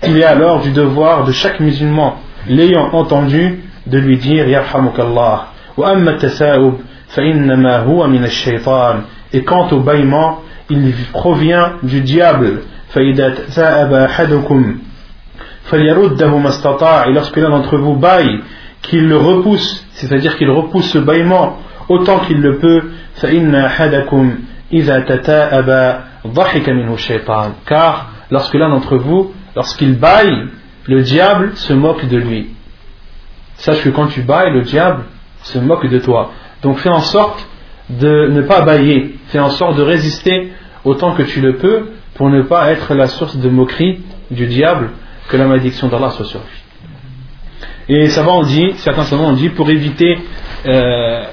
il 0.06 0.18
est 0.18 0.24
alors 0.24 0.60
du 0.60 0.70
devoir 0.70 1.24
de 1.24 1.32
chaque 1.32 1.58
musulman, 1.58 2.18
l'ayant 2.48 2.90
entendu, 2.92 3.64
de 3.88 3.98
lui 3.98 4.16
dire 4.18 4.46
Yarhamukallah. 4.46 5.48
Et 9.32 9.42
quant 9.42 9.68
au 9.72 9.80
bâillement, 9.80 10.42
il 10.70 10.94
provient 11.12 11.72
du 11.82 12.00
diable. 12.00 12.62
Et 12.94 13.12
lorsque 17.12 17.36
l'un 17.36 17.50
d'entre 17.50 17.76
vous 17.76 17.96
baille 17.96 18.40
qu'il 18.82 19.08
le 19.08 19.16
repousse, 19.16 19.86
c'est-à-dire 19.92 20.36
qu'il 20.36 20.50
repousse 20.50 20.94
le 20.94 21.02
bâillement 21.02 21.58
autant 21.88 22.20
qu'il 22.20 22.40
le 22.40 22.58
peut, 22.58 22.90
car 27.66 28.10
lorsque 28.30 28.54
l'un 28.54 28.70
d'entre 28.70 28.96
vous, 28.96 29.32
lorsqu'il 29.54 29.98
baille, 29.98 30.48
le 30.86 31.02
diable 31.02 31.52
se 31.54 31.72
moque 31.72 32.06
de 32.08 32.16
lui. 32.16 32.50
Sache 33.56 33.82
que 33.82 33.90
quand 33.90 34.06
tu 34.08 34.22
bailles, 34.22 34.52
le 34.52 34.62
diable 34.62 35.04
se 35.42 35.58
moque 35.58 35.88
de 35.88 35.98
toi. 35.98 36.32
Donc 36.62 36.78
fais 36.78 36.88
en 36.88 37.00
sorte 37.00 37.46
de 37.90 38.28
ne 38.30 38.42
pas 38.42 38.62
bailler, 38.62 39.16
fais 39.26 39.38
en 39.38 39.50
sorte 39.50 39.76
de 39.76 39.82
résister 39.82 40.52
autant 40.84 41.12
que 41.12 41.22
tu 41.22 41.40
le 41.40 41.56
peux 41.56 41.90
pour 42.14 42.30
ne 42.30 42.42
pas 42.42 42.70
être 42.72 42.94
la 42.94 43.08
source 43.08 43.36
de 43.36 43.48
moquerie 43.48 44.00
du 44.30 44.46
diable, 44.46 44.90
que 45.28 45.36
la 45.36 45.46
malédiction 45.46 45.88
d'Allah 45.88 46.10
soit 46.10 46.24
sur 46.24 46.40
lui. 46.40 46.61
Et 47.89 48.07
ça 48.09 48.23
va, 48.23 48.31
on 48.33 48.43
dit, 48.43 48.73
certains 48.77 49.03
savants 49.03 49.29
ont 49.29 49.33
dit, 49.33 49.49
pour 49.49 49.69
éviter 49.69 50.19
euh, 50.65 51.23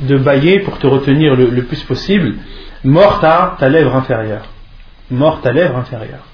de 0.00 0.16
bailler, 0.16 0.60
pour 0.60 0.78
te 0.78 0.86
retenir 0.86 1.34
le, 1.34 1.46
le 1.50 1.62
plus 1.64 1.82
possible, 1.82 2.36
morte 2.84 3.24
à 3.24 3.56
ta 3.58 3.68
lèvre 3.68 3.94
inférieure. 3.94 4.46
Morte 5.10 5.44
à 5.46 5.52
lèvre 5.52 5.76
inférieure. 5.76 6.24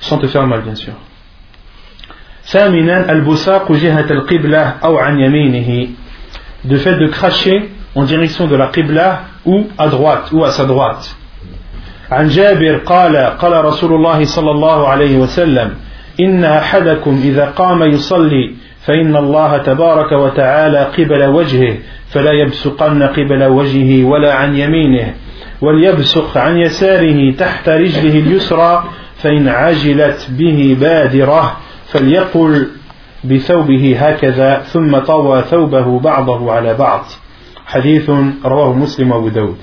Sans 0.00 0.18
te 0.18 0.26
faire 0.26 0.46
mal, 0.46 0.62
bien 0.62 0.74
sûr. 0.74 0.94
ثامنا 2.48 3.12
البصاق 3.12 3.72
جهة 3.72 4.10
القبلة 4.10 4.74
أو 4.84 4.98
عن 4.98 5.20
يمينه 5.20 5.88
de 6.64 6.76
fait 6.76 6.96
de 6.96 7.06
cracher 7.08 7.70
en 7.94 8.04
direction 8.04 8.46
de 8.46 8.56
la 8.56 8.68
qibla 8.68 9.20
ou 9.44 9.66
à 9.76 9.88
droite 9.88 10.30
ou 10.32 10.44
à 10.44 10.50
sa 10.50 10.64
droite 10.64 11.14
عن 12.10 12.28
جابر 12.28 12.76
قال 12.86 13.16
قال 13.16 13.64
رسول 13.64 13.92
الله 13.92 14.24
صلى 14.24 14.50
الله 14.50 14.88
عليه 14.88 15.18
وسلم 15.18 15.74
إن 16.19 16.43
أحدكم 16.43 17.21
إذا 17.23 17.45
قام 17.45 17.83
يصلي 17.83 18.55
فإن 18.85 19.15
الله 19.15 19.57
تبارك 19.57 20.11
وتعالى 20.11 20.79
قبل 20.97 21.23
وجهه 21.25 21.77
فلا 22.09 22.31
يبسقن 22.31 23.03
قبل 23.03 23.43
وجهه 23.43 24.03
ولا 24.05 24.33
عن 24.33 24.55
يمينه 24.55 25.13
وليبسق 25.61 26.37
عن 26.37 26.57
يساره 26.57 27.31
تحت 27.31 27.69
رجله 27.69 28.19
اليسرى 28.19 28.83
فإن 29.15 29.47
عجلت 29.47 30.27
به 30.29 30.77
بادرة 30.79 31.57
فليقل 31.85 32.67
بثوبه 33.23 33.95
هكذا 33.99 34.59
ثم 34.59 34.97
طوى 34.97 35.41
ثوبه 35.41 35.99
بعضه 35.99 36.51
على 36.51 36.73
بعض. 36.73 37.05
حديث 37.65 38.09
رواه 38.45 38.73
مسلم 38.73 39.11
وأبو 39.11 39.29
داود. 39.29 39.57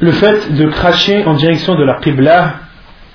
Le 0.00 0.12
fait 0.12 0.52
de 0.54 0.66
cracher 0.66 1.24
en 1.26 1.34
direction 1.34 1.74
de 1.74 1.84
la 1.84 2.00
Qibla 2.00 2.54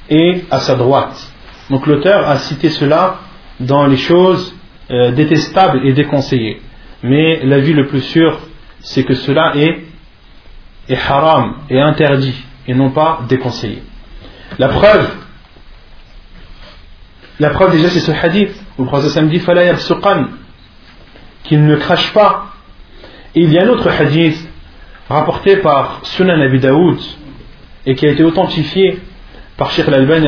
et 0.10 0.43
à 0.51 0.60
sa 0.60 0.76
droite. 0.76 1.32
Donc 1.70 1.88
l'auteur 1.88 2.28
a 2.30 2.38
cité 2.38 2.70
cela 2.70 3.20
dans 3.60 3.88
les 3.88 3.97
choses 3.97 4.56
euh, 4.91 5.12
détestables 5.12 5.86
et 5.86 5.93
déconseillées. 5.93 6.62
Mais 7.03 7.43
l'avis 7.43 7.74
le 7.74 7.88
plus 7.88 8.01
sûr, 8.01 8.39
c'est 8.82 9.03
que 9.03 9.16
cela 9.16 9.56
est, 9.56 9.84
est 10.89 10.97
haram 11.10 11.56
et 11.70 11.80
interdit 11.80 12.36
et 12.68 12.74
non 12.74 12.91
pas 12.91 13.22
déconseillé. 13.28 13.82
La 14.60 14.70
preuve, 14.70 15.10
la 17.39 17.49
preuve 17.49 17.72
déjà 17.72 17.89
c'est 17.89 17.99
ce 17.99 18.12
hadith 18.12 18.53
où 18.78 18.84
le 18.84 18.88
prophète 18.88 19.28
dit 19.28 19.41
qu'il 21.43 21.66
ne 21.66 21.76
crache 21.76 22.14
pas. 22.14 22.47
Et 23.34 23.41
il 23.41 23.51
y 23.51 23.60
a 23.60 23.64
un 23.64 23.70
autre 23.70 23.89
hadith 23.89 24.47
rapporté 25.10 25.58
par 25.58 25.99
Sunan 26.03 26.41
Abi 26.41 26.60
Daoud 26.60 26.99
et 27.86 27.95
qui 27.95 28.08
a 28.08 28.12
été 28.12 28.24
authentifié 28.24 28.99
par 29.58 29.72
Sheikh 29.72 29.88
Al-Albani 29.88 30.28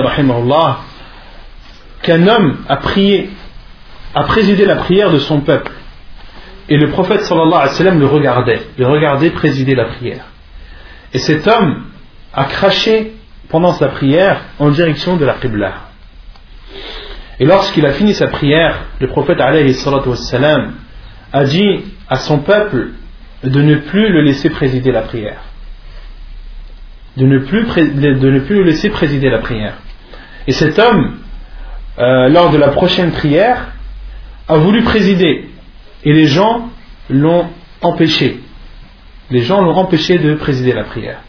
qu'un 2.02 2.28
homme 2.28 2.58
a 2.68 2.78
prié, 2.78 3.30
a 4.14 4.24
présidé 4.24 4.66
la 4.66 4.76
prière 4.78 5.12
de 5.12 5.20
son 5.20 5.42
peuple. 5.42 5.72
Et 6.70 6.78
le 6.78 6.90
prophète 6.90 7.22
sallallahu 7.22 7.54
alayhi 7.54 7.70
wa 7.70 7.76
sallam 7.76 8.00
le 8.00 8.06
regardait, 8.06 8.62
le 8.78 8.88
regardait 8.88 9.30
présider 9.30 9.76
la 9.76 9.86
prière. 9.86 10.26
Et 11.14 11.20
cet 11.20 11.48
homme 11.48 11.86
a 12.34 12.46
craché 12.46 13.14
pendant 13.50 13.74
sa 13.74 13.88
prière 13.88 14.42
en 14.60 14.70
direction 14.70 15.16
de 15.16 15.26
la 15.26 15.34
Qibla. 15.36 15.74
Et 17.40 17.46
lorsqu'il 17.46 17.86
a 17.86 17.92
fini 17.92 18.14
sa 18.14 18.28
prière, 18.28 18.86
le 19.00 19.08
prophète 19.08 19.40
alayhi 19.40 19.74
sallam 19.74 20.74
a 21.32 21.44
dit 21.44 21.84
à 22.10 22.18
son 22.18 22.40
peuple 22.40 22.90
de 23.44 23.62
ne 23.62 23.76
plus 23.76 24.10
le 24.10 24.22
laisser 24.22 24.50
présider 24.50 24.92
la 24.92 25.02
prière. 25.02 25.47
De 27.18 27.26
ne 27.26 27.40
plus, 27.40 27.66
de 27.66 28.30
ne 28.30 28.40
plus 28.40 28.56
le 28.56 28.64
laisser 28.64 28.90
présider 28.90 29.30
la 29.30 29.40
prière. 29.40 29.78
Et 30.48 30.54
cet 30.54 30.80
homme, 30.80 31.18
euh, 32.00 32.30
lors 32.30 32.52
de 32.52 32.58
la 32.58 32.70
prochaine 32.70 33.12
prière, 33.12 33.74
a 34.48 34.58
voulu 34.58 34.84
présider. 34.84 35.50
Et 36.04 36.14
les 36.14 36.28
gens 36.28 36.70
l'ont 37.10 37.48
empêché. 37.82 38.40
Les 39.30 39.42
gens 39.42 39.62
l'ont 39.62 39.76
empêché 39.76 40.20
de 40.20 40.36
présider 40.36 40.74
la 40.74 40.86
prière. 40.86 41.22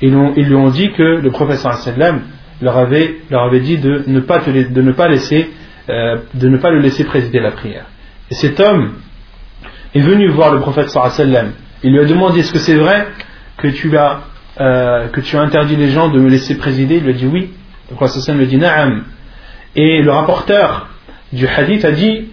Et 0.00 0.08
ils 0.08 0.46
lui 0.46 0.54
ont 0.54 0.70
dit 0.70 0.90
que 0.92 1.02
le 1.02 1.30
professeur 1.30 1.74
sallam 1.74 2.22
leur 2.60 2.76
avait, 2.76 3.18
leur 3.30 3.44
avait 3.44 3.60
dit 3.60 3.78
de 3.78 4.04
ne 4.06 4.20
pas, 4.20 4.38
de 4.38 4.80
ne 4.82 4.92
pas 4.92 5.08
laisser, 5.08 5.50
euh, 5.88 6.18
de 6.34 6.48
ne 6.48 6.56
pas 6.56 6.70
le 6.70 6.80
laisser 6.80 7.04
présider 7.04 7.40
la 7.40 7.52
prière. 7.52 7.86
Et 8.30 8.34
cet 8.34 8.60
homme 8.60 8.94
est 9.94 10.00
venu 10.00 10.28
voir 10.28 10.52
le 10.52 10.60
prophète 10.60 10.90
sallam. 10.90 11.52
Il 11.82 11.92
lui 11.92 12.00
a 12.00 12.04
demandé 12.04 12.40
est-ce 12.40 12.52
que 12.52 12.58
c'est 12.58 12.76
vrai 12.76 13.06
que 13.56 13.68
tu 13.68 13.96
as 13.96 14.20
euh, 14.59 15.07
que 15.07 15.21
tu 15.21 15.37
as 15.37 15.41
interdit 15.41 15.75
les 15.75 15.89
gens 15.89 16.09
de 16.09 16.19
me 16.19 16.29
laisser 16.29 16.55
présider 16.55 16.97
Il 16.97 17.03
lui 17.03 17.09
a 17.11 17.13
dit 17.13 17.25
oui. 17.25 17.49
Le 17.89 17.95
prophète 17.95 18.21
sallam 18.21 18.39
lui 18.39 18.47
a 18.47 18.49
dit 18.49 18.57
na'am. 18.57 19.03
Et 19.75 20.01
le 20.01 20.11
rapporteur 20.11 20.89
du 21.31 21.47
hadith 21.47 21.85
a 21.85 21.91
dit 21.91 22.27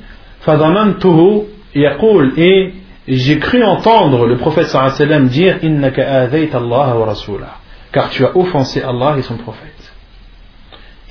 فضمنته 0.46 1.46
يقول 1.74 2.32
et 2.38 2.74
j'ai 3.08 3.38
cru 3.38 3.62
entendre 3.64 4.26
le 4.26 4.36
prophète 4.36 4.66
sallam 4.66 5.28
dire 5.28 5.58
innaka 5.62 6.22
adayta 6.22 6.58
Allah 6.58 6.96
wa 6.96 7.06
rasulah 7.06 7.56
car 7.92 8.10
tu 8.10 8.24
as 8.24 8.36
offensé 8.36 8.82
Allah 8.82 9.16
et 9.18 9.22
son 9.22 9.36
prophète. 9.36 9.92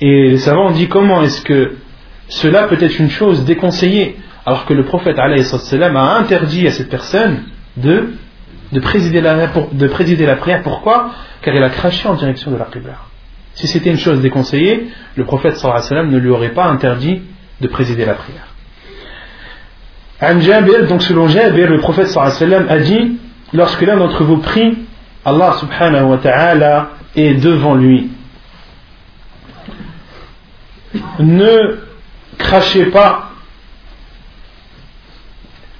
Et 0.00 0.30
les 0.30 0.38
savants 0.38 0.68
ont 0.68 0.72
dit 0.72 0.88
comment 0.88 1.22
est-ce 1.22 1.42
que 1.42 1.76
cela 2.28 2.64
peut 2.64 2.78
être 2.80 2.98
une 2.98 3.10
chose 3.10 3.44
déconseillée 3.44 4.16
alors 4.46 4.64
que 4.64 4.74
le 4.74 4.84
prophète 4.84 5.16
sallam 5.42 5.96
a 5.96 6.16
interdit 6.16 6.66
à 6.66 6.70
cette 6.70 6.88
personne 6.88 7.42
de, 7.76 8.14
de 8.71 8.79
présider 8.79 9.21
la, 9.21 9.47
de 9.71 9.87
présider 9.87 10.25
la 10.25 10.35
prière. 10.35 10.61
Pourquoi? 10.63 11.11
Car 11.41 11.53
il 11.53 11.63
a 11.63 11.69
craché 11.69 12.07
en 12.07 12.15
direction 12.15 12.51
de 12.51 12.57
la 12.57 12.65
Qibla. 12.65 12.97
Si 13.53 13.67
c'était 13.67 13.89
une 13.89 13.97
chose 13.97 14.21
déconseillée, 14.21 14.89
le 15.15 15.25
prophète 15.25 15.63
alayhi 15.63 16.09
ne 16.09 16.17
lui 16.17 16.29
aurait 16.29 16.49
pas 16.49 16.65
interdit 16.65 17.21
de 17.61 17.67
présider 17.67 18.05
la 18.05 18.15
prière. 18.15 18.47
An 20.21 20.39
Jabir, 20.39 20.87
donc 20.87 21.03
selon 21.03 21.27
Jabir, 21.27 21.69
le 21.69 21.79
prophète 21.79 22.15
alayhi 22.17 22.53
a 22.69 22.79
dit 22.79 23.17
Lorsque 23.53 23.81
l'un 23.81 23.95
d'entre 23.97 24.23
vous 24.23 24.37
prie, 24.37 24.79
Allah 25.23 25.53
subhanahu 25.59 26.03
wa 26.05 26.17
ta'ala 26.17 26.89
est 27.15 27.35
devant 27.35 27.75
lui. 27.75 28.09
Ne 31.19 31.79
crachez 32.37 32.87
pas, 32.87 33.31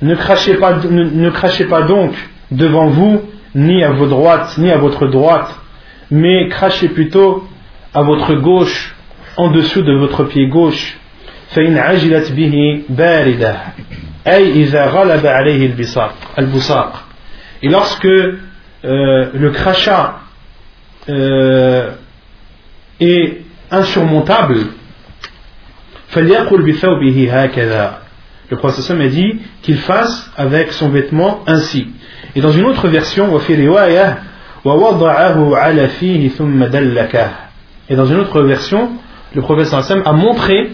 ne 0.01 0.15
crachez 0.15 0.55
pas, 0.55 0.77
ne 0.77 1.29
crachez 1.29 1.65
pas 1.65 1.81
donc 1.83 2.13
devant 2.51 2.86
vous 2.86 3.22
ni 3.55 3.82
à 3.82 3.90
votre 3.90 4.11
droite 4.11 4.59
ni 4.59 4.70
à 4.70 4.78
votre 4.78 5.07
droite 5.07 5.55
mais 6.11 6.48
crachez 6.48 6.88
plutôt 6.88 7.44
à 7.94 8.03
votre 8.03 8.34
gauche 8.34 8.94
en 9.36 9.51
dessous 9.51 9.82
de 9.82 9.92
votre 9.92 10.24
pied 10.24 10.46
gauche 10.48 10.96
فإن 11.51 11.78
عجلت 11.78 12.32
به 12.32 12.82
باردة 12.88 13.57
أي 14.26 14.53
إذا 14.53 14.86
غلب 14.86 15.26
عليه 15.26 15.66
البصاق 15.66 16.14
البصاق 16.38 17.05
et 17.62 17.68
lorsque 17.68 18.07
euh, 18.07 19.30
le 19.34 19.51
crachat 19.51 20.20
euh, 21.09 21.90
est 23.01 23.42
insurmontable 23.70 24.66
فليقل 26.09 26.62
بثوبه 26.62 27.28
هكذا 27.32 27.98
le 28.51 28.57
prophète 28.57 28.90
a 28.90 29.09
dit 29.09 29.40
qu'il 29.62 29.76
fasse 29.76 30.30
avec 30.36 30.72
son 30.72 30.88
vêtement 30.88 31.42
ainsi 31.46 31.88
Et 32.36 32.41
dans 32.41 32.51
une 32.51 32.65
autre 32.65 32.89
version, 32.89 33.33
et 37.89 37.95
dans 37.95 38.05
une 38.05 38.19
autre 38.19 38.41
version, 38.41 38.89
le 39.33 39.41
prophète 39.41 39.73
a 40.05 40.11
montré 40.11 40.71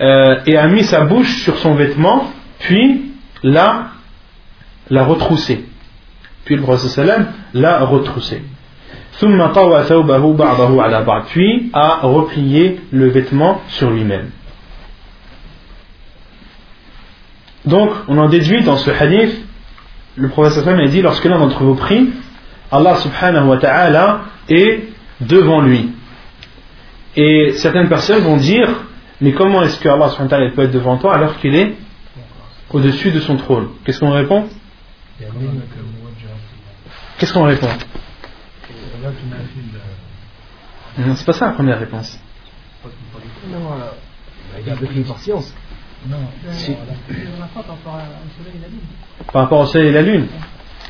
euh, 0.00 0.40
et 0.46 0.56
a 0.56 0.66
mis 0.66 0.82
sa 0.82 1.02
bouche 1.02 1.42
sur 1.44 1.58
son 1.58 1.74
vêtement, 1.74 2.30
puis 2.58 3.12
l'a, 3.42 3.90
l'a 4.90 5.04
retroussé. 5.04 5.64
Puis 6.44 6.56
le 6.56 6.62
prophète 6.62 7.00
l'a 7.54 7.84
retroussé. 7.84 8.42
Puis 11.28 11.70
a 11.72 11.98
replié 12.02 12.80
le 12.90 13.08
vêtement 13.10 13.60
sur 13.68 13.90
lui-même. 13.90 14.30
Donc, 17.64 17.90
on 18.08 18.18
en 18.18 18.28
déduit 18.28 18.62
dans 18.62 18.76
ce 18.76 18.90
hadith 18.90 19.43
le 20.16 20.28
prophète 20.28 20.66
a 20.66 20.86
dit 20.86 21.02
lorsque 21.02 21.24
l'un 21.24 21.38
d'entre 21.38 21.62
vous 21.62 21.74
prie, 21.74 22.10
Allah 22.70 22.96
subhanahu 22.96 23.48
wa 23.48 23.58
ta'ala 23.58 24.20
est 24.48 24.88
devant 25.20 25.60
lui. 25.60 25.90
Et 27.16 27.52
certaines 27.52 27.88
personnes 27.88 28.22
vont 28.22 28.36
dire 28.36 28.68
mais 29.20 29.32
comment 29.32 29.62
est-ce 29.62 29.78
que 29.78 29.88
Allah 29.88 30.10
peut 30.54 30.62
être 30.62 30.72
devant 30.72 30.98
toi 30.98 31.14
alors 31.14 31.38
qu'il 31.38 31.54
est 31.54 31.74
au-dessus 32.70 33.10
de 33.10 33.20
son 33.20 33.36
trône? 33.36 33.68
Qu'est-ce 33.84 34.00
qu'on 34.00 34.10
répond? 34.10 34.48
Qu'est-ce 37.18 37.32
qu'on 37.32 37.44
répond? 37.44 37.68
Non, 40.98 41.14
c'est 41.14 41.24
pas 41.26 41.32
ça 41.32 41.46
la 41.46 41.52
première 41.52 41.78
réponse. 41.78 42.20
Non, 43.48 43.60
il 44.94 45.04
par 45.04 45.18
science. 45.18 45.54
Non, 46.06 46.16
par 49.32 49.42
rapport 49.42 49.60
au 49.60 49.66
soleil 49.66 49.88
et 49.88 49.92
la 49.92 50.02
lune. 50.02 50.26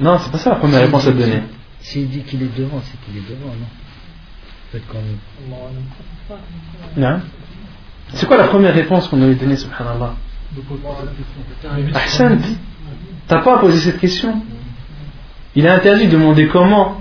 Non, 0.01 0.19
c'est 0.19 0.33
pas 0.33 0.39
ça 0.39 0.51
la 0.51 0.57
première 0.57 0.81
réponse 0.81 1.07
à 1.07 1.13
donner. 1.13 1.43
S'il 1.81 2.09
dit 2.09 2.23
qu'il 2.23 2.43
est 2.43 2.57
devant, 2.57 2.81
c'est 2.83 2.99
qu'il 3.05 3.19
est 3.19 3.29
devant, 3.29 3.53
non? 3.55 3.69
Non. 6.97 7.21
C'est 8.15 8.27
quoi 8.27 8.37
la 8.37 8.49
première 8.49 8.75
réponse 8.75 9.07
qu'on 9.09 9.23
avait 9.23 9.37
donnée, 9.37 9.57
subhanallah? 9.57 10.15
Ahsan, 11.95 12.39
t'as 13.29 13.41
pas 13.41 13.59
posé 13.59 13.79
cette 13.79 14.01
question? 14.01 14.43
Il 15.55 15.69
a 15.69 15.75
interdit 15.75 16.07
de 16.09 16.13
demander 16.13 16.49
comment. 16.49 17.01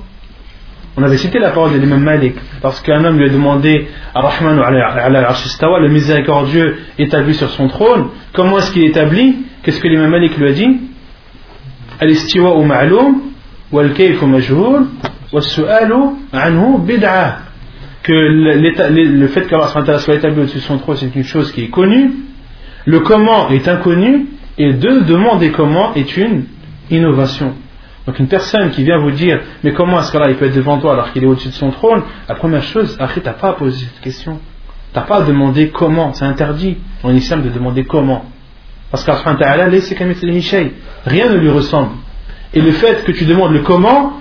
On 0.95 1.01
avait 1.01 1.17
cité 1.17 1.39
la 1.39 1.49
parole 1.49 1.73
de 1.73 1.79
l'imam 1.79 2.03
Malik, 2.03 2.35
parce 2.61 2.79
qu'un 2.81 3.03
homme 3.03 3.17
lui 3.17 3.25
a 3.25 3.29
demandé 3.29 3.87
Ar-Rahman 4.13 4.57
le 4.57 5.89
miséricordieux 5.89 6.77
établi 6.99 7.33
sur 7.33 7.49
son 7.49 7.67
trône, 7.67 8.09
comment 8.31 8.59
est-ce 8.59 8.71
qu'il 8.71 8.83
est 8.83 8.89
établi? 8.89 9.37
Qu'est-ce 9.63 9.79
que 9.79 9.87
l'imam 9.87 10.11
Malik 10.11 10.37
lui 10.37 10.47
a 10.47 10.51
dit? 10.51 10.79
Al-istiwa 11.99 12.55
ma'loum, 12.63 13.21
wal-kayf 13.71 14.21
majhul, 14.21 14.85
wal-su'alu 15.31 15.95
anhu 16.31 16.79
bid'ah 16.85 17.39
que 18.03 18.11
le 18.11 19.27
fait 19.27 19.47
qu'Allah 19.47 19.97
soit 19.99 20.15
établi 20.15 20.41
au-dessus 20.41 20.57
de 20.57 20.63
son 20.63 20.77
trône, 20.77 20.97
c'est 20.97 21.15
une 21.15 21.23
chose 21.23 21.51
qui 21.53 21.63
est 21.63 21.69
connue, 21.69 22.11
le 22.85 22.99
comment 22.99 23.49
est 23.49 23.67
inconnu, 23.67 24.27
et 24.57 24.73
deux, 24.73 25.01
demander 25.01 25.51
comment 25.51 25.95
est 25.95 26.17
une 26.17 26.43
innovation. 26.91 27.53
Donc 28.05 28.19
une 28.19 28.27
personne 28.27 28.71
qui 28.71 28.83
vient 28.83 28.97
vous 28.97 29.11
dire, 29.11 29.39
mais 29.63 29.71
comment 29.71 29.99
est-ce 29.99 30.11
qu'Allah 30.11 30.33
peut 30.33 30.45
être 30.45 30.55
devant 30.55 30.77
toi 30.77 30.93
alors 30.93 31.11
qu'il 31.13 31.23
est 31.23 31.27
au-dessus 31.27 31.49
de 31.49 31.53
son 31.53 31.71
trône 31.71 32.01
La 32.27 32.35
première 32.35 32.63
chose, 32.63 32.97
tu 33.13 33.19
n'as 33.21 33.33
pas 33.33 33.49
à 33.49 33.53
poser 33.53 33.85
cette 33.85 34.01
question. 34.01 34.39
Tu 34.91 34.99
n'as 34.99 35.05
pas 35.05 35.17
à 35.17 35.21
demander 35.21 35.69
comment, 35.69 36.13
c'est 36.13 36.25
interdit 36.25 36.77
en 37.01 37.13
islam 37.13 37.43
de 37.43 37.49
demander 37.49 37.85
comment. 37.85 38.25
Parce 38.91 39.03
qu'Allah, 39.05 39.69
rien 41.05 41.29
ne 41.29 41.37
lui 41.37 41.49
ressemble. 41.49 41.91
Et 42.53 42.61
le 42.61 42.71
fait 42.71 43.03
que 43.05 43.11
tu 43.13 43.25
demandes 43.25 43.53
le 43.53 43.61
comment, 43.61 44.19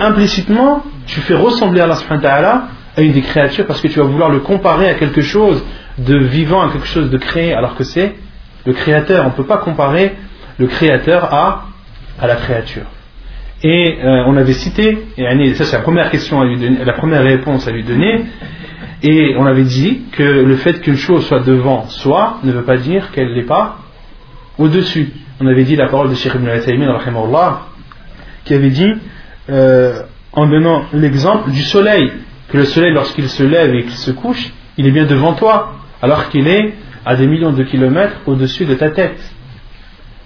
implicitement, 0.00 0.82
tu 1.06 1.20
fais 1.20 1.34
ressembler 1.34 1.80
Allah 1.80 2.68
à 2.96 3.00
une 3.00 3.12
des 3.12 3.22
créatures 3.22 3.66
parce 3.66 3.80
que 3.80 3.88
tu 3.88 4.00
vas 4.00 4.04
vouloir 4.04 4.30
le 4.30 4.40
comparer 4.40 4.88
à 4.88 4.94
quelque 4.94 5.22
chose 5.22 5.64
de 5.96 6.18
vivant, 6.18 6.62
à 6.62 6.72
quelque 6.72 6.88
chose 6.88 7.08
de 7.08 7.18
créé, 7.18 7.54
alors 7.54 7.76
que 7.76 7.84
c'est 7.84 8.16
le 8.66 8.72
créateur. 8.72 9.24
On 9.24 9.28
ne 9.28 9.34
peut 9.34 9.44
pas 9.44 9.58
comparer 9.58 10.16
le 10.58 10.66
créateur 10.66 11.32
à 11.32 11.66
la 12.20 12.36
créature. 12.36 12.84
Et 13.64 13.98
euh, 14.02 14.24
on 14.26 14.36
avait 14.36 14.54
cité, 14.54 14.98
et 15.16 15.54
ça 15.54 15.64
c'est 15.64 15.76
la 15.76 15.82
première 15.82 16.10
question 16.10 16.40
à 16.40 16.44
lui 16.44 16.58
donner, 16.58 16.84
la 16.84 16.94
première 16.94 17.22
réponse 17.22 17.68
à 17.68 17.70
lui 17.70 17.84
donner, 17.84 18.24
et 19.02 19.34
on 19.38 19.46
avait 19.46 19.64
dit 19.64 20.02
que 20.12 20.22
le 20.22 20.56
fait 20.56 20.80
qu'une 20.80 20.96
chose 20.96 21.26
soit 21.26 21.40
devant 21.40 21.88
soi 21.88 22.38
ne 22.42 22.52
veut 22.52 22.64
pas 22.64 22.76
dire 22.76 23.10
qu'elle 23.12 23.34
n'est 23.34 23.44
pas 23.44 23.78
au-dessus. 24.58 25.10
On 25.40 25.46
avait 25.46 25.64
dit 25.64 25.76
la 25.76 25.88
parole 25.88 26.10
de 26.10 26.14
Sheikh 26.14 26.34
Ibn 26.34 26.48
al 26.48 26.60
qui 28.44 28.54
avait 28.54 28.70
dit, 28.70 28.92
euh, 29.50 30.02
en 30.32 30.46
donnant 30.46 30.84
l'exemple 30.92 31.50
du 31.50 31.62
soleil, 31.62 32.10
que 32.48 32.58
le 32.58 32.64
soleil, 32.64 32.92
lorsqu'il 32.92 33.28
se 33.28 33.42
lève 33.42 33.74
et 33.74 33.82
qu'il 33.82 33.92
se 33.92 34.10
couche, 34.10 34.52
il 34.76 34.86
est 34.86 34.90
bien 34.90 35.06
devant 35.06 35.34
toi, 35.34 35.74
alors 36.00 36.28
qu'il 36.28 36.48
est 36.48 36.74
à 37.04 37.16
des 37.16 37.26
millions 37.26 37.52
de 37.52 37.62
kilomètres 37.62 38.20
au-dessus 38.26 38.64
de 38.64 38.74
ta 38.74 38.90
tête. 38.90 39.18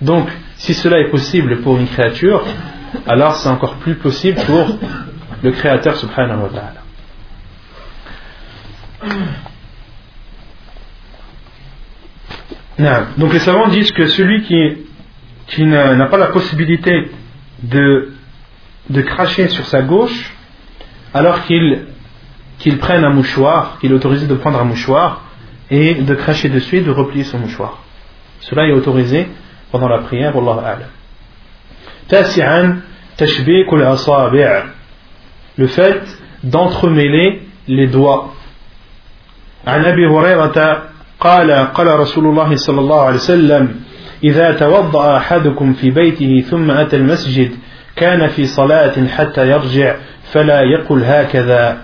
Donc, 0.00 0.28
si 0.56 0.74
cela 0.74 0.98
est 1.00 1.10
possible 1.10 1.60
pour 1.60 1.78
une 1.78 1.86
créature, 1.86 2.44
alors 3.06 3.36
c'est 3.36 3.48
encore 3.48 3.74
plus 3.76 3.96
possible 3.96 4.40
pour 4.46 4.78
le 5.42 5.50
Créateur 5.52 5.96
subhanahu 5.96 6.42
wa 6.42 6.48
ta'ala. 6.48 6.82
Donc 13.16 13.32
les 13.32 13.38
savants 13.38 13.68
disent 13.68 13.92
que 13.92 14.06
celui 14.06 14.42
qui, 14.42 14.86
qui 15.46 15.64
n'a 15.64 16.06
pas 16.06 16.18
la 16.18 16.26
possibilité 16.26 17.10
de, 17.62 18.12
de 18.90 19.00
cracher 19.02 19.48
sur 19.48 19.64
sa 19.66 19.82
gauche, 19.82 20.34
alors 21.14 21.42
qu'il 21.44 21.86
qu'il 22.58 22.78
prenne 22.78 23.04
un 23.04 23.10
mouchoir, 23.10 23.78
qu'il 23.80 23.92
est 23.92 23.94
autorisé 23.94 24.26
de 24.26 24.34
prendre 24.34 24.58
un 24.58 24.64
mouchoir 24.64 25.22
et 25.70 25.94
de 25.94 26.14
cracher 26.14 26.48
dessus 26.48 26.78
et 26.78 26.80
de 26.80 26.90
replier 26.90 27.24
son 27.24 27.38
mouchoir. 27.38 27.82
Cela 28.40 28.66
est 28.66 28.72
autorisé 28.72 29.28
pendant 29.70 29.88
la 29.88 29.98
prière, 29.98 30.34
Wallah 30.34 30.66
a'lam. 30.66 30.88
Le 35.58 35.66
fait 35.66 36.02
d'entremêler 36.44 37.42
les 37.68 37.86
doigts. 37.86 38.32
عن 39.66 39.84
أبي 39.84 40.06
هريرة 40.06 40.82
قال 41.20 41.50
قال 41.74 42.00
رسول 42.00 42.26
الله 42.26 42.56
صلى 42.56 42.80
الله 42.80 43.00
عليه 43.02 43.16
وسلم 43.16 43.80
إذا 44.24 44.52
توضأ 44.52 45.16
أحدكم 45.16 45.72
في 45.72 45.90
بيته 45.90 46.44
ثم 46.50 46.70
أتى 46.70 46.96
المسجد 46.96 47.50
كان 47.96 48.26
في 48.28 48.44
صلاة 48.44 49.06
حتى 49.06 49.50
يرجع 49.50 49.96
فلا 50.32 50.60
يقل 50.62 51.04
هكذا 51.04 51.78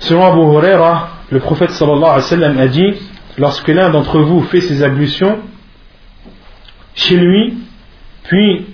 Selon 0.00 0.24
Abu 0.24 0.40
Huraira, 0.50 1.08
le 1.30 1.38
prophète 1.38 1.70
sallallahu 1.70 2.04
alayhi 2.04 2.16
wa 2.16 2.20
sallam 2.22 2.58
a 2.58 2.66
dit 2.66 2.94
Lorsque 3.38 3.68
l'un 3.68 3.90
d'entre 3.90 4.20
vous 4.20 4.42
fait 4.42 4.60
ses 4.60 4.82
ablutions 4.82 5.38
chez 6.94 7.16
lui, 7.16 7.54
puis 8.24 8.66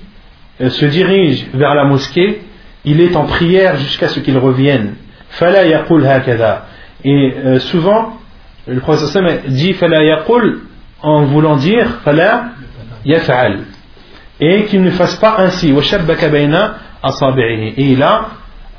euh, 0.60 0.70
se 0.70 0.86
dirige 0.86 1.46
vers 1.54 1.74
la 1.74 1.84
mosquée, 1.84 2.42
il 2.84 3.00
est 3.00 3.16
en 3.16 3.24
prière 3.24 3.76
jusqu'à 3.76 4.08
ce 4.08 4.20
qu'il 4.20 4.38
revienne. 4.38 4.94
Fala 5.30 5.64
yaqul 5.64 6.06
hakada. 6.06 6.66
Et 7.04 7.34
euh, 7.36 7.58
souvent, 7.60 8.18
le 8.66 8.80
prophète 8.80 9.46
dit 9.48 9.74
Fala 9.74 10.02
yaqul 10.02 10.62
en 11.02 11.24
voulant 11.24 11.56
dire 11.56 11.86
Fala 12.04 12.50
yaf'al 13.04 13.60
et 14.40 14.64
qu'il 14.64 14.82
ne 14.82 14.90
fasse 14.90 15.16
pas 15.16 15.36
ainsi. 15.38 15.72
Et 15.72 17.92
il 17.92 18.02
a 18.02 18.28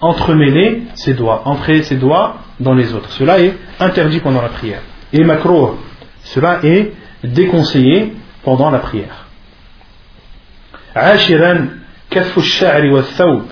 entremêler 0.01 0.83
ses 0.95 1.13
doigts, 1.13 1.41
entrer 1.45 1.83
ses 1.83 1.95
doigts 1.95 2.35
dans 2.59 2.73
les 2.73 2.93
autres. 2.93 3.09
Cela 3.11 3.39
est 3.39 3.53
interdit 3.79 4.19
pendant 4.19 4.41
la 4.41 4.49
prière 4.49 4.81
Et 5.12 5.24
makro, 5.24 5.78
cela 6.24 6.58
est 6.64 6.92
déconseillé 7.22 8.14
pendant 8.42 8.70
la 8.70 8.78
prière. 8.78 9.24
عاشرا 10.96 11.68
كف 12.10 12.38
الشعر 12.38 12.86
والثوب 12.86 13.42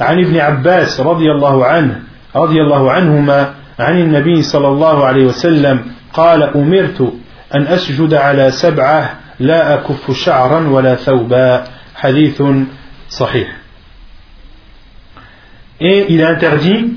عن 0.00 0.18
ابن 0.18 0.36
عباس 0.36 1.00
رضي 1.00 1.30
الله 1.30 1.66
عنه 1.66 2.02
رضي 2.36 2.60
الله 2.62 2.92
عنهما 2.92 3.54
عن 3.78 4.00
النبي 4.00 4.42
صلى 4.42 4.68
الله 4.68 5.04
عليه 5.04 5.24
وسلم 5.24 5.82
قال 6.12 6.42
أمرت 6.42 7.12
أن 7.54 7.66
أسجد 7.66 8.14
على 8.14 8.50
سبعة 8.50 9.14
لا 9.40 9.74
أكف 9.74 10.10
شعرا 10.10 10.68
ولا 10.68 10.94
ثوبا 10.94 11.64
حديث 11.94 12.42
صحيح 13.08 13.56
Et 15.80 16.06
il 16.10 16.20
est 16.20 16.26
interdit 16.26 16.92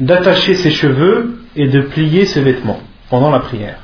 d'attacher 0.00 0.54
ses 0.54 0.70
cheveux 0.70 1.40
et 1.56 1.68
de 1.68 1.80
plier 1.82 2.24
ses 2.24 2.40
vêtements 2.40 2.80
pendant 3.10 3.30
la 3.30 3.40
prière. 3.40 3.78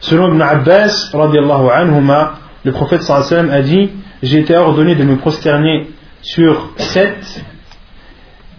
Selon 0.00 0.28
Ibn 0.28 0.40
Abbas, 0.40 1.10
anhuma, 1.12 2.34
le 2.64 2.72
prophète 2.72 3.02
sallam 3.02 3.50
a 3.50 3.62
dit 3.62 3.90
J'ai 4.22 4.40
été 4.40 4.56
ordonné 4.56 4.94
de 4.94 5.04
me 5.04 5.16
prosterner 5.16 5.90
sur 6.22 6.70
sept 6.76 7.44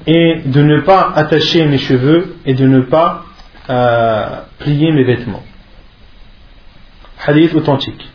et 0.08 0.42
de 0.46 0.62
ne 0.62 0.82
pas 0.82 1.12
attacher 1.16 1.66
mes 1.66 1.78
cheveux 1.78 2.38
et 2.46 2.54
de 2.54 2.66
ne 2.66 2.82
pas 2.82 3.26
euh, 3.70 4.42
plier 4.60 4.92
mes 4.92 5.04
vêtements. 5.04 5.44
Hadith 7.26 7.54
authentique. 7.54 8.08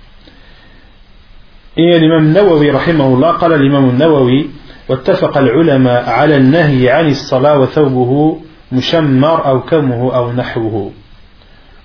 Et 1.76 1.98
l'imam 1.98 2.32
Nawawi, 2.32 2.70
rahimahullah, 2.70 3.32
قال 3.40 3.52
الإمام 3.52 3.90
النووي 3.90 4.50
واتفق 4.88 5.36
العلماء 5.38 6.08
على 6.10 6.36
النهي 6.36 6.90
عن 6.90 7.08
الصلاة 7.08 7.58
وثوبه 7.58 8.40
مشمر 8.72 9.46
أو 9.46 9.60
كمه 9.60 10.16
أو 10.16 10.32
نحوه 10.32 10.92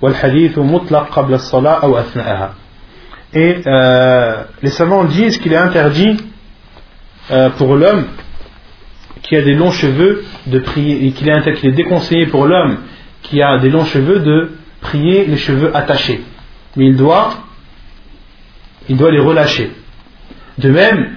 والحديث 0.04 0.58
مطلق 0.58 1.10
قبل 1.12 1.34
الصلاة 1.34 1.84
أو 1.84 2.00
أثناءها 2.00 2.54
Et 3.32 3.62
euh, 3.68 4.44
les 4.64 4.72
savants 4.72 5.04
disent 5.04 5.38
qu'il 5.38 5.54
est 5.54 5.58
interdit 5.58 6.18
euh, 7.30 7.50
pour 7.52 7.76
l'homme 7.76 8.06
qui 9.22 9.36
a 9.36 9.44
des 9.44 9.54
longs 9.54 9.72
cheveux 9.72 10.24
de 10.48 10.58
prier, 10.60 11.06
et 11.06 11.12
qu'il 11.12 11.30
est, 11.30 11.54
qu 11.54 11.68
est 11.68 11.72
déconseillé 11.72 12.26
pour 12.26 12.48
l'homme 12.48 12.78
qui 13.22 13.42
a 13.44 13.60
des 13.60 13.70
longs 13.70 13.86
cheveux 13.86 14.20
de 14.20 14.52
prier 14.82 15.26
les 15.26 15.38
cheveux 15.38 15.76
attachés. 15.76 16.22
Mais 16.76 16.88
il 16.88 16.96
doit, 16.96 17.34
il 18.88 18.98
doit 18.98 19.12
les 19.12 19.20
relâcher. 19.20 19.72
De 20.58 20.70
même, 20.70 21.12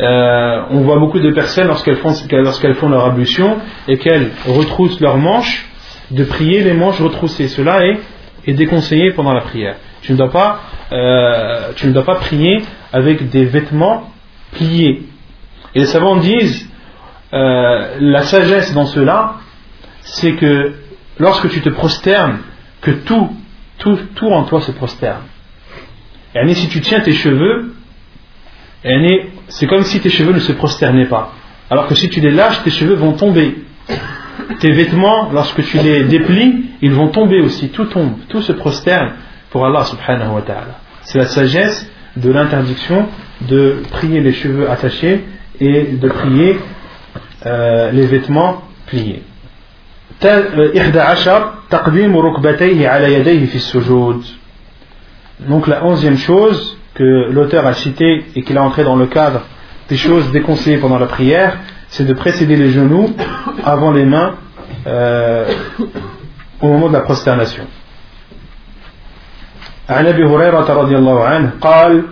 euh, 0.00 0.62
on 0.70 0.80
voit 0.80 0.98
beaucoup 0.98 1.18
de 1.18 1.30
personnes 1.30 1.66
lorsqu'elles 1.66 1.98
font, 1.98 2.14
lorsqu'elles 2.32 2.76
font 2.76 2.88
leur 2.88 3.04
ablution 3.04 3.58
et 3.88 3.98
qu'elles 3.98 4.30
retroussent 4.46 5.00
leurs 5.00 5.18
manches, 5.18 5.66
de 6.10 6.24
prier 6.24 6.62
les 6.62 6.72
manches 6.72 7.00
retroussées. 7.00 7.48
Cela 7.48 7.84
est, 7.84 7.98
est 8.47 8.53
déconseillé 8.53 9.11
pendant 9.11 9.33
la 9.33 9.41
prière. 9.41 9.77
Tu 10.01 10.11
ne 10.11 10.17
dois 10.17 10.31
pas, 10.31 10.61
euh, 10.91 11.71
tu 11.75 11.87
ne 11.87 11.93
dois 11.93 12.03
pas 12.03 12.15
prier 12.15 12.61
avec 12.93 13.29
des 13.29 13.45
vêtements 13.45 14.11
pliés. 14.53 15.03
Et 15.73 15.79
les 15.79 15.85
savants 15.85 16.17
disent, 16.17 16.69
euh, 17.33 17.95
la 17.99 18.23
sagesse 18.23 18.73
dans 18.73 18.85
cela, 18.85 19.35
c'est 20.01 20.33
que 20.33 20.73
lorsque 21.17 21.49
tu 21.49 21.61
te 21.61 21.69
prosternes, 21.69 22.39
que 22.81 22.91
tout, 22.91 23.35
tout, 23.79 23.97
tout 24.15 24.27
en 24.27 24.43
toi 24.43 24.61
se 24.61 24.71
prosterne. 24.71 25.23
Et 26.35 26.53
si 26.53 26.67
tu 26.67 26.81
tiens 26.81 26.99
tes 26.99 27.13
cheveux, 27.13 27.73
c'est 29.47 29.67
comme 29.67 29.83
si 29.83 29.99
tes 29.99 30.09
cheveux 30.09 30.33
ne 30.33 30.39
se 30.39 30.51
prosternaient 30.51 31.07
pas. 31.07 31.33
Alors 31.69 31.87
que 31.87 31.95
si 31.95 32.09
tu 32.09 32.19
les 32.19 32.31
lâches, 32.31 32.61
tes 32.63 32.69
cheveux 32.69 32.95
vont 32.95 33.13
tomber. 33.13 33.55
Tes 34.59 34.71
vêtements, 34.71 35.31
lorsque 35.31 35.63
tu 35.63 35.77
les 35.77 36.03
déplies, 36.03 36.65
ils 36.81 36.91
vont 36.91 37.09
tomber 37.09 37.41
aussi. 37.41 37.69
Tout 37.69 37.85
tombe, 37.85 38.13
tout 38.29 38.41
se 38.41 38.51
prosterne 38.51 39.11
pour 39.49 39.65
Allah 39.65 39.83
subhanahu 39.85 40.33
wa 40.35 40.41
ta'ala. 40.41 40.79
C'est 41.01 41.17
la 41.17 41.25
sagesse 41.25 41.89
de 42.17 42.31
l'interdiction 42.31 43.07
de 43.41 43.81
prier 43.91 44.21
les 44.21 44.33
cheveux 44.33 44.69
attachés 44.69 45.23
et 45.59 45.83
de 45.83 46.07
prier 46.07 46.59
euh, 47.45 47.91
les 47.91 48.05
vêtements 48.05 48.63
pliés. 48.87 49.23
Donc 55.47 55.67
la 55.67 55.85
onzième 55.85 56.17
chose 56.17 56.77
que 56.93 57.29
l'auteur 57.31 57.65
a 57.67 57.73
cité 57.73 58.25
et 58.35 58.41
qu'il 58.41 58.57
a 58.57 58.63
entré 58.63 58.83
dans 58.83 58.95
le 58.95 59.07
cadre 59.07 59.41
des 59.89 59.97
choses 59.97 60.31
déconseillées 60.31 60.77
pendant 60.77 60.97
la 60.97 61.05
prière, 61.07 61.57
c'est 61.88 62.06
de 62.06 62.14
précéder 62.14 62.56
les 62.56 62.70
genoux 62.70 63.10
avant 63.64 63.92
les 63.92 64.04
mains 64.04 64.34
euh, 64.86 65.46
au 66.60 66.66
moment 66.68 66.88
de 66.88 66.94
la 66.94 67.00
prosternation. 67.00 67.64
عن 69.90 70.06
ابي 70.06 70.24
هريره 70.24 70.74
رضي 70.74 70.96
الله 70.96 71.24
عنه 71.24 71.50
قال 71.60 72.02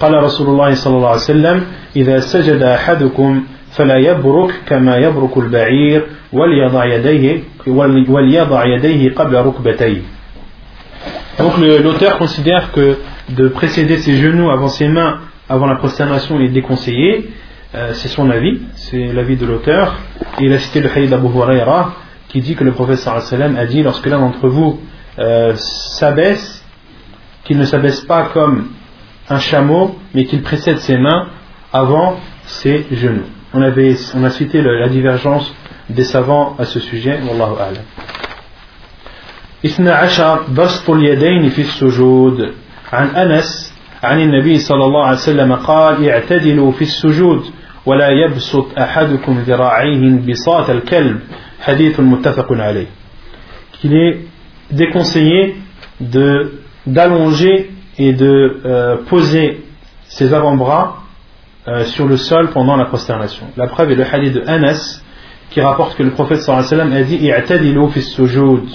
قال 0.00 0.22
رسول 0.22 0.46
الله 0.48 0.74
صلى 0.74 0.96
الله 0.96 1.08
عليه 1.08 1.20
وسلم 1.20 1.62
اذا 1.96 2.20
سجد 2.20 2.62
احدكم 2.62 3.42
فلا 3.72 3.96
يبرك 3.96 4.50
كما 4.66 4.96
يبرك 4.96 5.36
البعير 5.36 6.06
وليضع 6.32 6.84
يديه 6.84 7.40
وليضع 8.08 8.64
يديه 8.64 9.14
قبل 9.14 9.34
ركبتيه 9.34 10.02
Donc 11.38 11.58
l'auteur 11.58 12.18
considère 12.18 12.70
que 12.72 12.98
de 13.30 13.48
précéder 13.48 13.98
ses 13.98 14.16
genoux 14.16 14.50
avant 14.50 14.68
ses 14.68 14.88
mains 14.88 15.18
avant 15.48 15.66
la 15.66 15.76
prosternation 15.76 16.40
est 16.40 16.48
déconseillé. 16.48 17.30
Euh, 17.74 17.92
c'est 17.94 18.08
son 18.08 18.30
avis, 18.30 18.60
c'est 18.74 19.12
l'avis 19.12 19.36
de 19.36 19.46
l'auteur. 19.46 19.96
Et 20.38 20.44
il 20.44 20.52
a 20.52 20.58
cité 20.58 20.80
le 20.80 20.88
hadith 20.90 21.10
d'Abu 21.10 21.26
Huraira 21.26 21.92
qui 22.28 22.40
dit 22.40 22.54
que 22.54 22.64
le 22.64 22.72
prophète 22.72 22.98
sallam 22.98 23.56
a 23.56 23.66
dit 23.66 23.82
lorsque 23.82 24.06
l'un 24.06 24.20
d'entre 24.20 24.48
vous 24.48 24.80
euh, 25.18 25.54
s'abaisse, 25.56 26.64
qu'il 27.44 27.58
ne 27.58 27.64
s'abaisse 27.64 28.00
pas 28.02 28.24
comme 28.32 28.68
un 29.28 29.38
chameau, 29.38 29.96
mais 30.14 30.24
qu'il 30.24 30.42
précède 30.42 30.78
ses 30.78 30.98
mains 30.98 31.28
avant 31.72 32.20
ses 32.44 32.86
genoux. 32.92 33.26
On, 33.52 33.62
avait, 33.62 33.96
on 34.14 34.22
a 34.24 34.30
cité 34.30 34.62
le, 34.62 34.78
la 34.78 34.88
divergence 34.88 35.52
des 35.88 36.04
savants 36.04 36.56
à 36.58 36.64
ce 36.64 36.80
sujet. 36.80 37.18
Wallahu 37.28 37.54
a'lam. 37.60 37.84
اثنى 39.64 39.90
عشر 39.90 40.42
بسط 40.42 40.90
اليدين 40.90 41.48
في 41.48 41.60
السجود 41.62 42.52
عن 42.92 43.06
أنس 43.16 43.74
عن 44.02 44.20
النبي 44.20 44.58
صلى 44.58 44.84
الله 44.84 45.04
عليه 45.04 45.16
وسلم 45.16 45.52
قال 45.52 46.08
اعتدلوا 46.08 46.72
في 46.72 46.82
السجود 46.82 47.44
ولا 47.86 48.10
يبسط 48.10 48.78
أحدكم 48.78 49.38
ذراعيه 49.38 50.20
بساط 50.28 50.70
الكلب 50.70 51.20
حديث 51.60 52.00
متفق 52.00 52.52
عليه 52.52 52.86
qu'il 53.80 53.94
est 53.94 54.20
déconseillé 54.70 55.56
de 56.00 56.52
d'allonger 56.86 57.70
et 57.98 58.12
de 58.12 58.60
euh, 58.64 58.96
poser 59.08 59.62
ses 60.04 60.32
avant-bras 60.34 61.02
euh, 61.66 61.84
sur 61.84 62.06
le 62.06 62.16
sol 62.16 62.50
pendant 62.50 62.76
la 62.76 62.84
prosternation. 62.86 63.46
La 63.56 63.66
preuve 63.66 63.92
est 63.92 63.94
le 63.94 64.04
hadith 64.04 64.34
de 64.34 64.42
Anas 64.46 65.02
qui 65.50 65.60
rapporte 65.60 65.96
que 65.96 66.02
le 66.02 66.10
prophète 66.10 66.40
sallallahu 66.40 66.66
alayhi 66.66 66.80
wa 66.80 66.84
sallam 66.84 67.02
a 67.02 67.02
dit 67.04 67.26
i'tadilu 67.26 67.88
fi 67.90 68.02
sujud 68.02 68.68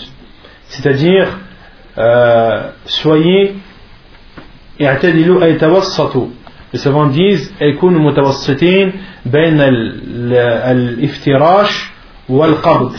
c'est-à-dire 0.65 1.27
euh, 1.97 2.69
soyez 2.85 3.55
i'tadilu 4.79 5.41
ay 5.43 5.57
tawassatu 5.57 6.29
les 6.73 6.79
savants 6.79 7.07
disent 7.07 7.53
yakunu 7.59 7.99
mutawassitin 7.99 8.91
bayna 9.25 9.65
al-iftirash 10.63 11.93
wal 12.29 12.55
qabd 12.61 12.93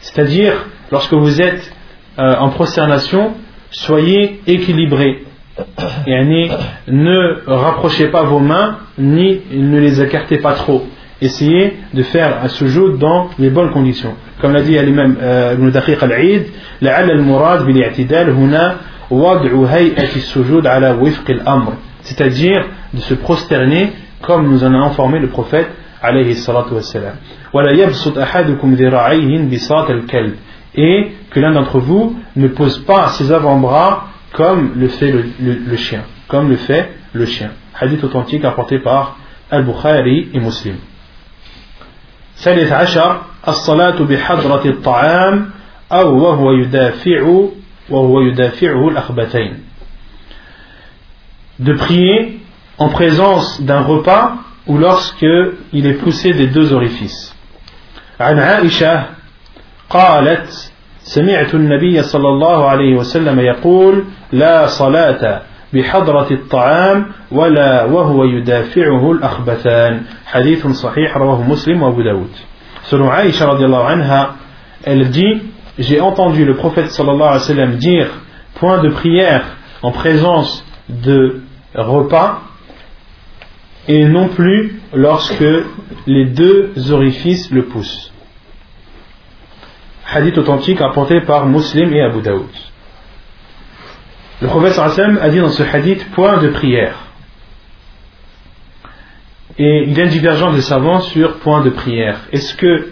c'est-à-dire 0.00 0.54
lorsque 0.92 1.14
vous 1.14 1.40
êtes 1.40 1.72
euh, 2.18 2.34
en 2.38 2.50
prosternation 2.50 3.34
soyez 3.70 4.40
équilibrés 4.46 5.24
ne 6.06 7.18
rapprochez 7.46 8.08
pas 8.08 8.22
vos 8.22 8.38
mains 8.40 8.78
ni 8.98 9.40
ne 9.52 9.78
les 9.80 10.02
écartez 10.02 10.38
pas 10.38 10.52
trop 10.52 10.86
essayez 11.22 11.78
de 11.94 12.02
faire 12.02 12.42
un 12.42 12.48
sujoud 12.48 12.98
dans 12.98 13.30
les 13.38 13.50
bonnes 13.50 13.70
conditions 13.70 14.14
comme 14.40 14.52
l'a 14.52 14.62
dit 14.62 14.78
l'imam 14.78 15.16
euh, 15.20 15.54
Ibn 15.54 15.70
Daqiq 15.70 16.02
al-Eid 16.02 16.46
لعل 16.82 17.10
المراد 17.10 17.66
بالاعتدال 17.66 18.30
هنا 18.30 18.76
وضع 19.10 19.66
هيئة 19.66 20.16
السجود 20.16 20.66
على 20.66 20.90
وفق 20.90 21.30
الأمر 21.30 21.72
c'est-à-dire 22.02 22.64
de 22.94 23.00
se 23.00 23.14
prosterner 23.14 23.92
comme 24.22 24.48
nous 24.48 24.64
en 24.64 24.72
a 24.74 24.78
informé 24.78 25.18
le 25.18 25.28
prophète 25.28 25.68
alayhi 26.02 26.34
salatu 26.34 26.74
wassalam 26.74 27.16
ولا 27.52 27.72
يبسط 27.72 28.18
أحدكم 28.18 28.74
ذراعيه 28.74 29.48
بساط 29.48 29.90
الكلب 29.90 30.34
et 30.74 31.12
que 31.30 31.40
l'un 31.40 31.52
d'entre 31.52 31.78
vous 31.78 32.16
ne 32.36 32.48
pose 32.48 32.78
pas 32.84 33.08
ses 33.08 33.32
avant-bras 33.32 34.08
comme 34.32 34.72
le 34.76 34.88
fait 34.88 35.10
le, 35.10 35.24
le, 35.40 35.54
le, 35.66 35.76
chien, 35.76 36.02
comme 36.28 36.50
le 36.50 36.56
fait 36.56 36.90
le 37.14 37.24
chien. 37.24 37.50
Hadith 37.80 38.04
authentique 38.04 38.44
apporté 38.44 38.78
par 38.78 39.16
Al-Bukhari 39.50 40.28
et 40.34 40.40
Muslim. 40.40 40.76
ثالث 42.36 42.72
عشر 42.72 43.20
الصلاة 43.48 44.02
بحضرة 44.02 44.66
الطعام 44.66 45.50
أو 45.92 46.18
وهو 46.18 46.52
يدافع 46.52 47.22
وهو 47.90 48.20
يدافعه 48.20 48.88
الأخبتين 48.88 49.52
de 51.58 51.72
prier 51.72 52.39
en 52.80 52.88
présence 52.88 53.60
d'un 53.62 53.80
repas 53.80 54.34
ou 54.66 54.78
lorsque 54.78 55.26
il 55.72 55.86
est 55.86 55.94
poussé 55.94 56.32
des 56.32 56.46
deux 56.48 56.72
orifices. 56.72 57.32
عن 58.20 58.38
عائشة 58.38 59.04
قالت 59.90 60.72
سمعت 61.02 61.54
النبي 61.54 62.02
صلى 62.02 62.28
الله 62.28 62.68
عليه 62.68 62.96
وسلم 62.96 63.40
يقول 63.40 64.04
لا 64.32 64.66
صلاة 64.66 65.42
بحضرة 65.72 66.26
الطعام 66.30 67.06
ولا 67.32 67.84
وهو 67.84 68.24
يدافعه 68.24 69.12
الأخبثان 69.12 70.02
حديث 70.26 70.66
صحيح 70.66 71.16
رواه 71.16 71.42
مسلم 71.42 71.82
وابو 71.82 72.02
داود 72.02 72.30
Selon 72.88 73.10
Aïcha 73.10 73.46
radiallahu 73.46 73.92
anha, 73.92 74.36
elle 74.84 75.10
dit 75.10 75.42
J'ai 75.78 76.00
entendu 76.00 76.44
le 76.44 76.54
prophète 76.54 76.90
sallallahu 76.90 77.22
alayhi 77.22 77.40
wa 77.40 77.54
sallam 77.54 77.76
dire 77.76 78.06
point 78.54 78.78
de 78.78 78.88
prière 78.88 79.44
en 79.82 79.90
présence 79.90 80.64
de 80.88 81.42
repas 81.74 82.42
et 83.87 84.05
non 84.05 84.29
plus 84.29 84.79
lorsque 84.93 85.43
les 86.07 86.25
deux 86.25 86.91
orifices 86.91 87.51
le 87.51 87.65
poussent. 87.65 88.11
Hadith 90.13 90.37
authentique 90.37 90.79
rapporté 90.79 91.21
par 91.21 91.45
Muslim 91.45 91.93
et 91.93 92.01
Abu 92.01 92.21
Daoud. 92.21 92.49
Le 94.41 94.47
prophète 94.47 94.77
a 94.77 95.29
dit 95.29 95.39
dans 95.39 95.49
ce 95.49 95.63
hadith 95.63 96.11
point 96.11 96.41
de 96.41 96.49
prière. 96.49 96.95
Et 99.57 99.83
il 99.87 99.97
y 99.97 100.01
a 100.01 100.05
une 100.05 100.09
divergence 100.09 100.55
des 100.55 100.61
savants 100.61 101.01
sur 101.01 101.37
point 101.39 101.61
de 101.61 101.69
prière. 101.69 102.21
Est-ce 102.31 102.55
que 102.55 102.89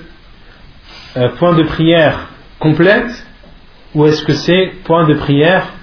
euh, 1.18 1.30
point 1.38 1.56
de 1.56 1.64
prière 1.64 2.28
complète 2.60 3.26
ou 3.96 4.06
est-ce 4.06 4.24
que 4.24 4.34
c'est 4.34 4.74
point 4.84 5.08
de 5.08 5.16
prière 5.16 5.74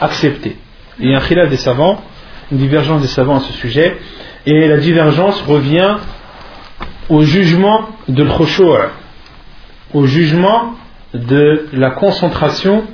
accepté? 0.00 0.56
Il 0.98 1.10
y 1.10 1.14
a 1.14 1.18
un 1.18 1.20
khilaf 1.20 1.48
des 1.48 1.56
savants, 1.56 2.02
une 2.50 2.58
divergence 2.58 3.02
des 3.02 3.08
savants 3.08 3.36
à 3.36 3.40
ce 3.40 3.52
sujet, 3.52 3.96
et 4.46 4.68
la 4.68 4.78
divergence 4.78 5.40
revient 5.42 5.96
au 7.08 7.22
jugement 7.22 7.88
de 8.08 8.22
l'khushu' 8.22 8.90
au 9.94 10.04
jugement 10.04 10.74
de 11.14 11.66
la 11.72 11.90
concentration 11.92 12.84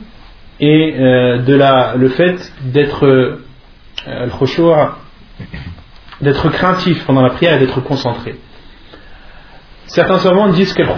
et 0.60 0.94
euh, 0.96 1.38
de 1.38 1.54
la, 1.54 1.94
le 1.96 2.08
fait 2.08 2.52
d'être 2.62 3.06
euh, 3.06 3.44
d'être 6.20 6.48
craintif 6.50 7.04
pendant 7.06 7.22
la 7.22 7.30
prière 7.30 7.54
et 7.54 7.58
d'être 7.58 7.80
concentré. 7.80 8.36
Certains 9.86 10.18
savants 10.18 10.48
disent 10.48 10.72
que 10.72 10.82
le 10.82 10.88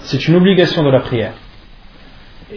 c'est 0.00 0.26
une 0.26 0.36
obligation 0.36 0.82
de 0.82 0.90
la 0.90 1.00
prière. 1.00 1.32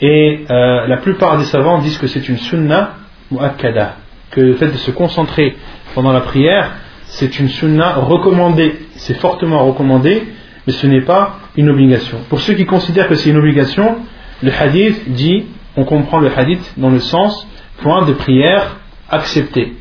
Et 0.02 0.46
euh, 0.50 0.88
la 0.88 0.98
plupart 0.98 1.38
des 1.38 1.46
savants 1.46 1.80
disent 1.80 1.98
que 1.98 2.08
c'est 2.08 2.28
une 2.28 2.38
sunna 2.38 2.96
mu'akkada, 3.30 3.98
que 4.34 4.42
le 4.42 4.56
fait 4.56 4.68
de 4.68 4.78
se 4.78 4.92
concentrer 4.92 5.56
pendant 5.94 6.12
la 6.12 6.22
prière, 6.22 6.72
c'est 7.06 7.40
une 7.40 7.50
sunna 7.50 7.94
recommandée, 7.96 8.76
c'est 8.96 9.20
fortement 9.20 9.64
recommandé, 9.66 10.24
mais 10.66 10.74
ce 10.74 10.88
n'est 10.88 11.02
pas 11.02 11.38
une 11.56 11.70
obligation. 11.70 12.18
Pour 12.30 12.42
ceux 12.42 12.56
qui 12.56 12.66
considèrent 12.66 13.08
que 13.08 13.16
c'est 13.16 13.30
une 13.30 13.38
obligation, 13.38 13.98
le 14.42 14.52
hadith 14.52 15.14
dit, 15.14 15.46
on 15.78 15.86
comprend 15.86 16.20
le 16.20 16.32
hadith 16.36 16.74
dans 16.78 16.90
le 16.90 17.00
sens 17.00 17.48
point 17.82 18.06
de 18.06 18.14
prière 18.14 18.78
accepté. 19.10 19.74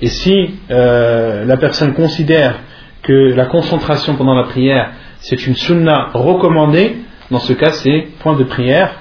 Et 0.00 0.08
si 0.08 0.54
euh, 0.70 1.44
la 1.44 1.56
personne 1.56 1.92
considère 1.94 2.60
que 3.02 3.34
la 3.34 3.46
concentration 3.46 4.14
pendant 4.14 4.34
la 4.34 4.44
prière 4.44 4.92
c'est 5.20 5.46
une 5.46 5.56
sunna 5.56 6.10
recommandée, 6.14 6.98
dans 7.32 7.40
ce 7.40 7.52
cas 7.52 7.72
c'est 7.72 8.06
point 8.20 8.36
de 8.36 8.44
prière 8.44 9.00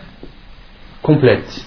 complète. 1.04 1.67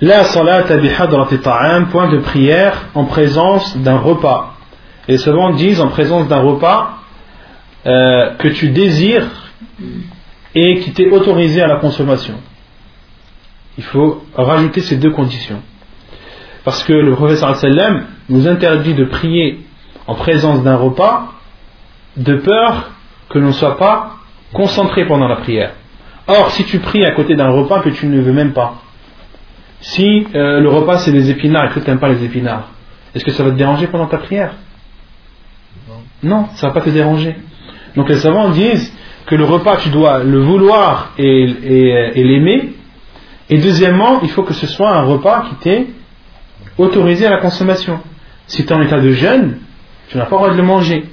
La 0.00 0.24
salat 0.24 0.64
ta'am, 0.64 1.88
point 1.88 2.08
de 2.10 2.18
prière 2.18 2.86
en 2.94 3.04
présence 3.04 3.76
d'un 3.78 3.98
repas. 3.98 4.54
Et 5.08 5.16
souvent 5.16 5.50
disent 5.50 5.80
en 5.80 5.88
présence 5.88 6.28
d'un 6.28 6.40
repas 6.40 6.98
euh, 7.86 8.34
que 8.36 8.48
tu 8.48 8.70
désires 8.70 9.26
et 10.54 10.80
qui 10.80 10.92
t'est 10.92 11.10
autorisé 11.10 11.62
à 11.62 11.66
la 11.66 11.76
consommation. 11.76 12.34
Il 13.78 13.84
faut 13.84 14.24
rajouter 14.34 14.80
ces 14.80 14.96
deux 14.96 15.10
conditions. 15.10 15.62
Parce 16.64 16.84
que 16.84 16.92
le 16.92 17.14
professeur 17.14 17.56
sallam 17.56 18.04
nous 18.28 18.46
interdit 18.46 18.94
de 18.94 19.04
prier 19.04 19.60
en 20.06 20.14
présence 20.14 20.62
d'un 20.62 20.76
repas 20.76 21.32
de 22.16 22.36
peur 22.36 22.90
que 23.28 23.38
l'on 23.38 23.48
ne 23.48 23.52
soit 23.52 23.78
pas 23.78 24.16
concentré 24.52 25.06
pendant 25.06 25.28
la 25.28 25.36
prière. 25.36 25.72
Or, 26.28 26.50
si 26.50 26.64
tu 26.64 26.78
pries 26.78 27.04
à 27.04 27.12
côté 27.12 27.34
d'un 27.34 27.50
repas 27.50 27.80
que 27.80 27.88
tu 27.88 28.06
ne 28.06 28.20
veux 28.20 28.32
même 28.32 28.52
pas, 28.52 28.81
si 29.82 30.26
euh, 30.34 30.60
le 30.60 30.68
repas 30.68 30.98
c'est 30.98 31.12
des 31.12 31.30
épinards 31.30 31.66
et 31.66 31.68
que 31.74 31.80
tu 31.80 31.90
n'aimes 31.90 32.00
pas 32.00 32.08
les 32.08 32.24
épinards, 32.24 32.68
est-ce 33.14 33.24
que 33.24 33.30
ça 33.30 33.42
va 33.42 33.50
te 33.50 33.56
déranger 33.56 33.86
pendant 33.88 34.06
ta 34.06 34.18
prière? 34.18 34.54
Non, 36.22 36.46
ça 36.54 36.66
ne 36.66 36.72
va 36.72 36.80
pas 36.80 36.84
te 36.84 36.90
déranger. 36.90 37.36
Donc 37.96 38.08
les 38.08 38.16
savants 38.16 38.48
disent 38.50 38.92
que 39.26 39.34
le 39.34 39.44
repas, 39.44 39.76
tu 39.76 39.90
dois 39.90 40.22
le 40.22 40.38
vouloir 40.38 41.12
et, 41.18 41.44
et 42.14 42.24
l'aimer. 42.24 42.74
Et 43.50 43.58
deuxièmement, 43.58 44.20
il 44.22 44.30
faut 44.30 44.44
que 44.44 44.54
ce 44.54 44.66
soit 44.66 44.90
un 44.90 45.02
repas 45.02 45.46
qui 45.48 45.54
t'est 45.56 45.86
autorisé 46.78 47.26
à 47.26 47.30
la 47.30 47.38
consommation. 47.38 48.00
Si 48.46 48.64
tu 48.64 48.72
es 48.72 48.76
en 48.76 48.80
état 48.80 49.00
de 49.00 49.10
jeûne, 49.10 49.58
tu 50.08 50.16
n'as 50.16 50.24
pas 50.24 50.36
le 50.36 50.42
droit 50.42 50.50
de 50.50 50.56
le 50.56 50.62
manger. 50.62 51.04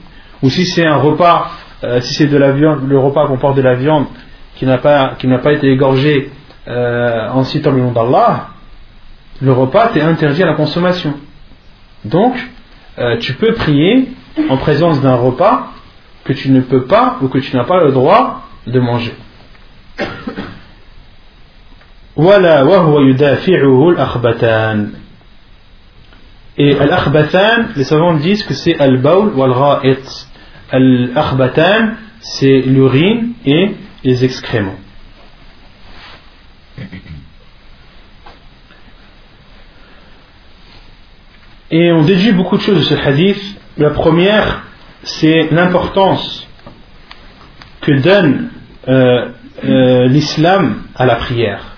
Ou 0.41 0.49
si 0.49 0.65
c'est 0.65 0.85
un 0.85 0.97
repas, 0.97 1.51
euh, 1.83 2.01
si 2.01 2.13
c'est 2.13 2.27
de 2.27 2.37
la 2.37 2.51
viande, 2.51 2.87
le 2.87 2.97
repas 2.97 3.27
comporte 3.27 3.57
de 3.57 3.61
la 3.61 3.75
viande 3.75 4.05
qui 4.55 4.65
n'a 4.65 4.77
pas, 4.77 5.15
qui 5.17 5.27
n'a 5.27 5.39
pas 5.39 5.53
été 5.53 5.67
égorgé 5.67 6.31
euh, 6.67 7.29
en 7.29 7.43
citant 7.43 7.71
le 7.71 7.81
nom 7.81 7.91
d'Allah, 7.91 8.49
le 9.41 9.51
repas 9.53 9.89
t'est 9.89 10.01
interdit 10.01 10.43
à 10.43 10.47
la 10.47 10.55
consommation. 10.55 11.13
Donc, 12.05 12.35
euh, 12.97 13.17
tu 13.19 13.33
peux 13.33 13.53
prier 13.53 14.09
en 14.49 14.57
présence 14.57 15.01
d'un 15.01 15.15
repas 15.15 15.71
que 16.23 16.33
tu 16.33 16.49
ne 16.51 16.61
peux 16.61 16.85
pas 16.85 17.17
ou 17.21 17.27
que 17.27 17.39
tu 17.39 17.55
n'as 17.55 17.63
pas 17.63 17.83
le 17.83 17.91
droit 17.91 18.43
de 18.67 18.79
manger. 18.79 19.13
Et 26.57 26.77
al-akhbatan, 26.77 27.67
les 27.77 27.85
savants 27.85 28.15
disent 28.15 28.43
que 28.43 28.53
c'est 28.53 28.77
al-bawl 28.77 29.31
ou 29.35 29.43
al-ra'it. 29.43 30.27
Al-akhbatan, 30.71 31.93
c'est 32.19 32.59
l'urine 32.59 33.33
et 33.45 33.75
les 34.03 34.25
excréments. 34.25 34.75
Et 41.71 41.91
on 41.91 42.03
déduit 42.03 42.31
beaucoup 42.31 42.57
de 42.57 42.61
choses 42.61 42.79
de 42.79 42.95
ce 42.95 42.95
hadith. 42.95 43.39
La 43.77 43.91
première, 43.91 44.63
c'est 45.03 45.49
l'importance 45.51 46.47
que 47.81 47.91
donne 47.91 48.49
euh, 48.87 49.29
euh, 49.63 50.07
l'islam 50.07 50.81
à 50.95 51.05
la 51.05 51.15
prière. 51.15 51.77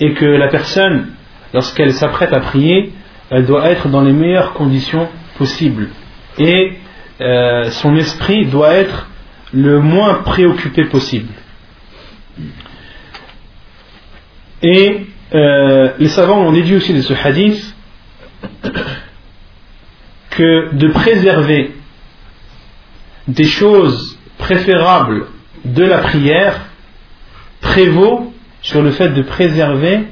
Et 0.00 0.14
que 0.14 0.24
la 0.24 0.48
personne, 0.48 1.08
lorsqu'elle 1.54 1.92
s'apprête 1.92 2.32
à 2.32 2.40
prier, 2.40 2.92
elle 3.30 3.46
doit 3.46 3.70
être 3.70 3.88
dans 3.88 4.00
les 4.00 4.12
meilleures 4.12 4.52
conditions 4.52 5.08
possibles. 5.38 5.88
Et 6.38 6.72
euh, 7.20 7.70
son 7.70 7.94
esprit 7.94 8.46
doit 8.46 8.74
être 8.74 9.08
le 9.52 9.78
moins 9.78 10.22
préoccupé 10.24 10.86
possible. 10.86 11.32
Et 14.60 15.06
les 15.32 16.08
savants 16.08 16.40
ont 16.42 16.52
déduit 16.52 16.76
aussi 16.76 16.92
de 16.92 17.00
ce 17.00 17.14
hadith 17.14 17.71
que 20.30 20.74
de 20.74 20.88
préserver 20.88 21.74
des 23.28 23.44
choses 23.44 24.18
préférables 24.38 25.26
de 25.64 25.84
la 25.84 25.98
prière 25.98 26.66
prévaut 27.60 28.32
sur 28.60 28.82
le 28.82 28.90
fait 28.90 29.10
de 29.10 29.22
préserver 29.22 30.06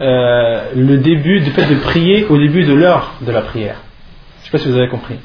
euh, 0.00 0.70
le 0.76 0.98
début 0.98 1.40
du 1.40 1.50
fait 1.50 1.66
de 1.66 1.74
prier 1.76 2.26
au 2.28 2.38
début 2.38 2.64
de 2.64 2.72
l'heure 2.72 3.14
de 3.20 3.32
la 3.32 3.42
prière. 3.42 3.76
Je 4.38 4.40
ne 4.40 4.44
sais 4.44 4.50
pas 4.50 4.58
si 4.58 4.68
vous 4.68 4.78
avez 4.78 4.88
compris. 4.88 5.16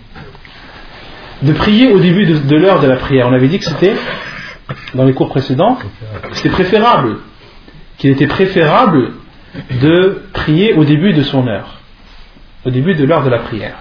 De 1.43 1.53
prier 1.53 1.91
au 1.91 1.99
début 1.99 2.25
de, 2.25 2.55
l'heure 2.55 2.79
de 2.79 2.87
la 2.87 2.95
prière. 2.95 3.27
On 3.27 3.33
avait 3.33 3.47
dit 3.47 3.59
que 3.59 3.65
c'était, 3.65 3.93
dans 4.95 5.03
les 5.05 5.13
cours 5.13 5.29
précédents, 5.29 5.77
c'était 6.31 6.49
préférable. 6.49 7.17
Qu'il 7.97 8.09
était 8.11 8.27
préférable 8.27 9.11
de 9.81 10.23
prier 10.33 10.73
au 10.73 10.83
début 10.83 11.13
de 11.13 11.21
son 11.21 11.47
heure. 11.47 11.79
Au 12.65 12.69
début 12.69 12.95
de 12.95 13.03
l'heure 13.05 13.23
de 13.23 13.29
la 13.29 13.39
prière. 13.39 13.77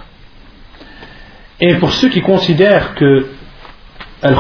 Et 1.61 1.77
pour 1.77 1.93
ceux 1.93 2.09
qui 2.09 2.21
considèrent 2.21 2.95
que 2.95 3.27
al 4.23 4.37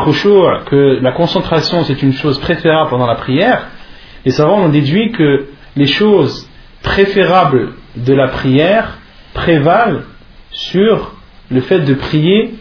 que 0.67 1.01
la 1.01 1.13
concentration 1.13 1.85
c'est 1.85 2.03
une 2.03 2.13
chose 2.13 2.39
préférable 2.39 2.91
pendant 2.91 3.07
la 3.07 3.17
prière, 3.17 3.69
les 4.25 4.31
savants 4.31 4.65
ont 4.65 4.69
déduit 4.69 5.13
que 5.13 5.49
les 5.77 5.87
choses 5.87 6.49
préférables 6.83 7.75
de 7.97 8.15
la 8.15 8.29
prière 8.29 8.99
prévalent 9.35 10.03
sur 10.51 11.15
le 11.51 11.61
fait 11.61 11.81
de 11.81 11.95
prier 11.95 12.55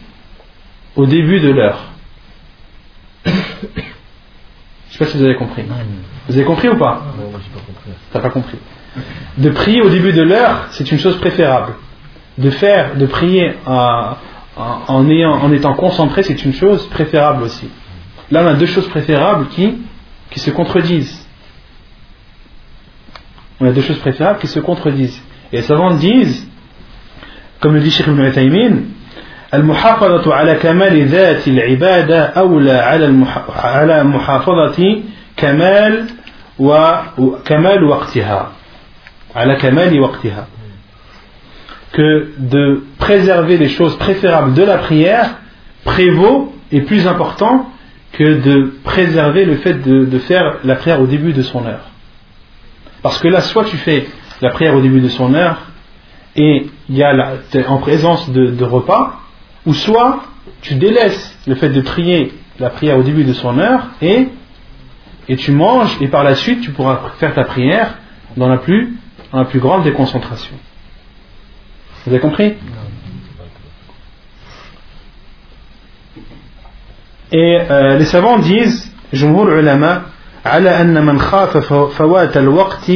au 0.96 1.06
début 1.06 1.40
de 1.40 1.50
l'heure. 1.50 1.92
Je 3.24 3.30
ne 3.30 3.36
sais 4.90 4.98
pas 4.98 5.06
si 5.06 5.16
vous 5.16 5.24
avez 5.24 5.36
compris. 5.36 5.64
Vous 6.28 6.36
avez 6.36 6.44
compris 6.44 6.68
ou 6.68 6.76
pas? 6.76 7.02
Non, 7.18 8.20
pas 8.20 8.30
compris. 8.30 8.58
pas 8.91 9.01
compris. 9.01 9.43
De 9.43 9.49
prier 9.49 9.81
au 9.81 9.89
début 9.89 10.13
de 10.13 10.23
l'heure, 10.23 10.67
c'est 10.71 10.91
une 10.91 10.99
chose 10.99 11.17
préférable. 11.17 11.73
de 12.37 12.49
faire, 12.51 12.95
de 12.95 13.05
prier 13.07 13.55
en, 13.65 14.15
en, 14.87 15.09
ayant, 15.09 15.33
en 15.33 15.51
étant 15.51 15.73
concentré, 15.73 16.23
c'est 16.23 16.45
une 16.45 16.53
chose 16.53 16.87
préférable 16.89 17.43
aussi. 17.43 17.69
Là, 18.31 18.43
on 18.43 18.47
a 18.47 18.53
deux 18.53 18.65
choses 18.67 18.87
préférables 18.89 19.47
qui, 19.47 19.77
qui 20.29 20.39
se 20.39 20.51
contredisent. 20.51 21.27
On 23.59 23.65
a 23.65 23.71
deux 23.71 23.81
choses 23.81 23.97
préférables 23.99 24.39
qui 24.39 24.47
se 24.47 24.59
contredisent. 24.59 25.21
Et 25.51 25.57
les 25.57 25.61
savants 25.63 25.95
disent, 25.95 26.47
comme 27.59 27.73
le 27.73 27.79
dit 27.79 27.91
Sheikh 27.91 28.07
Ibn 28.07 28.31
Taymin, 28.31 28.73
المحافظة 29.53 30.33
على 30.33 30.55
كمال 30.55 31.07
ذات 31.07 31.47
العبادة 31.47 32.25
أولى 32.25 32.71
على 32.71 33.25
على 33.55 34.03
محافظة 34.03 35.01
كمال 35.37 36.07
وكمال 36.59 37.13
وقتها 37.17 37.17
على 37.17 37.37
كمال 37.45 37.83
وقتها 37.83 38.51
que 41.92 42.32
de 42.38 42.84
préserver 42.98 43.58
les 43.58 43.68
choses 43.68 43.96
préférables 43.98 44.54
de 44.54 44.62
la 44.62 44.78
prière 44.78 45.38
prévaut 45.84 46.54
et 46.70 46.80
plus 46.82 47.06
important 47.06 47.70
que 48.12 48.40
de 48.40 48.74
préserver 48.84 49.44
le 49.44 49.56
fait 49.56 49.74
de, 49.74 50.18
faire 50.18 50.58
la 50.64 50.74
prière 50.76 51.00
au 51.00 51.06
début 51.06 51.32
de 51.32 51.42
son 51.42 51.64
heure. 51.66 51.86
Parce 53.02 53.18
que 53.18 53.28
là, 53.28 53.40
soit 53.40 53.64
tu 53.64 53.76
fais 53.76 54.06
la 54.40 54.50
prière 54.50 54.74
au 54.74 54.80
début 54.80 55.00
de 55.00 55.08
son 55.08 55.34
heure 55.34 55.58
et 56.36 56.66
il 56.88 56.96
y 56.96 57.02
a 57.02 57.12
la, 57.12 57.32
en 57.68 57.78
présence 57.78 58.30
de, 58.30 58.46
de, 58.46 58.64
repas, 58.64 59.20
ou 59.66 59.74
soit 59.74 60.24
tu 60.60 60.74
délaisses 60.74 61.38
le 61.46 61.54
fait 61.54 61.68
de 61.68 61.80
prier 61.80 62.32
la 62.58 62.70
prière 62.70 62.98
au 62.98 63.02
début 63.02 63.24
de 63.24 63.32
son 63.32 63.58
heure 63.58 63.88
et, 64.00 64.28
et 65.28 65.36
tu 65.36 65.52
manges 65.52 65.96
et 66.00 66.08
par 66.08 66.24
la 66.24 66.34
suite 66.34 66.60
tu 66.62 66.70
pourras 66.70 67.00
faire 67.18 67.34
ta 67.34 67.44
prière 67.44 67.94
dans 68.36 68.48
la 68.48 68.58
plus, 68.58 68.96
dans 69.31 69.39
la 69.39 69.45
plus 69.45 69.59
grande 69.59 69.83
déconcentration. 69.83 70.55
Vous 72.05 72.11
avez 72.11 72.21
compris 72.21 72.53
Et 77.31 77.59
euh, 77.69 77.97
les 77.97 78.05
savants 78.05 78.39
disent, 78.39 78.91
جمهور 79.13 79.59
العلماء 79.59 80.01
على 80.45 80.81
أن 80.81 81.05
من 81.05 81.19
خاف 81.19 81.57
فوات 81.97 82.37
الوقت 82.37 82.91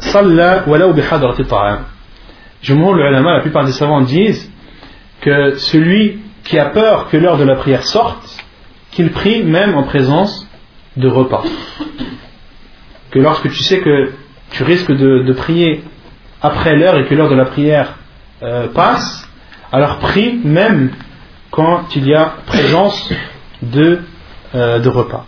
صلى 0.00 0.64
ولو 0.66 0.92
بحضرة 0.92 1.40
الطعام. 1.40 1.84
جمهور 2.64 2.94
العلماء, 2.94 3.36
la 3.38 3.42
plupart 3.42 3.64
des 3.64 3.72
savants 3.72 4.00
disent 4.00 4.50
que 5.20 5.56
celui 5.56 6.18
qui 6.44 6.58
a 6.58 6.66
peur 6.66 7.08
que 7.08 7.16
l'heure 7.16 7.38
de 7.38 7.44
la 7.44 7.56
prière 7.56 7.86
sorte, 7.86 8.44
qu'il 8.90 9.12
prie 9.12 9.44
même 9.44 9.76
en 9.76 9.84
présence 9.84 10.48
de 10.96 11.08
repas. 11.08 11.44
Que 13.10 13.18
lorsque 13.18 13.48
tu 13.50 13.62
sais 13.62 13.80
que 13.80 14.12
tu 14.54 14.62
risques 14.64 14.92
de, 14.92 15.22
de 15.22 15.32
prier 15.32 15.84
après 16.42 16.76
l'heure 16.76 16.98
et 16.98 17.06
que 17.06 17.14
l'heure 17.14 17.30
de 17.30 17.34
la 17.34 17.46
prière 17.46 17.94
euh, 18.42 18.68
passe, 18.68 19.28
alors 19.72 19.98
prie 19.98 20.40
même 20.42 20.90
quand 21.50 21.94
il 21.96 22.06
y 22.06 22.14
a 22.14 22.34
présence 22.46 23.12
de, 23.62 24.00
euh, 24.54 24.78
de 24.78 24.88
repas. 24.88 25.26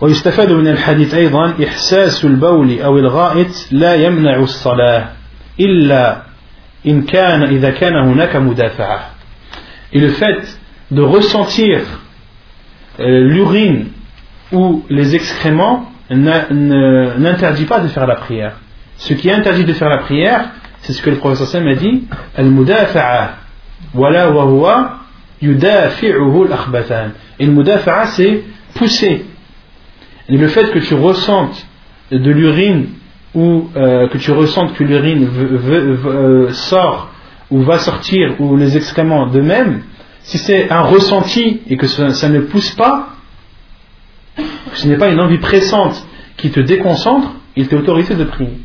ويستفاد 0.00 0.52
من 0.52 0.68
الحديث 0.68 1.14
أيضا 1.14 1.54
إحساس 1.64 2.24
البول 2.24 2.80
أو 2.80 2.98
الغائط 2.98 3.68
لا 3.70 3.94
يمنع 3.94 4.36
الصلاة 4.36 5.08
إلا 5.60 6.22
إن 6.86 7.02
كان 7.02 7.42
إذا 7.42 7.70
كان 7.70 7.96
هناك 7.96 8.36
مدافعة. 8.36 9.10
Et 9.92 10.00
le 10.00 10.08
fait 10.10 10.58
de 10.90 11.00
ressentir 11.02 11.80
euh, 13.00 13.20
l'urine 13.20 13.88
ou 14.52 14.84
les 14.90 15.14
excréments 15.14 15.89
n'interdit 16.11 17.65
pas 17.65 17.79
de 17.79 17.87
faire 17.87 18.07
la 18.07 18.15
prière. 18.15 18.57
Ce 18.97 19.13
qui 19.13 19.31
interdit 19.31 19.65
de 19.65 19.73
faire 19.73 19.89
la 19.89 19.99
prière, 19.99 20.49
c'est 20.81 20.93
ce 20.93 21.01
que 21.01 21.09
le 21.09 21.17
professeur 21.17 21.47
Sam 21.47 21.67
a 21.67 21.75
dit 21.75 22.03
Al-mudafa'a. 22.35 23.37
Wala 23.93 24.31
wa 24.31 24.45
huwa 24.45 24.99
yudafi'uhu 25.41 26.47
al 26.51 27.11
Et 27.39 27.45
le 27.45 27.51
mudafa'a, 27.51 28.07
c'est 28.07 28.43
pousser. 28.75 29.25
Et 30.29 30.37
le 30.37 30.47
fait 30.47 30.71
que 30.71 30.79
tu 30.79 30.93
ressentes 30.93 31.65
de 32.11 32.31
l'urine 32.31 32.87
ou 33.33 33.69
euh, 33.75 34.07
que 34.09 34.17
tu 34.17 34.31
ressentes 34.31 34.73
que 34.73 34.83
l'urine 34.83 35.27
euh, 35.35 36.49
sort 36.51 37.09
ou 37.49 37.61
va 37.61 37.79
sortir 37.79 38.35
ou 38.39 38.55
les 38.55 38.77
excréments 38.77 39.27
de 39.27 39.41
même, 39.41 39.81
si 40.21 40.37
c'est 40.37 40.69
un 40.69 40.81
ressenti 40.81 41.61
et 41.67 41.77
que 41.77 41.87
ça 41.87 42.29
ne 42.29 42.39
pousse 42.41 42.71
pas, 42.71 43.09
ce 44.74 44.86
n'est 44.88 44.98
pas 44.98 45.08
une 45.08 45.20
envie 45.20 45.38
pressante 45.38 46.06
qui 46.36 46.50
te 46.50 46.60
déconcentre, 46.60 47.30
il 47.56 47.68
t'est 47.68 47.76
autorisé 47.76 48.14
de 48.14 48.24
prier. 48.24 48.58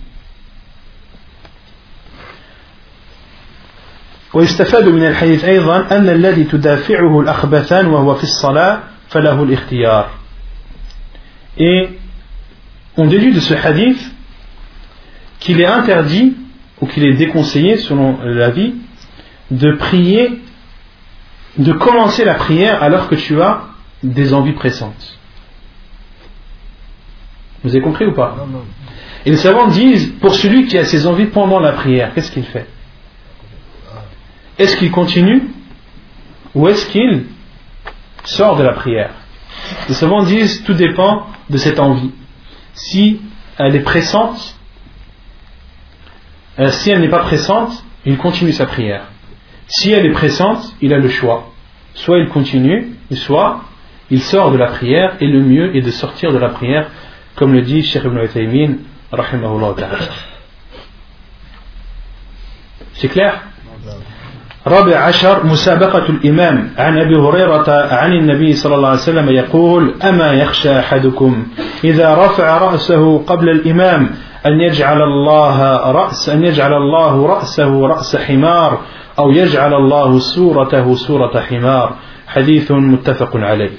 ويستفاد 4.33 4.87
من 4.87 5.05
الحديث 5.07 5.45
أيضا 5.45 5.87
أن 5.91 6.09
الذي 6.09 6.43
تدافعه 6.43 7.19
الأخبثان 7.19 7.87
وهو 7.87 8.15
في 8.15 8.23
الصلاة 8.23 8.79
فله 9.09 9.43
الاختيار 9.43 10.09
Et 11.57 11.89
on 12.95 13.07
déduit 13.07 13.33
de 13.33 13.41
ce 13.41 13.53
hadith 13.53 13.99
qu'il 15.39 15.59
est 15.59 15.65
interdit 15.65 16.33
ou 16.79 16.87
qu'il 16.87 17.03
est 17.03 17.13
déconseillé 17.13 17.75
selon 17.77 18.19
l'avis 18.23 18.73
de 19.51 19.73
prier, 19.73 20.41
de 21.57 21.73
commencer 21.73 22.23
la 22.23 22.35
prière 22.35 22.81
alors 22.81 23.09
que 23.09 23.15
tu 23.15 23.41
as 23.41 23.63
des 24.01 24.33
envies 24.33 24.53
pressantes. 24.53 25.19
Vous 27.66 27.74
avez 27.74 27.82
compris 27.82 28.06
ou 28.06 28.12
pas 28.12 28.36
Et 29.24 29.30
les 29.30 29.36
savants 29.36 29.66
disent, 29.66 30.12
pour 30.20 30.34
celui 30.34 30.66
qui 30.66 30.78
a 30.78 30.84
ses 30.84 31.04
envies 31.06 31.26
pendant 31.26 31.58
la 31.58 31.72
prière, 31.72 32.14
qu'est-ce 32.14 32.30
qu'il 32.30 32.44
fait 32.44 32.66
est-ce 34.58 34.76
qu'il 34.76 34.90
continue 34.90 35.42
ou 36.54 36.68
est-ce 36.68 36.86
qu'il 36.86 37.26
sort 38.24 38.56
de 38.56 38.62
la 38.62 38.72
prière 38.72 39.10
Les 39.88 39.94
savants 39.94 40.22
disent 40.22 40.64
tout 40.64 40.72
dépend 40.72 41.26
de 41.50 41.58
cette 41.58 41.78
envie. 41.78 42.12
Si 42.72 43.20
elle 43.58 43.76
est 43.76 43.80
pressante, 43.80 44.56
euh, 46.58 46.70
si 46.70 46.90
elle 46.90 47.00
n'est 47.00 47.10
pas 47.10 47.24
pressante, 47.24 47.84
il 48.06 48.16
continue 48.16 48.52
sa 48.52 48.64
prière. 48.64 49.08
Si 49.66 49.90
elle 49.92 50.06
est 50.06 50.12
pressante, 50.12 50.74
il 50.80 50.94
a 50.94 50.98
le 50.98 51.08
choix. 51.08 51.52
Soit 51.94 52.20
il 52.20 52.28
continue, 52.28 52.96
soit 53.12 53.60
il 54.10 54.22
sort 54.22 54.52
de 54.52 54.56
la 54.56 54.68
prière, 54.68 55.16
et 55.20 55.26
le 55.26 55.42
mieux 55.42 55.76
est 55.76 55.82
de 55.82 55.90
sortir 55.90 56.32
de 56.32 56.38
la 56.38 56.48
prière, 56.50 56.90
comme 57.36 57.54
le 57.54 57.62
dit 57.62 57.82
Sheikh 57.82 58.04
Ibn 58.04 58.18
Uthaymin, 58.18 58.76
C'est 62.94 63.08
clair 63.08 63.32
رابع 64.66 64.96
عشر 64.96 65.46
مسابقة 65.46 66.06
الإمام 66.08 66.70
عن 66.78 66.98
أبي 66.98 67.16
هريرة 67.16 67.94
عن 67.94 68.12
النبي 68.12 68.52
صلى 68.52 68.74
الله 68.74 68.88
عليه 68.88 68.98
وسلم 68.98 69.30
يقول 69.30 69.94
أما 70.02 70.32
يخشى 70.32 70.78
أحدكم 70.78 71.46
إذا 71.84 72.14
رفع 72.14 72.58
رأسه 72.58 73.18
قبل 73.18 73.50
الإمام 73.50 74.10
أن 74.46 74.60
يجعل 74.60 75.02
الله 75.02 75.76
رأس 75.90 76.28
أن 76.28 76.44
يجعل 76.44 76.72
الله 76.74 77.26
رأسه 77.26 77.86
رأس 77.86 78.16
حمار 78.16 78.80
أو 79.18 79.30
يجعل 79.30 79.74
الله 79.74 80.18
سورته 80.18 80.94
سورة 80.94 81.40
حمار. 81.40 81.96
حديث 82.26 82.72
متفق 82.72 83.36
عليه. 83.36 83.70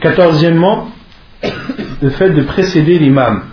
Quatorzièmement, 0.00 0.97
le 2.02 2.10
fait 2.10 2.30
de 2.30 2.42
précéder 2.42 2.98
l'imam. 2.98 3.44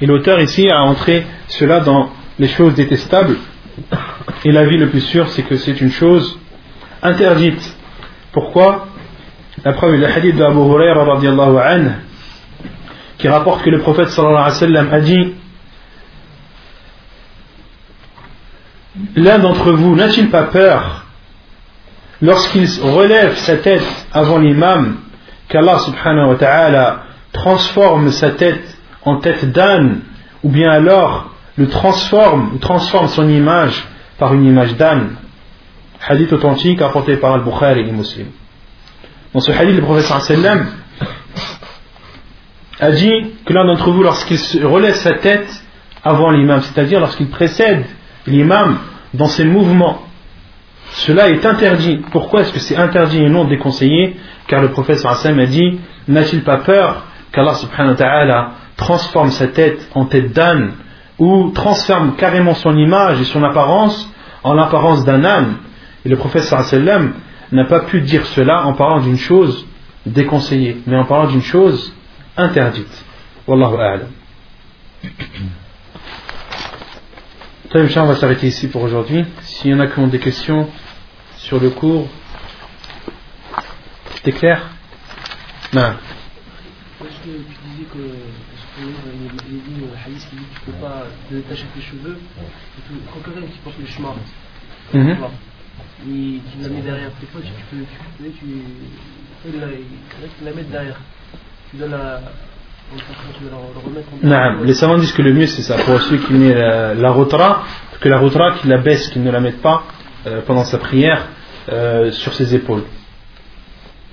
Et 0.00 0.06
l'auteur 0.06 0.40
ici 0.40 0.68
a 0.68 0.82
entré 0.82 1.26
cela 1.48 1.80
dans 1.80 2.10
les 2.38 2.48
choses 2.48 2.74
détestables 2.74 3.36
Et 4.44 4.52
l'avis 4.52 4.76
le 4.76 4.88
plus 4.88 5.00
sûr, 5.00 5.28
c'est 5.28 5.42
que 5.42 5.56
c'est 5.56 5.80
une 5.80 5.90
chose 5.90 6.38
interdite. 7.02 7.76
Pourquoi? 8.32 8.88
La 9.64 9.72
preuve 9.72 9.94
est 9.94 9.98
le 9.98 10.06
hadith 10.06 10.36
d'Abu 10.36 10.58
Huraira 10.58 11.18
qui 13.18 13.28
rapporte 13.28 13.62
que 13.62 13.70
le 13.70 13.78
prophète 13.80 14.08
sallallahu 14.08 14.36
alayhi 14.36 14.50
wa 14.50 14.58
sallam 14.58 14.92
a 14.92 15.00
dit 15.00 15.34
L'un 19.16 19.38
d'entre 19.38 19.72
vous 19.72 19.94
n'a-t-il 19.96 20.30
pas 20.30 20.44
peur 20.44 21.06
lorsqu'il 22.20 22.68
relève 22.82 23.36
sa 23.36 23.56
tête 23.56 24.06
avant 24.12 24.38
l'imam 24.38 24.98
qu'Allah 25.48 25.78
subhanahu 25.78 26.28
wa 26.30 26.36
ta'ala 26.36 27.02
transforme 27.32 28.10
sa 28.10 28.30
tête 28.30 28.78
en 29.04 29.18
tête 29.18 29.52
d'âne 29.52 30.00
ou 30.42 30.48
bien 30.48 30.70
alors 30.70 31.30
le 31.56 31.68
transforme 31.68 32.52
ou 32.54 32.58
transforme 32.58 33.08
son 33.08 33.28
image 33.28 33.84
par 34.18 34.34
une 34.34 34.44
image 34.44 34.76
d'âne. 34.76 35.16
Hadith 36.06 36.32
authentique 36.32 36.82
apporté 36.82 37.16
par 37.16 37.34
Al-Bukhari 37.34 37.88
et 37.88 37.92
Muslim. 37.92 38.26
Dans 39.32 39.40
ce 39.40 39.50
hadith, 39.50 39.76
le 39.76 39.82
professeur 39.82 40.20
sallam 40.20 40.66
a 42.80 42.90
dit 42.90 43.32
que 43.44 43.52
l'un 43.52 43.66
d'entre 43.66 43.90
vous, 43.90 44.02
lorsqu'il 44.02 44.66
relève 44.66 44.94
sa 44.94 45.14
tête 45.14 45.64
avant 46.02 46.30
l'imam, 46.30 46.60
c'est-à-dire 46.62 47.00
lorsqu'il 47.00 47.28
précède 47.28 47.84
l'imam 48.26 48.78
dans 49.14 49.28
ses 49.28 49.44
mouvements, 49.44 50.02
cela 50.94 51.28
est 51.28 51.44
interdit. 51.44 52.02
Pourquoi 52.12 52.42
est-ce 52.42 52.52
que 52.52 52.60
c'est 52.60 52.76
interdit 52.76 53.20
et 53.22 53.28
non 53.28 53.44
déconseillé 53.44 54.16
Car 54.46 54.62
le 54.62 54.70
professeur 54.70 55.16
sallam 55.16 55.40
a 55.40 55.46
dit 55.46 55.80
N'a-t-il 56.06 56.44
pas 56.44 56.58
peur 56.58 57.06
qu'Allah 57.32 57.54
subhanahu 57.54 57.90
wa 57.90 57.96
ta'ala 57.96 58.50
transforme 58.76 59.30
sa 59.30 59.48
tête 59.48 59.88
en 59.94 60.04
tête 60.04 60.32
d'âne 60.32 60.72
ou 61.18 61.50
transforme 61.50 62.14
carrément 62.14 62.54
son 62.54 62.76
image 62.76 63.20
et 63.20 63.24
son 63.24 63.42
apparence 63.42 64.08
en 64.44 64.54
l'apparence 64.54 65.04
d'un 65.04 65.24
âne? 65.24 65.56
Et 66.04 66.08
le 66.08 66.16
prophète 66.16 66.44
n'a 67.50 67.64
pas 67.64 67.80
pu 67.80 68.00
dire 68.00 68.24
cela 68.26 68.64
en 68.64 68.74
parlant 68.74 69.00
d'une 69.00 69.16
chose 69.16 69.66
déconseillée, 70.06 70.76
mais 70.86 70.96
en 70.96 71.06
parlant 71.06 71.28
d'une 71.28 71.42
chose 71.42 71.92
interdite. 72.36 73.04
Wallahu 73.48 73.74
a'lam. 73.74 74.08
on 77.74 78.06
va 78.06 78.14
s'arrêter 78.14 78.46
ici 78.46 78.68
pour 78.68 78.82
aujourd'hui. 78.82 79.24
S'il 79.40 79.72
y 79.72 79.74
en 79.74 79.80
a 79.80 79.88
qui 79.88 79.98
ont 79.98 80.06
des 80.06 80.20
questions 80.20 80.68
sur 81.44 81.60
le 81.60 81.70
cours, 81.70 82.08
c'est 84.24 84.32
clair? 84.32 84.62
Non. 85.74 85.92
Est-ce 87.02 87.18
que 87.20 87.36
tu 87.36 87.56
disais 87.68 87.84
que, 87.92 87.98
est-ce 87.98 88.66
que 88.74 88.88
il 89.50 89.62
dit 89.62 89.84
un 89.84 90.06
hadith 90.06 90.26
qui 90.30 90.36
dit 90.36 90.42
que 90.42 90.60
tu 90.64 90.70
ne 90.70 90.72
peux 90.72 90.80
pas 90.80 91.04
détacher 91.30 91.66
tes 91.74 91.82
cheveux. 91.82 92.18
Quand 93.12 93.30
quelqu'un 93.30 93.46
qui 93.46 93.58
porte 93.58 93.76
le 93.78 93.86
chemin, 93.86 94.14
et 94.94 96.06
qui 96.06 96.62
la 96.62 96.68
met 96.70 96.80
derrière 96.80 97.10
tes 97.20 97.26
potes, 97.26 97.44
tu 97.44 97.50
peux, 97.70 97.84
tu, 97.84 98.30
tu, 98.30 98.46
tu, 99.42 99.60
la, 99.60 99.66
tu 99.66 100.44
la 100.44 100.52
mettre 100.52 100.70
derrière. 100.70 101.00
Tu 101.70 101.76
dois 101.76 101.88
la. 101.88 102.20
Non, 104.22 104.62
les 104.62 104.74
savants 104.74 104.98
disent 104.98 105.12
que 105.12 105.22
le 105.22 105.32
mieux 105.32 105.46
c'est 105.46 105.62
ça. 105.62 105.76
Pour 105.76 106.00
ceux 106.02 106.18
qui 106.18 106.32
mettent 106.34 106.56
la, 106.56 106.94
la 106.94 107.10
rotra, 107.10 107.64
que 108.00 108.08
la 108.08 108.18
rotra 108.18 108.52
qu'ils 108.52 108.70
la 108.70 108.78
baisse, 108.78 109.08
qu'ils 109.08 109.22
ne 109.22 109.30
la 109.30 109.40
mettent 109.40 109.62
pas 109.62 109.84
euh, 110.26 110.40
pendant 110.46 110.64
sa 110.64 110.78
prière 110.78 111.28
euh, 111.68 112.10
sur 112.12 112.34
ses 112.34 112.54
épaules. 112.54 112.84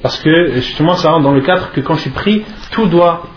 Parce 0.01 0.19
que 0.19 0.53
justement 0.53 0.95
ça 0.95 1.11
rentre 1.11 1.23
dans 1.23 1.33
le 1.33 1.41
cadre 1.41 1.71
que 1.71 1.81
quand 1.81 1.97
tu 1.97 2.09
pries, 2.09 2.43
tout 2.71 2.87
doit, 2.87 3.27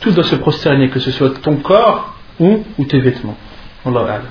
tout 0.00 0.10
doit 0.10 0.24
se 0.24 0.36
prosterner, 0.36 0.88
que 0.90 1.00
ce 1.00 1.10
soit 1.10 1.40
ton 1.40 1.56
corps 1.56 2.14
ou, 2.40 2.64
ou 2.78 2.84
tes 2.84 3.00
vêtements. 3.00 3.36
Allah 3.84 4.22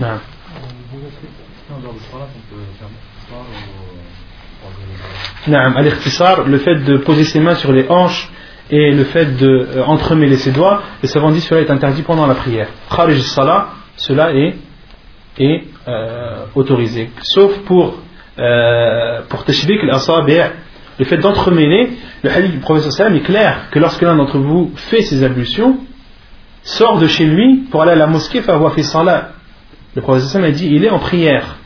non. 0.00 0.20
Non, 5.48 5.58
le 6.46 6.58
fait 6.58 6.76
de 6.76 6.98
poser 6.98 7.24
ses 7.24 7.40
mains 7.40 7.54
sur 7.54 7.72
les 7.72 7.86
hanches 7.88 8.30
et 8.70 8.92
le 8.92 9.04
fait 9.04 9.36
d'entremêler 9.36 10.36
ses 10.36 10.52
doigts, 10.52 10.82
les 11.02 11.08
savants 11.08 11.30
disent 11.30 11.46
cela 11.46 11.60
est 11.60 11.70
interdit 11.70 12.02
pendant 12.02 12.26
la 12.26 12.34
prière. 12.34 12.68
Kharij 12.90 13.20
salah, 13.22 13.70
cela 13.96 14.32
est, 14.34 14.56
est 15.38 15.64
euh, 15.88 16.44
autorisé. 16.54 17.10
Sauf 17.22 17.58
pour, 17.60 17.98
euh, 18.38 19.22
pour 19.28 19.44
le 20.98 21.04
fait 21.04 21.16
d'entremêler, 21.16 21.90
le 22.22 22.30
hadith 22.30 22.52
du 22.52 22.58
prophète 22.58 23.00
est 23.00 23.20
clair 23.20 23.68
que 23.70 23.78
lorsque 23.78 24.02
l'un 24.02 24.16
d'entre 24.16 24.38
vous 24.38 24.72
fait 24.74 25.02
ses 25.02 25.22
ablutions, 25.24 25.78
sort 26.62 26.98
de 26.98 27.06
chez 27.06 27.26
lui 27.26 27.64
pour 27.70 27.82
aller 27.82 27.92
à 27.92 27.96
la 27.96 28.06
mosquée, 28.06 28.42
faire 28.42 28.72
fait 28.72 28.82
salat. 28.82 29.32
Le 29.94 30.02
prophète 30.02 30.42
a 30.42 30.50
dit 30.50 30.68
il 30.70 30.84
est 30.84 30.90
en 30.90 30.98
prière. 30.98 31.56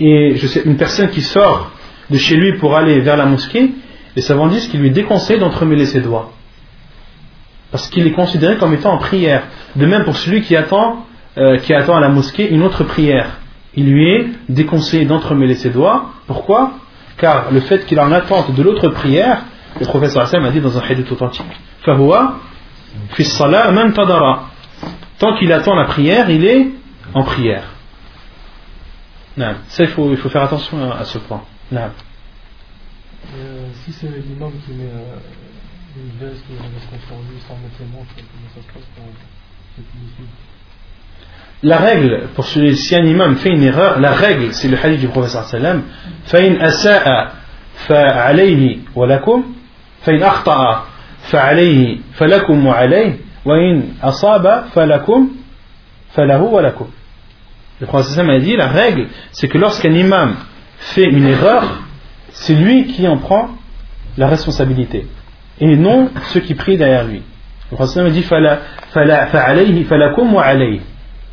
Et 0.00 0.36
je 0.36 0.46
sais, 0.46 0.62
une 0.64 0.76
personne 0.76 1.10
qui 1.10 1.22
sort 1.22 1.72
de 2.10 2.16
chez 2.16 2.36
lui 2.36 2.54
pour 2.58 2.76
aller 2.76 3.00
vers 3.00 3.16
la 3.16 3.26
mosquée, 3.26 3.70
les 4.16 4.22
savants 4.22 4.48
disent 4.48 4.68
qu'il 4.68 4.80
lui 4.80 4.90
déconseille 4.90 5.38
d'entremêler 5.38 5.86
ses 5.86 6.00
doigts. 6.00 6.32
Parce 7.70 7.88
qu'il 7.88 8.06
est 8.06 8.12
considéré 8.12 8.56
comme 8.56 8.72
étant 8.72 8.94
en 8.94 8.98
prière. 8.98 9.44
De 9.76 9.84
même 9.84 10.04
pour 10.04 10.16
celui 10.16 10.42
qui 10.42 10.56
attend, 10.56 11.04
euh, 11.38 11.58
qui 11.58 11.72
attend 11.72 11.96
à 11.96 12.00
la 12.00 12.08
mosquée 12.08 12.48
une 12.50 12.62
autre 12.62 12.82
prière. 12.84 13.38
Il 13.74 13.92
lui 13.92 14.08
est 14.08 14.26
déconseillé 14.48 15.04
d'entremêler 15.04 15.54
ses 15.54 15.70
doigts. 15.70 16.10
Pourquoi? 16.26 16.72
Car 17.16 17.52
le 17.52 17.60
fait 17.60 17.86
qu'il 17.86 18.00
en 18.00 18.10
attente 18.10 18.54
de 18.54 18.62
l'autre 18.62 18.88
prière, 18.88 19.42
le 19.78 19.86
professeur 19.86 20.22
Hassan 20.22 20.44
a 20.44 20.50
dit 20.50 20.60
dans 20.60 20.76
un 20.76 20.80
hadith 20.80 21.10
authentique 21.12 21.46
Tant 25.18 25.36
qu'il 25.38 25.52
attend 25.52 25.74
la 25.76 25.84
prière, 25.84 26.28
il 26.28 26.44
est 26.44 26.68
en 27.14 27.22
prière. 27.22 27.64
Ça, 29.68 29.84
il 29.84 29.88
faut, 29.88 30.10
il 30.10 30.16
faut 30.16 30.28
faire 30.28 30.42
attention 30.42 30.90
à, 30.90 31.04
ce 31.04 31.18
point. 31.18 31.44
Euh, 33.36 33.68
si 33.84 33.92
c'est 33.92 34.08
l'imam 34.08 34.50
qui 34.64 34.72
met 34.72 34.84
euh, 34.84 35.18
une 35.96 36.18
veste 36.18 36.42
ou 36.48 36.54
une 36.54 36.72
veste 36.72 36.90
lui 36.90 37.40
sans 37.46 37.54
mettre 37.54 37.76
ses 37.78 37.84
manches, 37.84 38.08
comment 38.16 38.48
ça 38.54 38.60
se 38.60 38.72
passe 38.72 38.88
pour 38.96 39.04
cette 39.76 40.47
la 41.63 41.77
règle, 41.77 42.27
pour 42.35 42.45
celui, 42.45 42.75
si 42.75 42.95
un 42.95 43.05
imam 43.05 43.37
fait 43.37 43.49
une 43.49 43.63
erreur, 43.63 43.99
la 43.99 44.11
règle, 44.11 44.53
c'est 44.53 44.67
le 44.67 44.77
hadith 44.77 44.99
du 44.99 45.07
professeur 45.07 45.45
sallam, 45.45 45.83
فَإِنْ 46.25 46.61
أَسَاءَ 46.61 47.31
فَعَلَيْهِ 47.87 48.79
وَلَكُمْ 48.95 49.43
فَإِنْ 50.01 50.23
أَخْطَأَ 50.23 50.83
فَعَلَيْهِ 51.31 51.99
فَلَكُمْ 52.13 52.67
وَعَلَيْهِ 52.67 53.17
وَإِنْ 53.45 53.83
أَصَابَ 54.03 54.65
فَلَكُمْ 54.75 55.29
فَلَهُ 56.13 56.41
وَلَكُمْ 56.41 56.87
Le 57.79 57.87
professeur 57.87 58.15
sallam 58.15 58.35
a 58.35 58.39
dit, 58.39 58.57
la 58.57 58.67
règle, 58.67 59.07
c'est 59.31 59.47
que 59.47 59.57
lorsqu'un 59.57 59.93
imam 59.93 60.35
fait 60.79 61.05
une 61.05 61.25
erreur, 61.25 61.81
c'est 62.29 62.55
lui 62.55 62.87
qui 62.87 63.07
en 63.07 63.17
prend 63.17 63.49
la 64.17 64.27
responsabilité 64.27 65.07
et 65.61 65.75
non 65.77 66.09
ceux 66.33 66.41
qui 66.41 66.55
prient 66.55 66.77
derrière 66.77 67.05
lui. 67.05 67.21
Le 67.71 67.77
prophète 67.77 68.11
dit 68.11 68.25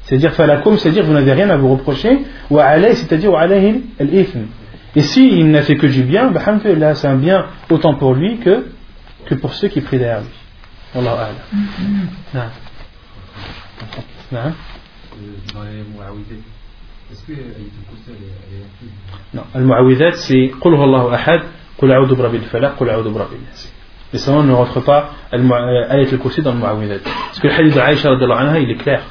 c'est-à-dire 0.06 0.34
falakum, 0.34 0.78
c'est-à-dire 0.78 1.04
vous 1.04 1.14
n'avez 1.14 1.34
rien 1.34 1.50
à 1.50 1.58
vous 1.58 1.72
reprocher, 1.74 2.20
ou 2.50 2.60
alayhi, 2.60 2.96
c'est-à-dire 2.96 3.32
wa 3.32 3.42
alayhi 3.42 3.84
al-ithm. 4.00 4.48
Et 4.96 5.02
s'il 5.02 5.52
n'a 5.52 5.62
fait 5.64 5.76
que 5.76 5.88
du 5.88 6.04
bien, 6.04 6.32
bah, 6.32 6.42
c'est 6.94 7.08
un 7.08 7.16
bien 7.16 7.48
autant 7.70 7.96
pour 7.96 8.14
lui 8.14 8.38
que, 8.38 8.68
que 9.26 9.36
pour 9.36 9.54
ceux 9.54 9.68
qui 9.68 9.82
prient 9.82 9.98
derrière 9.98 10.22
lui. 10.22 10.30
Allah 10.96 11.30
non. 12.34 12.42
Non. 14.32 14.54
Dans 15.54 15.64
les 15.64 15.84
est-ce 17.12 17.24
que 17.24 17.34
Non, 19.34 19.44
al-mu'awwidat 19.54 20.14
c'est 20.14 20.52
Qul 20.60 20.74
huwallahu 20.74 21.14
ahad, 21.14 21.42
Qul 21.78 21.92
a'udhu 21.92 22.16
birabbil 22.16 22.42
falaq, 22.44 22.78
Qul 22.78 22.90
a'udhu 22.90 23.12
birabbil 23.12 23.40
nas. 23.40 23.72
Les 24.14 24.20
savants 24.20 24.44
ne 24.44 24.54
rentrent 24.54 24.82
pas 24.82 25.12
ayat 25.32 26.10
al-kursi 26.12 26.42
dans 26.42 26.54
le 26.54 26.60
mu'awwidat. 26.60 27.00
Parce 27.04 27.40
que 27.40 27.48
le 27.48 27.54
hadith 27.54 27.76
d'Aïcha 27.76 28.10
anha, 28.12 28.60
il 28.60 28.72
est 28.72 28.76
clair. 28.76 29.04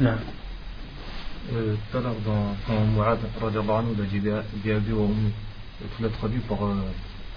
Non. 0.00 0.12
Euh, 1.54 1.74
tout 1.90 1.98
à 1.98 2.00
l'heure, 2.00 2.14
dans, 2.24 2.54
quand 2.66 2.80
Mu'ad 2.96 3.18
anhu 3.42 3.96
a 4.00 4.80
dit 4.80 4.92
wa 4.92 5.04
Ummi, 5.04 5.32
tu 5.96 6.02
l'as 6.02 6.08
traduit 6.10 6.40
par, 6.40 6.58
euh, 6.62 6.74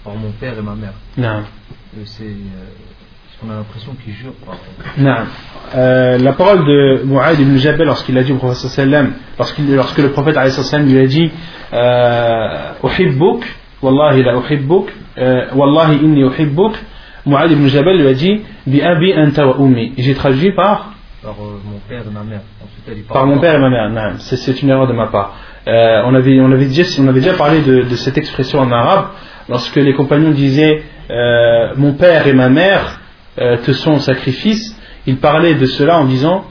par 0.02 0.14
mon 0.14 0.30
père 0.32 0.58
et 0.58 0.62
ma 0.62 0.74
mère. 0.74 0.94
Non. 1.18 1.42
Euh, 1.96 2.02
c'est 2.04 2.30
on 3.46 3.50
a 3.50 3.56
l'impression 3.56 3.92
qu'il 4.02 4.14
jure. 4.14 4.32
Non. 4.96 5.26
Euh, 5.74 6.16
la 6.16 6.32
parole 6.32 6.64
de 6.64 7.02
Mu'ad 7.04 7.38
ibn 7.38 7.56
Jabal 7.56 7.86
lorsqu'il 7.86 8.16
a 8.16 8.22
dit 8.22 8.32
au 8.32 8.36
prophète 8.36 8.70
sallam, 8.70 9.12
lorsque 9.38 9.98
le 9.98 10.12
prophète 10.12 10.36
sallam 10.50 10.86
lui 10.88 10.98
a 10.98 11.06
dit 11.06 11.30
Uhibbuk, 12.82 13.44
Wallahi 13.82 14.22
la 14.22 14.36
Uhibbuk, 14.36 14.90
Wallahi 15.16 15.96
inni 16.02 16.22
Uhibbuk, 16.22 16.74
Mu'ad 17.26 17.50
ibn 17.50 17.66
Jabal 17.66 17.98
lui 17.98 18.06
a 18.06 18.14
dit 18.14 18.40
Bi 18.66 18.80
abi 18.80 19.12
anta 19.12 19.46
wa 19.46 19.56
ummi. 19.58 19.92
J'ai 19.98 20.14
traduit 20.14 20.52
par 20.52 20.93
par 21.24 21.36
euh, 21.40 21.58
mon 21.64 21.78
père 21.88 22.02
et 22.06 22.10
ma 22.12 22.22
mère. 22.22 22.42
Ensuite, 22.62 23.06
par, 23.06 23.16
par 23.16 23.26
mon 23.26 23.38
père 23.38 23.54
et 23.54 23.58
ma 23.58 23.70
mère, 23.70 23.88
non, 23.88 24.18
c'est, 24.18 24.62
une 24.62 24.68
erreur 24.68 24.86
de 24.86 24.92
ma 24.92 25.06
part. 25.06 25.34
Euh, 25.66 26.02
on, 26.04 26.14
avait, 26.14 26.38
on, 26.40 26.52
avait 26.52 26.66
déjà, 26.66 26.82
on 27.00 27.08
avait 27.08 27.20
déjà 27.20 27.34
parlé 27.34 27.62
de, 27.62 27.82
de, 27.82 27.96
cette 27.96 28.18
expression 28.18 28.58
en 28.58 28.70
arabe 28.70 29.06
lorsque 29.48 29.76
les 29.76 29.94
compagnons 29.94 30.32
disaient 30.32 30.82
euh, 31.10 31.72
mon 31.76 31.94
père 31.94 32.26
et 32.26 32.34
ma 32.34 32.48
mère 32.48 33.00
te 33.36 33.72
sont 33.72 33.98
sacrifice, 33.98 34.78
il 35.08 35.16
parlait 35.16 35.54
de 35.54 35.66
cela 35.66 35.98
en 35.98 36.04
disant 36.04 36.44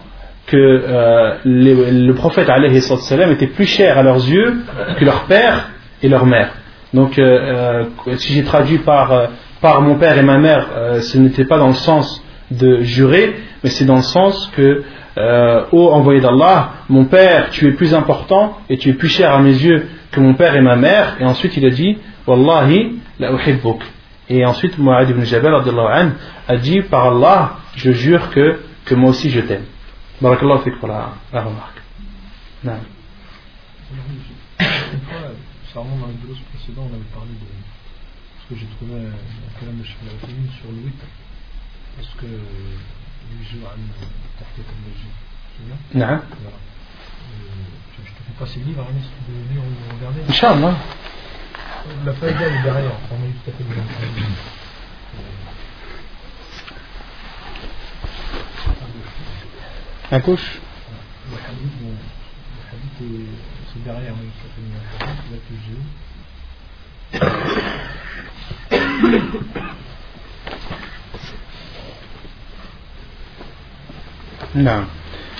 que 0.47 1.37
le 1.45 2.11
prophète 2.11 2.49
salam 2.81 3.31
était 3.31 3.47
plus 3.47 3.67
cher 3.67 3.97
à 3.97 4.03
leurs 4.03 4.17
yeux 4.17 4.57
que 4.97 5.05
leur 5.05 5.23
père 5.23 5.69
et 6.01 6.09
leur 6.09 6.25
mère. 6.25 6.49
Donc, 6.93 7.21
si 8.17 8.33
j'ai 8.33 8.43
traduit 8.43 8.79
par, 8.79 9.29
par 9.61 9.81
mon 9.81 9.95
père 9.95 10.17
et 10.17 10.23
ma 10.23 10.39
mère, 10.39 10.67
ce 10.99 11.17
n'était 11.17 11.45
pas 11.45 11.57
dans 11.57 11.69
le 11.69 11.73
sens 11.73 12.21
de 12.51 12.81
jurer, 12.81 13.33
mais 13.63 13.69
c'est 13.69 13.85
dans 13.85 13.95
le 13.97 14.01
sens 14.01 14.51
que, 14.55 14.83
ô 15.71 15.91
envoyé 15.91 16.21
d'Allah, 16.21 16.71
mon 16.89 17.05
père, 17.05 17.49
tu 17.49 17.67
es 17.67 17.71
plus 17.71 17.93
important 17.93 18.57
et 18.69 18.77
tu 18.77 18.89
es 18.89 18.93
plus 18.93 19.09
cher 19.09 19.33
à 19.33 19.39
mes 19.41 19.53
yeux 19.53 19.87
que 20.11 20.19
mon 20.19 20.33
père 20.35 20.55
et 20.55 20.61
ma 20.61 20.75
mère. 20.75 21.17
Et 21.19 21.25
ensuite, 21.25 21.55
il 21.57 21.65
a 21.65 21.69
dit, 21.69 21.97
Wallahi, 22.27 22.99
la 23.19 23.31
uhibbuk. 23.31 23.81
Et 24.29 24.45
ensuite, 24.45 24.77
Mu'ad 24.77 25.09
ibn 25.09 25.23
Jabal 25.23 25.55
a 26.47 26.57
dit 26.57 26.81
Par 26.81 27.07
Allah, 27.07 27.57
je 27.75 27.91
jure 27.91 28.29
que, 28.31 28.59
que 28.85 28.95
moi 28.95 29.09
aussi 29.09 29.29
je 29.29 29.41
t'aime. 29.41 29.65
Barakallahu 30.21 30.63
fik 30.63 30.79
pour 30.79 30.87
la, 30.87 31.13
la 31.33 31.41
remarque. 31.41 31.81
Non. 32.63 32.79
Ça 35.73 35.79
remonte 35.79 35.99
dans 35.99 36.07
le 36.07 36.13
vidéo 36.13 36.35
précédent, 36.53 36.83
on 36.89 36.93
avait 36.93 37.03
parlé 37.13 37.31
de. 37.31 37.45
Parce 38.35 38.49
que 38.49 38.55
j'ai 38.55 38.67
trouvé 38.77 39.01
un 39.01 39.59
kalam 39.59 39.77
de 39.79 39.83
Cheikh 39.83 39.97
sur 40.61 40.71
le 40.71 40.77
8. 40.85 40.93
Parce 41.97 42.13
que. 42.15 42.27
يجوا 43.40 43.68
عن 43.68 43.80
تحقيق 44.40 44.66
المجيء. 44.76 45.12
نعم. 45.94 46.20
Je 47.98 48.02
te 48.02 48.20
fais 48.26 48.36
passer 48.38 48.58
le 48.60 48.64
livre, 48.66 48.86
Anis, 48.88 49.02
tu 49.04 49.08
peux 49.26 49.32
venir 49.48 49.62
regarder. 49.98 50.20
Inch'Allah. 50.28 50.74
La 52.04 52.12
faïda 52.14 52.46
est 52.46 52.62
derrière, 52.62 52.92
on 53.10 53.22
a 53.24 53.26
eu 53.26 53.32
tout 53.32 53.50
à 53.50 53.52
fait 53.52 53.64
de 53.64 53.74
À 60.10 60.18
gauche 60.20 60.58
Le 61.30 61.36
hadith, 61.36 61.74
bon, 61.82 61.88
le 61.90 62.62
hadith 62.72 62.98
est- 63.02 63.38
c'est 63.72 63.82
derrière, 63.84 64.14
oui, 64.14 64.28
ça 64.38 64.46
fait 64.54 64.62
une 64.62 64.76
hadith, 65.02 65.22
là 65.32 65.38
que 65.48 65.54
j'ai. 69.50 69.61
Non. 74.55 74.85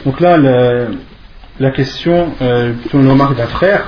Donc 0.06 0.19
là, 0.19 0.38
le- 0.38 0.98
la 1.60 1.72
question, 1.72 2.34
euh, 2.41 2.73
plutôt 2.73 2.99
une 2.99 3.10
remarque 3.10 3.35
d'un 3.38 3.48
frère. 3.48 3.88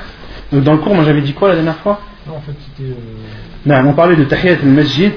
Donc 0.52 0.64
dans 0.64 0.74
le 0.74 0.78
cours, 0.80 0.94
moi 0.96 1.04
j'avais 1.04 1.22
dit 1.22 1.34
quoi 1.34 1.50
la 1.50 1.56
dernière 1.56 1.78
fois? 1.78 2.00
Non, 2.28 2.36
en 2.38 2.42
fait, 2.42 2.54
c'était. 2.60 2.90
euh, 2.90 2.94
Non, 3.66 3.90
on 3.90 3.94
parlait 3.94 4.16
de 4.16 4.24
Tahiyat 4.24 4.58
al-Masjid 4.64 5.14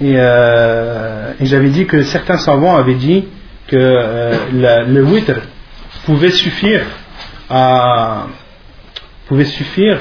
et, 0.00 0.14
euh, 0.16 1.32
et 1.40 1.46
j'avais 1.46 1.68
dit 1.70 1.86
que 1.86 2.02
certains 2.02 2.38
savants 2.38 2.76
avaient 2.76 2.94
dit 2.94 3.24
que 3.68 3.76
euh, 3.76 4.34
la- 4.52 4.82
le 4.82 5.02
witr 5.04 5.34
pouvait 6.04 6.30
suffire 6.30 6.82
à 7.48 8.26
pouvait 9.28 9.44
suffire 9.44 10.00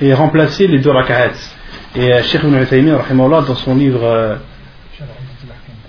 et 0.00 0.14
remplacer 0.14 0.66
les 0.68 0.78
deux 0.78 0.90
rak'at. 0.90 1.32
Et 1.96 2.12
euh, 2.12 2.22
Cheikh 2.22 2.42
Ibn 2.44 2.92
rahimahullah, 2.92 3.42
dans 3.42 3.54
son 3.56 3.74
livre 3.74 4.04
euh, 4.04 4.36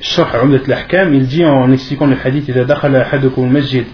dit 0.01 0.17
l'ahkam. 0.17 0.35
شرح 0.35 0.35
عمدة 0.35 0.63
الأحكام 0.69 1.15
il 1.15 1.27
dit 1.27 1.45
en 1.45 1.73
expliquant 1.73 2.07
le 2.07 2.17
hadith 2.17 2.49
إذا 2.49 2.63
دخل 2.63 2.97
أحدكم 2.97 3.45
المسجد 3.45 3.85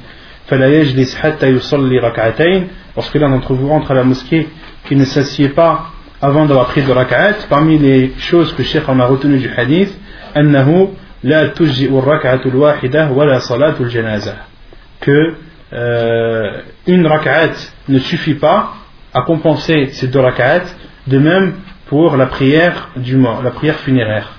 فلا 0.47 0.67
يجلس 0.67 1.17
حتى 1.17 1.47
يصلي 1.47 1.99
ركعتين 1.99 2.69
lorsque 2.97 3.15
l'un 3.15 3.31
d'entre 3.31 3.55
vous 3.55 3.69
rentre 3.69 3.93
à 3.93 3.95
la 3.95 4.05
mosquée 4.05 4.49
qu'il 4.87 4.99
ne 4.99 5.05
s'assied 5.05 5.51
pas 5.51 5.87
avant 6.21 6.47
d'avoir 6.47 6.67
pris 6.67 6.83
de 6.83 6.93
rak'at 6.93 7.47
parmi 7.49 7.79
les 7.79 8.13
choses 8.19 8.53
que 8.55 8.63
Cheikh 8.63 8.89
en 8.89 8.99
a 9.01 9.07
retenu 9.07 9.39
du 9.39 9.49
hadith 9.49 9.93
أنه 10.37 10.93
لا 11.25 11.47
تجزئ 11.47 11.99
الركعة 11.99 12.41
الواحدة 12.47 13.11
ولا 13.11 13.39
صلاة 13.39 13.75
الجنازة 13.81 14.35
que 15.01 15.35
euh, 15.73 16.61
une 16.87 17.07
rak'at 17.07 17.55
ne 17.89 17.99
suffit 17.99 18.35
pas 18.35 18.75
à 19.15 19.23
compenser 19.23 19.89
ces 19.93 20.09
deux 20.09 20.21
rak'at 20.21 20.63
de 21.07 21.19
même 21.19 21.55
pour 21.87 22.17
la 22.17 22.27
prière 22.27 22.89
du 22.97 23.17
mort 23.17 23.43
la 23.43 23.51
prière 23.51 23.77
funéraire 23.77 24.34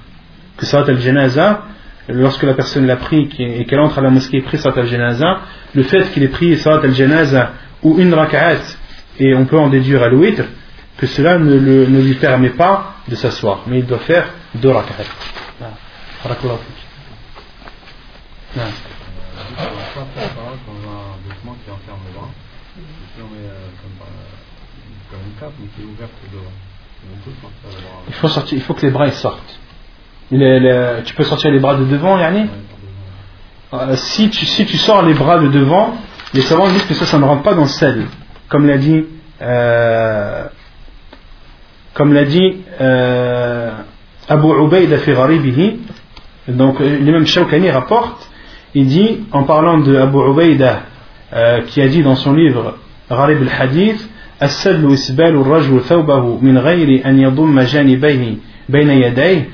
que 0.57 0.67
Salat 0.67 0.87
al-Janaza, 0.89 1.63
lorsque 2.09 2.43
la 2.45 2.55
personne 2.55 2.87
l'a 2.87 2.97
pris 2.97 3.29
et 3.39 3.65
qu'elle 3.67 3.81
entre 3.81 3.99
à 3.99 4.03
la 4.03 4.11
mosquée 4.11 4.39
et 4.39 4.43
prie 4.43 4.59
Salat 4.59 4.81
al-Janaza, 4.81 5.41
le 5.75 5.83
fait 5.83 6.11
qu'il 6.13 6.23
ait 6.23 6.29
pris 6.29 6.57
Salat 6.57 6.81
al-Janaza 6.83 7.53
ou 7.83 7.99
une 7.99 8.15
raka'at, 8.15 8.59
et 9.19 9.35
on 9.35 9.45
peut 9.47 9.59
en 9.59 9.69
déduire 9.69 10.03
à 10.03 10.09
l'ouïtre, 10.09 10.45
que 10.99 11.07
cela 11.07 11.39
ne, 11.39 11.57
le- 11.59 11.87
ne 11.87 12.01
lui 12.01 12.15
permet 12.15 12.51
pas 12.51 12.95
de 13.09 13.15
s'asseoir, 13.15 13.61
mais 13.67 13.81
il 13.81 13.87
doit 13.87 13.99
faire 13.99 14.27
deux 14.55 14.71
raka'at. 14.71 15.05
Euh, 18.59 18.61
euh, 18.61 18.65
bras. 22.19 22.29
Il 28.09 28.15
faut, 28.15 28.29
sortir, 28.29 28.59
il 28.59 28.63
faut 28.65 28.75
que 28.75 28.87
les 28.87 28.91
bras 28.93 29.07
ils 29.07 29.13
sortent 29.13 29.59
Les- 30.32 30.60
les- 30.60 31.04
tu 31.06 31.14
peux 31.14 31.24
sortir 31.24 31.52
les 31.52 31.60
bras 31.60 31.76
de 31.76 31.84
devant, 31.86 32.18
Yanni 32.18 32.42
Ouais, 32.42 32.48
par 33.72 33.80
devant. 33.82 33.92
Euh, 33.92 33.96
si, 33.96 34.30
tu, 34.30 34.46
si 34.46 34.66
tu 34.66 34.78
sors 34.78 35.02
les 35.02 35.14
bras 35.14 35.40
de 35.40 35.48
devant, 35.48 35.96
les 36.34 36.42
savants 36.42 36.70
disent 36.70 36.86
que 36.86 36.94
ça, 36.94 37.06
ça 37.06 37.18
ne 37.20 37.26
rentre 37.26 37.44
pas 37.44 37.54
dans 37.54 37.64
le 37.64 37.68
sel. 37.68 38.06
Comme 38.50 38.66
l'a 38.68 38.78
dit, 38.78 39.06
euh, 39.42 40.44
comme 41.94 42.14
l'a 42.14 42.24
dit 42.26 42.58
euh, 42.80 43.72
Abu 44.30 44.48
Ubaid 44.48 44.96
fi 44.98 45.12
Gharibihi. 45.12 45.80
Donc, 46.48 46.80
euh, 46.82 46.98
l'imam 47.00 47.26
Shawkani 47.26 47.70
rapporte, 47.70 48.30
il 48.74 48.88
dit, 48.88 49.20
en 49.32 49.44
parlant 49.44 49.80
de 49.80 49.96
Abu 49.98 50.18
Ubaida, 50.32 50.84
euh, 51.34 51.62
qui 51.68 51.82
a 51.82 51.88
dit 51.88 52.04
dans 52.04 52.16
son 52.16 52.34
livre 52.34 52.78
Gharib 53.10 53.42
al-Hadith, 53.42 54.08
السدل 54.42 54.94
إسبال 54.94 55.36
الرجل 55.36 55.82
ثوبه 55.82 56.40
من 56.42 56.58
غير 56.58 57.06
أن 57.06 57.20
يضم 57.20 57.60
جانبيه 57.62 58.36
بين 58.70 58.90
يديه 58.90 59.50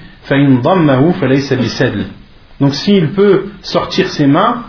donc 2.61 2.75
s'il 2.75 3.11
peut 3.13 3.47
sortir 3.63 4.09
ses 4.09 4.27
mains 4.27 4.65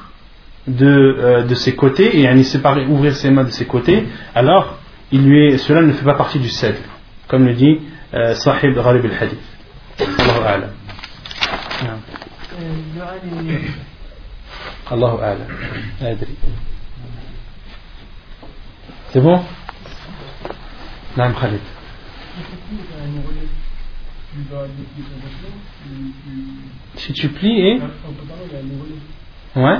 de, 0.67 0.85
euh, 0.87 1.43
de 1.43 1.55
ses 1.55 1.75
côtés 1.75 2.17
et 2.17 2.21
yani, 2.21 2.43
séparer, 2.43 2.85
ouvrir 2.85 3.15
ses 3.15 3.29
mains 3.29 3.43
de 3.43 3.51
ses 3.51 3.65
côtés, 3.65 4.07
alors 4.33 4.77
il 5.11 5.25
lui 5.25 5.47
est, 5.53 5.57
cela 5.57 5.81
ne 5.81 5.91
fait 5.91 6.05
pas 6.05 6.15
partie 6.15 6.39
du 6.39 6.49
sedl, 6.49 6.77
comme 7.27 7.45
le 7.45 7.53
dit 7.53 7.79
euh, 8.13 8.33
Sahib 8.35 8.73
Gharib 8.73 9.05
al-Hadith. 9.05 9.39
Allahu 9.99 10.43
A'lam. 10.45 10.69
Allahu 14.89 15.17
C'est 19.11 19.21
bon? 19.21 19.41
Si 26.95 27.13
tu 27.13 27.29
plies 27.29 27.61
et. 27.61 27.81
Ouais. 29.55 29.77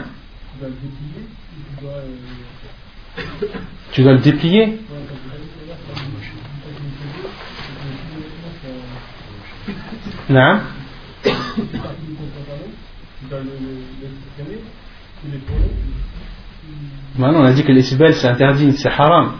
Tu 3.92 4.02
dois 4.04 4.14
le 4.14 4.20
déplier 4.20 4.80
Non. 10.30 10.60
Maintenant, 17.18 17.42
on 17.42 17.46
a 17.46 17.54
dit 17.54 17.64
que 17.64 17.72
les 17.72 17.84
sibelles 17.84 18.16
c'est 18.16 18.28
interdit, 18.28 18.74
c'est 18.74 18.90
haram. 18.90 19.34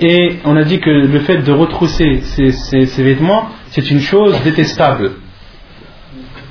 Et 0.00 0.38
on 0.44 0.56
a 0.56 0.64
dit 0.64 0.80
que 0.80 0.90
le 0.90 1.20
fait 1.20 1.38
de 1.38 1.52
retrousser 1.52 2.20
ses, 2.22 3.02
vêtements, 3.02 3.48
c'est 3.68 3.90
une 3.90 4.00
chose 4.00 4.38
détestable. 4.42 5.12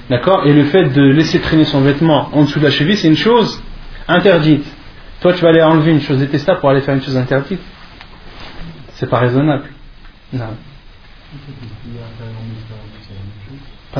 D'accord? 0.09 0.45
Et 0.47 0.53
le 0.53 0.65
fait 0.65 0.85
de 0.85 1.01
laisser 1.01 1.39
traîner 1.39 1.65
son 1.65 1.81
vêtement 1.81 2.29
en 2.33 2.43
dessous 2.43 2.59
de 2.59 2.65
la 2.65 2.71
cheville, 2.71 2.97
c'est 2.97 3.07
une 3.07 3.15
chose 3.15 3.61
interdite. 4.07 4.65
Toi, 5.21 5.33
tu 5.33 5.41
vas 5.41 5.49
aller 5.49 5.61
enlever 5.61 5.91
une 5.91 6.01
chose 6.01 6.19
détestable 6.19 6.59
pour 6.59 6.69
aller 6.69 6.81
faire 6.81 6.95
une 6.95 7.01
chose 7.01 7.17
interdite 7.17 7.59
C'est 8.93 9.09
pas 9.09 9.19
raisonnable. 9.19 9.69
Non. 10.33 10.45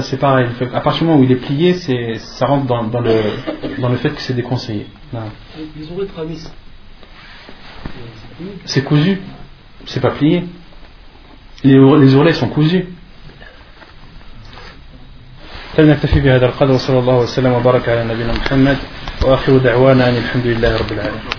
C'est 0.01 0.17
pareil. 0.17 0.47
À 0.73 0.81
partir 0.81 1.03
du 1.03 1.07
moment 1.09 1.19
où 1.19 1.23
il 1.23 1.31
est 1.31 1.35
plié, 1.35 1.73
ça 1.73 2.45
rentre 2.45 2.65
dans, 2.65 3.01
le, 3.01 3.97
fait 3.97 4.11
que 4.11 4.21
c'est 4.21 4.33
déconseillé. 4.33 4.87
De 5.13 6.05
Tramis. 6.05 6.47
C'est 8.64 8.82
cousu. 8.84 9.20
C'est 9.86 10.00
pas 10.00 10.10
plié. 10.10 10.44
Les, 11.64 11.78
our- 11.78 11.96
les 11.98 12.14
ourlets 12.14 12.32
sont 12.34 12.48
cousus. 12.48 12.84
فلنكتفي 15.76 16.20
بهذا 16.20 16.46
القدر 16.46 16.70
وصلى 16.72 16.98
الله 16.98 17.16
وسلم 17.18 17.52
وبارك 17.52 17.88
على 17.88 18.04
نبينا 18.04 18.32
محمد 18.32 18.76
واخر 19.26 19.58
دعوانا 19.58 20.08
ان 20.08 20.16
الحمد 20.16 20.46
لله 20.46 20.76
رب 20.76 20.92
العالمين 20.92 21.37